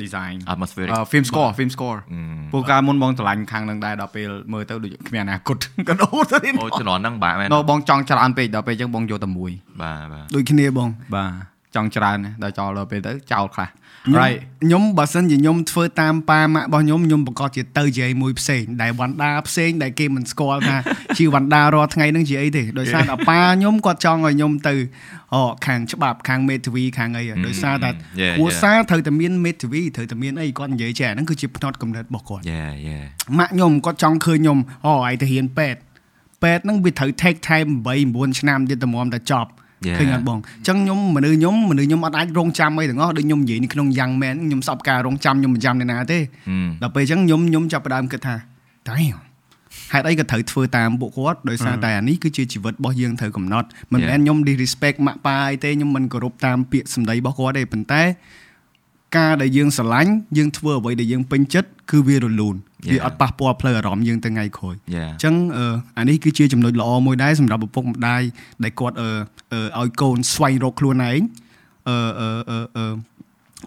[0.01, 2.19] design atmospheric អឺ film score film score អឺ
[2.53, 5.57] ពួកកាលមុនបងឆ្លាញ់ខាងនឹងដែរដល់ពេលមើលទៅដូចគ្មានអនាគត
[5.89, 9.51] ក៏ដូរទៅទៀតអូជំនាន់ហ្នឹងបាទមែននៅបងចង់ច្រើនពេកដល់ពេលអញ្ចឹងបងយកតែមួយ
[9.81, 11.31] បាទបាទដូចគ្នាបងបាទ
[11.75, 13.85] ចង់ច្រើនណាស់ដល់ចោលដល់ពេលទៅចោលខ្លះខ្ញុំ
[14.19, 20.77] right ខ្ញុំបើសិនជាខ្ញុំធ្វើតាមប៉ាម៉ាក់របស់ខ្ញុំខ្ញុំប្រកាសជាទៅជាអីមួយផ្សេងដែលវ៉ាន់ដាផ្សេងដែលគេមិនស្គាល់ថា
[21.18, 24.73] ជាវ៉ាន់ដារាល់ថ្ងៃហ្នឹងជាអីទេដោយសារតែប៉ាខ្ញុំគាត់ចង់ឲ្យខ្ញុំទៅ
[25.34, 27.90] អូខាងច្បាប់ខាងមេធាវីខាងអីដោយសារតែ
[28.22, 28.61] Yeah, គ្រួ yeah.
[28.61, 33.03] សារត្រូវតែមានមេធាវីត្រូវតែមានអីគាត់និយាយចេះអាហ្នឹងគឺជាផ្នត់កំណត់របស់គាត់ Yeah yeah
[33.38, 35.80] ម៉ាក់ខ្ញុំគាត់ចង់ឃើញខ្ញុំអូឯងទៅរៀនពេទ្យ
[36.44, 37.69] ពេទ្យហ្នឹងវាត្រូវ take time
[38.03, 39.64] 8 9ឆ្នាំទៀតតែមកតែចប់ Yeah.
[39.99, 48.36] ឃើញអត់បងអញ្ចឹងខ្ញុំមនុស្សខ្ញុំមនុស្សខ្ញុំអត់អាចរងចាំអីទាំងអស់ដូចខ្ញុំនិយាយនៅក្នុង Young Man ខ្ញុំសពការរងចាំខ្ញុំមិនចាំអ្នកណាទេហឹមដល់ពេលអញ្ចឹងខ្ញុំខ្ញុំចាប់ផ្ដើមគិតថា
[48.90, 49.18] damn
[49.94, 54.24] ហេតុអីក៏ត្រូវធ្វើតាមពួកគាត់ដោយសារតែអានេះគឺជាជីវិតរបស់យើងត្រូវកំណត់មិនមែន Yeah.
[54.24, 58.03] ខ្ញុំ disrespect ម៉ាក់ប៉ាអីទេខ្ញុំមិនគោរពតាមពាក្យសម្ដីរបស់គាត់ទេប៉ុន្តែ
[59.17, 63.05] ការដែលយើងស្រឡាញ់យើងធ្វើអ្វីដែលយើងពេញចិត្តគឺវារលូនវា Yeah.
[63.05, 65.65] អត់ប៉ះពាល់ផ្លូវអារម្មណ៍យើងទៅថ្ងៃក្រោយ Yeah អញ្ចឹងអឺ
[65.97, 68.21] អានេះគឺជាចំណុចល្អមួយដែរសម្រាប់ឪពុកម្ដាយ
[68.63, 69.09] ដែលគាត់អឺ
[69.53, 71.21] អឺឲ្យកូនស្វែងរកខ្លួនឯង
[71.89, 72.93] អឺអឺអឺអឺ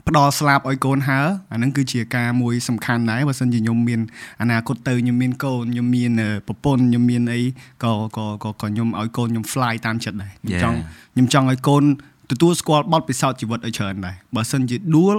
[0.08, 1.20] ផ្ដល់ស្លាប់ឲ្យកូនហើ
[1.52, 4.00] អាហ្នឹងគឺជាការមួយសំខាន់ដែរបើសិនជាខ្ញុំមាន
[4.42, 7.40] អនាគតទៅខ្ញុំមានកូនខ្ញុំមានអឺប្រពន្ធខ្ញុំមានអី
[7.84, 10.72] ក៏ក៏ក៏ក៏ខ្ញុំឲ្យកូនខ្ញុំ fly តាមចិត្តដែរខ្ញុំច Yeah.
[10.72, 10.76] ង់
[11.14, 11.84] ខ្ញុំចង់ឲ្យកូន
[12.30, 15.16] ទទួលស្គាល់បទពិសោធន៍ជីវិតឲ្យច្រើនដែរបើសិនជាដួល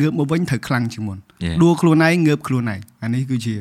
[0.00, 1.56] ងើបមកវិញត្រូវខ្លាំងជាងមុន Yeah.
[1.62, 3.54] ដួលខ្លួនឯងងើបខ្លួនឯងអានេះគឺជា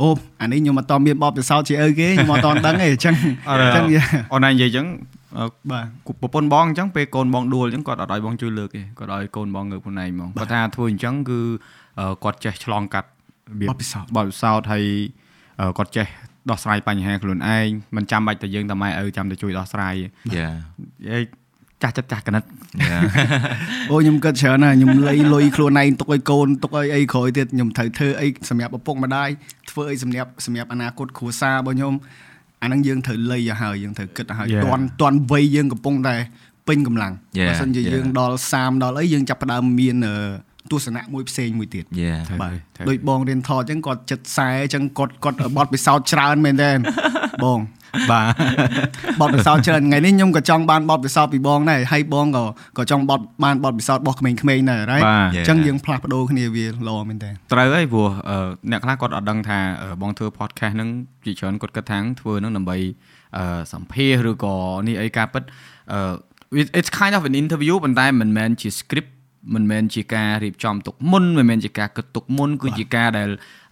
[0.00, 0.08] អូ
[0.42, 3.14] អានេះខ្ញុំអត់តមានបបពិសោធន៍ជាអីគេខ្ញុំអត់តដឹងទេអញ្ចឹង
[3.48, 3.84] អញ្ចឹង
[4.32, 4.86] អូនឯងនិយាយអញ្ចឹង
[5.38, 5.86] អឺបាទ
[6.22, 11.40] ប្រពន្ធបងអញ្ចឹងពេលកូនបងដួលអញ្ចឹងគាត់អត់ឲ្យបងជួយលើកទេគាត់ឲ្យកូនបងងើបខ្លួនឯងហ្មងគាត់ថាធ្វើអញ្ចឹងគឺ
[12.00, 13.08] អឺគាត់ចេះឆ្លងកាត់
[13.50, 14.84] របៀបទពិសោធន៍បទពិសោធន៍ហើយ
[15.60, 16.06] អឺគាត់ចេះ
[16.50, 19.94] ដោះស្រាយបញ្ហាខ្លួនឯងមិនចាំបាច់តែយើងតែម៉ែឪចាំតែជួយដោះស្រាយ
[20.36, 20.52] Yeah
[21.16, 21.24] ឯង
[21.82, 22.42] ចាស់ចិត្តចាស់កណិត
[22.90, 23.02] Yeah
[23.90, 29.28] អូខ្ញុំគិតច្រើនណាស់ខ្ញុំលៃលុយខ្លួនឯងទុកឲ្យកូនទុកឲ្យអីក្រោយទៀតខ្ញុំត្រូវធ្វើអីសម្រាប់ឪពុកម្ដាយ
[29.70, 31.94] ធ្វើអីសម្រាប់សម្រាប់អនាគតគ្រួសាររបស់ខ្ញុំ
[32.62, 34.64] អាហ្នឹងយើងត្រូវលៃឲ្យហើយយើងត្រូវគិតឲ្យហើយ Yeah.
[34.64, 36.14] តន់តន់វ័យយើងកំពុងតែ
[36.68, 37.92] ពេញកម្លាំង Yeah, បើសិនជា yeah.
[37.94, 40.16] យើងដល់30ដល់អីយើងចាប់ផ្ដើមមានអឺ
[40.70, 46.70] ទស្សនៈមួយផ្សេងមួយទៀត Yeah ត្រូវបាទត្រូវដូចបងរៀនថតអញ្ចឹងគាត់ចិត្តខ្សែអញ្ចឹងគាត់គាត់បត់ពិសោធន៍ច្រើនមែនតើ
[47.44, 47.58] បង
[48.10, 48.26] បាទ
[49.20, 52.44] បត់ពិសោធន៍ច្រើនថ្ងៃនេះខ្ញុំក៏ចង់បានបត់ពិសោធន៍ពីបងដែរហើយបងក៏
[52.78, 54.38] ក៏ចង់បត់បានបត់ពិសោធន៍របស់ក្មេងៗ
[54.70, 58.38] ដែរ right បាទអញ្ចឹងយើងផ្លាស់ប្ដូរគ្នាវាល្អមែនតើត្រូវហើយព្រោះអឺ
[58.70, 60.88] អ្នកខ្លះគាត់អត់ដឹងថាអឺបងធ្វើ podcast ហ្នឹង
[61.24, 62.76] ជាច្រើនគាត់គិតថាធ្វើហ្នឹងដើម្បី
[63.36, 64.54] អឺសម្ភាសឬក៏
[64.86, 65.42] នេះអីការពិត
[65.92, 65.98] អឺ
[66.60, 69.10] it- it's kind of an interview ប៉ុន្តែមិនមែនជា script
[69.54, 73.28] មិនមែនជាការរៀបចំទុកមុនមិនមែនជាការគិតទុកមុនគឺជាការដែល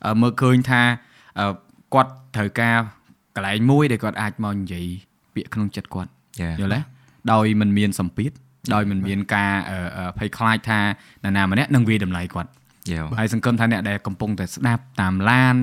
[0.06, 0.82] អឺមើលឃើញថា
[1.40, 1.46] អឺ
[1.94, 2.99] គាត់ត្រូវការក
[3.40, 4.86] ន្លែងមួយដែលគាត់អាចមកនិយាយ
[5.34, 6.10] ពាក្យក្នុងចិត្តគាត់
[6.40, 6.80] Yeah យល់ទេ
[7.32, 8.30] ដោយមិនមានសម្ពាធ
[8.74, 10.80] ដោយមិនមានការអឺអឺភ័យខ្លាចថា
[11.24, 12.50] នរណាម្នាក់នឹងវាយតម្លៃគាត់
[12.92, 15.56] Yeah ហើយសង្ឃឹមថាអ្នកដែលកំពុងតែស្ដាប់តាមឡាន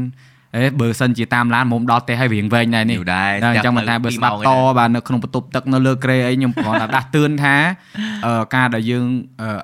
[0.56, 7.56] អេបើសិនជាតាមឡានមុំដល់ទេហើយរៀងវែងដែរនេះយូរដែរតែអញ្ចឹងមិនថាបើស្ដាប់តបាទនៅក្នុងបន្ទប់ទឹកនៅលើក្រេអីខ្ញុំគ្រាន់តែដាស់តឿនថា
[8.26, 9.06] អឺការដែលយើង
[9.42, 9.60] អឺ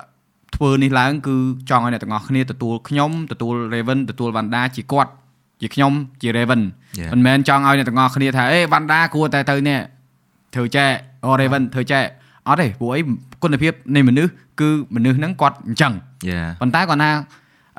[0.56, 1.36] ធ្វើនេះឡើងគឺ
[1.70, 5.12] ចង់ឲ្យអ្នកទាំងអស់គ្នាទទួលខ្ញុំទទួល Raven ទទួល Vanda ជាគាត់
[5.60, 6.62] ជាខ្ញុំជា Raven
[7.00, 7.10] Yeah.
[7.12, 9.78] មិនមែនចង់ឲ្យអ្នកទាំងអស់គ្នាថាអេ Vanda គួរតែទៅនេះ
[10.54, 10.86] ធ្វើចែ
[11.24, 12.00] អូ Raven ធ្វើចែ
[12.48, 13.00] អត់ទេព្រោះអី
[13.42, 15.92] គុណភាពនៃមនុស្សគឺមនុស្សហ្នឹងគាត់អញ្ចឹង
[16.30, 17.10] Yeah ប៉ុន្តែគាត់ថា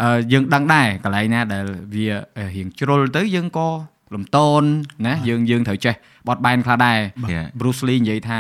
[0.02, 1.64] អឺយើងដឹងដែរកន្លែងណាដែល
[1.96, 2.08] វា
[2.56, 3.70] រៀងជ្រុលទៅយើងក៏
[4.14, 4.64] លំតូន
[5.06, 5.94] ណាយើងយើងត្រូវចេះ
[6.28, 7.00] បត់បែនខ្លះដែរ
[7.34, 8.40] Yeah Bruce Lee និយាយថា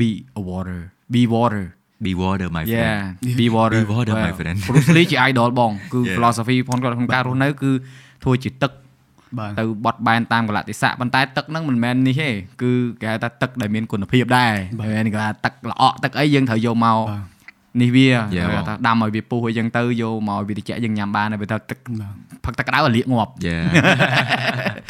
[0.00, 0.08] be
[0.40, 0.78] a water
[1.14, 1.64] be water
[2.06, 4.56] Be water my yeah friend be water Be water, my Well, friend.
[4.68, 6.14] Bruce Lee ជា idol បងគឺ Yeah.
[6.16, 7.70] philosophy ផងគាត់ក្នុងការរស់នៅគឺ
[8.24, 8.72] ធ្វើជាទឹក
[9.38, 12.30] បាទទៅបត់បែនតាមកលៈទេសៈប៉ុន្តែទឹកហ្នឹងមិនមែននេះទេ
[12.62, 12.70] គឺ
[13.02, 17.37] គេហៅថាទឹកដែលមានគុណភាពដែរមិនមែនគេថាទឹកល្អក់ទឹកអីយើងត្រូវយកមកបាទ
[17.82, 21.78] នេះវា Yeah, គេបងថាដាំឲ្យវាពុះអីចឹងទៅយកមកឲ្យវាត្រជាក់យើងញ៉ាំបានហើយវាថាទឹក
[22.44, 23.58] ផឹកទឹកក្តៅឲ្យលាកងាប់យ៉ា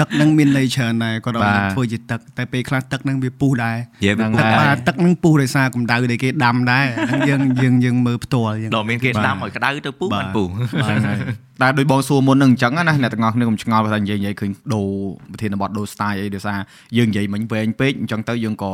[0.01, 11.19] ទឹកហ្នឹងមានន័យច្រើនដែរគាត់ឲ្យបាទធ្វើជាទឹកតែពេលខ្លះទឹកហ្នឹងវាពុះដែរយ៉ាវាហ្នឹងពុះហើយដែរបាទទឹកហ្នឹងពុះដោយសារកម្ដៅដែលគេដាំដែរអាហ្នឹងយើងយើងយើងមើលផ្ទាល់យើងដល់មានគេដាំឲ្យក្តៅទៅពុះបាទមិនពុះហ្នឹងហើយ
[11.63, 14.89] តែដោយបងសួរមុនហ្នឹងអញ្ចឹងណាអ្នកទាំងអស់គ្នាកុំឆ្ងល់ថានិយាយនិយាយឃើញដូរ
[15.33, 16.59] ប្រធានបទដូរ style អីដោយសារ
[16.97, 18.71] យើងនិយាយមិញវែងពេកអញ្ចឹងទៅយើងក៏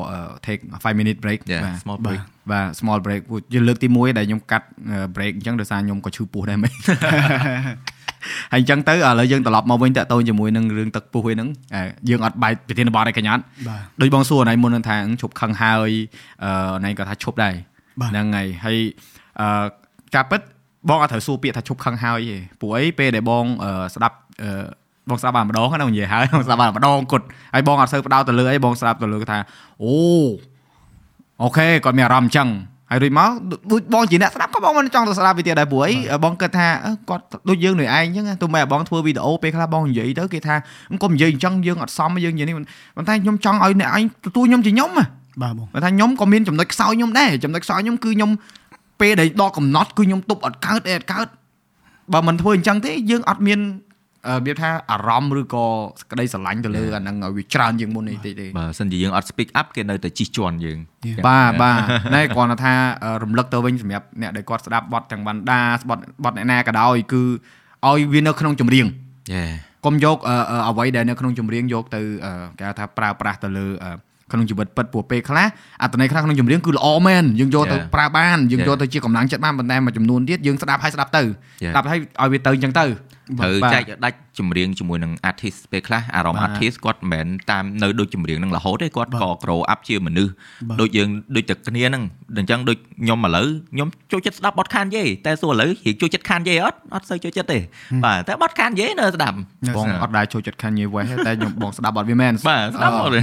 [0.46, 2.20] take 5 minute break Yeah, បាទ small break
[2.50, 4.66] បាទ small break ព្រោះជាលើកទី1ដែលខ្ញុំកាត់
[5.14, 6.72] break អញ្ចឹងដោយសារខ្ញុំក៏ឈឺពោះដែរមិញ
[8.52, 15.90] ហើយអញ្ចឹងទៅឥឡូវយើងត្រឡប់មកវិញតាក់ទងជាមួយនឹងរឿងទឹកពុះហ្នឹងអឺយើងអត់បែកប្រធានបទឯកញ្ញាត់បាទដូចបងសួរណៃមុនហ្នឹងថាឈប់ខឹងហើយ
[16.44, 17.54] អឺណៃក៏ថាឈប់ដែរ
[18.00, 18.78] បាទហ្នឹងហើយហើយ
[19.40, 19.66] អឺ
[20.14, 20.40] ការពិត
[20.88, 24.50] បងអត់ត្រូវសួរពាក្យថាឈប់ខឹងហើយទេព្រោះអីពេលដែលបងអឺស្ដាប់អឺ
[25.08, 29.38] បងស្ដាប់បានម្ដងណានិយាយហើយបងស្ដាប់បានម្ដងគត់ហើយបងអត់សូវផ្ដោតទៅលើអីបងស្ដាប់ទៅលើថា
[29.82, 29.94] អូ
[31.42, 32.48] អូខេគាត់មានអារម្មណ៍អញ្ចឹង
[32.90, 33.30] ហើយរួចមក
[33.72, 40.54] ដូចបងជាអ្នកស្ដាប់ក៏បងមិនចង់ទៅស្ដាប់វាទៀតដែរព្រោះអីបងគិតថាអឺគាត់ដូចយើងនឹងឯងអញ្ចឹងទោះបីឲ្យបងធ្វើវីដេអូពេលខ្លះបងនិយាយទៅគេថា
[41.02, 45.04] កុំនិយាយអញ្ចឹងយើងអត់សមយើងនិយាយនេះប៉ុន្តែខ្ញុំចង់ឲ្យអ្នកឯងទទួលខ្ញុំជាខ្ញុំហ៎
[45.42, 48.30] បាទបងបើថាខ្ញុំក៏មានចំណុចខ្សោយខ្ញុំដែរចំណុចខ្សោយខ្ញុំគឺខ្ញុំ
[49.00, 51.26] ពេលដែលដល់កំណត់គឺខ្ញុំទប់អត់កើតអីអត់កើត
[52.12, 53.58] បើមិនធ្វើអញ្ចឹងទេយើងអត់មាន
[54.28, 55.66] អឺវាថាអារម្មណ៍ឬក៏
[56.00, 60.78] សក្តីស្រឡាញ់ទៅលើអាហ្នឹងឲ្យវាច្រើនជាងមុននេះតិចទេបើសិនជាយើងអត់ speak up គេនៅតែជិះជាន់យើង
[61.26, 61.80] បាទបាទ
[62.14, 62.72] ណែគាត់ថា
[63.04, 65.60] អឺរំលឹកទៅវិញសម្រាប់អ្នកដែលគាត់ស្ដាប់បទទាំងវណ្ដា
[65.90, 67.22] បទបទអ្នកណាក៏ដោយគឺ
[67.86, 68.86] ឲ្យវានៅក្នុងចម្រៀង
[69.32, 69.44] យ៉ា
[69.84, 73.90] កុំយកអឺអឺអ្វីដែលនៅក្នុងចម្រៀងយកទៅអឺគេហៅថាប្រើប្រាស់ទៅលើអឺ
[74.32, 75.46] ក្នុងជីវិតពិតព្រោះពេលខ្លះ
[75.82, 77.92] អត្ថន័យខ្លះក្នុងចម្រៀងគឺល្អមែនយើងយកទៅ Yeah.
[77.94, 78.68] ប្រើបានយើង Yeah.
[78.68, 81.72] យកទៅជាកម្លាំងចិត្តបានប៉ុន្តែមួយចំនួនទៀតយើងស្ដាប់ហើយស្ដាប់ទៅ Yeah.
[81.72, 82.84] ស្ដាប់ហើយឲ្យវាទៅអញ្ចឹងទៅ
[83.38, 90.32] ត្រូវបាទចែកឲ្យដាច់ចម្រៀងជាមួយនឹង artist ពេលខ្លះអារម្មណ៍បាទ artist គាត់មិនមែនតាមនៅដូចចម្រៀងនឹងរហូតទេគាត់បាទក៏ grow up ជាមនុស្ស
[90.68, 92.02] បាទដូចយើងដូចតែគ្នាហ្នឹង
[92.38, 97.58] អញ្ចឹងដូចខ្ញុំឥឡូវខ្ញុំចូលចិត្តស្ដាប់បទខានយេតែសួរឥឡូវរៀងចូលចិត្តខានយេអត់អត់សូវចូលចិត្តទេ
[98.04, 99.36] បាទតែបទខានយេនៅស្ដាប់
[99.76, 103.20] បងអត់ដែរចូលចិត្ត Kanye West ទេតែខ្ញុំបងស្ដាប់អត់វាមែនបាទស្ដាប់អត់ទេ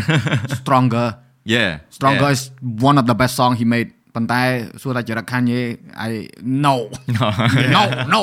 [0.59, 1.07] Stronger
[1.53, 2.43] Yeah Stronger is
[2.89, 4.41] one of the best song he made ប៉ុន្តែ
[4.81, 5.61] សួរថាចរិត Kanye
[6.09, 6.11] I
[6.65, 6.75] no
[7.75, 7.81] no
[8.13, 8.21] no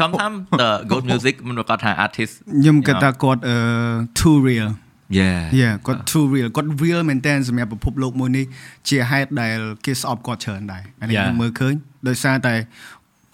[0.00, 3.56] sometimes the good music មិនប្រកាសថា artist ខ្ញុំគិតថាគាត់អឺ
[4.20, 4.68] too real
[5.18, 8.44] yeah yeah គាត់ too real គាត់ real មែនតើសម្រាប់ពិភពលោកមួយនេះ
[8.88, 11.24] ជាហេតុដែលគេស្អប់គាត់ច្រើនដែរអានេះ Yeah.
[11.24, 11.74] ខ្ញុំមើលឃើញ
[12.08, 12.54] ដោយសារតែ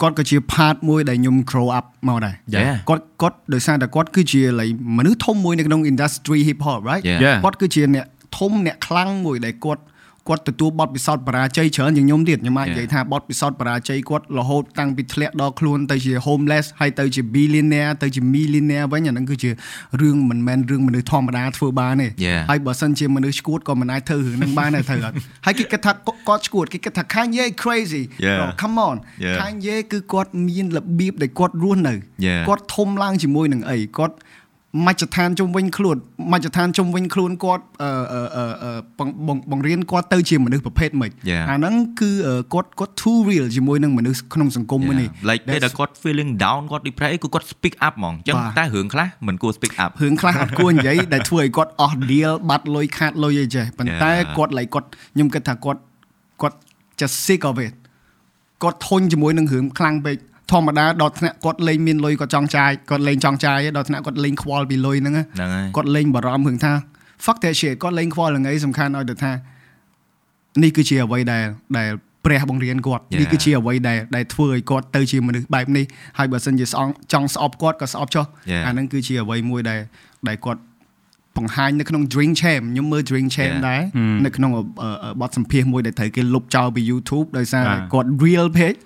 [0.01, 2.75] គាត់ក៏ជា part មួយដែលខ្ញុំ grow up មកដែរ Yeah.
[2.89, 7.19] គាត់គាត់ដោយសារតែគាត់គឺជា like មនុស្សធំមួយនៅក្នុង industry hip hop right Yeah.
[7.25, 7.37] Yeah.
[7.43, 8.05] គាត់គឺជាអ្នក
[8.37, 9.81] ធំអ្នកខ្លាំងមួយដែលគាត់
[10.29, 12.77] គាត់ទទួលបទពិសោធន៍បរាជ័យច្រើនជាងខ្ញុំទៀតខ្ញុំអាច Yeah.
[12.77, 19.49] និយាយថាបទពិសោធន៍បរាជ័យគាត់រហូតតាំងពីធ្លាក់ដល់ខ្លួនទៅជា homeless ហើយទៅជា billionaire ទៅជា millionaire វិញអាហ្នឹងគឺជា
[20.01, 22.41] រឿងមិនមែនរឿងមនុស្សធម្មតាធ្វើបានទេ Yeah.
[22.49, 25.15] ហើយបើសិនជាមនុស្សឈួតក៏មិនអាចធ្វើរឿងហ្នឹងបានដែរត្រូវអត់
[25.45, 25.91] ហើយគេគិតថា
[26.27, 28.37] គាត់ឈួតគេគិតថា Kanye crazy Yeah.
[28.39, 28.95] Bro, come on
[29.25, 29.37] Yeah.
[29.39, 31.93] Kanye គឺគាត់មានរបៀបដែលគាត់រស់នៅ
[32.27, 32.41] Yeah.
[32.47, 34.15] គាត់ធំឡើងជាមួយនឹងអីគាត់
[34.87, 35.97] មជ្ឈដ្ឋានជុំវិញខ្លួន
[36.33, 41.43] មជ្ឈដ្ឋានជុំវិញខ្លួនគាត់អឺអឺអឺអឺបង្បង្បង្រៀនគាត់ទៅជាមនុស្សប្រភេទម៉េច Yeah.
[41.49, 49.73] អាហ្នឹងគឺអឺគាត់គាត់ too real ជាមួយនឹងមនុស្សក្នុងសង្គមមួយនេះ like ពេលដែលគាត់ feeling down គាត់ depressed គឺគាត់ speak up ហ្មងអញ្ចឹងបាទតែរឿងខ្លះមិនគួរ speak
[49.83, 54.35] up រឿងខ្លះអត់គួរនិយាយដែលធ្វើឲ្យគាត់អស់ deal បាត់លុយខាតលុយអីចេះប៉ុន្តែ Yeah.
[54.37, 55.79] គាត់ like គាត់ខ្ញុំគិតថាគាត់
[56.41, 56.57] គាត់
[56.99, 57.73] just sick of it
[58.63, 60.17] គាត់ធុញជាមួយនឹងរឿងខ្លាំងពេក
[60.51, 66.73] ធម្មតាដល់ថ្នាក់គាត់លេងមានលុយគាត់ចង់ចាយគាត់លេងចង់ចាយដល់ថ្នាក់គាត់លេងខ្វល់ពីលុយហ្នឹងណាហ្នឹងហើយគាត់លេងបារម្ភរឿងថា
[67.25, 69.31] fuck that shit គាត់លេងខ្វល់រឿងអីសំខាន់ឲ្យទៅថា
[70.63, 71.43] នេះគឺជាអ្វីដែល
[71.77, 71.89] ដែល
[72.25, 73.19] ព្រះបង្រៀនគាត់ Yeah.
[73.21, 75.85] នេះគឺជាអ្វីដែលដែលធ្វើឲ្យគាត់ទៅជាមនុស្សបែបនេះ
[76.17, 78.63] ហើយបើសិនជាស្អងចង់ស្អប់គាត់ក៏ស្អប់ចុះ Yeah.
[78.65, 79.79] អាហ្នឹងគឺជាអ្វីមួយដែល
[80.27, 80.61] ដែលគាត់
[81.37, 83.65] បង្ហាញនៅក្នុង Drink Champ ខ្ញុំមើល Drink Champ Yeah.
[83.69, 83.81] ដែរ
[84.25, 84.63] នៅក្នុងអឺ
[85.03, 88.79] អឺបទសម្ភាសន៍មួយដែលត្រូវគេលុបចោលពី YouTube ដោយសារតែបាទគាត់ real page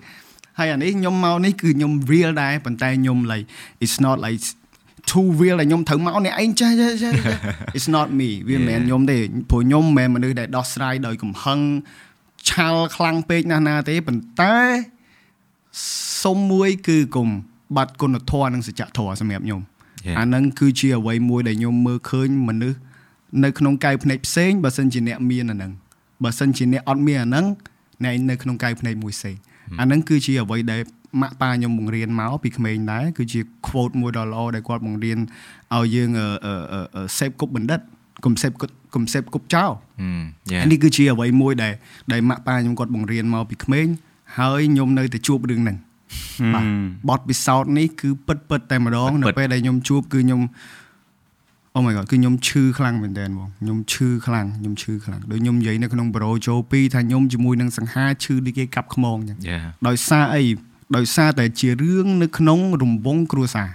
[0.58, 3.46] ហើយអានេះខ្ញុំមកនេះគឺខ្ញុំ real ដែរប៉ុន្តែខ្ញុំ like
[3.84, 4.40] it's not like
[5.10, 7.12] too real ដែលខ្ញុំត្រូវមកនេះឯងចេះចេះចេះ
[7.76, 8.86] it's not me វាមិនមែន Yeah.
[8.86, 9.18] ខ្ញុំទេ
[9.50, 11.60] ព្រោះខ្ញុំមិនមែនមនុស្សដែលដោះស្រាយដោយកំហឹង
[12.48, 14.56] ឆាល់ខ្លាំងពេកណាស់ណាទេប៉ុន្តែ
[16.22, 17.28] សុំមួយគឺគុំ
[17.76, 19.62] បាត់គុណធម៌និងសច្ចធម៌សម្រាប់ខ្ញុំ
[20.08, 20.16] Yeah.
[20.18, 22.78] អាហ្នឹងគឺជាអ្វីមួយដែលខ្ញុំមើលឃើញមនុស្ស
[23.44, 25.72] នៅក្នុងកៅភ្នែកផ្សេងបើសិនជាអ្នកមានអាហ្នឹង
[26.24, 27.46] បើសិនជាអ្នកអត់មានអាហ្នឹង
[28.04, 29.36] អ្នកឯងនៅក្នុងកៅភ្នែកមួយផ្សេង
[29.80, 30.82] អាហ្នឹងគឺជាអ្វីដែល
[31.22, 35.18] ម៉ាក់ប៉ាខ្ញុំបង្រៀនមកពីក្មេងដែរគឺជា quote មួយដ៏ល្អដែលគាត់បង្រៀន
[35.74, 37.80] ឲ្យយើងអឺអឺអឺអឺសេពគប់បណ្ឌិត
[38.24, 39.70] កុំសេពគប់កុំសេពគប់ចោល
[40.00, 40.22] Hmm,
[40.52, 41.72] yeah នេះគឺជាអ្វីមួយដែល
[42.12, 43.86] ដែលម៉ាក់ប៉ាខ្ញុំគាត់បង្រៀនមកពីក្មេង
[44.38, 45.76] ហើយខ្ញុំនៅតែជួបរឿងហ្នឹង
[46.54, 46.64] បាទ
[47.08, 50.40] បទពិសោធន៍នេះគឺពិតពិតតែម្ដងពិតៗនៅពេលដែលខ្ញុំជួបគឺខ្ញុំ
[51.76, 60.44] Oh my god គឺខ្ញុំឈឺខ្លាំងមែនតើបងខ្ញុំឈឺខ្លាំងខ្ញុំឈឺខ្លាំងដូចខ្ញុំនិយាយនៅក្នុងប្រូជោ2ថាខ្ញុំជាមួយនឹងសង្ហាឈឺដូចគេកាប់ខ្មងអញ្ចឹង Yeah ដោយសារអី
[60.96, 63.70] ដោយសារតែជារឿងនៅក្នុងរង្វង់គ្រួសារ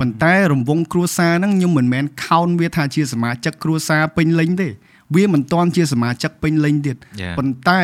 [0.00, 4.68] ប៉ុន្តែរង្វង់គ្រួសារហ្នឹងខ្ញុំមិនមែនខោនវាថាជាសមាជិកគ្រួសារពេញលេញទេ
[5.14, 7.34] វាមិនទាន់ជាសមាជិកពេញលេញទៀត Yeah.
[7.38, 7.82] ប៉ុន្តែ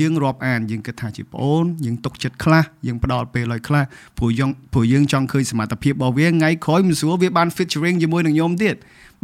[0.00, 3.84] យើងរាប់អានយើងគិតថាជាប្អូនយើងទុកចិត្តខ្លះយើងផ្ដល់ពេលឲ្យខ្លះ
[4.18, 8.76] ព្រោះយើងព្រោះយើងចង់ឃើញសមត្ថភាពរបស់វាថ្ងៃក្រោយមិនស្រួលវាបាន featuring ជាមួយនឹងខ្ញុំទៀត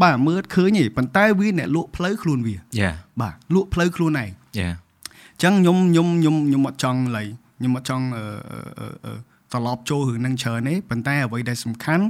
[0.02, 7.22] បាទមើលឃើញទេប៉ុន្តែវាអ្នកលក់ផ្លូវខ្លួនវា Yeah បាទលក់ផ្លូវខ្លួនឯង Yeah អញ្ចឹងខ្ញុំខ្ញុំខ្ញុំខ្ញុំអត់ចង់ឡៃ
[7.58, 9.12] ខ្ញុំអត់ចង់អឺអឺអឺអឺ
[9.52, 12.04] ត្រឡប់ចូលរឿងហ្នឹងច្រើនទេប៉ុន្តែអ្វីដែលសំខាន់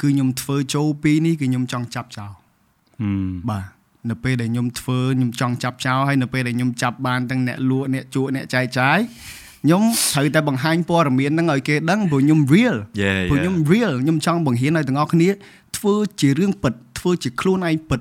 [0.00, 2.32] គឺខ្ញុំធ្វើចូលពីនេះគឺខ្ញុំចង់ចាប់ចោល
[3.50, 3.75] បាទ
[4.10, 8.98] នៅពេលដែលខ្ញុំធ្វើខ្ញុំចង់ចាប់ចោលហើយនៅពេលដែលខ្ញុំចាប់បានទាំងអ្នកលក់អ្នកជក់អ្នកចែកចាយ
[9.64, 9.82] ខ្ញុំ
[10.14, 13.42] ត្រូវតែបង្ហាញព័ត៌មានហ្នឹងឲ្យគេដឹងព្រោះខ្ញុំ real Yeah, ព្រោះ yeah.
[13.42, 15.28] ខ្ញុំ real ខ្ញុំចង់បង្រៀនឲ្យទាំងអស់គ្នា
[15.76, 18.00] ធ្វើជារឿងពិតធ្វើជាខ្លួនឯងពិត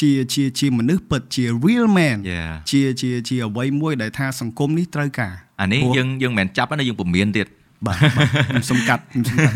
[0.00, 7.46] ជាជាជាមនុស្សពិតជា real man Yeah ជាជាជាអ្វីមួយដែលថាសង្គមនេះត្រូវការអានេះព្រោះយើងយើងមិនមែនចាប់ណាយើងពមៀនទៀត
[7.86, 9.54] បាទបាទខ្ញុំសុំកាត់ខ្ញុំសុំកាត់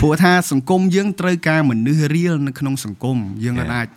[0.00, 3.74] ព្រោះថាសង្គមយើងត្រូវការមនុស្សរៀលនៅក្នុងសង្គមយើងអត់ Yeah.
[3.74, 3.88] អាច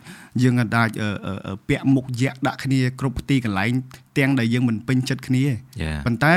[0.44, 3.72] យើងអត់អាចអឺអឺអឺពាក់មុខយៈដាក់គ្នាគ្រប់ទីកន្លែង
[4.18, 5.54] ទាំងដែលយើងមិនពេញចិត្តគ្នាទេ
[5.84, 6.34] Yeah ប៉ុន្តែ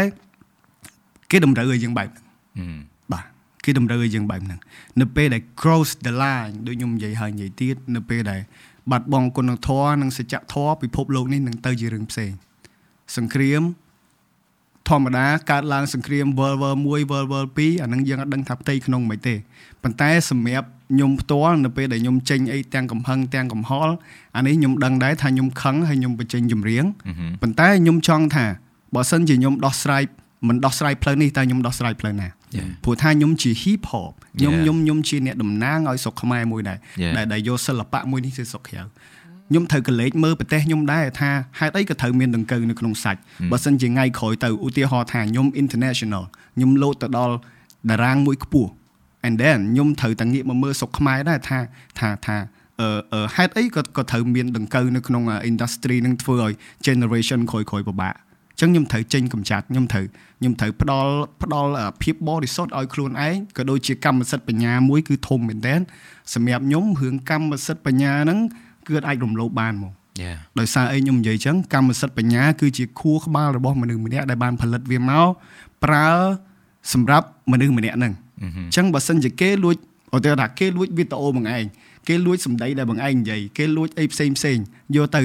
[1.31, 2.25] គេតម្រូវឲ្យយើងបែបហ្នឹង
[2.59, 2.79] ហឹម
[3.13, 3.25] បាទ
[3.65, 4.61] គេតម្រូវឲ្យយើងបែបហ្នឹង
[5.01, 8.41] នៅពេលដែល cross the line ដូចខ្ញុំនិយាយហើយនិយាយទៀតនៅពេលដែល
[8.91, 12.31] បាត់បង់គុណធម៌និងសច្ចធម៌ពិភពលោកនេះនឹងទៅជារឿងផ្សេង
[13.17, 13.63] សង្គ្រាម
[14.89, 19.35] ធម្មតាកើតឡើងសង្គ្រាម World War 1 World War 2អាហ្នឹងយើងអត់ដឹងថាផ្ទៃក្នុងមិនទេ
[19.83, 23.93] ប៉ុន្តែសម្រាប់ខ្ញុំផ្ទាល់នៅពេលដែលខ្ញុំចេញអីទាំងកំហឹងទាំងកំហល់
[24.37, 26.85] អានេះខ្ញុំដឹងដែរថាខ្ញុំខឹងហើយខ្ញុំបញ្ចេញចម្រៀង
[27.43, 28.47] ប៉ុន្តែខ្ញុំចង់ថា
[28.95, 30.03] បើសិនជាខ្ញុំដោះស្រាយ
[30.49, 32.29] មិនដោះស្រាយផ្លូវនេះតែខ្ញុំដោះស្រាយផ្លូវណា
[32.59, 32.69] Yeah.
[32.85, 34.63] ព្រោះថាខ្ញុំជា hip hop ខ្ញុំ Yeah.
[34.63, 37.13] ខ្ញុំខ្ញុំជាអ្នកតំណាងឲ្យស្រុកខ្មែរមួយដែរ Yeah.
[37.17, 38.83] ដែលដែលយកសិល្បៈមួយនេះទៅស្រុកក្រៅ
[39.51, 43.21] ខ្ញុំត្រូវកលេចមើលប្រទេសខ្ញុំដែរថាហេតុអីក៏ត្រូវមានដង្កូវនៅក្នុងសាច់
[43.51, 46.25] បើសិនជាថ្ងៃក្រោយទៅឧទាហរណ៍ថាខ្ញុំ international
[46.57, 47.35] ខ្ញុំលោតទៅដល់
[47.91, 48.71] តារាងមួយខ្ពស់
[49.27, 51.59] and then ខ្ញុំត្រូវតែងាកមកមើលស្រុកខ្មែរដែរថា
[51.99, 52.37] ថាថា
[52.81, 56.53] អឺអឺហេតុអីក៏ក៏ត្រូវមានដង្កូវនៅក្នុង industry នឹងធ្វើឲ្យ
[56.87, 60.05] generation ក្រោយៗពិបាកអញ្ចឹងខ្ញុំត្រូវចេញកម្ចាត់ខ្ញុំត្រូវ
[60.41, 61.13] ខ្ញុំត្រូវផ្ដល់
[61.43, 65.75] ផ្ដល់អឺភាពបរិសុទ្ធឲ្យខ្លួនឯងក៏ដូចជាកម្មសិទ្ធិបញ្ញាមួយគឺធំមែនតើ
[66.35, 68.39] សម្រាប់ខ្ញុំរឿងកម្មសិទ្ធិបញ្ញាហ្នឹង
[68.87, 69.93] គឺអាចរំលោភបានមក
[70.23, 75.29] Yeah ដោយសារអីខ្ញុំនិយាយចឹងកម្មសិទ្ធិបញ្ញាគឺជាខួរក្បាលរបស់មនុស្សម្នាក់ដែលបានផលិតវាមក
[75.85, 76.09] ប្រើ
[76.93, 79.77] សម្រាប់មនុស្សម្នាក់ហ្នឹងអញ្ចឹងបើសិនជាគេលួច
[80.17, 81.65] ឧទាហរណ៍ថាគេលួចវីដេអូបងឯង
[82.09, 84.59] គេលួចសម្ដីដែលបងឯងនិយាយគេលួចអីផ្សេងផ្សេង
[84.97, 85.23] យកទៅ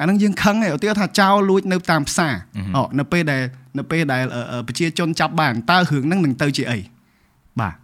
[0.00, 2.34] អាហ្នឹងយើងខឹងឯងឧទាហរណ៍ថាចោលលួចនៅតាមផ្សារ
[2.76, 3.42] អូនៅពេលដែល
[3.78, 6.78] នៅពេលដែលអឺអឺប្រជាជនចាប់បានតើរឿងហ្នឹងនឹងទៅជាអី
[7.60, 7.74] បាទ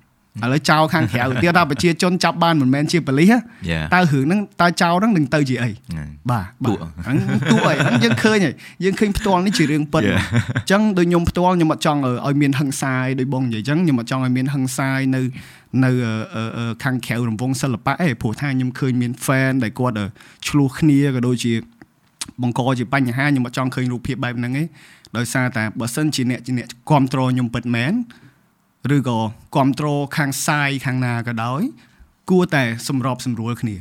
[0.45, 3.39] ឥឡូវចោលខាងក្រៅឧទាហរណ៍ថាប្រជាជនចាប់បានមិនមែនជាប៉ូលីសណា
[3.71, 8.55] Yeah តើរឿងហ្នឹងតើចោលហ្នឹងនឹងទៅជាអីហ្នឹងបាទទួបាទហ្នឹងទួហើយហ្នឹងយើងឃើញហើយ
[8.85, 10.21] យើងឃើញផ្ទាល់នេះជារឿងពិត Yeah.
[10.57, 15.21] អញ្ចឹងដូចខ្ញុំផ្ទាល់ខ្ញុំអត់ចង់ឲ្យមានហឹង្សាយដូចបងនិយាយអញ្ចឹងខ្ញុំអត់ចង់ឲ្យមានហឹង្សាយនៅ
[15.85, 20.07] នៅអឺអឺអឺខាងក្រៅរង្វង់សិល្បៈឯងព្រោះថាខ្ញុំឃើញមាន fan ដែលគាត់អឺ
[20.49, 21.53] ឆ្លោះគ្នាក៏ដូចជា
[22.43, 24.67] បង្កជាបញ្ហាខ្ញុំអត់ចង់ឃើញរូបភាពបែបហ្នឹងឯង
[25.17, 27.93] ដោយសារតែបើសិនជាអ្នកជាអ្នកគ្រប់គ្រងខ្ញុំពិតមែន
[28.95, 29.19] ឬក៏
[29.55, 31.63] គ្រប់គ្រងខាងសាយខាងណាក៏ដោយ
[32.31, 33.77] គួរតែសម្របសម្រួលគ្នា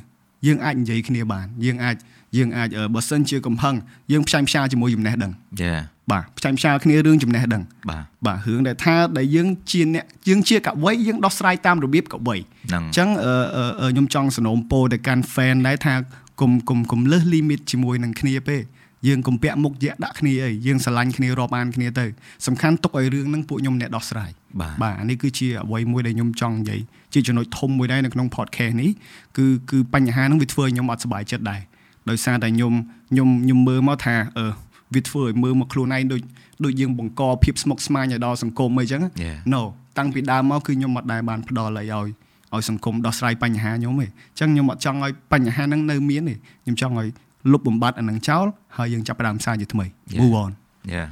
[0.46, 1.96] យើងអាចនិយាយគ្នាបានយើងអាច
[2.38, 3.76] យើងអាចអឺបើសិនជាកំហឹង
[4.12, 5.32] យើងផ្សាយផ្សាជាមួយចំណេះដឹង
[5.64, 15.94] Yeah បាទផ្សាយផ្សាគ្នារឿងចំណេះដឹងបាទបាទរឿងដែលថាដែលយើងជាអ្នកយើងជាកវីយើងដោះស្រាយតាមរបៀបកវីហ្នឹងអញ្ចឹងអឺអឺអឺខ្ញុំចង់សនំពោទៅកាន់ fan ដែរថា
[16.42, 18.62] កុំកុំកុំលើស limit ជាមួយនឹងគ្នាពេក
[19.08, 22.06] យើងកុំពាក់មុខយៈដាក់គ្នាអីយើងស្រឡាញ់គ្នារាប់អានគ្នាទៅ
[22.48, 26.80] សំខាន់ទុកឲ្យរឿងហ្នឹងពួកខ្ញុំអ្នកដោះស្រាយបាទបាទអានេះគឺជាអ្វីមួយដែលខ្ញុំចង់និយាយ
[27.14, 28.92] ជាចំណុចធំមួយដែរនៅក្នុង podcast នេះ
[29.38, 31.62] គឺគឺបញ្ហាហ្នឹងវាធ្វើឲ្យខ្ញុំអត់សប្បាយចិត្តដែរ
[32.10, 32.74] ដោយសារតែខ្ញុំ
[33.12, 34.48] ខ្ញុំខ្ញុំមើលមកថាអឺ
[34.94, 36.22] វាធ្វើឲ្យមើលមកខ្លួនឯងដូច
[36.64, 39.38] ដូចយើងបង្កភាពស្មុគស្មាញឲ្យដល់សង្គមអីចឹង Yeah.
[39.54, 39.62] no
[39.98, 42.08] តាំងពីដើមមកគឺខ្ញុំអត់ដែលបានផ្ដល់អីឲ្យ
[42.54, 47.10] ឲ្យសង្គមដោះស្រាយបញ្ហាខ្ញុំទេអញ្ចឹងខ្ញុំអត់ចង់ឲ្យបញ្ហាហ្នឹងនៅមានទេខ្ញុំចង់ឲ្យ
[47.52, 48.46] លុបបំបាត់អាហ្នឹងចោល
[48.78, 50.22] ហើយយើងចាប់ផ្ដើមសារជាថ្មី Yeah.
[50.22, 50.52] move on
[50.94, 51.06] យ៉ា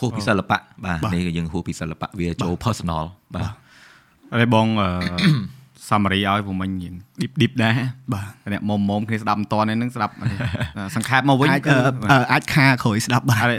[0.00, 3.04] ហួសពីសិល្បៈបាទបាទនេះគឺយើងហួសពីសិល្បៈវាចូល personal
[3.34, 3.50] បាទ
[4.32, 4.88] ហើយបងអឺ
[5.88, 7.74] summary ឲ្យព្រោះមិញរៀង deep deep ដែរ
[8.12, 10.12] បាទអ្នកមុំមុំគ្នាស្ដាប់មិនតនេះនឹងស្ដាប់
[10.96, 13.56] សង្ខេបមកវិញអាចគឺអឺអឺអាចខាក្រោយស្ដាប់បាទអត់ទេ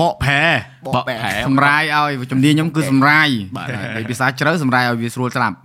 [0.00, 0.40] បកផែ
[0.86, 3.66] បកផែសម្រាយឲ្យជំនាញខ្ញុំគឺសម្រាយបាទ
[4.10, 5.56] ភាសាជ្រៅសម្រាយឲ្យវាស្រួលស្ដាប់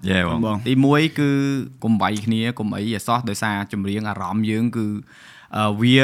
[0.45, 1.29] បងទី1គឺ
[1.83, 4.85] កុំវាយគ្នាកុំអីអសោះដោយសារចម្រៀងអារម្មណ៍យើងគឺ
[5.81, 5.97] វា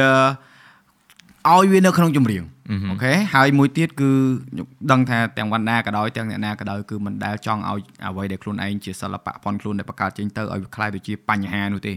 [1.49, 2.43] ឲ្យវានៅក្នុងចម្រៀង
[2.89, 4.11] អូខេហើយមួយទៀតគឺ
[4.51, 11.93] ខ្ញុំដឹងថាទាំងវណ្ណាក៏ដោយទាំងអ្នកណាក៏ដោយគឺមិនដែលចង់ឲ្យអ្វីដែលខ្លួនឯងជាសិល្បៈផនខ្លួនដែលបង្កើតចេញទៅឲ្យវាខ្លាយទៅជាបញ្ហានោះទេ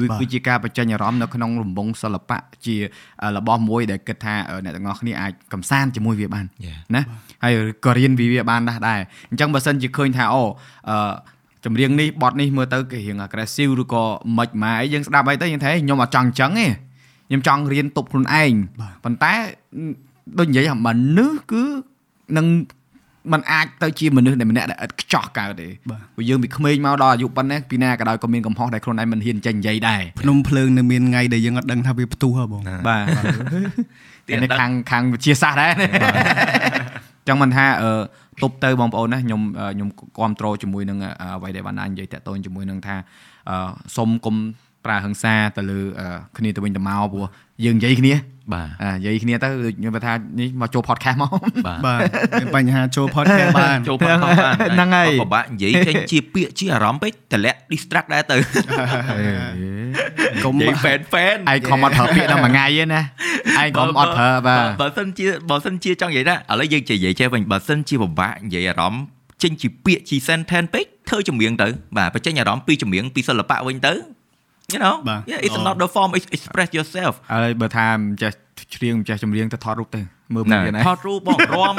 [0.00, 2.76] វាគឺជាការបញ្ចេញអារម្មណ៍នៅក្នុងរង្វង់សិល្បៈជា
[3.36, 6.44] របស់មួយដែលគិតថាអ្នកទាំងអស់គ្នាអាចកំសាន្តជាមួយវាបាន
[6.94, 7.02] ណា
[7.44, 7.54] ហើយ
[7.84, 9.00] ក៏រៀនវាវាបានដែរដែរ
[9.30, 10.42] អញ្ចឹងបើសិនជាឃើញថាអូ
[10.90, 11.12] អឺ
[11.64, 14.04] ចម្រៀងនេះបទនេះមើលទៅគេរៀង aggressive ឬក៏
[14.38, 16.66] មិនម៉ាអីយើងស្ដាប់អីទៅយើងថាខ្ញុំអត់ចង់អញ្ចឹងទេ
[17.28, 18.52] ខ្ញុំចង់រៀនទប់ខ្លួនឯង
[19.04, 19.32] ប៉ុន្តែ
[20.38, 21.64] ដូចនិយាយថាមនុស្សគឺ
[22.36, 22.46] នឹង
[23.32, 33.04] มันអាចទៅជាមនុស្សដែលម្នាក់ដែលឥតខ្ចោះកើតទេព្រោះយើងពីក្មេងមកដល់អាយុប៉ុណ្ណេះពីណាក៏ដោយក៏មានកំហុសដែលខ្លួនឯងមិនហ៊ានចេញនិយាយដែរភ្នំភ្លើងនៅមានថ្ងៃដែលយើងអត់ដឹងថាវាផ្ទុះហ៎បងបាទ
[34.28, 35.72] ទៀតខាងខាងវិជាសាស្ត្រដែរ
[37.28, 37.90] ចឹងមិនថាអឺ
[38.42, 39.40] ទប់ទៅបងប្អូនណាខ្ញុំ
[39.74, 40.98] ខ្ញុំគ្រប់គ្រងជាមួយនឹង
[41.36, 42.96] អ្វីដែលបាននិយាយតាក់ទងជាមួយនឹងថា
[43.96, 44.36] សុំគុំ
[44.84, 45.80] ប្រើហិង្សាទៅលើ
[46.36, 47.26] គ្នាទៅវិញទៅមកព្រោះ
[47.64, 48.14] យើងនិយាយគ្នា
[48.52, 49.48] បាទនិយាយគ្នាទៅ
[49.78, 51.30] ខ្ញុំថានេះមកចូល podcast មក
[51.86, 52.00] បាទ
[52.40, 58.36] មានបញ្ហាចូល podcast បានចូល podcast បានហ្នឹងហើយពិបាកនិយាយចេញជាពាក្យជាអារម្មណ៍ពេកតម្លាក់ distract ដែរទៅ
[60.44, 63.02] កុំ fan fan ឯងខំអត់ប្រើពាក្យដល់មួយថ្ងៃទេណា
[63.62, 69.02] ឯងកុំអត់ប្រើបាទបើសិនជាបើសិនជាចង់និយាយណាឥឡូវយើងនិយាយចេះវិញបើសិនជាពិបាកនិយាយអារម្មណ៍
[69.42, 73.92] ចេញជាពាក្យជា sentence ពេកធ្វើចម្រៀងទៅបាទបញ្ចេញអារម្មណ៍ពីចម្រៀងពីសិល្បៈវិញទៅ
[74.74, 74.96] you know
[75.30, 78.32] yeah it's not the form express yourself ហើយបើថាមិនចេះ
[78.74, 80.00] ច្រៀងមិនចេះចម្រៀងទៅថតរូបទៅ
[80.34, 81.74] មើលមិនណាថតរូបបងរំ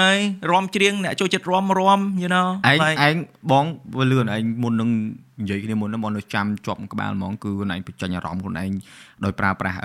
[0.00, 0.10] ណៃ
[0.52, 3.16] រំច្រៀងអ្នកចូលចិត្តរំរំ you know ឯងឯង
[3.50, 3.64] បង
[3.98, 4.90] វាលឿនឯងមុននឹង
[5.42, 8.70] និយាយគ្នាមុនហ្នឹងបងនៅចាំជាប់ក្បាលហ្មងគឺខ្លួនឯងបញ្ចេញអារម្មណ៍ខ្លួនឯង
[9.24, 9.78] ដោយប្រើប្រាស់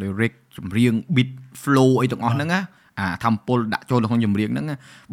[0.00, 1.30] lyric ចម្រៀង beat
[1.62, 2.60] flow អីទាំងអស់ហ្នឹងណា
[3.00, 4.66] អាធម្មពលដាក់ចូលក្នុងចម្រៀងហ្នឹង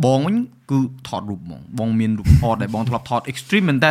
[0.06, 0.36] បងវិញ
[0.72, 3.90] គឺថតរូបហ្មងបងមានរូបថតដែលបងធ្លាប់ថត extreme មែនតើ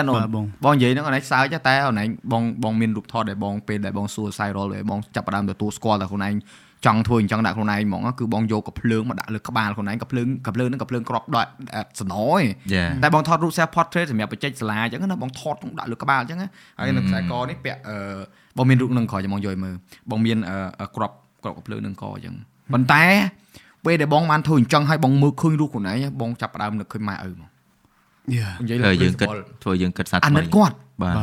[0.65, 6.35] បងនិយាយហ្នឹងអនឯងសើចតែអនឯងបងបងមានរូបថតដែលបងពេលដែលបង suicide roll ដែលបងចាប់ផ្ដើមទទួលស្គាល់តែខ្លួនឯង
[6.87, 11.47] ចង់ធ្វើអញ្ចឹងដាក់ខ្លួនឯងហ្មងគឺបងយកកភ្លើងមកដាក់លើក្បាលខ្លួនឯងកភ្លើងកភ្លើងហ្នឹងកភ្លើងក្របដក
[12.01, 12.43] សណយ
[13.03, 16.39] តែបងថតរូប self portrait សម្រាប់បច្ចេកសាលាអញ្ចឹងណាបងថតដាក់លើក្បាលអញ្ចឹង
[16.79, 17.79] ហើយនៅខ្សែកនេះពាក់
[18.57, 19.75] បងមានរូបនឹងក្រោយចាំបងយកមើល
[20.11, 20.39] បងមាន
[20.97, 21.11] ក្រប
[21.45, 22.35] ក្របកភ្លើងនឹងកអញ្ចឹង
[22.73, 23.05] ប៉ុន្តែ
[23.85, 27.51] ពេលដែលបងបានធ្វើអញ្ចឹងហើយបងមើលឃើញរូបខ្លួនឯងបងចាប់ផ្ដើមនឹកឃើញម៉ែឪមក
[28.35, 29.29] យ៉ានិយាយលើយើងគិត
[29.63, 31.17] ធ្វើយើងគិតសាថ្មីអាណិតគាត់បាទ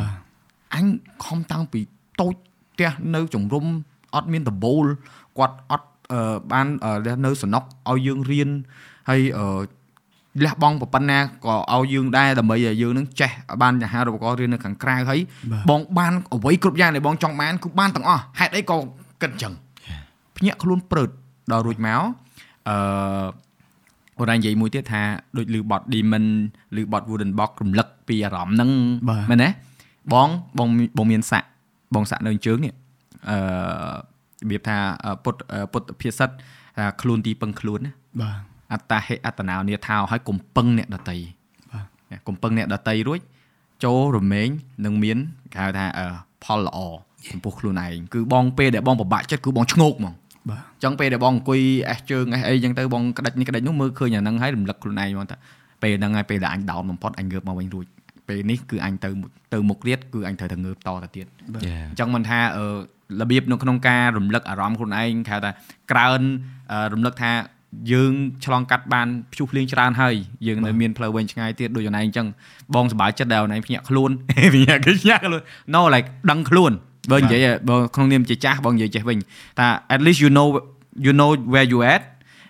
[0.75, 0.85] អញ
[1.25, 1.79] ខំតាំងពី
[2.21, 2.33] តូច
[2.73, 3.65] ផ្ទះនៅជំរុំ
[4.15, 4.85] អត់មានដបូល
[5.37, 5.87] គាត់អត់
[6.51, 6.67] បាន
[7.25, 8.49] នៅសំណុកឲ្យយើងរៀន
[9.09, 9.21] ហើយ
[10.45, 13.31] លះបង់ប៉ុណ្ណាក៏ឲ្យយើងដែរដើម្បីឲ្យយើងនឹងចេះ
[13.61, 15.19] បានអាហារូបករណ៍រៀននៅខាងក្រៅហើយ
[15.69, 18.77] បងបានអ្វីគ្រប់យ៉ាងដែលបងចង់បានគឺបានទាំងអស់ហេតុអីក៏
[19.21, 19.53] គិតអញ្ចឹង
[20.37, 21.09] ភ្ញាក់ខ្លួនព្រឺត
[21.51, 22.01] ដល់រួចមក
[22.67, 22.77] អឺ
[24.17, 25.01] បងនិយាយមួយទៀតថា
[25.37, 26.25] ដូចលឺបត់ Demon
[26.81, 28.71] ឬបត់ Wooden Box រំលឹកពីអារម្មណ៍ហ្នឹង
[29.31, 29.49] មែនទេ
[30.13, 30.27] បង
[30.57, 31.47] បងបងមានសាក់
[31.95, 32.73] បងសាក់នៅជើងនេះ
[33.29, 33.37] អឺ
[33.91, 34.77] របៀបថា
[35.23, 35.39] ពុទ្ធ
[35.73, 36.29] ពុទ្ធភាសិត
[37.01, 38.37] ខ្លួនទីពឹងខ្លួនណាបាទ
[38.73, 41.17] អត្តាហេអត្តនោនាថោឲ្យកុំពឹងអ្នកដតី
[41.71, 43.19] បាទកុំពឹងអ្នកដតីរួច
[43.83, 44.49] ចូលរមែង
[44.85, 45.17] នឹងមាន
[45.53, 45.85] គេហៅថា
[46.43, 46.79] ផលល្អ
[47.31, 50.13] ចំពោះខ្លួនឯងគឺបងពេលដែលបងពិបាកចិត្តគឺបងឆ្ងោកហ្មង
[50.49, 55.37] បាទអញ្ចឹងពេលដែលបងអង្គុយអេសជើងអេសអីអញ្ចឹងទៅបងក្តាច់នេះក្តាច់នោះមើលឃើញអាហ្នឹងហើយរំលឹកខ្លួនឯងហ្មងថា
[55.83, 57.85] ពេលហ្នឹងហើយពេលដែលអញដោនបំផុតអញងើបមកវិញរួច
[58.27, 59.09] ពេលនេះគឺអញទៅ
[59.53, 61.25] ទៅមុខទៀតគឺអញត្រូវតែងើបតទៅទៀត
[61.89, 62.65] អញ្ចឹងមិនថាអឺ
[63.21, 65.51] របៀបនៅក្នុងការរំលឹកអារម្មណ៍ខ្លួនឯងគេហៅថា
[65.91, 66.21] ក្រើន
[66.93, 67.31] រំលឹកថា
[67.91, 68.13] យើង
[68.45, 70.15] ឆ្លងកាត់បានភ្ជុះភ្លៀងច្រើនហើយ
[70.47, 72.27] យើងនៅមានផ្លូវវែងឆ្ងាយទៀតដូចអូនឯងអញ្ចឹង
[72.75, 74.11] បងសប្បាយចិត្តដែលអូនឯងភ្ញាក់ខ្លួន
[74.55, 75.41] ភ្ញាក់គឺភ្ញាក់ខ្លួន
[75.73, 76.71] no like ដឹងខ្លួន
[77.11, 79.17] បើនិយាយបើក្នុងនាមជាចាស់បងនិយាយចេះវិញ
[79.59, 80.47] ថា at least you know
[81.05, 82.01] you know where you at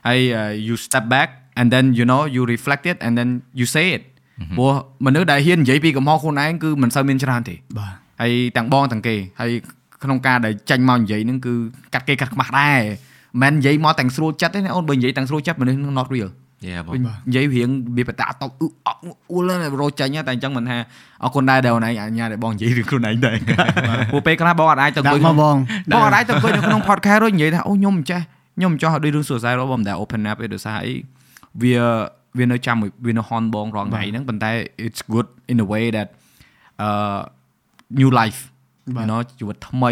[0.07, 0.19] ហើយ
[0.67, 1.29] you step back
[1.59, 3.29] and then you know you reflect it and then
[3.59, 4.03] you say it
[4.57, 4.71] ព្រោះ
[5.05, 9.51] មនុស្សដែលហ៊ាននិយាយពីកំហុសខ្លួនឯងគឺមិនសូវមានច្រើនទេបាទហើយទាំងបងទាំងគេហើយ
[10.03, 11.53] ក្នុងការដែលចាញ់មកនិយាយហ្នឹងគឺ
[11.93, 12.81] កាត់គេកាត់ខ្មាស់ដែរ
[13.41, 16.29] មិននិយាយមកទាំងស្រួលចិត្តទេណាអូនបើនិយាយទាំងស្រួលចិត្តមនុស្សនឹង not real
[16.65, 18.51] យេបងនិយាយរៀងវាបតាតប
[18.88, 19.49] អ៊ូល
[19.81, 20.77] រោចាញ់តែអញ្ចឹងមិនថា
[21.23, 23.38] អរគុណដែរដែលអូនឯងអញ្ញាដែលបងនិយាយរឿងខ្លួនឯងដែរ
[24.11, 25.55] ព្រោះពេលខ្លះបងអត់អាចទៅអង្គុយមកបង
[25.93, 28.21] បងអត់អាចទៅអង្គុយនៅក្នុង podcast រួចនិយាយថាអូខ្ញុំមិនចេះ
[28.57, 30.93] ខ្ញុំមិនចោះដូចរឿង suicide របស់បងតែ open up ទេដោយសារអី
[31.61, 31.75] វា
[32.38, 34.51] វានៅចាំវានៅ hon បងរងថ្ងៃហ្នឹងប៉ុន្តែ
[34.85, 36.07] it's good in a way that
[36.85, 37.19] uh
[37.99, 38.39] new life
[39.01, 39.91] you know ជីវិតថ្មី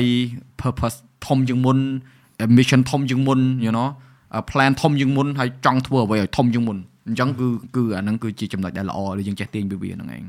[0.61, 1.77] purpose ធំជាងមុន
[2.57, 3.89] mission ធំជាងមុន you know
[4.49, 10.23] plan ធំជាងមុនហើយចង់ធ្វើអ្វីឲ្យធំជាងមុនអញ្ចឹងគឺគឺអាហ្នឹងគឺជាចំណុចដែលល្អដែលយើងចេះទាញពីវាហ្នឹងឯង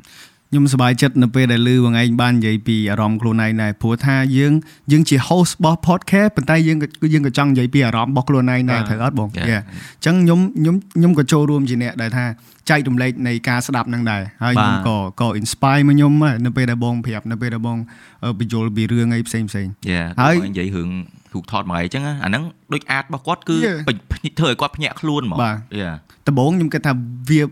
[0.50, 4.52] ខ្ញុំសប្បាយចិត្តនៅពេលដែលលឺបងឯងបាននិយាយពីអារម្មណ៍ខ្លួនឯងដែរព្រោះថាយើង
[4.92, 6.78] យើងជា host របស់ podcast ប៉ុន្តែយើង
[7.12, 12.24] យើងក៏ចង់និយាយពីអារម្មណ៍របស់ខ្លួនឯងដែរត្រូវអត់បងអញ្ចឹងខ្ញុំខ្ញុំខ្ញុំក៏ចូលរួមជាអ្នកដែលថា
[12.70, 16.12] ចែករំលែកនៃការស្ដាប់នឹងដែរហើយខ្ញុំក៏ក៏ inspire មកខ្ញុំ
[16.44, 17.78] នៅពេលដែលបងប្រាប់នៅពេលដែលបង
[18.38, 19.66] បញ្យល់ពីរឿងអីផ្សេងផ្សេង
[20.22, 20.90] ហើយនិយាយរឿង
[21.36, 22.42] ររូបថតមកអីចឹងណាអាហ្នឹង
[22.72, 23.78] ដូចអាតរបស់គាត់គឺ Yeah.
[23.88, 23.96] ពេញ
[24.38, 25.94] ធ្វើឲ្យគាត់ភ្ញាក់ខ្លួនហ្មងបាទ Yeah
[26.26, 26.92] ដំបូងខ្ញុំគិតថា
[27.30, 27.42] វា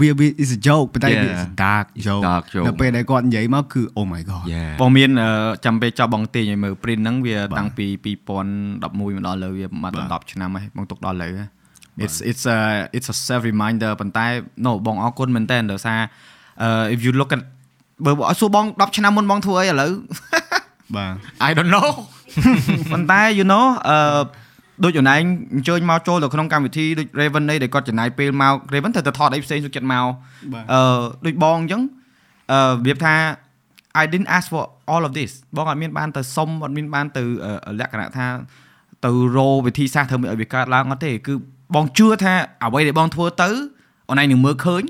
[0.00, 1.36] វាវា is a joke ប៉ុន្តែវា Yeah.
[1.36, 5.30] is a dark joke dark joke នៅពេលដែលគាត់និយាយមកគឺ oh my god Yeah បងមានអឺ
[5.64, 7.86] ចាំពេលចប់បងទាញឲ្យមើល print ហ្នឹងវាតាំងពី
[8.26, 11.48] 2011មកដល់លើវាប្រហែល10ឆ្នាំហើយបងទុកដល់លើហើយ
[12.04, 12.58] it's it's a
[12.96, 14.26] it's a self reminder ប៉ុន្តែ
[14.64, 16.00] no បងអរគុណមែនតើដោយសារ
[16.62, 17.40] អឺ if you look at
[18.04, 19.92] បើបើសួរបង10ឆ្នាំមុនបងធ្វើអីឥឡូវ
[20.96, 21.12] បាទ
[21.48, 21.88] I don't know
[22.92, 24.22] ប៉ុន្តែ you know អឺ
[24.84, 25.22] ដូចអូនឯង
[25.54, 30.04] អញ្ជើញមកចូលទៅក្នុងកម្មវិធីដូច Raven នេះដែលគាត់ចំណាយពេលមក Raven ត្រូវតែថតអីផ្សេងសុខចិត្តមក
[30.52, 31.82] បាទអឺដូចបងអញ្ចឹង
[32.52, 33.14] អឺរបៀបថា
[34.02, 37.22] I didn't ask for all of this បងអត់មានបានទៅសុំអត់មានបានទៅ
[37.66, 38.26] អឺលក្ខណៈថា
[39.04, 41.34] ទៅរោវិធីសាស្ត្រធ្វើមិនឲ្យវាកើតឡើងអត់ទេគឺ
[41.74, 42.34] បងជឿថា
[42.64, 43.50] អ្វីដែលបងធ្វើទៅ
[44.08, 44.82] អូនឯងនឹងមើលឃើញ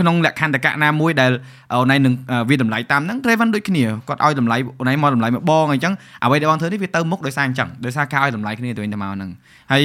[0.00, 1.30] ក្នុងលក្ខន្តិកៈណាមួយដែល
[1.72, 5.92] អូនឯងនឹងអឺវាតម្លៃតាមហ្នឹង Raven ដូចគ្នាគាត់ឲ្យតម្លៃអូនឯងមកតម្លៃមកបងអញ្ចឹង
[6.24, 9.30] អ្វីដែលបងធ្វើនេះវាទៅមុខដោយសារអញ្ចឹងដោយសារការឲ្យតម្លៃគ្នាទៅវិញទៅមកហ្នឹង
[9.72, 9.82] ហើយ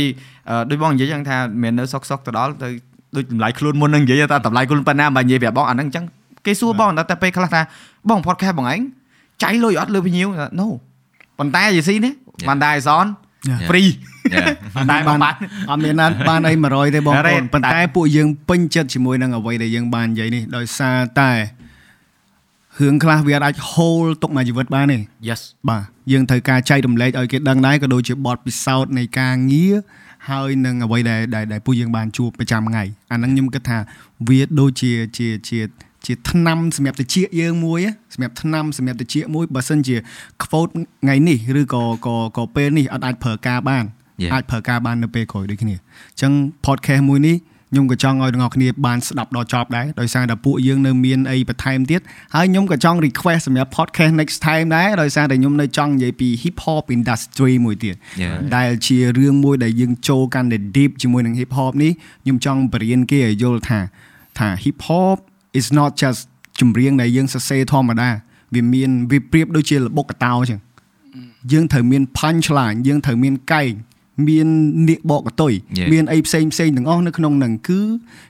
[0.50, 2.70] អឺដូចបងនិយាយអញ្ចឹងថាមិនមែននៅសុកសុកទៅដល់ទៅ
[3.16, 6.06] ដូចតម្លៃខ្លួនមុនហ្នឹងនិយាយថាតម្លៃខ្លួនប៉ុណ្ណាបើនិយាយប្រាប់បងអាហ្នឹងអញ្ចឹង
[6.46, 7.62] គេសួរបងដល់តែពេលខ្លះថា
[8.10, 8.82] បង podcast បងឯង
[9.44, 10.28] ចាយលុយអត់លើភ្ញៀវ
[10.60, 10.68] no
[11.40, 12.14] ប៉ុន្តែយីស៊ីនេះ
[12.48, 13.06] បានដែរសន
[13.50, 13.60] Yeah.
[13.70, 13.92] free
[14.34, 15.36] Yeah ប៉ុន្តែបាបងនបាន
[15.70, 17.54] អត់មានណាត់បានអី100ទេបងប្អូន Correct.
[17.54, 21.32] ប៉ុន្តែពួកយើងពេញចិត្តជាមួយនឹងអ្វីដែលយើងបាននិយាយនេះដោយសារតែ
[22.80, 24.98] រឿងខ្លះវាអាច hold ទុកមួយជីវិតបានទេ
[25.30, 29.76] yes បាទយើងត្រូវការចែករំលែកឲ្យគេដឹងដែរក៏ដូចជាបទពិសោធន៍នៃការងារ
[30.30, 33.78] ហើយនឹងអ្វីដែលដែលដែលពួកយើងបានជួបប្រចាំថ្ងៃអាហ្នឹងខ្ញុំគិតថា
[34.28, 35.85] វាដូចជាជាជាជា
[36.30, 39.95] ថ្នាំសម្រាប់តិចយើងមួយហ៎សម្រាប់ថ្នាំសម្រាប់តិចមួយបើសិនជា
[40.44, 40.72] quote
[41.03, 43.86] ថ្ងៃនេះឬក៏ក៏ក៏ពេលនេះអត់អាចប្រើការបាន
[44.23, 44.32] Yeah.
[44.34, 46.32] អាចប្រើការបាននៅពេលក្រោយដូចគ្នាអញ្ចឹង
[46.65, 47.36] podcast មួយនេះ
[47.72, 52.02] ខ្ញុំក៏ចង់ឲ្យទាំងអស់គ្នាបានស្ដាប់ដល់ចប់ដែរដោយសារតែពួកយើងនៅមានអីបន្ថែមទៀត
[52.36, 58.36] ហើយខ្ញុំក៏ចង់ request សម្រាប់ podcast next time ដែរដោយសារតែខ្ញុំនៅចង់និយាយពី hip hop industry មួយទៀត Yeah.
[58.56, 61.91] ដែលជារឿងមួយដែលយើងចូលកាន់តែ deep ជាមួយនឹង hip hop នេះ
[62.23, 63.80] ខ្ញុំចង់បរៀនគេឲ្យយល់ថា
[64.40, 65.18] ថា hip hop
[65.60, 66.22] is not just
[66.60, 68.10] ចម្រៀងដែលយើងសរសេរធម្មតា
[68.53, 70.60] វាមានវាប្រៀបដូចជាល្បុក្កតោអញ្ចឹង
[71.52, 73.73] យើងត្រូវមាន punch line យើងត្រូវមានកែង
[74.27, 74.48] មាន
[74.90, 75.90] នាគបកកតុយ Yeah.
[75.94, 77.80] មានអីផ្សេងផ្សេងទាំងអស់នៅក្នុងហ្នឹងគឺ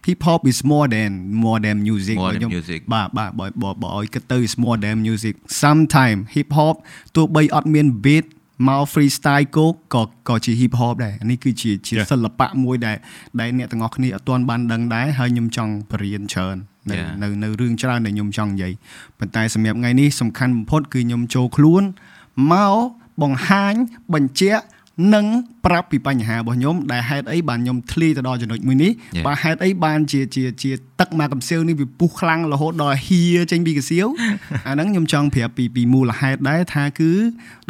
[0.07, 1.11] hip hop is more than
[1.43, 2.79] more than music More បើ than ខ្ញុំ music.
[2.93, 5.33] បាទបាទបើបើបើឲ្យគិតទៅ is more than music
[5.63, 6.75] sometime hip hop
[7.15, 8.25] ទោះបីអត់មាន beat
[8.67, 12.07] មក freestyle គោកក៏ក៏ជា hip hop ដែរអានេះគឺជាជា Yeah.
[12.11, 12.97] សិល្បៈមួយដែល
[13.39, 16.57] ដែលអ្នកទាំងអស់គ្នាអត់ទាន់បានដឹងដែរហើយខ្ញុំចង់បរៀនច្រើន
[16.89, 17.09] នៅ Yeah.
[17.21, 18.73] នៅនៅរឿងច្រើនដែលខ្ញុំចង់និយាយ
[19.19, 21.83] ប៉ុន្តែសម្រាប់ថ្ងៃនេះសំខាន់បំផុតគឺខ្ញុំចូលខ្លួន
[22.51, 22.75] មក
[23.21, 23.73] បង្ហាញ
[24.13, 24.63] បញ្ជាក់
[25.15, 25.25] និង
[25.65, 29.25] ប្រាប់ពីបញ្ហារបស់ខ្ញុំដែលហេតុអីបានខ្ញុំធ្លាយទៅដល់ចំណុចមួយនេះ Yeah.
[29.25, 33.21] បាទហេតុអីបានជាជាជាទឹកមកកំសៀវនេះវាពុះខ្លាំងរហូតដល់ហៀ
[33.51, 34.07] ចេញពីកសៀវ
[34.67, 37.11] អាហ្នឹងខ្ញុំចង់ប្រាប់ពីពីមូលហេតុដែរថាគឺ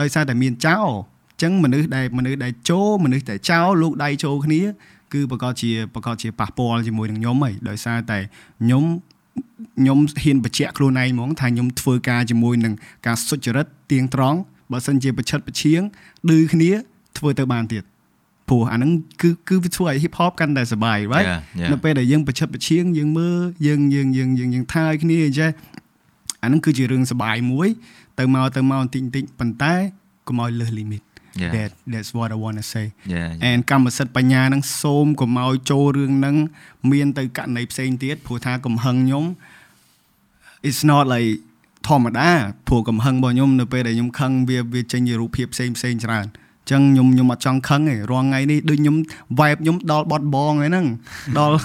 [0.02, 0.88] ដោយសារតែមានចោល
[1.32, 4.62] អញ្ចឹងមនុស្សដែលមនុស្សដែលចូលមនុស្សដែលចោលលោកដៃចូលគ្នា
[5.14, 8.20] គឺប្រកាសជាប្រកាសជាប៉ះពាល់ជាមួយនឹងខ្ញុំហីដោយសារតែ
[8.62, 8.84] ខ្ញុំ
[9.80, 12.74] ខ្ញុំហ៊ានបញ្ជាក់ខ្លួនឯងហ្មងថាខ្ញុំធ្វើការជាមួយនឹង
[13.06, 14.38] ការសុចរិតទៀងត្រង់
[14.72, 15.82] បើសិនជាប្រឆិតប្រឈៀង
[16.30, 16.72] ឌឺគ្នា
[17.18, 17.84] ធ្វើទៅបានទៀត
[18.50, 18.92] ព្រោះអាហ្នឹង
[19.22, 21.70] គឺគឺវាធ្វើឲ្យ hip hop កាន់តែសប្បាយ right Yeah, yeah.
[21.72, 25.52] នៅពេលដែលយើងប្រឆិតប្រឈៀងយើងមើលយើងយើងយើងយើងយើងថាឲ្យគ្នាអញ្ចេះ
[26.44, 27.68] អាហ្នឹងគឺជារឿងសប្បាយមួយ
[28.20, 29.74] ទៅមកទៅមកបន្តិចបន្តិចប៉ុន្តែ
[30.28, 31.15] កុំឲ្យលើស limit Yeah.
[31.56, 33.48] That that's what i want to say Yeah, yeah.
[33.50, 36.36] and កម្មសិទ្ធិបញ្ញាហ្នឹងសូមកុំឲ្យចូលរឿងហ្នឹង
[36.92, 39.26] មានទៅករណីផ្សេងទៀតព្រោះថាកំហឹងខ្ញុំ
[40.68, 41.32] it's not like
[41.88, 42.32] ធម្មតា
[42.68, 48.96] ព្រោះកំហឹងរបស់ខ្ញុំនៅពេលដែលខ្ញុំខឹងវាវាចេញជារូបភាពផ្សេងផ្សេងច្រើនអញ្ចឹងខ្ញុំខ្ញុំអត់ចង់ខឹងទេរាល់ថ្ងៃនេះដូចខ្ញុំ
[49.40, 50.86] vibe ខ្ញុំដល់បត់បងហ្នឹង
[51.40, 51.58] ដល់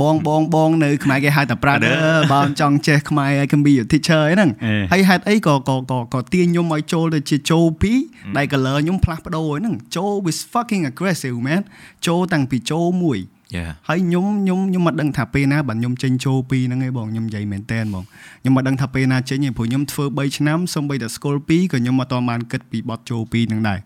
[0.00, 1.94] បងបងបងនៅខ្មែរគេហៅតែ brother
[2.32, 7.64] បើចង់ចេះខ្មែរឲ្យ can be your teacher ហ្នឹងអេហើយហេតុអីក៏ក៏ក៏ក៏ទាញខ្ញុំឲ្យចូលទៅជាចូល
[8.00, 11.62] 2ដែល color ខ្ញុំផ្លាស់ប្ដូរហ្នឹងចូល with fucking aggressive man
[12.06, 13.20] ចូលតាំងពីចូលមួយ
[13.56, 13.70] Yeah.
[13.88, 18.04] ហើយខ្ញុំខ្ញុំខ្ញុំមិនដឹងថាពេលណាបាទខ្ញុំចេញចូល2ហ្នឹងឯងបងខ្ញុំនិយាយមែនតើបង
[18.40, 23.78] ខ្ញុំមិនដឹងថាពេលណាចេញទេព្រោះខ្ញុំធ្វើ3ឆ្នាំសូម្បីតែស្គាល់2ក៏ខ្ញុំអត់តបានគិតពីបទចូល2ហ្នឹងដែរ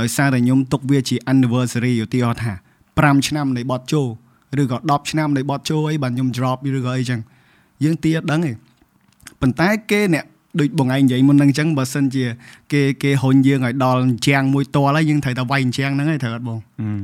[0.00, 2.52] ដោយសារតែខ្ញុំទុកវាជា anniversary ឧទាហរណ៍ថា
[2.90, 4.06] 5ឆ្នាំនៃបទចូល
[4.60, 7.20] ឬក៏10ឆ្នាំនៃបទចូលអីបាទខ្ញុំ drop ឬក៏អីចឹង
[7.84, 8.52] យើងទីអត់ដឹងទេ
[9.40, 10.24] ប៉ុន្តែគេអ្នក
[10.60, 12.24] ដូចបងឯងនិយាយមុនហ្នឹងអញ្ចឹងបើសិនជា
[12.72, 16.58] គេគេហុញយើងឲ្យដល់អញ្ចាំងមួយតលហើយយើងត្រូវតែវាយអញ្ចាំងហ្នឹងឯងត្រូវអត់បង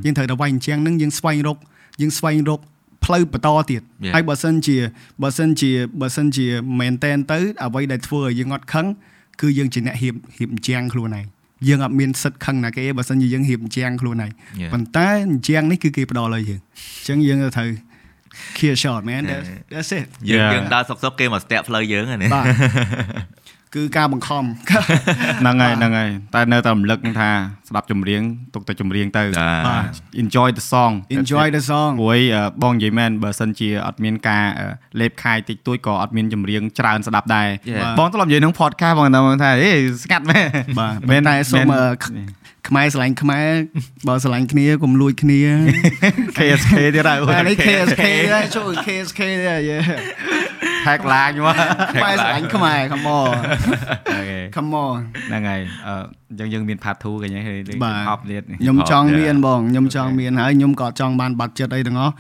[0.04, 1.58] យើងត្រូវតែវាយអញ្ចឹងហ្នឹងយើងស្វែងរក
[2.00, 2.60] យើងស្វែងរក
[3.04, 4.14] ផ្លូវបន្តទៀត Yeah.
[4.14, 4.76] ហើយបើសិនជា
[5.22, 6.46] បើសិនជាបើសិនជា
[6.80, 8.86] មែនតែនទៅអ្វីដែលធ្វើឲ្យយើងអត់ខឹង
[9.40, 11.26] គឺយើងជាអ្នកហៀបហៀបអញ្ចឹងខ្លួនឯង
[11.68, 14.30] យើងអត់មានសិទ្ធខឹងណាគេទេបើសិនជាយើងហៀបអញ្ចឹងខ្លួនឯង
[14.62, 14.70] Yeah.
[14.72, 17.68] ប៉ុន្តែអញ្ចឹងនេះគឺគេផ្ដល់ឲ្យយើងអញ្ចឹងយើងត្រូវ
[18.56, 20.52] clear shot man that's, that's it យើង Yeah.
[20.54, 22.44] យើងដើរសុកសុកគេមកស្ទាក់ផ្លូវយើងហ្នឹងណាបាទ
[23.77, 24.44] គឺការបង្ខំ
[25.40, 27.31] ហ្នឹងហើយហ្នឹងហើយតែនៅតែរំលឹកថា
[27.69, 28.23] ស្ដាប់ចម្រៀង
[28.55, 29.23] ទុកតែចម្រៀងទៅ
[29.69, 29.85] បាទ
[30.23, 32.23] enjoy the song enjoy the song ព្រោះអី
[32.62, 34.66] បងនិយាយមែនបើសិនជាអត់មានការអឺ
[35.01, 37.97] លេបខាយតិចតួចក៏អត់មានចម្រៀងច្រើនស្ដាប់ដែរ Yeah.
[37.98, 39.07] បងធ្លាប់និយាយក្នុង podcast បង
[39.44, 39.70] ថាអេ
[40.05, 40.47] ស្ងាត់មែន
[40.78, 43.48] បាទមែមែននតែសូមមែនអឺ ខ្មែរស្រឡាញ់ខ្មែរ
[44.06, 45.40] បើស្រឡាញ់គ្នាកុំលួចគ្នា
[46.38, 48.02] KSK ទៀតហើយអានេះ KSK
[48.34, 49.78] ដែរចូល KSK ដែរយេ
[50.86, 51.56] hack line មក
[51.94, 53.28] ខ្មែរស្រឡាញ់ខ្មែរ come on
[54.12, 54.97] អូខេ come on
[55.28, 55.94] ហ្នឹងហើយអឺ
[56.30, 59.18] អញ្ចឹងយើងមាន part 2គេហ្នឹងលេងបាទ hop ទៀតខ្ញុំចង់ Yeah.
[59.20, 62.14] មានបងខ្ញុំចង់មានហើយខ្ញុំក៏ចង់បានបាត់ចិត្តអីទាំងអស់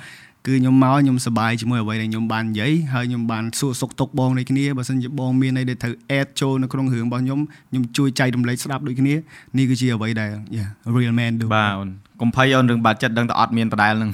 [0.46, 7.40] គឺខ្ញុំមកខ្ញុំសប្បាយជាមួយអ្វីដែលខ្ញុំបាននិយាយហើយខ្ញុំបានសួរសុខទុក្ខបងដូចគ្នាបើសិនជាបងមានអីដែលត្រូវ add ចូលនៅក្នុងរឿងរបស់ខ្ញុំ
[7.70, 9.14] ខ្ញុំជួយចែករំលែកស្ដាប់ដូចគ្នា
[9.56, 11.90] នេះគឺជាអ្វីដែល yeah real man do បាទអូន
[12.20, 14.10] កុំភ័យអូនរឿងបាត់ចិត្តដឹងតែអត់មានដដែលហ្នឹង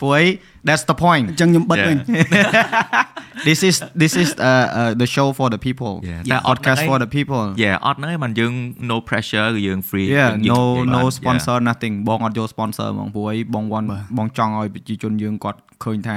[0.00, 0.24] ព្រោះអី
[0.68, 1.88] that's the point អញ្ចឹងខ្ញុំបិទ Yeah.
[1.88, 1.98] វិញ
[3.48, 6.20] this is this is uh, uh, the show for the people Yeah.
[6.32, 8.52] តែ podcast for the people យ៉ាអត់ហ្នឹងឯងមិនយើង
[8.90, 13.86] no pressure គឺយើង free yeah យើង no និយាយ no បាន sponsor nothing បងអត់យក sponsor ហ្មងព្រោះអីបងវ៉ាន់
[14.18, 16.16] បងចង់ឲ្យប្រជាជនយើងគាត់ឃើញថា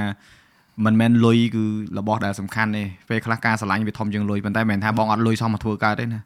[0.84, 1.64] មិនមែនលុយគឺ
[1.98, 6.20] របស់ដែលសំខាន់ទេពេលខ្លះការឆ្លាញ់វាធំជាងលុយប៉ុន្តែមិនមែនថាបងអត់លុយសោះមកធ្វើកើតទេណា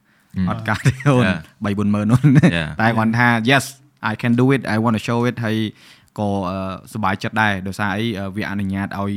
[0.51, 1.39] អត់កើតទេអូន Yeah.
[1.65, 2.69] 3 4ម៉ឺនអូន Yeah.
[2.81, 3.65] តែគាត់ថា yes
[4.11, 5.57] I can do it I want to show it ហើយ
[6.19, 6.59] ក៏អឺ
[6.93, 9.15] សប្បាយចិត្តដែរដោយសារអីអឺវាអនុញ្ញាតឲ្យ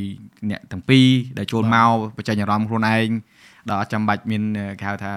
[0.49, 1.07] អ្នកទាំងពីរ
[1.38, 3.10] ដែលចូលមកបញ្ចេញអារម្មណ៍ខ្លួនឯង
[3.69, 5.14] ដល់អត់ចាំបាច់មានអឺគេហៅថា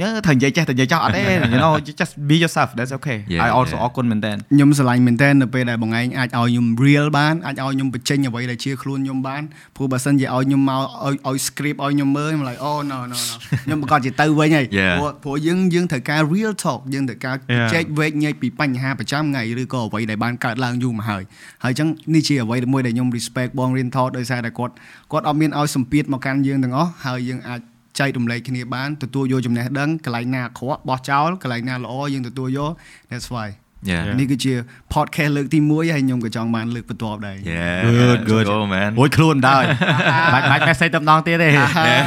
[0.00, 1.20] យើត្រូវនិយាយចេះតែនិយាយចោះអត់ទេ
[1.54, 3.84] you know you just be yourself that's okay Yeah, I also yeah.
[3.84, 9.42] អរគុណមែនតើខ្ញុំស្រឡាញ់មែនតើនៅពេលដែលបងឯងអាចឲ្យខ្ញុំ real បានអាចឲ្យខ្ញុំបញ្ចេញអ្វីដែលជាខ្លួនខ្ញុំបាន
[9.76, 13.34] ព្រោះបើសិនជាឲ្យខ្ញុំមកឲ្យឲ្យ script ឲ្យខ្ញុំមើលខ្ញុំ like oh no no no
[13.64, 14.96] ខ្ញុំប្រកាសជាទៅវិញហើយ Yeah.
[14.98, 17.68] ព្រោះព្រោះយើងយើងត្រូវការ real talk យើងត្រូវការ Yeah.
[17.74, 21.22] ចែកវែកញែកពីបញ្ហាប្រចាំថ្ងៃឬក៏អ្វីដែលបានកើតឡើងយូរមកហើយ
[21.64, 24.72] ហើយអញ្ចឹងនេះជាអ្វីមួយដែលខ្ញុំ respect បង Rin Talk ដោយសារតែគាត់
[25.12, 27.60] គាត់អត់មានឲ្យសម្ពាធមកកាន់យើងទាំងអស់ហើយយើងអាច
[27.98, 32.72] ចែករំលែកគ្នាបានទទួលយកចំណេះដឹងកន្លែងណាអាក្រក់បោះចោលកន្លែងណាល្អយើងទទួលយក
[33.10, 33.48] that's why
[33.90, 34.52] yeah នេះគឺជា
[34.94, 38.44] podcast លើកទី1ហើយខ្ញុំក៏ចង់បានលើកបន្ទាប់ដែរ yeah Good, good.
[38.52, 39.62] go man រួចខ្លួនដែរ
[40.34, 41.48] បាច់បាច់ message តែម្ដងទៀតទេ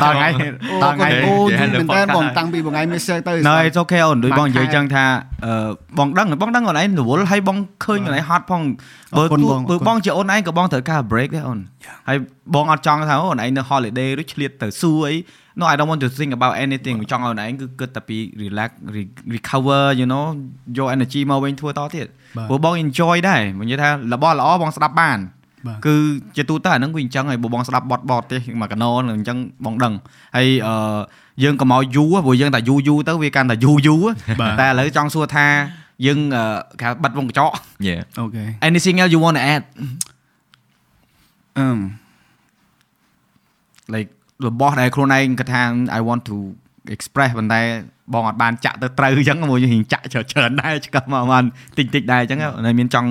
[0.03, 0.29] ដល់ថ្ងៃ
[0.71, 5.05] អូដល់ថ្ងៃអូយូរ Yeah, មែនតើ podcast បងតាំងពីបងឯង message ទៅនៅ it's okay អូនដូចបងនិយាយបាក់ខែចឹងថា
[5.45, 5.53] អឺ
[5.97, 8.61] បងដឹងបងដឹងអូនឯងរវល់ហើយបងឃើញអូនឯងហត់ផង
[9.17, 11.59] បើអរគុណទោះបងបើអរគុណបងជាអូនឯងក៏បងត្រូវការ break ដែរអូន
[12.07, 12.17] ហើយ
[12.55, 15.15] បងអត់ចង់ថាអូនឯងនៅ holiday ឬឆ្លៀតទៅសួរអី
[15.59, 20.25] No I don't want to think about anything ចង់ឲ្យអូនឯងគឺគិតតែពី relax re- recover you know
[20.77, 22.07] យក energy មកវិញធ្វើតទៀត
[22.37, 25.19] បាទព្រោះបង enjoy ដែរបងនិយាយថារបស់ល្អបងស្ដាប់បាន
[25.67, 25.95] បាទគឺ
[26.37, 29.93] ជាទូទៅអាហ្នឹងវាអញ្ចឹងហើយបើបងស្ដាប់បត់បត់ទេមកកណោអញ្ចឹងបងដឹង
[30.35, 30.99] ហើយអឺ
[31.43, 34.03] យើងក៏មកយូរព្រោះយើងតែយូរយូរទៅវាកាន់តែយូរយូរ
[34.41, 35.47] បាទតែឥឡូវចង់សួរថា
[36.05, 36.43] យើងអឺ
[36.79, 37.53] គេហៅបិទវងកញ្ចក់
[37.87, 39.63] yeah អូខេ anything else you want to add
[41.59, 41.67] អឺ
[43.93, 44.09] like
[44.47, 45.61] របស់ដែលខ្លួនឯងគាត់ថា
[45.97, 46.37] I want to
[46.95, 47.61] express ប៉ុន្តែ
[48.13, 51.43] បងអត់បានចាក់ទៅត្រូវអញ្ចឹងមួយយើងចាក់ច្រើនច្រើនដែរឆ្កឹះមកបាន
[51.77, 53.09] តិចតិចដែរអញ្ចឹងហើយមានចង់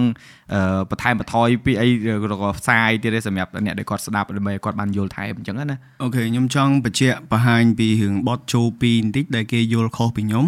[0.52, 1.86] អឺបន្ថែមបន្ថយពីអី
[2.32, 10.46] ឬក៏ផ្សាយទៀតទេសម្រាប់អ្នកដែលគាត់ស្ដាប់ដើម្បីឲ្យគាត់បានយល់ថែមអញ្ចឹងណាអូខេខ្ញុំចង់បញ្ជាក់បង្ហាញពីរឿងបទចូលពីបន្តិចដែលគេយល់ខុសពីខ្ញុំ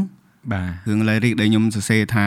[0.53, 2.27] បាទរឿង lyric ដែលខ្ញុំសរសេរថា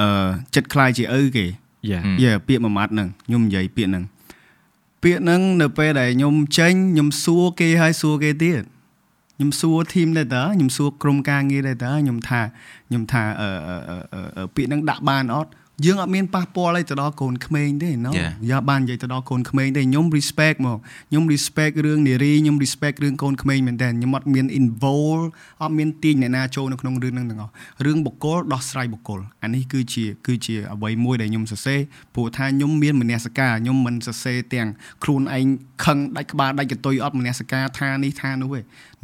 [0.00, 1.46] អឺចិត្តខ្លាយជាឪគេ
[1.90, 2.16] យ៉ា Hmm.
[2.22, 4.04] យេពាក្យមួយម៉ាត់ហ្នឹងខ្ញុំនិយាយពាក្យហ្នឹង
[5.06, 8.62] ពាក្យហ្នឹងនៅពេលដែលខ្ញុំចេញខ្ញុំសួរគេហើយសួរគេទៀត
[9.36, 12.40] ខ្ញុំសួរធីមដែរតើខ្ញុំសួរក្រុមការងារដែរតើខ្ញុំថា
[12.88, 15.50] ខ្ញុំថាអឺអឺអឺអឺអឺពាក្យហ្នឹងដាក់បានអត់
[15.84, 18.32] យើងអត់មានប៉ះពាល់អីទៅដល់កូនក្មេងទេណូ Yeah.
[18.50, 20.78] យ៉ាបាននិយាយទៅដល់កូនក្មេងទេខ្ញុំ respect មក
[21.10, 25.24] ខ្ញុំ respect រឿងនារីខ្ញុំ respect រឿងកូនក្មេងមែនតើខ្ញុំអត់មាន involve
[25.62, 27.52] អត់មានទាញអ្នកណាចូលនៅក្នុងរឿងហ្នឹងទាំងអស់
[27.86, 31.80] រឿងបុគ្គលដោះស្រាយបុគ្គលអានេះគឺជាគឺជាអ្វីមួយដែលខ្ញុំសរសេរ
[32.14, 34.68] ព្រោះថាខ្ញុំមានមនសិការខ្ញុំមិនសរសេរទាំង
[35.04, 35.46] ខ្លួនឯង
[35.84, 38.60] ខឹងដាច់ក្បាលដាច់កតុយអត់មនសិការថានេះថានោះទេ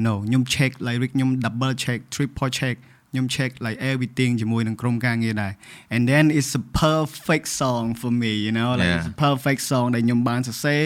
[0.06, 2.76] no ខ្ញុំ check lyric ខ្ញុំ double check triple check
[3.12, 5.52] ខ្ញុំ check like everything ជាមួយនឹងក្រុមការងារដែរ
[5.94, 8.96] and then it's a perfect song for me you know like Yeah.
[8.98, 10.80] it's a perfect song ដែលខ្ញុំបានសរសេរ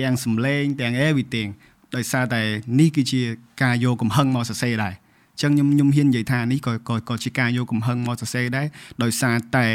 [0.00, 1.48] ទាំងសំឡេងទាំង everything
[1.96, 2.42] ដោយសារតែ
[2.80, 3.22] នេះគឺជា
[3.62, 8.66] ការយកកំហឹងមកសរសេរដែរអញ្ចឹងខ្ញុំខ្ញុំហ៊ាននិយាយថានេះក៏ក៏ក៏ជាការយកកំហឹងមកសរសេរដែរ
[9.02, 9.66] ដោយសារតែ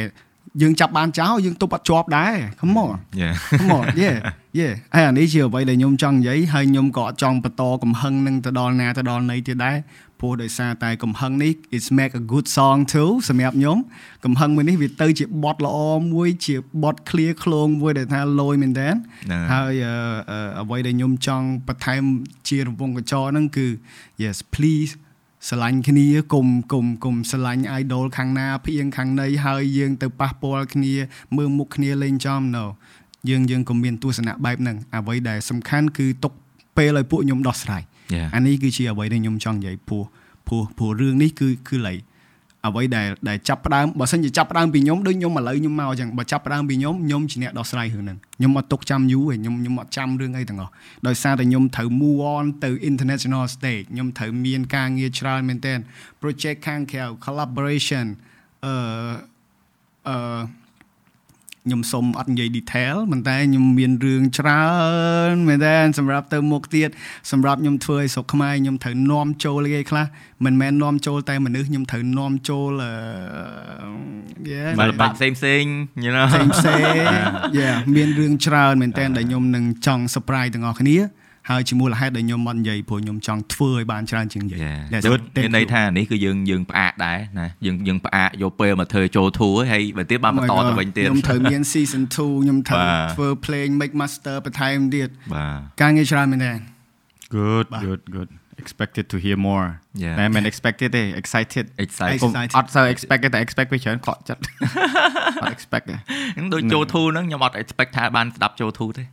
[0.62, 4.16] យើងចាប់បានចោលយើងទប់អត់ជាប់ដែរ come on yeah come on yeah
[4.60, 9.78] yeah ហើយអានេះជាអ្វីដែលខ្ញុំចង់និយាយហើយខ្ញុំក៏អត់ចង់បន្តកំហឹងនឹងទៅដល់ណាទៅដល់ណីទៀតដែរ
[10.20, 13.78] ព្រោះដោយសារតែកំហឹងនេះ is make a good song too សម្រាប់ខ្ញុំ
[14.26, 15.78] កំហឹងមួយនេះវាទៅជាបទល្អ
[16.14, 19.96] មួយជាបទ clear ឃ្លោងមួយដែលថាលយមែនតើហ្នឹងហើយហើយអឺ
[20.32, 22.04] អឺអ្វីដែលខ្ញុំចង់បន្ថែម
[22.48, 23.68] ជារង្វង់កញ្ចក់ហ្នឹងគឺ
[24.24, 24.92] yes please
[25.48, 30.94] ស្រឡាញ់គ្នាកុំកុំកុំស្រឡាញ់ idol ខាងណាផ្អៀងខាងណីហើយយើងទៅប៉ះពាល់គ្នា
[31.36, 32.66] មើលមុខគ្នាលេងចំ no
[33.30, 36.34] យើងយើងក៏មានទស្សនៈបែបហ្នឹងអ្វីដែលសំខាន់គឺទុក
[36.78, 37.97] ពេលឲ្យពួកខ្ញុំដោះស្រាយ Yeah.
[38.36, 40.04] អានេះគឺជាអ្វីដែលខ្ញុំចង់និយាយព្រោះ
[40.48, 41.94] ព្រោះព្រោះរឿងនេះគឺគឺឡៃ
[42.68, 50.72] អ្វីដែលដែលចាប់ផ្ដើមបើសិនជាចាប់ផ្ដើមពីខ្ញុំដូចខ្ញុំឥឡូវខ្ញុំមកអញ្ចឹងបើចាប់ផ្ដើមពីខ្ញុំខ្ញុំជាអ្នកដោះស្រាយរឿងហ្នឹងខ្ញុំអត់ទុកចាំយូរទេខ្ញុំខ្ញុំអត់ចាំរឿងអីទាំងអស់
[51.08, 55.80] ដោយសារតែខ្ញុំត្រូវ move on ទៅ international stage ខ្ញុំត្រូវមានការងារច្រើនមែនទែន
[56.22, 58.06] project ខាងក្រៅ collaboration
[58.66, 58.74] អឺ
[60.08, 60.40] អឺ
[61.68, 64.68] ខ្ញុំសុំអត់និយាយ detail ប៉ុន្តែខ្ញុំមានរឿងច្រើ
[65.34, 66.90] នមែនតើសម្រាប់ទៅមុខទៀត
[67.32, 70.06] សម្រាប់ខ្ញុំធ្វើឲ្យស្រុកខ្មែរខ្ញុំត្រូវនាំចូលគេខ្លះ
[70.46, 72.94] មិនមែននាំចូលតែមនុស្សខ្ញុំត្រូវនាំចូលអឺ
[74.52, 75.64] yeah មកបាក់ផ្សេងផ្សេង
[76.06, 76.94] you know ផ្សេងផ្សេង
[77.60, 80.98] yeah មានរឿងច្រើនមែនតើដែលខ្ញុំនឹងចង់ surprise ទាំងអស់គ្នា
[81.50, 84.80] ហើយជាមូលហេតុដែលខ្ញុំមិននិយាយព្រោះខ្ញុំចង់ធ្វើឲ្យបានច្រើនជាងនិយាយ Yeah.
[84.92, 85.22] That's Good.
[85.22, 85.28] it.
[85.36, 85.72] Thank មានន័យ you.
[85.74, 96.54] ថានេះគឺយើងយើងផ្អាកដែរណាយើងយើងផ្អាកយកពេលមកធ្វើចូលធូរហើយបើទៀតបានបន្តទៅវិញទៀតខ្ញុំត្រូវមាន season 2ខ្ញុំត្រូវបាទធ្វើ playing make master បន្ថែមទៀតបាទការងារច្រើនមែនតើ
[97.36, 98.30] good បាទ good good
[98.64, 99.68] expected to hear more
[100.04, 100.16] Yeah.
[100.20, 102.56] តែមិន expected ទេ excited excited កុំ Excited.
[102.58, 104.42] អត់សូវ expect ទេតែ expect ពេលច្រើនខកចិត្ត
[105.44, 105.96] អត់ expect ទេ
[106.36, 109.04] ហ្នឹងដូចចូលធូរហ្នឹងខ្ញុំអត់ expect ថាបានស្ដាប់ចូលធូរទេ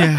[0.00, 0.14] Yeah.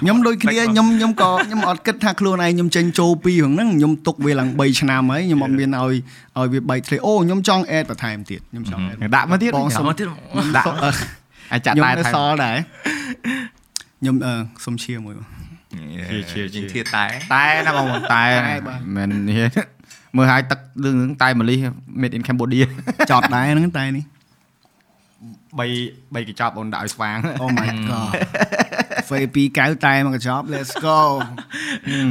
[0.00, 5.94] ខ្ញុំដូចគ្នាខ្ញុំខ្ញុំក៏ខ្ញុំអត់គិតថាខ្លួនឯងខ្ញុំចេញចូលពីរឿងហ្នឹងខ្ញុំទុកវាឡើង3ឆ្នាំហើយខ្ញុំអត់មានឲ្យ
[6.38, 10.06] ឲ្យវាបែកធ្លាយអូខ្ញុំចង់ add បន្ថែមទៀតខ្ញុំចង់ add ដាក់មកទៀតបងសុំមកទៀត
[10.56, 10.90] ដាក់អឺ
[11.52, 12.56] អាចចាក់ខ្ញុំតែនៅថែមសល់ដែរ
[14.00, 14.32] ខ្ញុំអឺ
[14.64, 15.26] សុំឈៀមួយបង
[16.10, 19.46] ជាជាជាយើងធៀបតែតែណាបងប្អូនតែតែបាទមិននេះ
[20.16, 21.56] មើលឲ្យទឹករឿងហ្នឹងតែម៉ាលី
[22.00, 22.66] made in Cambodia
[23.10, 24.04] ចត់ដែរហ្នឹងតែនេះ
[25.54, 25.64] 3
[26.14, 28.12] 3កញ្ចប់អូនដាក់ឲ្យស្វាង Oh my god
[29.08, 30.98] ហ្វេពីកៅតែមកកញ្ចប់ let's go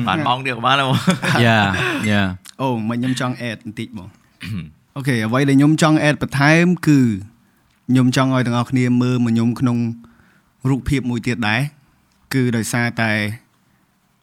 [0.07, 0.97] បានម៉ោងទៀតក៏បានដែរបង
[1.45, 1.65] Yeah
[2.11, 2.27] yeah
[2.61, 4.07] អូមិនខ្ញុំចង់ add បន្តិចបង
[4.95, 6.99] អូខេអ្វីដែលខ្ញុំចង់ add បន្ថែមគឺ
[7.89, 9.77] ខ្ញុំចង់ឲ្យទាំងអស់គ្នាមើលមកខ្ញុំក្នុង
[10.69, 11.61] រូបភាពមួយទៀតដែរ
[12.33, 13.11] គឺដោយសារតែ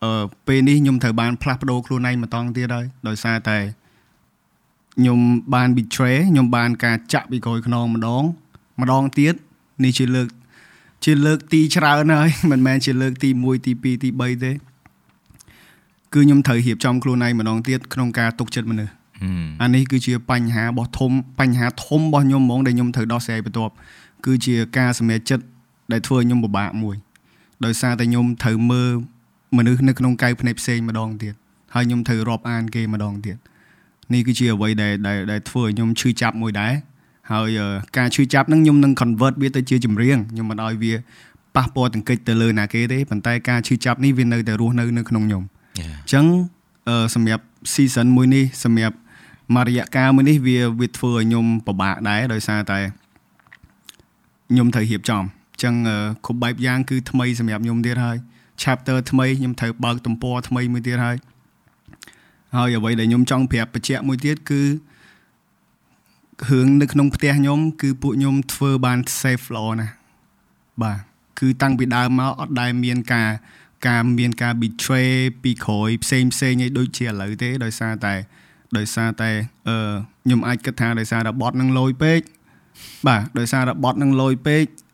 [0.05, 3.59] អឺពេលនេះខ្ញុំត្រូវបានផ្លាស់ប្ដូរខ្លួនឯងម្ដងទៀតហើយដោយសារតែ
[4.97, 5.19] ខ្ញុំ
[5.55, 8.25] បាន betray ខ្ញុំបានការចាក់ពីក្រោយខ្នងម្ដង
[8.81, 9.35] ម្ដងទៀត
[9.85, 10.29] នេះជាលើក
[11.05, 18.93] ជាលើកទីច្រើនហើយមិនមែនជាលើកទី1ទី2ទី3ទេគឺខ្ញុំត្រូវរៀបចំខ្លួនឯងម្ដងទៀតក្នុងការទុកចិត្តមនុស្ស
[19.63, 23.73] អានេះគឺជាបញ្ហារបស់ធំបញ្ហាធំរបស់ខ្ញុំហ្មងដែលខ្ញុំត្រូវដោះស្រាយបន្ទាប់
[24.27, 25.45] គឺជាការសម្រេចចិត្ត
[25.93, 26.97] ដែលធ្វើឲ្យខ្ញុំពិបាកមួយ
[27.65, 28.93] ដោយសារតែខ្ញុំត្រូវមើល
[29.57, 31.35] មនុស្សនៅក្នុងកៅភ្នែកផ្សេងម្ដងទៀត
[31.75, 33.37] ហើយខ្ញុំត្រូវរាប់អានគេម្ដងទៀត
[34.13, 36.73] នេះគឺជាអ្វីដែលដែលដែលធ្វើឲ្យខ្ញុំឈឺចាប់មួយដែរ
[37.33, 37.69] ហើយអឺ
[37.99, 40.95] ការឈឺចាប់ហ្នឹងខ្ញុំនឹង convert វាទៅជាចម្រៀងខ្ញុំមិនឲ្យវា
[41.57, 45.43] ប៉ះពាល់ទាំងកិច្ចទៅលើណាគេទេប៉ុន្តែការឈឺចាប់នេះវានៅតែរស់នៅនៅក្នុងខ្ញុំ
[45.77, 46.25] អញ្ចឹង
[46.89, 47.45] អឺសម្រាប់
[47.75, 48.97] season មួយនេះសម្រាប់
[49.57, 52.79] មួយរយៈកាលមួយនេះវាវាធ្វើឲ្យខ្ញុំពិបាកដែរដោយសារតែ
[54.51, 58.17] ខ្ញុំត្រូវរៀបចំអញ្ចឹងអឺគ្រប់បែបយ៉ាងគឺថ្មីសម្រាប់ខ្ញុំទៀតហើយ
[58.62, 61.16] chapter ថ្មីខ្ញុំត្រូវបើកទំព័រថ្មីមួយទៀតហើយ
[62.57, 64.62] ហើយអ្វីដែលខ្ញុំចង់ប្រាប់បញ្ជាក់មួយទៀតគឺ
[66.49, 69.95] រឿងនៅក្នុងផ្ទះខ្ញុំ គឺពួកខ្ញុំធ្វើបាន safe ល្អណាស់
[70.82, 70.99] បាទ
[71.39, 73.31] គឺតាំងពីដើមមកអត់ដែលមានការ
[73.89, 75.11] ការមានការ betray
[75.43, 78.15] ពីក្រោយផ្សេងផ្សេងឯដូចជាឥឡូវទេដោយសារតែ
[78.77, 79.31] ដោយសារតែ
[79.69, 79.93] អឺ
[80.24, 82.20] ខ្ញុំអាចគិតថាដោយសារតែបត់នឹងលយពេក
[83.07, 84.90] បាទដោយសារតែបត់នឹងលយពេកអឺ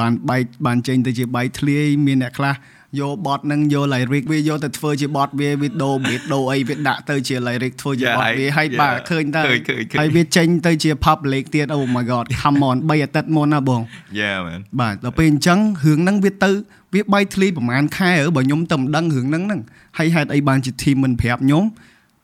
[0.00, 2.54] បានបែកបានចេញទៅជាបែកធ្លាយមានអ្នកខ្លះ
[3.00, 8.80] យកបត់នឹងយក lyric វាយកទៅធ្វើជាបត់វាវាដូរ beat ដូរអីវាដាក់ទៅជា lyric ធ្វើជា Yeah, បត់វាហើយ yeah.
[8.80, 13.80] បាទឃើញតើឃើញឃើញឃើញហើយវាចេញទៅជា public ទៀត Oh my god come on 3អាទិត្យមុនណាបង
[14.20, 16.50] Yeah man បាទដល់ពេលអញ្ចឹងរឿងហ្នឹងវាទៅ
[16.94, 19.60] វាបែកធ្លាយប្រហែលខែហើយបើខ្ញុំទៅមិនដឹងរឿងហ្នឹងហ្នឹង
[19.98, 21.64] ហើយហេតុអីបានជា team មិនប្រាប់ខ្ញុំ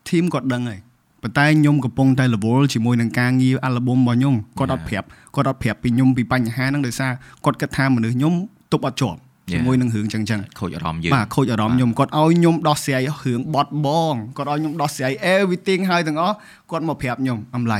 [0.09, 0.79] team គាត់ដឹងហើយ
[1.21, 7.11] ប៉ុន្តែខ្ញុំកំពុងតែ level ជាមួយនឹងការងារ album របស់ខ្ញុំគាត់អត់ប្រាប់គាត់អត់ប្រាប់ពីខ្ញុំពីបញ្ហាហ្នឹងដោយសារ
[7.45, 8.33] គាត់គិតថាមនុស្សខ្ញុំ
[8.71, 9.17] ទប់អត់ជាប់
[9.51, 16.35] ជាមួយនឹងរឿងចឹងចឹងខូចអារម្មណ៍យើងបាទខូចអារម្មណ៍ខ្ញុំគាត់ឲ្យខ្ញុំដោះស្រាយរឿងបត់បងគាត់ឲ្យខ្ញុំដោះស្រាយ everything ហើយទាំងអស់
[16.71, 17.79] គាត់មកប្រាប់ខ្ញុំអំឡៃ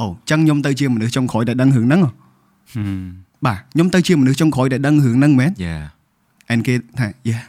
[0.00, 2.10] អូចឹងខ្ញុំទៅជាមនុស្សចុងក្រោយដែលដឹងរឿងហ្នឹងហ៎
[3.46, 5.82] បាទខ្ញុំទៅជាមនុស្សចុងក្រោយដែលដឹងរឿងហ្នឹងមែន Yeah
[6.50, 7.42] អែនគេថា yeah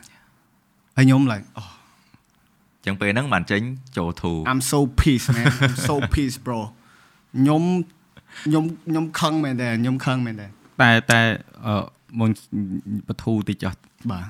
[0.97, 1.67] ហើយខ្ញុំ like oh,
[2.86, 3.62] ចឹងពេលហ្នឹងបានចេញ
[3.98, 6.60] ចូលធូរ I'm so peace man I'm so peace bro
[7.36, 7.62] ខ្ញុំ
[8.44, 10.46] ខ្ញុំខ្ញុំខឹងមែនតើខ្ញុំខឹងមែនតើ
[10.82, 11.20] តែតែ
[11.66, 11.74] អឺ
[12.20, 12.30] មុន
[13.08, 13.72] បធូរតិចចុះ
[14.12, 14.28] បាទ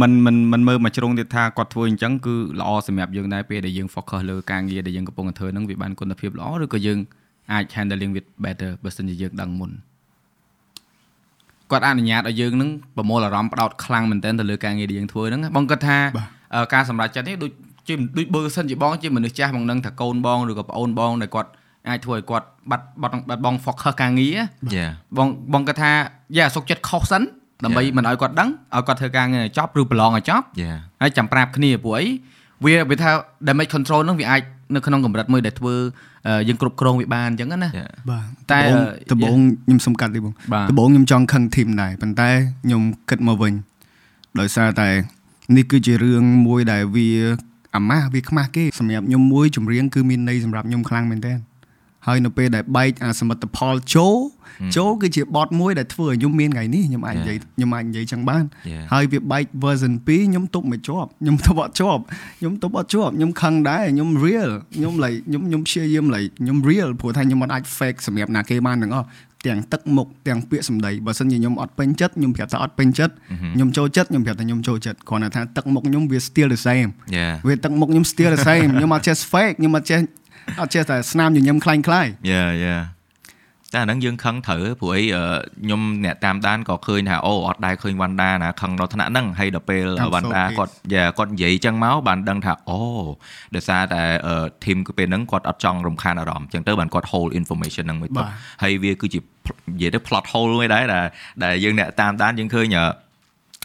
[0.00, 6.98] มันมันมันមើលមកជ្រុងទៀតថាគាត់ធ្វើអញ្ចឹងគឺល្អសម្រាប់យើងដែរពេលដែលយើង focus លើការងារដែលយើងកំពុងតែធ្វើហ្នឹងវាបានគុណភាពល្អឬក៏យើង
[7.52, 9.70] អាច handling with better បើសិនជាយើងដឹងមុន
[11.70, 15.98] គាត់អនុញ្ញាតឲ្យយើងនឹងប្រមូលអារម្មណ៍ផ្ដោតខ្លាំងមែនទែនទៅលើការងារដែលយើងធ្វើហ្នឹងបងគាត់ថា
[16.37, 16.37] អឺ
[16.73, 17.51] ការសម្រេចចិត្តនេះដូច
[17.87, 21.49] ជាដូចបើសិនជាបងជាមនុស្សចាស់បងនឹងថាកូនបងឬក៏ប្អូនបងដែលគាត់
[21.89, 24.37] អាចធ្វើឲ្យគាត់បាត់បាត់បាត់បង focus ការងារ
[24.75, 25.91] Yeah បងបងគាត់ថា
[26.37, 27.23] យ៉ាសុកចិត្តខុសសិន
[27.63, 27.95] ដើម្បី Yeah.
[27.97, 32.05] មិនឲ្យគាត់ដឹងឲ្យគាត់ធ្វើការងារឲ្យចប់ឬប្រឡងឲ្យចប់យ៉ាហើយចាំប្រាប់គ្នាព្រោះអី
[32.65, 33.11] វាវាថា
[33.47, 34.41] damage control ហ្នឹងវាអាច
[34.75, 35.75] នៅក្នុងកម្រិតមួយដែលធ្វើ
[36.27, 38.69] អឺយើងគ្រប់គ្រងវាបានអញ្ចឹងណាយ៉ាបាទតែតែ
[39.11, 42.29] ដំបូងខ្ញុំសុំកាត់ទេបងបាទដំបូងខ្ញុំចង់ខឹងធីមដែរប៉ុន្តែ
[42.63, 43.53] ខ្ញុំគិតមកវិញ
[44.39, 44.89] ដោយសារតែ
[45.55, 47.09] នេះគឺជារឿងមួយដែលវា
[47.75, 51.39] អាម៉ាស់វាខ្មាស់គេសម្រាប់ខ្ញុំមួយចម្រៀងគឺមានន័យសម្រាប់ខ្ញុំខ្លាំងមែនទែន
[52.07, 54.17] ហើយនៅពេលដែលបែកអាសមិទ្ធផលចូល
[54.77, 58.83] ចូលគឺជាបទមួយដែលធ្វើឲ្យខ្ញុំមានថ្ងៃនេះខ្ញុំអាចនិយាយខ្ញុំអាចនិយាយចឹងបាន Yeah.
[58.93, 62.01] ហើយវាបែក version 2ខ្ញុំទប់មិនជាប់ខ្ញុំទប់អត់ជាប់
[62.39, 69.07] ខ្ញុំទប់អត់ជាប់ខ្ញុំខឹងដែរខ្ញុំ real ខ្ញុំ like ខ្ញុំខ្ញុំព្យាយាម like ខ្ញុំ real ព្រោះថាខ្ញុំមិនអាច fake សម្រាប់ណាគេបានទាំងអស់
[69.47, 73.13] ទាំងទឹកមុខទាំងពាក្យសម្ដីបើសិនជាខ្ញុំអត់ពេញចិត្តខ្ញុំប្រាប់ថាអត់ពេញចិត្ត
[73.55, 79.99] ខ្ញុំចូលចិត្តខ្ញុំប្រាប់ថាខ្ញុំចូលចិត្តគ្រាន់តែថាទឹកមុខខ្ញុំវា still the same យ៉ាវាទឹកមុខខ្ញុំ still the same ខ្ញុំអត់ចេះ fake ខ្ញុំអត់ចេះ
[80.61, 82.77] អត់ចេះតែស្នាមញញឹមខ្លាញ់ខ្លាយយ៉ាយ៉ា
[83.73, 85.23] តែអាហ្នឹងយើងខឹងត្រូវព្រោះអីអឺ
[85.63, 90.55] ខ្ញុំអ្នកតាមដានក៏ឃើញថាអូអត់ដែរឃើញវ៉ាន់ដាណាខឹងដល់ថ្នាក់ហ្នឹងហើយដល់ពេល I'm so វ៉ាន់ដា pissed.
[90.57, 92.79] គាត់យ៉ាគាត់និយាយចឹងមកបានដឹងថាអូ
[93.55, 94.03] ដោយសារតែ
[94.65, 98.31] ធីមគឺពេលហ្នឹងគាត់អត់ចង់រំខានអារម្មណ៍ចឹងទៅបានគាត់ hold information ហ្នឹងមួយទុកបាទ
[98.63, 99.19] ហើយវាគឺជា
[99.73, 101.05] និយាយទៅ plot hole មួយដែរដែល
[101.43, 102.85] ដែលយើងអ្នកតាមដានយើងឃើញអឺ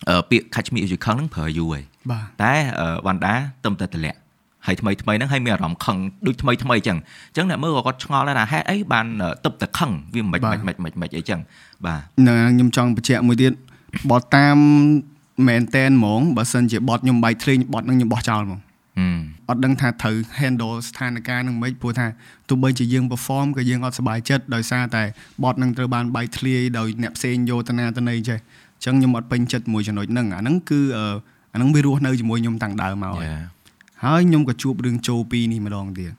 [0.09, 4.18] អឺពាក្យ catch me if you ខឹងហ្នឹងប្រើយូរហើយបាទតែអឺវ៉ាន់ដាទឹមតែតម្លាក់
[4.66, 5.97] ហើយថ្មីថ្មីហ្នឹងហើយមានអារម្មណ៍ខឹង
[6.27, 11.41] ដូចថ្មីថ្មីអញ្ចឹងអញ្ចឹងអ្នកមើលក៏គាត់ឆ្ងល់ដែរថាហេតុអីបានអឺទឹមតែខឹងវាមិនបាទមិនមិនមិនមិនអីចឹង
[11.86, 13.53] បាទនៅខ្ញុំចង់បញ្ជាក់មួយទៀត
[14.11, 14.57] បត់តាម
[15.49, 18.61] មែនតែនហ្មងបើសិនជាបត់ខ្ញុំបែកធ្លេងបត់នឹងខ្ញុំបោះចោលហ្មង
[18.99, 19.19] ហឹម
[19.49, 22.07] អត់ដឹងថាត្រូវ handle ស្ថានភាពនឹងមិនព្រោះថា
[22.49, 25.03] ទោះបីជាយើង perform ក៏យើងអត់សប្បាយចិត្តដោយសារតែ
[25.43, 31.07] បត់នឹងត្រូវបានបែកធ្លាយដោយអ្នកផ្សេងយកតាណាតាណីចេះអញ្ចឹងខ្ញុំអត់ពេញចិត្តមួយចំណុចហ្នឹងអាហ្នឹងគឺអឺ
[31.53, 33.53] អាហ្នឹងវារស់នៅជាមួយខ្ញុំតាំងដើមមកហើយយ៉ា
[34.06, 36.12] ហើយខ្ញុំក៏ជួបរឿងចូលពីរនេះម្ដងទៀត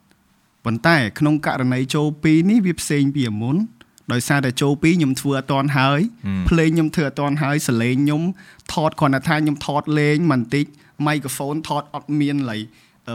[0.65, 3.57] ប៉ុន្តែក្នុងករណីចូលពីរនេះវាផ្សេងពីមុន
[4.11, 5.99] ដោយសារតែចូលពីរខ្ញុំធ្វើអត់តាន់ហើយ
[6.49, 8.21] ភ្លេងខ្ញុំធ្វើអត់តាន់ហើយសលេងខ្ញុំ
[8.73, 10.65] ថតគ្រាន់តែថាខ្ញុំថតលេងបន្តិច
[11.07, 12.57] microphone ថតអត់មានឡៃ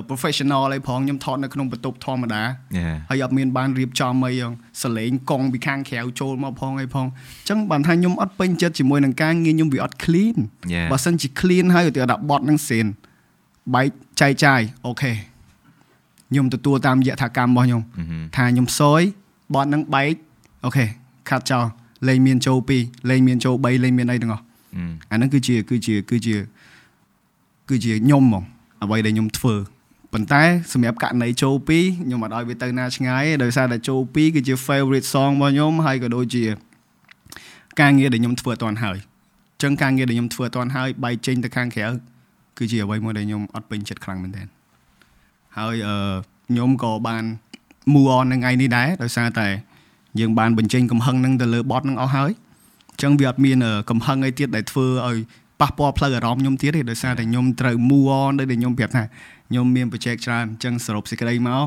[0.08, 4.52] professional អីផងខ្ញុំថតនៅក្នុងបន្ទប់ធម្មតាយ៉ាហើយអត់មានបានរៀបចំអីហ្នឹង
[4.82, 10.36] សលេងកង់ពីខាងក្រៅចូលមកផងអីផងអញ្ចឹងបានថាខ្ញុំអត់ពេញចិត្តជាមួយនឹងការងារខ្ញុំវាអត់ clean
[10.72, 12.86] យ៉ាបើសិនជា clean ហើយឧទាហរណ៍ដាក់បត់នឹងសេន
[13.74, 13.86] បែក
[14.20, 15.12] ចែកចាយអូខេ
[16.30, 19.02] ខ្ញុំទទួលតាមយថាកម្មរបស់ខ្ញុំហឹមថាខ្ញុំសយ
[19.54, 20.14] បត់នឹងបែក
[20.64, 20.84] អូខេ
[21.28, 21.64] ខាត់ចោល
[22.08, 26.36] លេងមានចូល2លេងមានចូល3លេងមានអីទាំងអស់ហឹមអាហ្នឹងគឺជាគឺជាគឺជា
[27.68, 28.44] គឺជាខ្ញុំហ្មង
[28.82, 29.54] អ្វីដែលខ្ញុំធ្វើ
[30.12, 30.42] ប៉ុន្តែ
[30.72, 36.44] សម្រាប់ករណីចូល2ខ្ញុំអត់ឲ្យវាទៅណាឆ្ងាយទេដោយសារតែចូល2គឺជា favorite song របស់ខ្ញុំហើយក៏ដូចជា
[37.80, 41.86] ការងារដែលខ្ញុំធ្វើអត់ទាន់ហើយអញ្ចឹងការងារដែលខ្ញុំធ្វើអត់ទាន់ហើយបែកចេញទៅខាងក្រៅ
[42.60, 44.46] គឺជាអ្វីមួយដែលខ្ញុំអត់ពេញចិត្តខ្លាំងមែនទែន
[45.56, 45.96] ហើយអឺ
[46.48, 47.24] ខ្ញុំក៏បាន
[47.92, 49.46] move on នៅថ្ងៃនេះដែរដោយសារតែ
[50.20, 52.30] យើងបានបញ្ចេញកំហឹងនឹងទៅលើបទនឹងអស់ហើយ
[52.90, 55.18] អញ្ចឹងវាអត់មានអឺកំហឹងអីទៀតដែលធ្វើឲ្យ
[55.60, 59.04] ប៉ះពាល់ផ្លូវអារម្មណ៍ខ្ញុំទៀតទេដោយសារតែខ្ញុំត្រូវ move on ដោយដែលខ្ញុំប្រាប់ថា
[59.48, 61.66] ខ្ញុំមានបច្ចេកច្រើនអញ្ចឹងសរុបសេចក្តីមក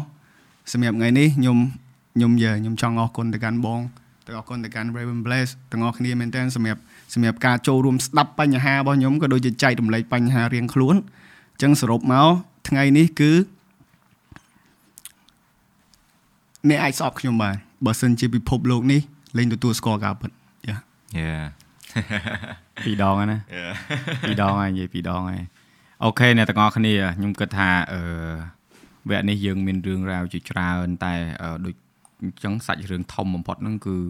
[0.72, 1.58] សម្រាប់ថ្ងៃនេះខ្ញុំ
[2.16, 3.80] ខ្ញុំយើខ្ញុំចង់អរគុណទៅកាន់បង
[4.26, 6.82] ទៅអរគុណទៅកាន់ Raven Blaze ទាំងអស់គ្នាមែនតើសម្រាប់
[7.14, 10.96] សម្រាប់ការចូលរួមស្ដាប់បញ្ហារបស់ខ្ញុំក៏ដូចជាចែករំលែកបញ្ហារៀងខ្លួន
[11.54, 12.28] អញ្ចឹងសរុបមក
[12.70, 13.32] ថ្ងៃនេះគឺ
[16.70, 19.02] អ្នកអាចស្អប់ខ្ញុំបានបើសិនជាពិភពលោកនេះ
[19.38, 20.32] លែងទទួលស្គាល់ការពិត
[20.68, 20.78] យ៉ា
[21.18, 21.36] យ៉ា
[22.86, 23.40] ពីរដងហើយណា
[24.28, 25.44] ពីរដងហើយនិយាយពីរដងហើយ
[26.04, 28.02] អូខេអ្នកទាំងអស់គ្នាខ្ញុំគិតថាអឺ
[29.10, 31.76] វគ្គនេះយើងមានរឿងរ៉ាវជាច្រើនតែអឺដូច
[32.22, 34.04] អញ្ចឹងសាច់រឿងធំបំផុតហ្នឹងគឺអឺ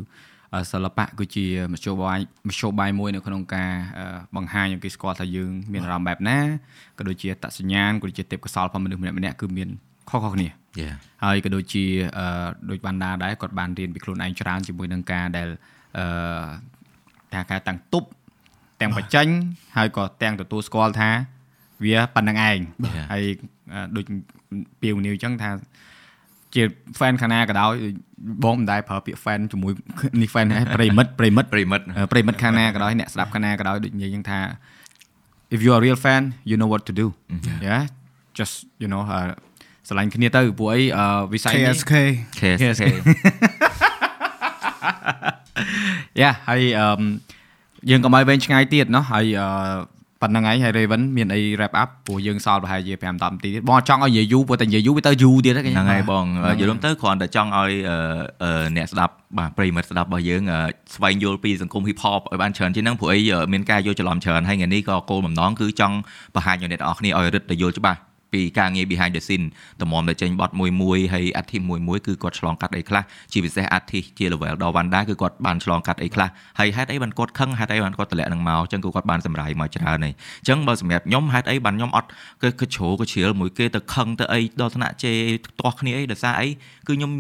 [0.71, 6.39] សិល្បៈគឺជាមធ្យោបាយមធ្យោបាយមួយនៅក្នុងការអឺបង្ហាញឲ្យគេស្គាល់ថាយើងមានអារម្មណ៍បែបណា
[6.97, 9.69] ក៏ដូចជាអត្តសញ្ញាណក៏ដូចជាទេពកោសល្យរបស់មនុស្សម្នាក់ៗគឺមាន
[10.09, 10.47] ខុសៗគ្នា
[10.79, 10.91] យ៉ា
[11.23, 11.83] ហើយក៏ដូចជា
[12.17, 15.47] អឺដូចវណ្ណាដែរគាត់បានរៀនពីខ្លួនឯងច្រើនជាមួយនឹងការដែល
[15.97, 16.05] អឺ
[17.33, 18.07] ថាការតាំងទប់
[18.81, 19.27] ទាំងបញ្ចេញ
[19.77, 21.09] ហើយក៏ទាំងទទួលស្គាល់ថា
[21.85, 22.59] វាប៉ុណ្្នឹងឯង
[23.11, 23.23] ហើយ
[23.73, 24.05] អឺដូច
[24.81, 25.49] ពីវនីវអញ្ចឹងថា
[26.54, 26.62] ជា
[26.98, 27.72] fan ខាងណាក៏ដោយ
[28.44, 29.72] បងមិនដែលប្រើពាក្យ fan ជាមួយ
[30.22, 34.40] នេះ fan ហ្នឹងប្រិមិត្តប្រិមិត្ត ប្រិមិត្ត អឺប្រិមិត្តខាងណាក៏ដោយអ្នកស្ដាប់ខាងណាក៏ដោយដូចនិយាយអញ្ចឹងថា
[35.54, 37.06] if you are a real fan you know what to do
[37.68, 37.82] yeah
[38.38, 39.20] just you know អឺ
[39.88, 41.92] ស្រឡាញ់គ្នាទៅព្រោះអីអឺវិស័យនេះ KSK
[42.40, 42.76] ខេ Yes.
[42.80, 42.88] ខេ
[46.20, 47.00] យ៉ាហើយអឺម
[47.90, 49.48] យើងកុំឲ្យវែងឆ្ងាយទៀតเนาะហើយអឺ
[50.23, 57.97] ប៉ុណ្្នឹងហើយហើយ Raven មានអី wrap up ព្រោះយើងសល់ប្រហែលជា5 10នាទីទៀតបងចង់ឲ្យនិយាយយូរព្រោះតែនិយាយយូរវាទៅយូរទៀតហ្នឹងហ្នឹងហើយបងនិយាយរួមទៅគ្រាន់តែចង់ឲ្យអឺ
[58.43, 60.59] អឺអ្នកស្ដាប់បាទប្រិមិត្តស្ដាប់របស់យើងអឺ
[60.95, 65.95] ស្វែងយល់ពីសង្គម hip hop ឲ្យបានច្រើនជាងហ្នឹងព្រោះអីអឺមានការយល់ច្រឡំច្រើនហើយថ្ងៃនេះក៏គោលបំណងគឺចង់
[66.35, 67.99] បង្ហាញឲ្យអ្នកទាំងអស់គ្នាឲ្យរឹតទៅយល់ច្បាស់
[68.33, 69.47] ពីការងារ behind the scene
[69.81, 76.29] តម្រាំតែចេញបត់មួយមួយហើយអាទិមួយមួយគឺគាត់ឆ្លងកាត់អីខ្លះជាពិសេសអាទិជា level ដល់ Wanda គឺគាត់បានឆ្លងកាត់អីខ្លះ
[76.59, 82.09] ហើយហេតុអីបានគាត់ខឹងហេតុអីបានគាត់តម្លាក់នឹងមកអញ្ចឹងគឺគាត់បានសម្រាយមកច្រើនហើយអញ្ចឹងបើសម្រាប់ខ្ញុំហេតុអីបានខ្ញុំអត់
[82.43, 85.17] គឺគឺជ្រោក៏ជ្រាលមួយគេទៅខឹងទៅអីដល់ថ្នាក់ជេរ
[85.59, 87.11] ទាស់គ្នាអីដោយសារអីគឺខ្ញុំ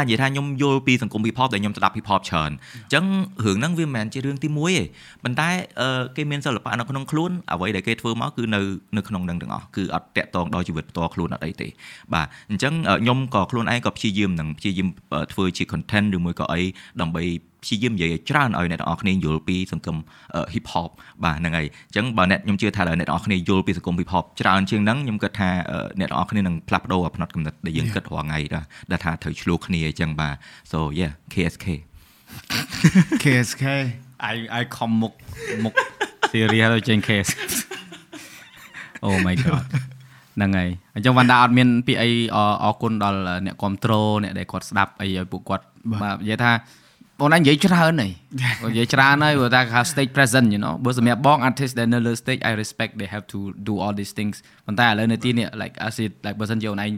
[0.00, 3.04] អាចនិយាយថាខ្ញុំយល់ពីសង្គម hip hop ដែលខ្ញុំស្ដាប់ hip hop ច្រើនអញ្ចឹង
[3.44, 4.84] រឿងហ្នឹងវាមិនមែនជារឿងទី1ទេ
[5.24, 5.48] ប៉ុន្តែ
[6.16, 8.60] គេមានសិល្បៈនៅក្នុងខ្លួនអ្វីដែលគេធ្វើមកគឺនៅ
[8.96, 11.68] នៅក្នុងនឹងទាំងអស់គឺអត់តាក់ទងដល់ជីវិតផ្ទាល់ខ្លួនអត់អីទេ
[12.14, 14.88] បាទអញ្ចឹងខ្ញុំក៏ខ្លួនឯងក៏ព្យាយាមនឹងព្យាយាម
[15.32, 16.62] ធ្វើជា content ឬមួយក៏អី
[17.00, 17.24] ដើម្បី
[17.62, 19.96] ព្យាយាមនិយាយឲ្យច្រើនឲ្យអ្នកទាំងអស់គ្នាយល់ពីសង្គម
[20.54, 20.90] hip hop
[21.24, 25.50] បាទហ្នឹងហើយអញ្ចឹងបើអ្នកខ្ញុំជឿថាអ្នកទាំងអស់គ្នាយល់ពីសង្គម hip hop ច្រើនជាងហ្នឹងខ្ញុំគិតថា
[26.00, 28.38] អ្នកទាំងអស់គ្នានឹងផ្លាស់ប្ដូរផ្នត់កំណត់ដែលយើងគិតរាល់ថ្ងៃ
[28.90, 30.34] ដែលថាត្រូវឆ្លោះគ្នាអញ្ចឹងបាទ
[30.70, 31.66] so yeah KSK
[33.22, 33.64] KSK
[34.24, 35.12] អាយអាយខំមុខ
[35.64, 35.74] មុខ
[36.32, 37.30] serious ទៅចេញ case
[39.06, 39.64] Oh my god
[40.36, 42.10] ហ្នឹងហើយអញ្ចឹងវណ្ដាអត់មានពីអី
[42.62, 45.64] អរគុណដល់អ្នកគ្រប់គ្រងអ្នកដែលគាត់ស្ដាប់អីឲ្យពួកគាត់
[46.02, 46.52] បាទនិយាយថា
[47.20, 48.12] បងឯងនិយាយច្រើនហើយ
[48.70, 53.94] និយាយច្រើនហើយព្រោះថា stage present you know បើសម្រាប់បង artist ដែលនៅលើ stage I respect they have to do all
[54.00, 56.92] these things ប៉ុន្តែឥឡូវនៅទីនេះ like as it like បើសិនជាអូនឯង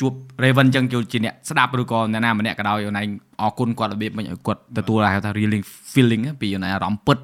[0.00, 0.12] ជួប
[0.44, 3.08] Raven ចឹងជាអ្នកស្ដាប់ឬក៏អ្នកណាម្នាក់ក៏ដោយអូនឯង
[3.42, 5.60] អរគុណគាត់របៀបមិនឲ្យគាត់ទទួលហៅថា really
[5.94, 7.18] feeling ពីអូនឯងអារម្មណ៍ពិត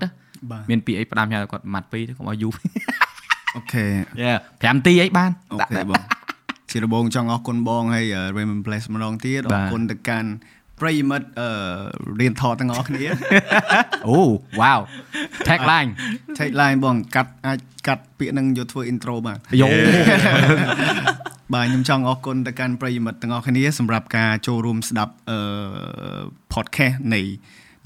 [0.70, 2.54] មានពីអីផ្ដាំញ៉ាគាត់ម៉ាត់ពីរទៅកុំឲ្យយូរ
[3.56, 3.84] អូខេ
[4.28, 6.02] 5នាទីអីបានអូខេបង
[6.70, 8.06] ជារបងចង់អរគុណបងហើយ
[8.36, 10.30] Raymond Place ម្ដងទៀតអរគុណទៅកាន់
[10.80, 11.48] ប្រិយមិត្តអឺ
[12.20, 13.04] រៀនថតទាំងអស់គ្នា
[14.08, 14.18] អូ
[14.60, 14.80] wow
[15.48, 15.90] tagline
[16.38, 19.68] tagline បងកាត់អាចកាត់ពាក្យនឹងយកធ្វើ intro បាទយោ
[21.54, 25.38] បាទខ្ញុំចង់អរគុណទៅកាន់ប្រិយមិត្តទាំងអស់គ្នាសម្រាប់ការចូលរួមស្ដាប់អឺ
[26.52, 27.20] podcast នៃ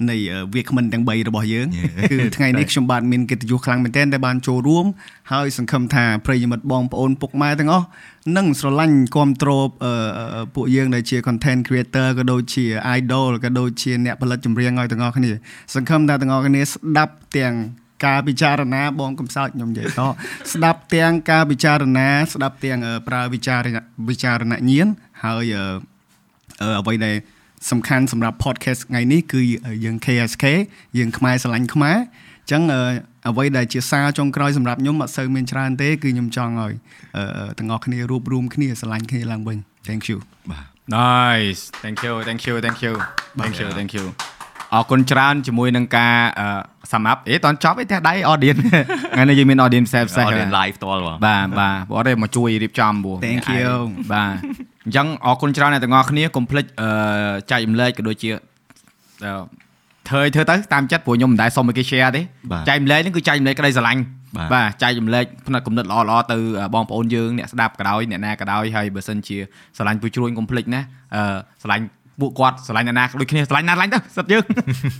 [0.09, 0.15] នៃ
[0.53, 1.67] វាគ្មិនទាំង3របស់យើង
[2.11, 4.85] គឺថ្ងៃនេះខ្ញុំបាទមានកិត្តិយសខ្លាំងមែនទែនដែលបានចូលរួម
[5.31, 7.85] ហើយសង្ឃឹមថាប្រិយមិត្តបងប្អូនពុកម៉ែទាំងអស់
[8.37, 9.65] នឹងស្រឡាញ់គ្រប់គ្រង
[10.55, 12.65] ពួកយើងដែលជា content creator ក៏ដូចជា
[12.97, 15.31] idol ក៏ដូចជាអ្នកផលិតចម្រៀងឲ្យទាំងអស់គ្នា
[15.75, 17.53] សង្ឃឹមថាទាំងអស់គ្នាស្ដាប់ទាំង
[18.05, 20.01] ការពិចារណាបងកំសោចខ្ញុំនិយាយត
[20.53, 23.59] ស្ដាប់ទាំងការពិចារណា ស្ដាប់ទាំងប្រើវិចារ
[24.09, 24.87] វិចារណញ្ញាណ
[25.23, 25.53] ហើយ
[26.79, 27.15] អ្វីដែល
[27.71, 29.41] សំខាន់សម្រាប់ podcast ថ្ងៃនេះគឺ
[29.85, 30.45] យើង KSK
[30.97, 32.61] យើងខ្មែរស្រឡាញ់ខ្មែរអញ្ចឹង
[33.29, 36.73] អ្វីដែលជាសារចុងក្រោយសម្រាប់ខ្ញុំអត់សូវមានច្រើនទេគឺខ្ញុំចង់ឲ្យ
[37.59, 39.57] ទាំងអស់គ្នារួបរวมគ្នាស្រឡាញ់គ្នាឡើងវិញ
[39.89, 40.17] Thank you
[40.51, 40.65] បាទ
[40.99, 42.93] Nice thank you thank you thank you
[43.41, 44.05] thank you thank you
[44.73, 46.15] អរគុណច្រើនជាមួយនឹងការ
[46.93, 48.61] សម្រាប់អេតន់ចប់ឯផ្ទះដៃ audience
[49.15, 53.71] ថ្ងៃនេះយើងមាន audience ផ្សេងផ្សេង audience live ផ្ទាល់បងបាទបាទបងអត់ទេមកជួយរៀបចំបង Thank you
[54.13, 54.35] បាទ
[54.87, 56.87] អញ្ចឹងអរគុណច្រើនអ្នកទាំងអស់គ្នាកុំភ្លេចអឺ
[57.51, 58.31] ចែករំលែកក៏ដូចជា
[60.09, 62.21] ធ្វើធ្វើទៅតាមចិត្តព្រោះខ្ញុំមិនដែលសុំឲ្យគេ share ទេ
[62.69, 64.01] ចែករំលែកហ្នឹងគឺចែករំលែកក្តីស្រឡាញ់
[64.53, 66.37] បាទចែករំលែកផ្នែកគំនិតល្អល្អទៅ
[66.75, 69.37] បងប្អូនយើងអ្នកស្ដាប់ក៏ដោយអ្នកណាក៏ដោយហើយបើសិនជា
[69.77, 70.81] ស្រឡាញ់ពុយជ្រួញកុំភ្លេចណា
[71.15, 71.23] អឺ
[71.63, 71.83] ស្រឡាញ់
[72.21, 74.43] ពួកគាត់ស្រឡាញ់អ្នកណាដូចគ្នាស្រឡាញ់ណាស្រឡាញ់ទៅសិតយើង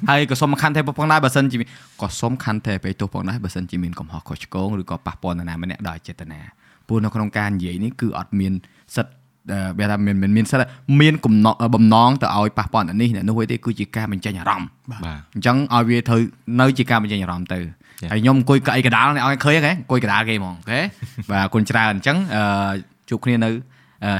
[0.09, 1.57] ហើយក៏សូមខន្តីផងដែរបើសិនជា
[2.01, 6.41] ក៏សូមខន្តីពេលទោសផងដែរបើសិនជាមានកំហុសខុសឆ្គងឬក៏ប៉ះពាល់នរណាម្នាក់ដោយចេតនា
[6.87, 8.53] ព្រោះនៅក្នុងការនិយាយនេះគឺអត់មាន
[8.95, 9.11] សិទ្ធ
[9.79, 10.69] វាថាមានមានសិទ្ធ
[11.01, 15.01] មានកំណត់បំណងទៅឲ្យប៉ះពាល់អ្នកនេះអ្នកនោះទេគឺជាការបញ្ចេញអារម្មណ៍បាទ
[15.35, 16.21] អញ្ចឹងឲ្យវាត្រូវ
[16.59, 17.59] នៅជាការបញ្ចេញអារម្មណ៍ទៅ
[18.11, 20.79] ហើយខ្ញុំអង្គុយកៅអីកដាលឲ្យឃើញហ៎អង្គុយកដាលគេហ្មងអូខេ
[21.29, 22.17] បាទអរគុណច្រើនអញ្ចឹង
[23.09, 23.49] ជួបគ្នានៅ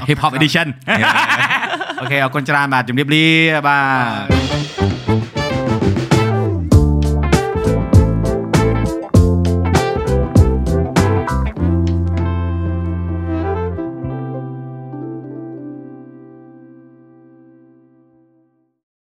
[0.08, 0.66] hip hop edition
[2.00, 3.24] អូខេអរគុណច្រើនបាទជំរាបលា
[3.66, 3.78] បា
[4.94, 4.97] ទ